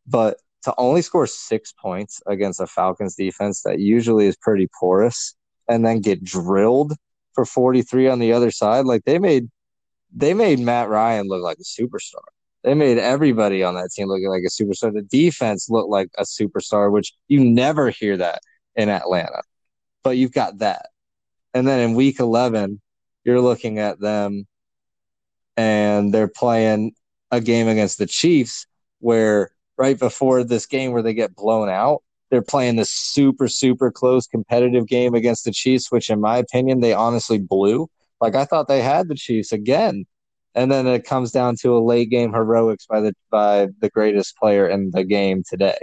But 0.05 0.37
to 0.63 0.73
only 0.77 1.01
score 1.01 1.27
six 1.27 1.71
points 1.73 2.21
against 2.27 2.59
a 2.59 2.67
Falcons 2.67 3.15
defense 3.15 3.61
that 3.63 3.79
usually 3.79 4.25
is 4.25 4.35
pretty 4.35 4.67
porous 4.79 5.35
and 5.69 5.85
then 5.85 6.01
get 6.01 6.23
drilled 6.23 6.93
for 7.37 7.45
43 7.45 8.07
on 8.07 8.17
the 8.17 8.33
other 8.33 8.49
side, 8.49 8.85
like 8.85 9.03
they 9.05 9.19
made 9.19 9.47
they 10.11 10.33
made 10.33 10.57
Matt 10.57 10.89
Ryan 10.89 11.27
look 11.27 11.43
like 11.43 11.59
a 11.59 11.63
superstar. 11.63 12.23
They 12.63 12.73
made 12.73 12.97
everybody 12.97 13.63
on 13.63 13.75
that 13.75 13.91
team 13.91 14.07
look 14.07 14.21
like 14.27 14.41
a 14.41 14.49
superstar. 14.49 14.91
The 14.91 15.03
defense 15.03 15.69
looked 15.69 15.89
like 15.89 16.09
a 16.17 16.23
superstar, 16.23 16.91
which 16.91 17.13
you 17.27 17.45
never 17.45 17.91
hear 17.91 18.17
that 18.17 18.41
in 18.75 18.89
Atlanta. 18.89 19.43
But 20.03 20.17
you've 20.17 20.31
got 20.31 20.57
that. 20.59 20.87
And 21.53 21.67
then 21.67 21.79
in 21.79 21.93
week 21.95 22.19
11, 22.19 22.81
you're 23.23 23.41
looking 23.41 23.77
at 23.77 23.99
them 23.99 24.47
and 25.55 26.11
they're 26.11 26.27
playing 26.27 26.93
a 27.29 27.39
game 27.39 27.67
against 27.67 27.99
the 27.99 28.07
Chiefs 28.07 28.65
where 28.99 29.51
right 29.77 29.99
before 29.99 30.43
this 30.43 30.65
game 30.65 30.91
where 30.91 31.03
they 31.03 31.13
get 31.13 31.35
blown 31.35 31.69
out, 31.69 32.01
they're 32.29 32.41
playing 32.41 32.75
this 32.75 32.93
super, 32.93 33.47
super 33.47 33.91
close 33.91 34.27
competitive 34.27 34.87
game 34.87 35.13
against 35.13 35.45
the 35.45 35.51
Chiefs, 35.51 35.91
which 35.91 36.09
in 36.09 36.21
my 36.21 36.37
opinion, 36.37 36.81
they 36.81 36.93
honestly 36.93 37.39
blew. 37.39 37.89
Like 38.21 38.35
I 38.35 38.45
thought 38.45 38.67
they 38.67 38.81
had 38.81 39.07
the 39.07 39.15
Chiefs 39.15 39.51
again. 39.51 40.05
And 40.55 40.71
then 40.71 40.87
it 40.87 41.05
comes 41.05 41.31
down 41.31 41.55
to 41.61 41.77
a 41.77 41.79
late 41.79 42.09
game 42.09 42.33
heroics 42.33 42.87
by 42.87 42.99
the 42.99 43.13
by 43.29 43.67
the 43.79 43.89
greatest 43.89 44.37
player 44.37 44.67
in 44.67 44.89
the 44.91 45.03
game 45.03 45.43
today. 45.47 45.77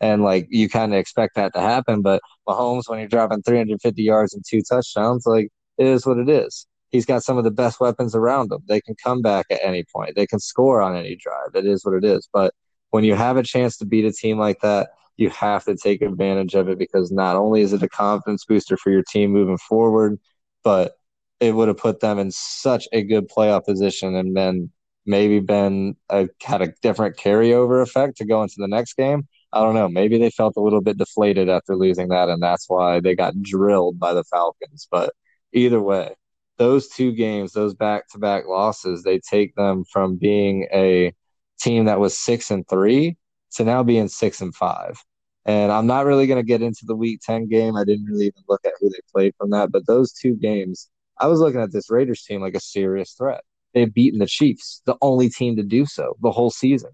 And 0.00 0.22
like 0.22 0.46
you 0.50 0.68
kind 0.68 0.92
of 0.92 0.98
expect 0.98 1.34
that 1.36 1.54
to 1.54 1.60
happen, 1.60 2.02
but 2.02 2.20
Mahomes, 2.46 2.88
when 2.88 2.98
you're 3.00 3.08
dropping 3.08 3.42
350 3.42 4.02
yards 4.02 4.34
and 4.34 4.44
two 4.46 4.62
touchdowns, 4.68 5.24
like 5.26 5.48
it 5.78 5.86
is 5.86 6.06
what 6.06 6.18
it 6.18 6.28
is 6.28 6.66
he's 6.90 7.06
got 7.06 7.22
some 7.22 7.38
of 7.38 7.44
the 7.44 7.50
best 7.50 7.80
weapons 7.80 8.14
around 8.14 8.52
him. 8.52 8.60
They 8.66 8.80
can 8.80 8.94
come 9.02 9.22
back 9.22 9.46
at 9.50 9.60
any 9.62 9.84
point. 9.94 10.16
They 10.16 10.26
can 10.26 10.40
score 10.40 10.80
on 10.80 10.96
any 10.96 11.16
drive. 11.16 11.54
It 11.54 11.66
is 11.66 11.84
what 11.84 11.94
it 11.94 12.04
is. 12.04 12.28
But 12.32 12.54
when 12.90 13.04
you 13.04 13.14
have 13.14 13.36
a 13.36 13.42
chance 13.42 13.76
to 13.78 13.86
beat 13.86 14.04
a 14.04 14.12
team 14.12 14.38
like 14.38 14.60
that, 14.60 14.90
you 15.18 15.28
have 15.30 15.64
to 15.64 15.76
take 15.76 16.00
advantage 16.00 16.54
of 16.54 16.68
it 16.68 16.78
because 16.78 17.10
not 17.12 17.36
only 17.36 17.60
is 17.60 17.72
it 17.72 17.82
a 17.82 17.88
confidence 17.88 18.44
booster 18.44 18.76
for 18.76 18.90
your 18.90 19.02
team 19.02 19.32
moving 19.32 19.58
forward, 19.58 20.18
but 20.64 20.92
it 21.40 21.54
would 21.54 21.68
have 21.68 21.76
put 21.76 22.00
them 22.00 22.18
in 22.18 22.30
such 22.30 22.88
a 22.92 23.02
good 23.02 23.28
playoff 23.28 23.64
position 23.64 24.14
and 24.14 24.36
then 24.36 24.70
maybe 25.06 25.40
been 25.40 25.96
a 26.10 26.28
had 26.42 26.62
a 26.62 26.72
different 26.82 27.16
carryover 27.16 27.82
effect 27.82 28.16
to 28.18 28.24
go 28.24 28.42
into 28.42 28.56
the 28.58 28.68
next 28.68 28.94
game. 28.94 29.26
I 29.52 29.60
don't 29.60 29.74
know. 29.74 29.88
Maybe 29.88 30.18
they 30.18 30.30
felt 30.30 30.54
a 30.56 30.60
little 30.60 30.82
bit 30.82 30.98
deflated 30.98 31.48
after 31.48 31.74
losing 31.74 32.08
that, 32.08 32.28
and 32.28 32.42
that's 32.42 32.66
why 32.68 33.00
they 33.00 33.16
got 33.16 33.40
drilled 33.42 33.98
by 33.98 34.14
the 34.14 34.24
Falcons. 34.24 34.86
But 34.90 35.12
either 35.52 35.80
way, 35.80 36.14
those 36.58 36.88
two 36.88 37.12
games, 37.12 37.52
those 37.52 37.74
back 37.74 38.08
to 38.10 38.18
back 38.18 38.46
losses, 38.46 39.02
they 39.02 39.18
take 39.18 39.54
them 39.54 39.84
from 39.90 40.16
being 40.16 40.68
a 40.72 41.12
team 41.60 41.86
that 41.86 42.00
was 42.00 42.16
six 42.16 42.50
and 42.50 42.68
three 42.68 43.16
to 43.52 43.64
now 43.64 43.82
being 43.82 44.08
six 44.08 44.40
and 44.40 44.54
five. 44.54 45.02
And 45.48 45.72
I'm 45.72 45.86
not 45.86 46.04
really 46.04 46.26
going 46.26 46.38
to 46.38 46.46
get 46.46 46.60
into 46.60 46.84
the 46.84 46.94
week 46.94 47.20
10 47.24 47.48
game. 47.48 47.74
I 47.74 47.82
didn't 47.82 48.04
really 48.04 48.26
even 48.26 48.42
look 48.50 48.60
at 48.66 48.74
who 48.78 48.90
they 48.90 49.00
played 49.10 49.34
from 49.38 49.48
that. 49.50 49.72
But 49.72 49.86
those 49.86 50.12
two 50.12 50.34
games, 50.34 50.90
I 51.18 51.26
was 51.26 51.40
looking 51.40 51.62
at 51.62 51.72
this 51.72 51.90
Raiders 51.90 52.22
team 52.22 52.42
like 52.42 52.54
a 52.54 52.60
serious 52.60 53.12
threat. 53.12 53.40
They've 53.72 53.92
beaten 53.92 54.18
the 54.18 54.26
Chiefs, 54.26 54.82
the 54.84 54.96
only 55.00 55.30
team 55.30 55.56
to 55.56 55.62
do 55.62 55.86
so 55.86 56.18
the 56.20 56.30
whole 56.30 56.50
season. 56.50 56.90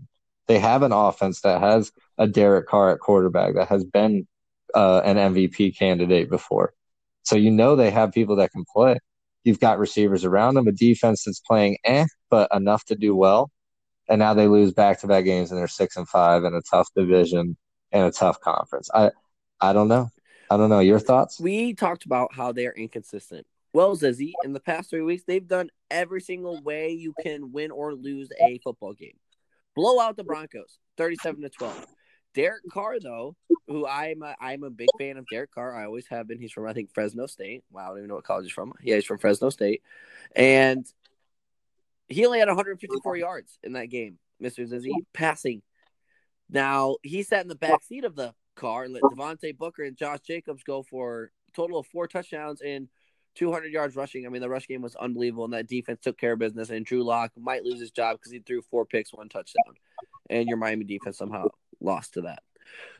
They 0.47 0.61
have 0.61 0.85
an 0.85 0.93
offense 0.93 1.41
that 1.41 1.61
has 1.63 1.91
a 2.17 2.29
Derek 2.29 2.69
Carr 2.69 2.93
at 2.93 3.01
quarterback 3.01 3.55
that 3.55 3.67
has 3.69 3.85
been 3.85 4.29
uh, 4.73 5.01
an 5.05 5.17
MVP 5.17 5.77
candidate 5.77 6.31
before. 6.31 6.75
So 7.25 7.35
you 7.35 7.51
know 7.51 7.75
they 7.75 7.91
have 7.91 8.13
people 8.13 8.37
that 8.37 8.53
can 8.53 8.65
play. 8.73 8.99
You've 9.43 9.61
got 9.61 9.81
receivers 9.81 10.25
around 10.25 10.55
them, 10.55 10.69
a 10.69 10.73
defense 10.73 11.25
that's 11.25 11.41
playing 11.41 11.79
eh, 11.85 12.07
but 12.31 12.55
enough 12.55 12.85
to 12.85 12.95
do 12.95 13.17
well. 13.17 13.51
And 14.09 14.21
now 14.21 14.33
they 14.35 14.47
lose 14.47 14.73
back 14.73 15.01
to 15.01 15.09
back 15.09 15.25
games 15.25 15.51
and 15.51 15.59
they're 15.59 15.67
six 15.67 15.97
and 15.97 16.09
five 16.09 16.45
in 16.45 16.55
a 16.55 16.63
tough 16.71 16.89
division 16.95 17.57
and 17.95 18.05
a 18.05 18.11
tough 18.11 18.41
conference. 18.41 18.91
I 18.93 19.13
I 19.61 19.73
don't 19.73 19.89
know. 19.89 20.11
I 20.51 20.59
don't 20.59 20.69
know. 20.69 20.81
Your 20.81 20.99
thoughts? 20.99 21.41
We 21.41 21.73
talked 21.73 22.05
about 22.05 22.35
how 22.35 22.53
they're 22.53 22.73
inconsistent. 22.73 23.47
Well, 23.73 23.97
Zizzy, 23.97 24.33
in 24.45 24.53
the 24.53 24.61
past 24.61 24.91
three 24.91 25.01
weeks, 25.01 25.25
they've 25.27 25.47
done 25.47 25.71
every 25.91 26.21
single 26.21 26.63
way 26.63 26.91
you 26.91 27.15
can 27.23 27.51
win 27.51 27.71
or 27.71 27.95
lose 27.95 28.29
a 28.41 28.59
football 28.63 28.93
game. 28.93 29.17
Blow 29.75 29.99
out 29.99 30.17
the 30.17 30.25
Broncos, 30.25 30.79
thirty-seven 30.97 31.41
to 31.43 31.49
twelve. 31.49 31.87
Derek 32.35 32.63
Carr, 32.71 32.99
though, 33.01 33.37
who 33.69 33.87
I'm 33.87 34.23
a, 34.23 34.35
I'm 34.41 34.65
a 34.65 34.71
big 34.71 34.89
fan 34.99 35.17
of 35.17 35.27
Derek 35.31 35.53
Carr. 35.53 35.77
I 35.77 35.87
always 35.87 36.07
have 36.09 36.27
been. 36.27 36.41
He's 36.41 36.53
from 36.53 36.67
I 36.67 36.73
think 36.73 36.93
Fresno 36.93 37.27
State. 37.27 37.63
Wow, 37.71 37.87
I 37.87 37.89
don't 37.89 37.99
even 37.99 38.09
know 38.09 38.17
what 38.17 38.25
college 38.25 38.47
he's 38.47 38.53
from. 38.53 38.73
Yeah, 38.83 38.97
he's 38.97 39.05
from 39.05 39.19
Fresno 39.19 39.51
State, 39.51 39.83
and 40.37 40.85
he 42.09 42.27
only 42.27 42.41
had 42.41 42.49
154 42.49 43.17
yards 43.17 43.59
in 43.63 43.73
that 43.73 43.87
game. 43.87 44.19
Mister 44.41 44.65
Zizzy 44.65 44.93
passing. 45.13 45.63
Now 46.51 46.97
he 47.03 47.23
sat 47.23 47.43
in 47.43 47.49
the 47.49 47.55
back 47.55 47.83
seat 47.83 48.05
of 48.05 48.17
the 48.17 48.35
car 48.55 48.85
and 48.85 48.95
let 48.95 49.03
Devontae 49.03 49.57
Booker 49.57 49.83
and 49.83 49.97
Josh 49.97 50.21
Jacobs 50.21 50.63
go 50.63 50.83
for 50.83 51.31
a 51.49 51.57
total 51.57 51.79
of 51.79 51.87
four 51.87 52.07
touchdowns 52.07 52.61
and 52.61 52.89
200 53.35 53.73
yards 53.73 53.97
rushing. 53.97 54.27
I 54.27 54.29
mean, 54.29 54.43
the 54.43 54.49
rush 54.49 54.69
game 54.69 54.83
was 54.83 54.97
unbelievable, 54.97 55.45
and 55.45 55.53
that 55.55 55.67
defense 55.69 56.01
took 56.01 56.19
care 56.19 56.33
of 56.33 56.39
business. 56.39 56.71
And 56.71 56.87
Drew 56.87 57.03
Lock 57.03 57.33
might 57.37 57.65
lose 57.65 57.81
his 57.81 57.91
job 57.91 58.19
because 58.19 58.33
he 58.33 58.39
threw 58.39 58.63
four 58.63 58.85
picks, 58.85 59.13
one 59.13 59.29
touchdown, 59.29 59.75
and 60.31 60.49
your 60.49 60.57
Miami 60.57 60.85
defense 60.85 61.19
somehow 61.19 61.47
lost 61.81 62.15
to 62.15 62.23
that. 62.23 62.43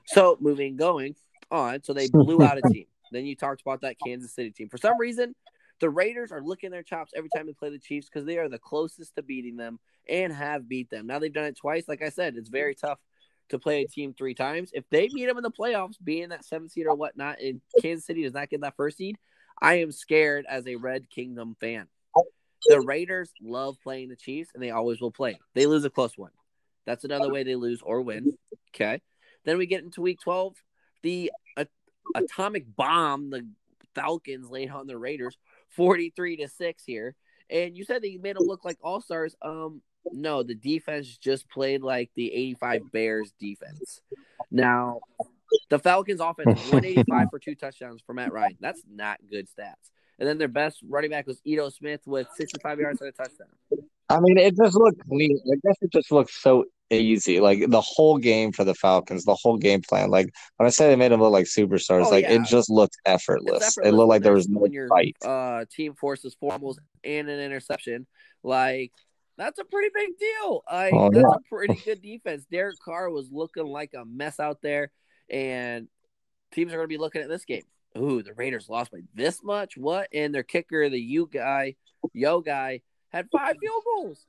So 0.07 0.37
moving 0.41 0.77
going 0.77 1.15
on, 1.51 1.83
so 1.83 1.93
they 1.93 2.09
blew 2.09 2.43
out 2.43 2.59
a 2.59 2.63
team. 2.73 2.87
Then 3.13 3.27
you 3.27 3.37
talked 3.37 3.61
about 3.61 3.83
that 3.83 3.97
Kansas 4.05 4.35
City 4.35 4.51
team. 4.51 4.69
For 4.69 4.79
some 4.79 4.99
reason, 4.99 5.35
the 5.81 5.91
Raiders 5.91 6.33
are 6.33 6.43
licking 6.43 6.71
their 6.71 6.83
chops 6.83 7.13
every 7.17 7.29
time 7.35 7.47
they 7.47 7.53
play 7.53 7.71
the 7.71 7.79
Chiefs 7.79 8.09
because 8.09 8.27
they 8.27 8.39
are 8.39 8.49
the 8.49 8.59
closest 8.59 9.15
to 9.15 9.23
beating 9.23 9.57
them 9.57 9.79
and 10.09 10.33
have 10.33 10.69
beat 10.69 10.91
them. 10.91 11.07
Now 11.07 11.19
they've 11.19 11.33
done 11.33 11.45
it 11.45 11.57
twice. 11.57 11.85
Like 11.87 12.03
I 12.03 12.09
said, 12.09 12.37
it's 12.37 12.49
very 12.49 12.75
tough 12.75 12.99
to 13.55 13.59
play 13.59 13.83
a 13.83 13.89
team 13.89 14.13
three 14.13 14.35
times. 14.35 14.71
If 14.73 14.85
they 14.91 15.09
meet 15.13 15.27
them 15.27 15.39
in 15.39 15.43
the 15.43 15.51
playoffs, 15.51 15.97
being 16.03 16.29
that 16.29 16.45
seventh 16.45 16.73
seed 16.73 16.87
or 16.87 16.95
whatnot, 16.95 17.41
and 17.41 17.61
Kansas 17.81 18.05
City 18.05 18.23
does 18.23 18.35
not 18.35 18.51
get 18.51 18.61
that 18.61 18.77
first 18.77 18.99
seed, 18.99 19.17
I 19.61 19.75
am 19.81 19.93
scared 19.93 20.45
as 20.49 20.67
a 20.67 20.77
Red 20.77 21.09
Kingdom 21.09 21.57
fan. 21.61 21.87
The 22.67 22.81
Raiders 22.81 23.31
love 23.43 23.77
playing 23.83 24.09
the 24.09 24.17
Chiefs, 24.17 24.51
and 24.55 24.63
they 24.63 24.71
always 24.71 25.01
will 25.01 25.11
play. 25.11 25.39
They 25.55 25.67
lose 25.67 25.85
a 25.85 25.91
close 25.91 26.17
one. 26.17 26.31
That's 26.87 27.05
another 27.05 27.31
way 27.31 27.43
they 27.43 27.57
lose 27.57 27.81
or 27.83 28.03
win. 28.03 28.37
Okay. 28.75 29.01
Then 29.45 29.59
we 29.59 29.67
get 29.67 29.85
into 29.85 30.01
week 30.01 30.21
12. 30.21 30.55
The 31.03 31.31
uh, 31.57 31.65
atomic 32.15 32.65
bomb 32.75 33.31
the 33.31 33.47
Falcons 33.95 34.51
laid 34.51 34.71
on 34.71 34.87
the 34.87 34.99
Raiders 34.99 35.37
43 35.71 36.39
to 36.39 36.49
6 36.49 36.85
here. 36.85 37.15
And 37.51 37.77
you 37.77 37.85
said 37.85 38.03
you 38.05 38.21
made 38.21 38.37
them 38.37 38.47
look 38.47 38.65
like 38.65 38.79
all 38.83 39.01
stars. 39.01 39.37
Um, 39.43 39.83
no, 40.13 40.43
the 40.43 40.55
defense 40.55 41.17
just 41.19 41.49
played 41.49 41.83
like 41.83 42.11
the 42.15 42.33
85 42.33 42.93
Bears 42.93 43.33
defense. 43.41 44.01
Now, 44.51 45.01
the 45.71 45.79
Falcons 45.79 46.21
offense 46.21 46.59
185 46.71 47.29
for 47.31 47.39
two 47.39 47.55
touchdowns 47.55 48.03
for 48.07 48.15
Matt 48.15 48.33
Ryan. 48.33 48.57
That's 48.61 48.83
not 48.91 49.19
good 49.31 49.47
stats. 49.49 49.91
And 50.19 50.29
then 50.29 50.39
their 50.39 50.49
best 50.49 50.79
running 50.89 51.11
back 51.11 51.27
was 51.27 51.41
Ito 51.45 51.71
Smith 51.71 52.01
with 52.07 52.29
65 52.37 52.79
yards 52.79 53.01
and 53.01 53.09
a 53.09 53.13
touchdown. 53.13 53.49
I 54.09 54.21
mean, 54.21 54.39
it 54.39 54.57
just 54.57 54.77
looked 54.77 55.01
clean. 55.09 55.39
I 55.53 55.57
guess 55.67 55.77
it 55.81 55.91
just 55.91 56.13
looked 56.13 56.31
so 56.31 56.67
easy. 56.91 57.41
Like 57.41 57.69
the 57.69 57.81
whole 57.81 58.19
game 58.19 58.53
for 58.53 58.63
the 58.63 58.75
Falcons, 58.75 59.25
the 59.25 59.35
whole 59.35 59.57
game 59.57 59.81
plan. 59.89 60.11
Like 60.11 60.29
when 60.57 60.67
I 60.67 60.71
say 60.71 60.87
they 60.89 60.95
made 60.97 61.11
them 61.11 61.21
look 61.21 61.33
like 61.33 61.47
superstars, 61.47 62.05
Oh, 62.07 62.11
like 62.11 62.25
yeah. 62.25 62.35
it 62.35 62.45
just 62.45 62.71
looked 62.71 62.97
effortless. 63.07 63.63
effortless 63.67 63.79
It 63.93 63.97
looked 63.97 64.11
like 64.11 64.23
there 64.23 64.35
was 64.35 64.49
no 64.49 64.61
when 64.61 64.73
your 64.73 64.87
fight. 64.89 65.17
uh, 65.25 65.65
team 65.75 65.95
forces 65.95 66.37
fumbles 66.39 66.79
and 67.03 67.29
an 67.29 67.41
interception. 67.41 68.07
Like 68.45 68.93
that's 69.37 69.59
a 69.59 69.65
pretty 69.65 69.91
big 69.95 70.19
deal. 70.19 70.63
I, 70.69 70.91
Oh, 70.93 71.11
that's 71.11 71.23
yeah. 71.23 71.37
a 71.37 71.49
pretty 71.49 71.75
good 71.85 72.03
defense. 72.03 72.45
Derek 72.51 72.79
Carr 72.79 73.11
was 73.11 73.31
looking 73.31 73.67
like 73.67 73.93
a 73.95 74.05
mess 74.05 74.39
out 74.41 74.61
there, 74.63 74.91
and 75.29 75.89
teams 76.53 76.73
are 76.73 76.77
going 76.77 76.85
to 76.85 76.89
be 76.89 76.99
looking 76.99 77.23
at 77.23 77.29
this 77.29 77.45
game. 77.45 77.65
Ooh, 77.97 78.23
the 78.23 78.35
Raiders 78.35 78.69
lost 78.69 78.91
by 78.91 78.99
this 79.15 79.43
much. 79.43 79.77
What? 79.77 80.09
And 80.13 80.35
their 80.35 80.43
kicker, 80.43 80.89
the 80.89 80.99
U 81.01 81.29
guy, 81.33 81.77
Yo 82.13 82.41
guy, 82.41 82.81
had 83.11 83.29
five 83.31 83.57
field 83.61 83.83
goals. 83.85 84.25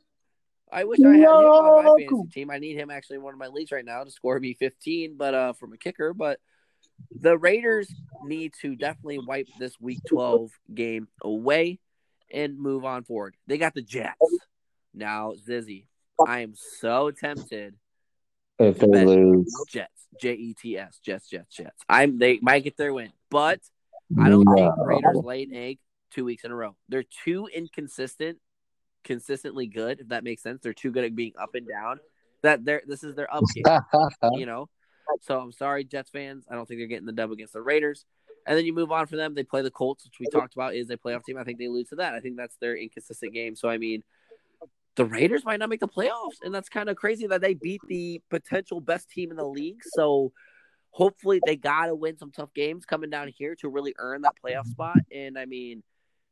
I 0.71 0.83
wish 0.83 0.99
I 0.99 1.09
had 1.09 1.19
him 1.21 1.27
on 1.29 1.83
my 1.85 1.89
fantasy 1.99 2.29
team. 2.31 2.49
I 2.51 2.57
need 2.59 2.75
him 2.77 2.89
actually 2.91 3.17
in 3.17 3.23
one 3.23 3.33
of 3.33 3.39
my 3.39 3.47
leagues 3.47 3.71
right 3.71 3.85
now 3.85 4.03
to 4.03 4.11
score 4.11 4.39
me 4.39 4.53
15, 4.53 5.15
but 5.17 5.33
uh 5.33 5.53
from 5.53 5.73
a 5.73 5.77
kicker. 5.77 6.13
But 6.13 6.39
the 7.11 7.37
Raiders 7.37 7.91
need 8.23 8.53
to 8.61 8.75
definitely 8.75 9.19
wipe 9.19 9.47
this 9.59 9.79
week 9.79 9.99
12 10.09 10.51
game 10.73 11.07
away 11.23 11.79
and 12.31 12.59
move 12.59 12.85
on 12.85 13.03
forward. 13.03 13.35
They 13.47 13.57
got 13.57 13.73
the 13.73 13.81
Jets. 13.81 14.15
Now, 14.95 15.33
Zizzy, 15.47 15.85
I 16.25 16.39
am 16.39 16.53
so 16.55 17.11
tempted. 17.11 17.75
If 18.57 18.79
they 18.79 19.05
lose, 19.05 19.53
Jets. 19.69 20.07
J 20.19 20.33
E 20.33 20.53
T 20.53 20.77
S. 20.77 20.99
Jets, 21.03 21.29
Jets, 21.29 21.55
Jets. 21.55 21.83
I'm 21.89 22.17
they 22.17 22.39
might 22.41 22.63
get 22.63 22.77
their 22.77 22.93
win, 22.93 23.11
but 23.29 23.59
I 24.19 24.29
don't 24.29 24.45
think. 24.45 24.73
Raiders 24.77 25.17
laid 25.23 25.49
an 25.49 25.55
egg 25.55 25.79
two 26.11 26.23
weeks 26.23 26.43
in 26.43 26.51
a 26.51 26.55
row. 26.55 26.75
They're 26.87 27.03
too 27.03 27.47
inconsistent, 27.53 28.39
consistently 29.03 29.67
good, 29.67 29.99
if 29.99 30.07
that 30.09 30.23
makes 30.23 30.41
sense. 30.41 30.61
They're 30.61 30.73
too 30.73 30.91
good 30.91 31.03
at 31.03 31.15
being 31.15 31.33
up 31.39 31.55
and 31.55 31.67
down. 31.67 31.99
That 32.43 32.63
they're 32.63 32.81
this 32.87 33.03
is 33.03 33.15
their 33.15 33.33
up 33.33 33.43
game, 33.53 33.65
you 34.33 34.45
know. 34.45 34.69
So 35.21 35.39
I'm 35.39 35.51
sorry, 35.51 35.83
Jets 35.83 36.09
fans. 36.09 36.45
I 36.49 36.55
don't 36.55 36.67
think 36.67 36.79
they're 36.79 36.87
getting 36.87 37.05
the 37.05 37.11
dub 37.11 37.31
against 37.31 37.53
the 37.53 37.61
Raiders. 37.61 38.05
And 38.47 38.55
then 38.55 38.65
you 38.65 38.73
move 38.73 38.91
on 38.91 39.07
for 39.07 39.15
them. 39.15 39.33
They 39.33 39.43
play 39.43 39.63
the 39.63 39.71
Colts, 39.71 40.05
which 40.05 40.19
we 40.19 40.27
talked 40.27 40.53
about 40.53 40.75
is 40.75 40.89
a 40.91 40.97
playoff 40.97 41.23
team. 41.23 41.37
I 41.37 41.43
think 41.43 41.57
they 41.57 41.67
lose 41.67 41.89
to 41.89 41.95
that. 41.95 42.13
I 42.13 42.19
think 42.19 42.37
that's 42.37 42.55
their 42.57 42.77
inconsistent 42.77 43.33
game. 43.33 43.55
So 43.55 43.69
I 43.69 43.79
mean, 43.79 44.03
the 44.95 45.05
Raiders 45.05 45.43
might 45.45 45.59
not 45.59 45.69
make 45.69 45.79
the 45.79 45.87
playoffs, 45.87 46.41
and 46.41 46.53
that's 46.53 46.69
kind 46.69 46.89
of 46.89 46.95
crazy 46.95 47.27
that 47.27 47.41
they 47.41 47.53
beat 47.53 47.81
the 47.87 48.21
potential 48.29 48.79
best 48.79 49.09
team 49.09 49.31
in 49.31 49.37
the 49.37 49.47
league. 49.47 49.81
So 49.83 50.31
hopefully 50.91 51.41
they 51.45 51.57
got 51.57 51.87
to 51.87 51.95
win 51.95 52.17
some 52.17 52.31
tough 52.31 52.53
games 52.53 52.85
coming 52.85 53.09
down 53.09 53.27
here 53.27 53.55
to 53.55 53.69
really 53.69 53.93
earn 53.97 54.21
that 54.21 54.33
playoff 54.43 54.65
spot. 54.67 54.97
And 55.13 55.37
I 55.37 55.45
mean, 55.45 55.83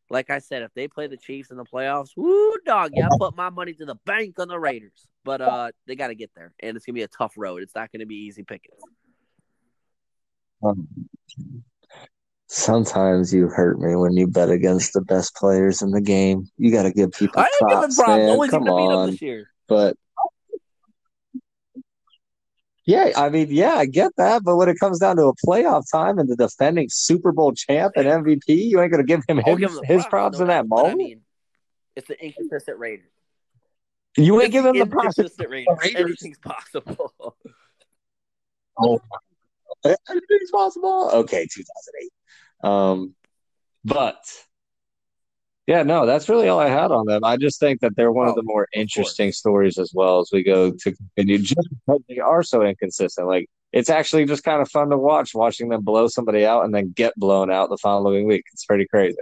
like 0.10 0.30
I 0.30 0.40
said, 0.40 0.64
if 0.64 0.74
they 0.74 0.88
play 0.88 1.08
the 1.08 1.18
Chiefs 1.18 1.52
in 1.52 1.58
the 1.58 1.66
playoffs, 1.66 2.12
woo 2.16 2.58
dog, 2.66 2.92
yeah, 2.96 3.08
I 3.08 3.18
put 3.20 3.36
my 3.36 3.50
money 3.50 3.74
to 3.74 3.86
the 3.86 3.96
bank 4.06 4.40
on 4.40 4.48
the 4.48 4.60
Raiders. 4.60 5.08
But 5.26 5.42
uh, 5.42 5.72
they 5.88 5.96
got 5.96 6.08
to 6.08 6.16
get 6.16 6.32
there, 6.36 6.54
and 6.62 6.76
it's 6.76 6.86
gonna 6.86 6.96
be 6.96 7.04
a 7.04 7.08
tough 7.08 7.34
road. 7.38 7.62
It's 7.62 7.76
not 7.76 7.92
gonna 7.92 8.06
be 8.06 8.16
easy 8.16 8.44
pickings. 8.44 8.80
Um, 10.62 10.88
Sometimes 12.56 13.34
you 13.34 13.48
hurt 13.48 13.80
me 13.80 13.96
when 13.96 14.14
you 14.14 14.28
bet 14.28 14.52
against 14.52 14.94
the 14.94 15.02
best 15.02 15.34
players 15.36 15.82
in 15.82 15.90
the 15.90 16.00
game. 16.00 16.48
You 16.56 16.72
got 16.72 16.84
to 16.84 16.92
give 16.92 17.12
people 17.12 17.42
I 17.42 17.50
props, 17.58 17.96
props. 17.96 18.08
man. 18.20 18.30
Only 18.30 18.48
Come 18.48 18.66
team 18.66 18.68
to 18.68 18.78
beat 18.78 18.88
them 18.90 18.96
on, 19.00 19.10
this 19.10 19.22
year. 19.24 19.50
but 19.68 19.98
yeah, 22.86 23.10
I 23.18 23.30
mean, 23.30 23.48
yeah, 23.50 23.74
I 23.74 23.88
get 23.88 24.12
that. 24.18 24.44
But 24.44 24.58
when 24.58 24.70
it 24.70 24.80
comes 24.80 25.00
down 25.00 25.16
to 25.16 25.24
a 25.30 25.34
playoff 25.36 25.86
time 25.92 26.20
and 26.20 26.30
the 26.30 26.36
defending 26.36 26.90
Super 26.92 27.32
Bowl 27.32 27.54
champ 27.54 27.94
and 27.96 28.06
MVP, 28.06 28.44
you 28.50 28.80
ain't 28.82 28.92
gonna 28.92 29.04
give 29.04 29.24
him 29.28 29.38
his, 29.38 29.58
give 29.58 29.74
the 29.74 29.82
his 29.88 30.06
props 30.06 30.38
no 30.38 30.44
in 30.44 30.48
that 30.50 30.70
but 30.70 30.76
I 30.76 30.82
moment. 30.82 30.98
mean, 31.00 31.22
it's 31.96 32.08
the 32.08 32.24
inconsistent 32.24 32.78
Raiders. 32.78 33.10
you 34.16 34.40
ain't 34.40 34.52
giving 34.52 34.74
the 34.74 34.82
him 34.82 34.90
the 34.90 34.96
props. 34.96 35.18
inconsistent 35.18 35.50
Raiders. 35.50 35.76
Raiders. 35.84 36.02
Anything's 36.02 36.38
possible. 36.38 37.36
Oh, 38.78 39.02
anything's 39.86 40.52
possible. 40.52 41.10
Okay, 41.14 41.48
2008. 41.52 42.12
Um, 42.64 43.16
but 43.86 44.18
yeah, 45.68 45.84
no, 45.84 46.06
that's 46.06 46.28
really 46.28 46.50
all 46.50 46.60
I 46.60 46.70
had 46.70 46.92
on 46.92 47.06
them. 47.06 47.24
I 47.24 47.38
just 47.38 47.60
think 47.60 47.82
that 47.82 47.96
they're 47.96 48.12
one 48.12 48.28
of 48.28 48.34
Oh, 48.34 48.36
the 48.36 48.44
more 48.44 48.68
interesting 48.74 49.32
stories 49.32 49.78
as 49.78 49.92
well 49.94 50.20
as 50.20 50.30
we 50.34 50.44
go 50.44 50.72
to 50.72 50.92
continue, 50.92 51.38
just 51.40 51.70
because 51.70 52.02
they 52.10 52.20
are 52.20 52.44
so 52.44 52.64
inconsistent. 52.64 53.28
Like 53.28 53.50
it's 53.72 53.90
actually 53.90 54.26
just 54.26 54.44
kind 54.44 54.62
of 54.62 54.70
fun 54.70 54.90
to 54.90 54.98
watch, 54.98 55.34
watching 55.34 55.70
them 55.70 55.82
blow 55.82 56.08
somebody 56.08 56.46
out 56.46 56.66
and 56.66 56.76
then 56.76 56.92
get 56.92 57.14
blown 57.16 57.50
out 57.50 57.70
the 57.70 57.78
following 57.78 58.28
week. 58.28 58.44
It's 58.52 58.66
pretty 58.66 58.88
crazy. 58.88 59.18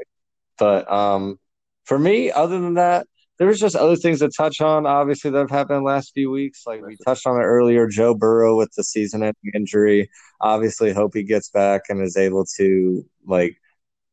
But 0.58 0.92
um, 0.92 1.40
for 1.86 1.98
me, 2.00 2.32
other 2.32 2.60
than 2.60 2.76
that, 2.76 3.08
there 3.42 3.48
was 3.48 3.60
just 3.60 3.76
other 3.76 3.96
things 3.96 4.20
to 4.20 4.30
touch 4.30 4.62
on, 4.62 4.86
obviously, 4.86 5.32
that 5.32 5.40
have 5.40 5.50
happened 5.50 5.80
the 5.80 5.84
last 5.84 6.14
few 6.14 6.30
weeks. 6.30 6.62
Like 6.68 6.86
we 6.86 6.96
touched 7.04 7.26
on 7.26 7.38
it 7.38 7.44
earlier, 7.44 7.88
Joe 7.88 8.14
Burrow 8.14 8.56
with 8.56 8.72
the 8.78 8.84
season-ending 8.84 9.54
injury. 9.56 10.12
Obviously, 10.42 10.94
hope 10.94 11.16
he 11.16 11.24
gets 11.24 11.50
back 11.50 11.82
and 11.90 12.04
is 12.04 12.16
able 12.16 12.46
to 12.58 13.04
like 13.26 13.58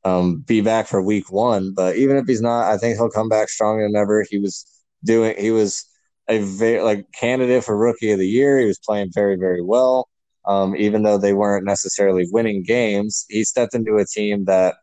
um, 0.02 0.38
be 0.46 0.62
back 0.62 0.86
for 0.86 1.02
Week 1.02 1.30
One. 1.30 1.74
But 1.74 1.96
even 1.96 2.16
if 2.16 2.24
he's 2.26 2.40
not, 2.40 2.72
I 2.72 2.78
think 2.78 2.96
he'll 2.96 3.10
come 3.10 3.28
back 3.28 3.50
stronger 3.50 3.82
than 3.82 3.96
ever. 3.96 4.24
He 4.30 4.38
was 4.38 4.64
doing. 5.04 5.36
He 5.38 5.50
was 5.50 5.84
a 6.26 6.38
very 6.38 6.80
like 6.80 7.12
candidate 7.12 7.64
for 7.64 7.76
Rookie 7.76 8.12
of 8.12 8.18
the 8.18 8.26
Year. 8.26 8.58
He 8.58 8.64
was 8.64 8.78
playing 8.78 9.10
very, 9.12 9.36
very 9.36 9.60
well. 9.62 10.08
Um, 10.46 10.74
even 10.74 11.02
though 11.02 11.18
they 11.18 11.34
weren't 11.34 11.66
necessarily 11.66 12.26
winning 12.32 12.62
games, 12.62 13.26
he 13.28 13.44
stepped 13.44 13.74
into 13.74 13.98
a 13.98 14.06
team 14.06 14.46
that 14.46 14.76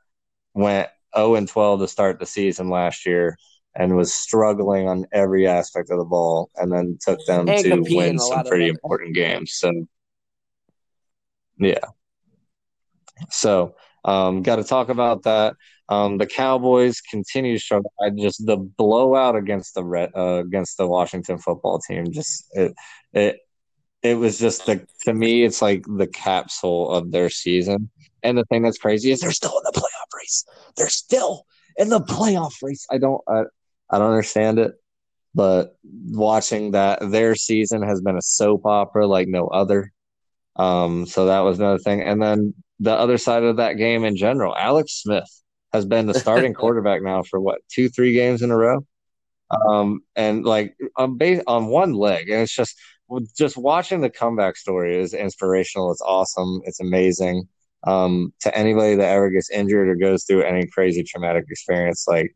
went 0.53 0.89
0 1.17 1.33
and 1.33 1.47
12 1.47 1.79
to 1.79 1.87
start 1.87 2.19
the 2.19 2.27
season 2.27 2.69
last 2.69 3.07
year 3.07 3.37
and 3.75 3.95
was 3.95 4.13
struggling 4.13 4.87
on 4.87 5.05
every 5.11 5.47
aspect 5.47 5.89
of 5.89 5.97
the 5.97 6.05
ball, 6.05 6.49
and 6.55 6.71
then 6.71 6.97
took 7.01 7.19
them 7.25 7.47
And 7.49 7.63
to 7.63 7.95
win 7.95 8.19
some 8.19 8.45
pretty 8.45 8.67
important 8.69 9.15
games. 9.15 9.53
So, 9.53 9.71
yeah. 11.57 11.85
So, 13.29 13.75
um, 14.03 14.43
got 14.43 14.57
to 14.57 14.63
talk 14.63 14.89
about 14.89 15.23
that. 15.23 15.55
Um, 15.87 16.17
the 16.17 16.25
Cowboys 16.25 17.01
continue 17.01 17.53
to 17.53 17.59
struggle. 17.59 17.93
I 18.01 18.09
just 18.09 18.45
the 18.45 18.57
blowout 18.57 19.35
against 19.35 19.75
the 19.75 19.83
Red, 19.83 20.11
uh, 20.15 20.43
against 20.45 20.77
the 20.77 20.87
Washington 20.87 21.37
football 21.37 21.79
team. 21.79 22.11
Just 22.11 22.45
it, 22.53 22.73
it, 23.13 23.39
it 24.01 24.15
was 24.15 24.39
just 24.39 24.65
the 24.65 24.85
to 25.03 25.13
me, 25.13 25.43
it's 25.43 25.61
like 25.61 25.83
the 25.87 26.07
capsule 26.07 26.91
of 26.91 27.11
their 27.11 27.29
season. 27.29 27.89
And 28.23 28.37
the 28.37 28.45
thing 28.45 28.63
that's 28.63 28.79
crazy 28.79 29.11
is 29.11 29.19
they're 29.19 29.31
still 29.31 29.55
in 29.57 29.63
the 29.63 29.79
playoff 29.79 30.17
race. 30.17 30.45
They're 30.75 30.89
still 30.89 31.45
in 31.77 31.89
the 31.89 31.99
playoff 31.99 32.53
race. 32.63 32.87
I 32.89 32.97
don't, 32.97 33.21
I, 33.27 33.43
I 33.89 33.99
don't 33.99 34.11
understand 34.11 34.59
it. 34.59 34.73
But 35.33 35.75
watching 35.83 36.71
that, 36.71 36.99
their 37.11 37.35
season 37.35 37.81
has 37.81 38.01
been 38.01 38.17
a 38.17 38.21
soap 38.21 38.65
opera 38.65 39.05
like 39.05 39.27
no 39.27 39.47
other. 39.47 39.91
Um, 40.55 41.05
so 41.05 41.25
that 41.25 41.41
was 41.41 41.59
another 41.59 41.79
thing. 41.79 42.01
And 42.01 42.21
then 42.21 42.53
the 42.79 42.93
other 42.93 43.17
side 43.17 43.43
of 43.43 43.57
that 43.57 43.73
game 43.73 44.05
in 44.05 44.15
general, 44.15 44.55
Alex 44.55 45.01
Smith 45.01 45.29
has 45.73 45.85
been 45.85 46.05
the 46.05 46.13
starting 46.13 46.53
quarterback 46.61 47.01
now 47.01 47.21
for 47.23 47.39
what 47.39 47.59
two, 47.69 47.89
three 47.89 48.13
games 48.13 48.41
in 48.41 48.51
a 48.51 48.57
row. 48.57 48.85
Um, 49.69 50.01
and 50.15 50.45
like 50.45 50.75
on 50.95 51.17
base 51.17 51.41
on 51.45 51.67
one 51.67 51.93
leg, 51.93 52.29
and 52.29 52.41
it's 52.41 52.55
just 52.55 52.75
just 53.37 53.57
watching 53.57 54.01
the 54.01 54.09
comeback 54.09 54.57
story 54.57 54.97
is 54.97 55.13
inspirational. 55.13 55.91
It's 55.91 56.01
awesome. 56.01 56.61
It's 56.65 56.79
amazing. 56.79 57.47
Um, 57.85 58.33
to 58.41 58.57
anybody 58.57 58.95
that 58.95 59.07
ever 59.07 59.29
gets 59.29 59.51
injured 59.51 59.87
or 59.89 59.95
goes 59.95 60.23
through 60.23 60.41
any 60.41 60.65
crazy 60.65 61.03
traumatic 61.03 61.45
experience, 61.49 62.05
like 62.07 62.35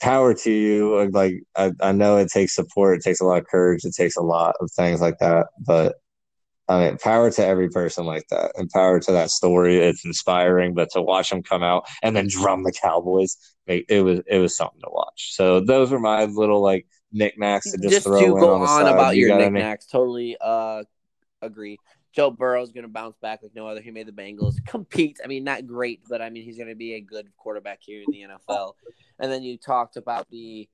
power 0.00 0.34
to 0.34 0.50
you. 0.50 1.10
Like 1.10 1.42
I, 1.56 1.72
I 1.80 1.92
know 1.92 2.16
it 2.16 2.28
takes 2.30 2.54
support, 2.54 2.98
it 2.98 3.02
takes 3.02 3.20
a 3.20 3.24
lot 3.24 3.40
of 3.40 3.46
courage, 3.46 3.84
it 3.84 3.94
takes 3.94 4.16
a 4.16 4.22
lot 4.22 4.54
of 4.60 4.70
things 4.72 5.00
like 5.00 5.18
that. 5.20 5.46
But 5.64 5.96
I 6.68 6.80
mean, 6.80 6.98
power 6.98 7.30
to 7.30 7.46
every 7.46 7.68
person 7.68 8.06
like 8.06 8.26
that, 8.30 8.52
and 8.56 8.68
power 8.70 8.98
to 8.98 9.12
that 9.12 9.30
story. 9.30 9.78
It's 9.78 10.04
inspiring, 10.04 10.74
but 10.74 10.90
to 10.92 11.02
watch 11.02 11.30
them 11.30 11.42
come 11.42 11.62
out 11.62 11.86
and 12.02 12.16
then 12.16 12.26
drum 12.28 12.64
the 12.64 12.72
Cowboys, 12.72 13.36
it 13.66 14.04
was 14.04 14.20
it 14.26 14.38
was 14.38 14.56
something 14.56 14.80
to 14.80 14.90
watch. 14.90 15.34
So 15.34 15.60
those 15.60 15.90
were 15.90 16.00
my 16.00 16.24
little 16.24 16.60
like 16.60 16.86
knickknacks 17.12 17.70
to 17.70 17.78
just, 17.78 17.90
Just, 17.90 18.06
throw 18.06 18.18
to 18.18 18.24
in 18.26 18.40
go 18.40 18.54
on, 18.54 18.86
on 18.86 18.92
about 18.92 19.16
You 19.16 19.28
your 19.28 19.38
knickknacks, 19.38 19.86
totally 19.86 20.36
uh, 20.40 20.82
agree. 21.40 21.78
Joe 22.16 22.30
Burrow's 22.30 22.72
going 22.72 22.84
to 22.84 22.88
bounce 22.88 23.16
back 23.18 23.42
like 23.42 23.54
no 23.54 23.68
other. 23.68 23.82
He 23.82 23.90
made 23.90 24.06
the 24.06 24.12
Bengals 24.12 24.56
compete. 24.66 25.20
I 25.22 25.26
mean, 25.26 25.44
not 25.44 25.66
great, 25.66 26.00
but 26.08 26.22
I 26.22 26.30
mean, 26.30 26.44
he's 26.44 26.56
going 26.56 26.70
to 26.70 26.74
be 26.74 26.94
a 26.94 27.00
good 27.00 27.28
quarterback 27.36 27.80
here 27.82 28.00
in 28.00 28.06
the 28.10 28.34
NFL. 28.34 28.72
And 29.18 29.30
then 29.30 29.42
you 29.42 29.58
talked 29.58 29.98
about 29.98 30.26
the 30.30 30.66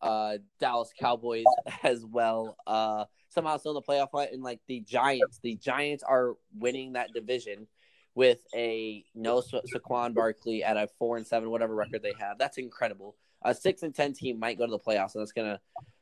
uh, 0.00 0.38
Dallas 0.58 0.90
Cowboys 0.98 1.44
as 1.82 2.04
well. 2.06 2.56
Uh, 2.66 3.04
somehow 3.28 3.58
still 3.58 3.72
in 3.72 3.74
the 3.74 3.82
playoff 3.82 4.10
fight, 4.10 4.32
and 4.32 4.42
like 4.42 4.60
the 4.66 4.80
Giants, 4.80 5.40
the 5.42 5.56
Giants 5.56 6.02
are 6.02 6.36
winning 6.56 6.94
that 6.94 7.12
division 7.12 7.66
with 8.14 8.40
a 8.54 9.04
no 9.14 9.42
Sa- 9.42 9.60
Saquon 9.74 10.14
Barkley 10.14 10.64
at 10.64 10.76
a 10.76 10.88
four 10.98 11.18
and 11.18 11.26
seven, 11.26 11.50
whatever 11.50 11.74
record 11.74 12.02
they 12.02 12.14
have. 12.18 12.38
That's 12.38 12.56
incredible. 12.56 13.14
A 13.42 13.54
six 13.54 13.82
and 13.82 13.94
ten 13.94 14.14
team 14.14 14.38
might 14.38 14.58
go 14.58 14.64
to 14.64 14.70
the 14.70 14.78
playoffs, 14.78 15.14
and 15.14 15.20
that's 15.20 15.32
gonna 15.32 15.60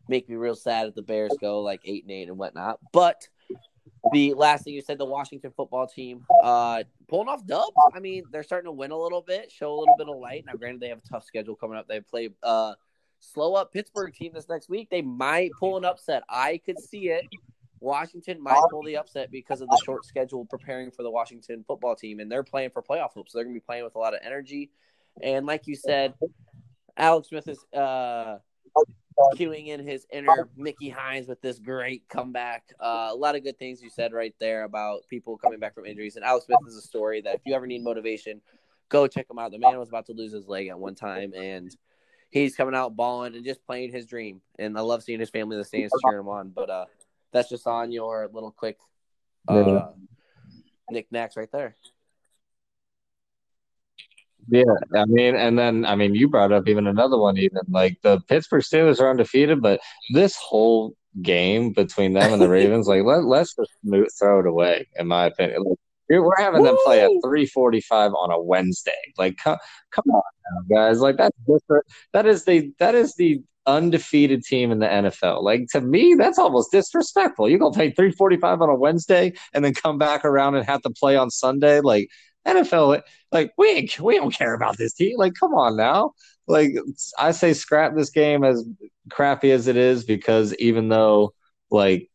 make 0.09 0.29
me 0.29 0.37
real 0.37 0.55
sad 0.55 0.87
if 0.87 0.95
the 0.95 1.03
Bears 1.03 1.37
go 1.41 1.61
like 1.61 1.81
eight 1.85 2.05
and 2.05 2.13
eight 2.13 2.29
and 2.29 2.39
whatnot. 2.39 2.79
But 2.93 3.29
the 4.13 4.35
last 4.35 4.65
thing 4.65 4.75
you 4.75 4.83
said, 4.83 4.99
the 4.99 5.05
Washington 5.05 5.53
football 5.57 5.87
team, 5.87 6.25
uh, 6.43 6.83
pulling 7.09 7.29
off 7.29 7.47
dubs. 7.47 7.73
I 7.95 8.01
mean, 8.01 8.25
they're 8.31 8.43
starting 8.43 8.67
to 8.67 8.73
win 8.73 8.91
a 8.91 8.99
little 8.99 9.23
bit, 9.23 9.51
show 9.51 9.73
a 9.73 9.79
little 9.79 9.95
bit 9.99 10.09
of 10.09 10.17
light. 10.19 10.45
Now, 10.47 10.55
granted, 10.55 10.81
they 10.81 10.89
have 10.89 10.99
a 10.99 11.09
tough 11.09 11.25
schedule 11.25 11.55
coming 11.55 11.77
up. 11.77 11.89
They 11.89 12.01
play 12.01 12.31
uh, 12.43 12.75
slow 13.21 13.55
up 13.55 13.73
Pittsburgh 13.73 14.15
team 14.15 14.33
this 14.35 14.49
next 14.49 14.69
week. 14.69 14.91
They 14.91 15.03
might 15.03 15.51
pull 15.59 15.77
an 15.77 15.85
upset. 15.85 16.23
I 16.29 16.61
could 16.65 16.79
see 16.79 17.09
it. 17.09 17.27
Washington 17.81 18.43
might 18.43 18.61
pull 18.71 18.83
the 18.83 18.97
upset 18.97 19.31
because 19.31 19.61
of 19.61 19.69
the 19.69 19.81
short 19.85 20.05
schedule 20.05 20.45
preparing 20.47 20.91
for 20.91 21.03
the 21.03 21.11
Washington 21.11 21.65
football 21.67 21.95
team, 21.95 22.21
and 22.21 22.31
they're 22.31 22.43
playing 22.43 22.71
for 22.71 22.83
playoff 22.83 23.13
hopes. 23.13 23.33
So 23.33 23.39
they're 23.39 23.45
going 23.45 23.55
to 23.55 23.61
be 23.61 23.65
playing 23.65 23.85
with 23.85 23.95
a 23.95 23.99
lot 23.99 24.15
of 24.15 24.21
energy. 24.25 24.71
And 25.23 25.47
like 25.47 25.67
you 25.67 25.77
said, 25.77 26.15
Alex 26.97 27.29
Smith 27.29 27.49
is 27.49 27.65
uh, 27.75 28.39
queuing 29.35 29.69
in 29.69 29.81
his 29.87 30.07
inner 30.13 30.49
Mickey 30.57 30.89
Hines 30.89 31.27
with 31.27 31.41
this 31.41 31.59
great 31.59 32.09
comeback. 32.09 32.73
Uh, 32.81 33.09
a 33.11 33.15
lot 33.15 33.35
of 33.35 33.43
good 33.45 33.59
things 33.59 33.83
you 33.83 33.91
said 33.91 34.13
right 34.13 34.35
there 34.39 34.65
about 34.65 35.01
people 35.09 35.37
coming 35.39 35.59
back 35.59 35.75
from 35.75 35.87
injuries. 35.87 36.17
And 36.17 36.25
Alex 36.25 36.47
Smith 36.47 36.59
is 36.67 36.77
a 36.77 36.83
story 36.83 37.21
that 37.23 37.35
if 37.37 37.41
you 37.45 37.55
ever 37.55 37.67
need 37.67 37.83
motivation, 37.83 38.41
go 38.89 39.07
check 39.07 39.27
him 39.31 39.39
out. 39.39 39.53
The 39.53 39.59
man 39.59 39.79
was 39.79 39.89
about 39.89 40.07
to 40.07 40.13
lose 40.13 40.33
his 40.33 40.47
leg 40.47 40.69
at 40.69 40.79
one 40.79 40.95
time, 40.95 41.33
and 41.35 41.75
he's 42.31 42.55
coming 42.55 42.75
out 42.75 42.95
balling 42.95 43.35
and 43.35 43.45
just 43.45 43.65
playing 43.65 43.91
his 43.93 44.07
dream. 44.07 44.41
And 44.59 44.77
I 44.77 44.83
love 44.83 45.03
seeing 45.03 45.21
his 45.21 45.31
family 45.31 45.57
in 45.57 45.61
the 45.61 45.65
stands 45.65 45.93
cheering 46.03 46.21
him 46.21 46.29
on. 46.29 46.51
But 46.51 46.71
uh, 46.71 46.85
that's 47.33 47.49
just 47.49 47.67
on 47.67 47.91
your 47.93 48.29
little 48.33 48.51
quick 48.53 48.79
uh, 49.49 49.55
Yeah. 49.55 49.87
knickknacks 50.91 51.37
right 51.37 51.51
there. 51.51 51.77
Yeah, 54.49 54.65
I 54.95 55.05
mean, 55.07 55.35
and 55.35 55.59
then 55.59 55.85
I 55.85 55.97
mean, 55.97 56.15
you 56.15 56.29
brought 56.29 56.53
up 56.53 56.69
even 56.69 56.87
another 56.87 57.19
one. 57.19 57.37
Even 57.37 57.61
like 57.69 57.99
the 58.03 58.21
Pittsburgh 58.29 58.63
Steelers 58.63 59.01
are 59.01 59.11
undefeated, 59.11 59.61
but 59.61 59.81
this 60.13 60.37
whole 60.37 60.95
game 61.23 61.73
between 61.73 62.13
them 62.13 62.33
and 62.33 62.41
the 62.41 62.49
Ravens, 62.57 62.87
like 62.87 63.03
let 63.03 63.25
let's 63.25 63.55
just 63.55 63.73
move, 63.83 64.07
throw 64.19 64.41
it 64.41 64.47
away. 64.47 64.87
In 64.97 65.09
my 65.09 65.27
opinion, 65.27 65.65
like, 65.65 65.79
we're 66.09 66.37
having 66.39 66.63
them 66.63 66.77
play 66.85 67.01
at 67.01 67.11
Woo! 67.11 67.21
three 67.25 67.47
forty 67.47 67.81
five 67.81 68.13
on 68.13 68.31
a 68.31 68.41
Wednesday. 68.41 68.93
Like, 69.19 69.37
come 69.37 69.59
come 69.91 70.05
on, 70.11 70.23
now, 70.53 70.77
guys. 70.77 71.01
Like 71.01 71.17
that's 71.17 71.37
different. 71.47 71.85
That 72.13 72.27
is 72.27 72.45
the 72.45 72.73
that 72.79 72.95
is 72.95 73.15
the 73.17 73.41
undefeated 73.67 74.45
team 74.45 74.71
in 74.71 74.79
the 74.79 74.87
NFL. 74.87 75.43
Like 75.43 75.67
to 75.73 75.81
me, 75.81 76.15
that's 76.17 76.39
almost 76.39 76.71
disrespectful. 76.71 77.49
You 77.49 77.59
gonna 77.59 77.75
play 77.75 77.91
three 77.91 78.13
forty 78.13 78.37
five 78.37 78.63
on 78.63 78.69
a 78.69 78.77
Wednesday 78.77 79.33
and 79.53 79.65
then 79.65 79.75
come 79.75 79.99
back 79.99 80.25
around 80.25 80.55
and 80.55 80.65
have 80.65 80.83
to 80.83 80.91
play 80.91 81.17
on 81.17 81.31
Sunday? 81.31 81.81
Like 81.81 82.09
NFL, 82.47 83.03
like 83.33 83.53
we 83.59 83.91
we 84.01 84.17
don't 84.17 84.35
care 84.35 84.55
about 84.55 84.77
this 84.79 84.95
team. 84.95 85.17
Like, 85.19 85.35
come 85.39 85.55
on 85.55 85.77
now. 85.77 86.13
Like 86.47 86.75
I 87.19 87.33
say, 87.33 87.53
scrap 87.53 87.95
this 87.95 88.11
game 88.11 88.45
as 88.45 88.65
crappy 89.11 89.51
as 89.51 89.67
it 89.67 89.77
is 89.77 90.05
because 90.05 90.55
even 90.57 90.89
though 90.89 91.35
like 91.71 92.09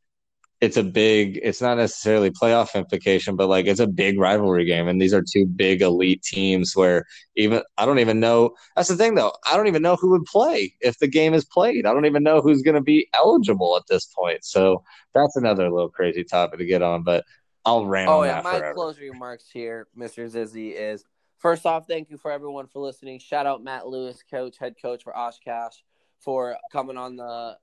it's 0.62 0.78
a 0.78 0.84
big, 0.84 1.40
it's 1.42 1.60
not 1.60 1.78
necessarily 1.78 2.30
playoff 2.30 2.76
implication, 2.76 3.36
but 3.36 3.50
like 3.50 3.66
it's 3.66 3.80
a 3.80 3.88
big 3.88 4.20
rivalry 4.20 4.64
game, 4.64 4.88
and 4.88 5.02
these 5.02 5.14
are 5.14 5.24
two 5.24 5.48
big 5.48 5.82
elite 5.82 6.22
teams 6.22 6.76
where 6.76 7.06
even 7.36 7.64
I 7.78 7.86
don't 7.88 8.00
even 8.00 8.20
know. 8.20 8.52
That's 8.76 8.90
the 8.90 8.96
thing 8.96 9.16
though. 9.16 9.34
I 9.52 9.58
don't 9.58 9.68
even 9.68 9.82
know 9.82 9.96
who 9.96 10.12
would 10.12 10.26
play 10.26 10.76
if 10.80 11.00
the 11.00 11.08
game 11.08 11.34
is 11.34 11.46
played. 11.46 11.88
I 11.88 11.94
don't 11.94 12.06
even 12.06 12.22
know 12.24 12.42
who's 12.42 12.62
going 12.62 12.76
to 12.76 12.82
be 12.82 13.10
eligible 13.16 13.76
at 13.76 13.84
this 13.90 14.06
point. 14.06 14.46
So 14.46 14.84
that's 15.16 15.36
another 15.36 15.72
little 15.72 15.90
crazy 15.90 16.24
topic 16.24 16.60
to 16.60 16.66
get 16.66 16.82
on, 16.82 17.04
but. 17.04 17.26
I'll 17.66 17.86
rant 17.86 18.10
Oh 18.10 18.24
yeah, 18.24 18.42
my 18.42 18.58
forever. 18.58 18.74
closing 18.74 19.10
remarks 19.12 19.50
here, 19.52 19.88
Mr. 19.98 20.30
Zizzy, 20.30 20.74
is 20.76 21.04
first 21.38 21.66
off, 21.66 21.88
thank 21.88 22.10
you 22.10 22.18
for 22.18 22.32
everyone 22.32 22.68
for 22.68 22.80
listening. 22.80 23.20
Shout 23.20 23.46
out 23.46 23.64
Matt 23.64 23.88
Lewis, 23.88 24.24
coach, 24.30 24.58
head 24.58 24.76
coach 24.82 25.04
for 25.04 25.16
Oshkosh, 25.16 25.76
for 26.20 26.56
coming 26.72 26.98
on 26.98 27.16
the 27.16 27.58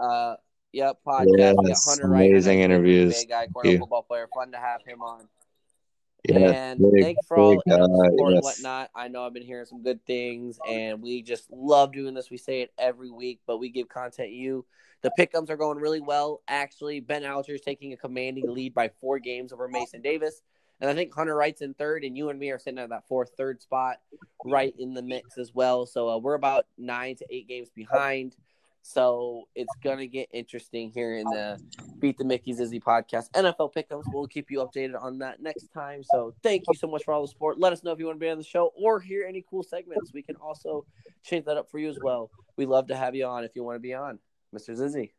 uh 0.00 0.36
yep 0.72 0.98
podcast. 1.06 1.56
Yes, 1.66 1.88
Hunter 1.88 2.08
Wright, 2.08 2.30
amazing 2.30 2.60
interviews. 2.60 3.14
Bay 3.14 3.26
guy, 3.28 3.46
corner 3.48 3.78
football 3.78 4.02
player. 4.02 4.28
Fun 4.34 4.52
to 4.52 4.58
have 4.58 4.80
him 4.86 5.02
on. 5.02 5.28
Yes, 6.28 6.54
and 6.54 6.78
big, 6.78 7.02
thank 7.02 7.16
you 7.16 7.22
for 7.26 7.38
all 7.38 7.50
big, 7.52 7.60
the 7.66 7.82
uh, 7.82 7.86
support 7.86 8.32
and 8.34 8.42
whatnot. 8.42 8.90
I 8.94 9.08
know 9.08 9.24
I've 9.24 9.32
been 9.32 9.42
hearing 9.42 9.64
some 9.64 9.82
good 9.82 10.04
things, 10.06 10.58
and 10.68 11.02
we 11.02 11.22
just 11.22 11.50
love 11.50 11.92
doing 11.92 12.14
this. 12.14 12.30
We 12.30 12.36
say 12.36 12.60
it 12.60 12.72
every 12.78 13.10
week, 13.10 13.40
but 13.46 13.58
we 13.58 13.70
give 13.70 13.88
content 13.88 14.30
you. 14.30 14.66
The 15.02 15.10
pickums 15.18 15.50
are 15.50 15.56
going 15.56 15.78
really 15.78 16.00
well. 16.00 16.42
Actually, 16.48 17.00
Ben 17.00 17.24
Alger 17.24 17.54
is 17.54 17.60
taking 17.60 17.92
a 17.92 17.96
commanding 17.96 18.52
lead 18.52 18.74
by 18.74 18.90
four 19.00 19.18
games 19.18 19.52
over 19.52 19.68
Mason 19.68 20.02
Davis. 20.02 20.42
And 20.80 20.88
I 20.88 20.94
think 20.94 21.14
Hunter 21.14 21.34
Wright's 21.36 21.60
in 21.60 21.74
third, 21.74 22.04
and 22.04 22.16
you 22.16 22.30
and 22.30 22.38
me 22.38 22.50
are 22.50 22.58
sitting 22.58 22.78
at 22.78 22.88
that 22.88 23.06
fourth, 23.06 23.32
third 23.36 23.60
spot, 23.60 23.98
right 24.44 24.74
in 24.78 24.94
the 24.94 25.02
mix 25.02 25.36
as 25.36 25.54
well. 25.54 25.84
So 25.84 26.08
uh, 26.08 26.18
we're 26.18 26.34
about 26.34 26.66
nine 26.78 27.16
to 27.16 27.26
eight 27.30 27.48
games 27.48 27.68
behind. 27.74 28.34
So 28.82 29.46
it's 29.54 29.74
gonna 29.84 30.06
get 30.06 30.28
interesting 30.32 30.90
here 30.90 31.16
in 31.16 31.24
the 31.24 31.60
Beat 31.98 32.16
the 32.16 32.24
Mickey 32.24 32.54
Zizzy 32.54 32.82
podcast. 32.82 33.30
NFL 33.32 33.74
Pickums. 33.74 34.04
We'll 34.06 34.26
keep 34.26 34.50
you 34.50 34.60
updated 34.60 35.00
on 35.00 35.18
that 35.18 35.42
next 35.42 35.68
time. 35.72 36.02
So 36.02 36.34
thank 36.42 36.64
you 36.66 36.74
so 36.74 36.86
much 36.86 37.04
for 37.04 37.12
all 37.12 37.22
the 37.22 37.28
support. 37.28 37.58
Let 37.58 37.74
us 37.74 37.84
know 37.84 37.92
if 37.92 37.98
you 37.98 38.06
want 38.06 38.18
to 38.18 38.24
be 38.24 38.30
on 38.30 38.38
the 38.38 38.44
show 38.44 38.72
or 38.74 38.98
hear 38.98 39.26
any 39.28 39.44
cool 39.48 39.62
segments. 39.62 40.14
We 40.14 40.22
can 40.22 40.36
also 40.36 40.86
change 41.22 41.44
that 41.44 41.58
up 41.58 41.70
for 41.70 41.78
you 41.78 41.90
as 41.90 41.98
well. 42.02 42.30
We 42.56 42.64
love 42.64 42.86
to 42.86 42.96
have 42.96 43.14
you 43.14 43.26
on 43.26 43.44
if 43.44 43.50
you 43.54 43.62
want 43.62 43.76
to 43.76 43.80
be 43.80 43.92
on, 43.92 44.18
Mr. 44.54 44.76
Zizzy. 44.76 45.10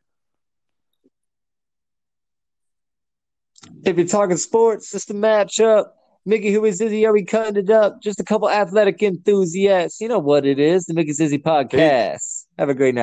If 3.84 3.96
you're 3.96 4.06
talking 4.06 4.36
sports, 4.36 4.94
it's 4.94 5.04
the 5.06 5.14
matchup. 5.14 5.86
Mickey, 6.24 6.52
who 6.52 6.64
is 6.64 6.80
Izzy? 6.80 7.04
Are 7.04 7.12
we 7.12 7.24
cutting 7.24 7.56
it 7.56 7.70
up? 7.70 8.00
Just 8.00 8.20
a 8.20 8.24
couple 8.24 8.48
athletic 8.48 9.02
enthusiasts. 9.02 10.00
You 10.00 10.08
know 10.08 10.20
what 10.20 10.46
it 10.46 10.58
is. 10.58 10.84
The 10.86 10.94
Mickey 10.94 11.12
Zizzy 11.12 11.42
podcast. 11.42 12.44
Have 12.58 12.68
a 12.68 12.74
great 12.74 12.94
night. 12.94 13.00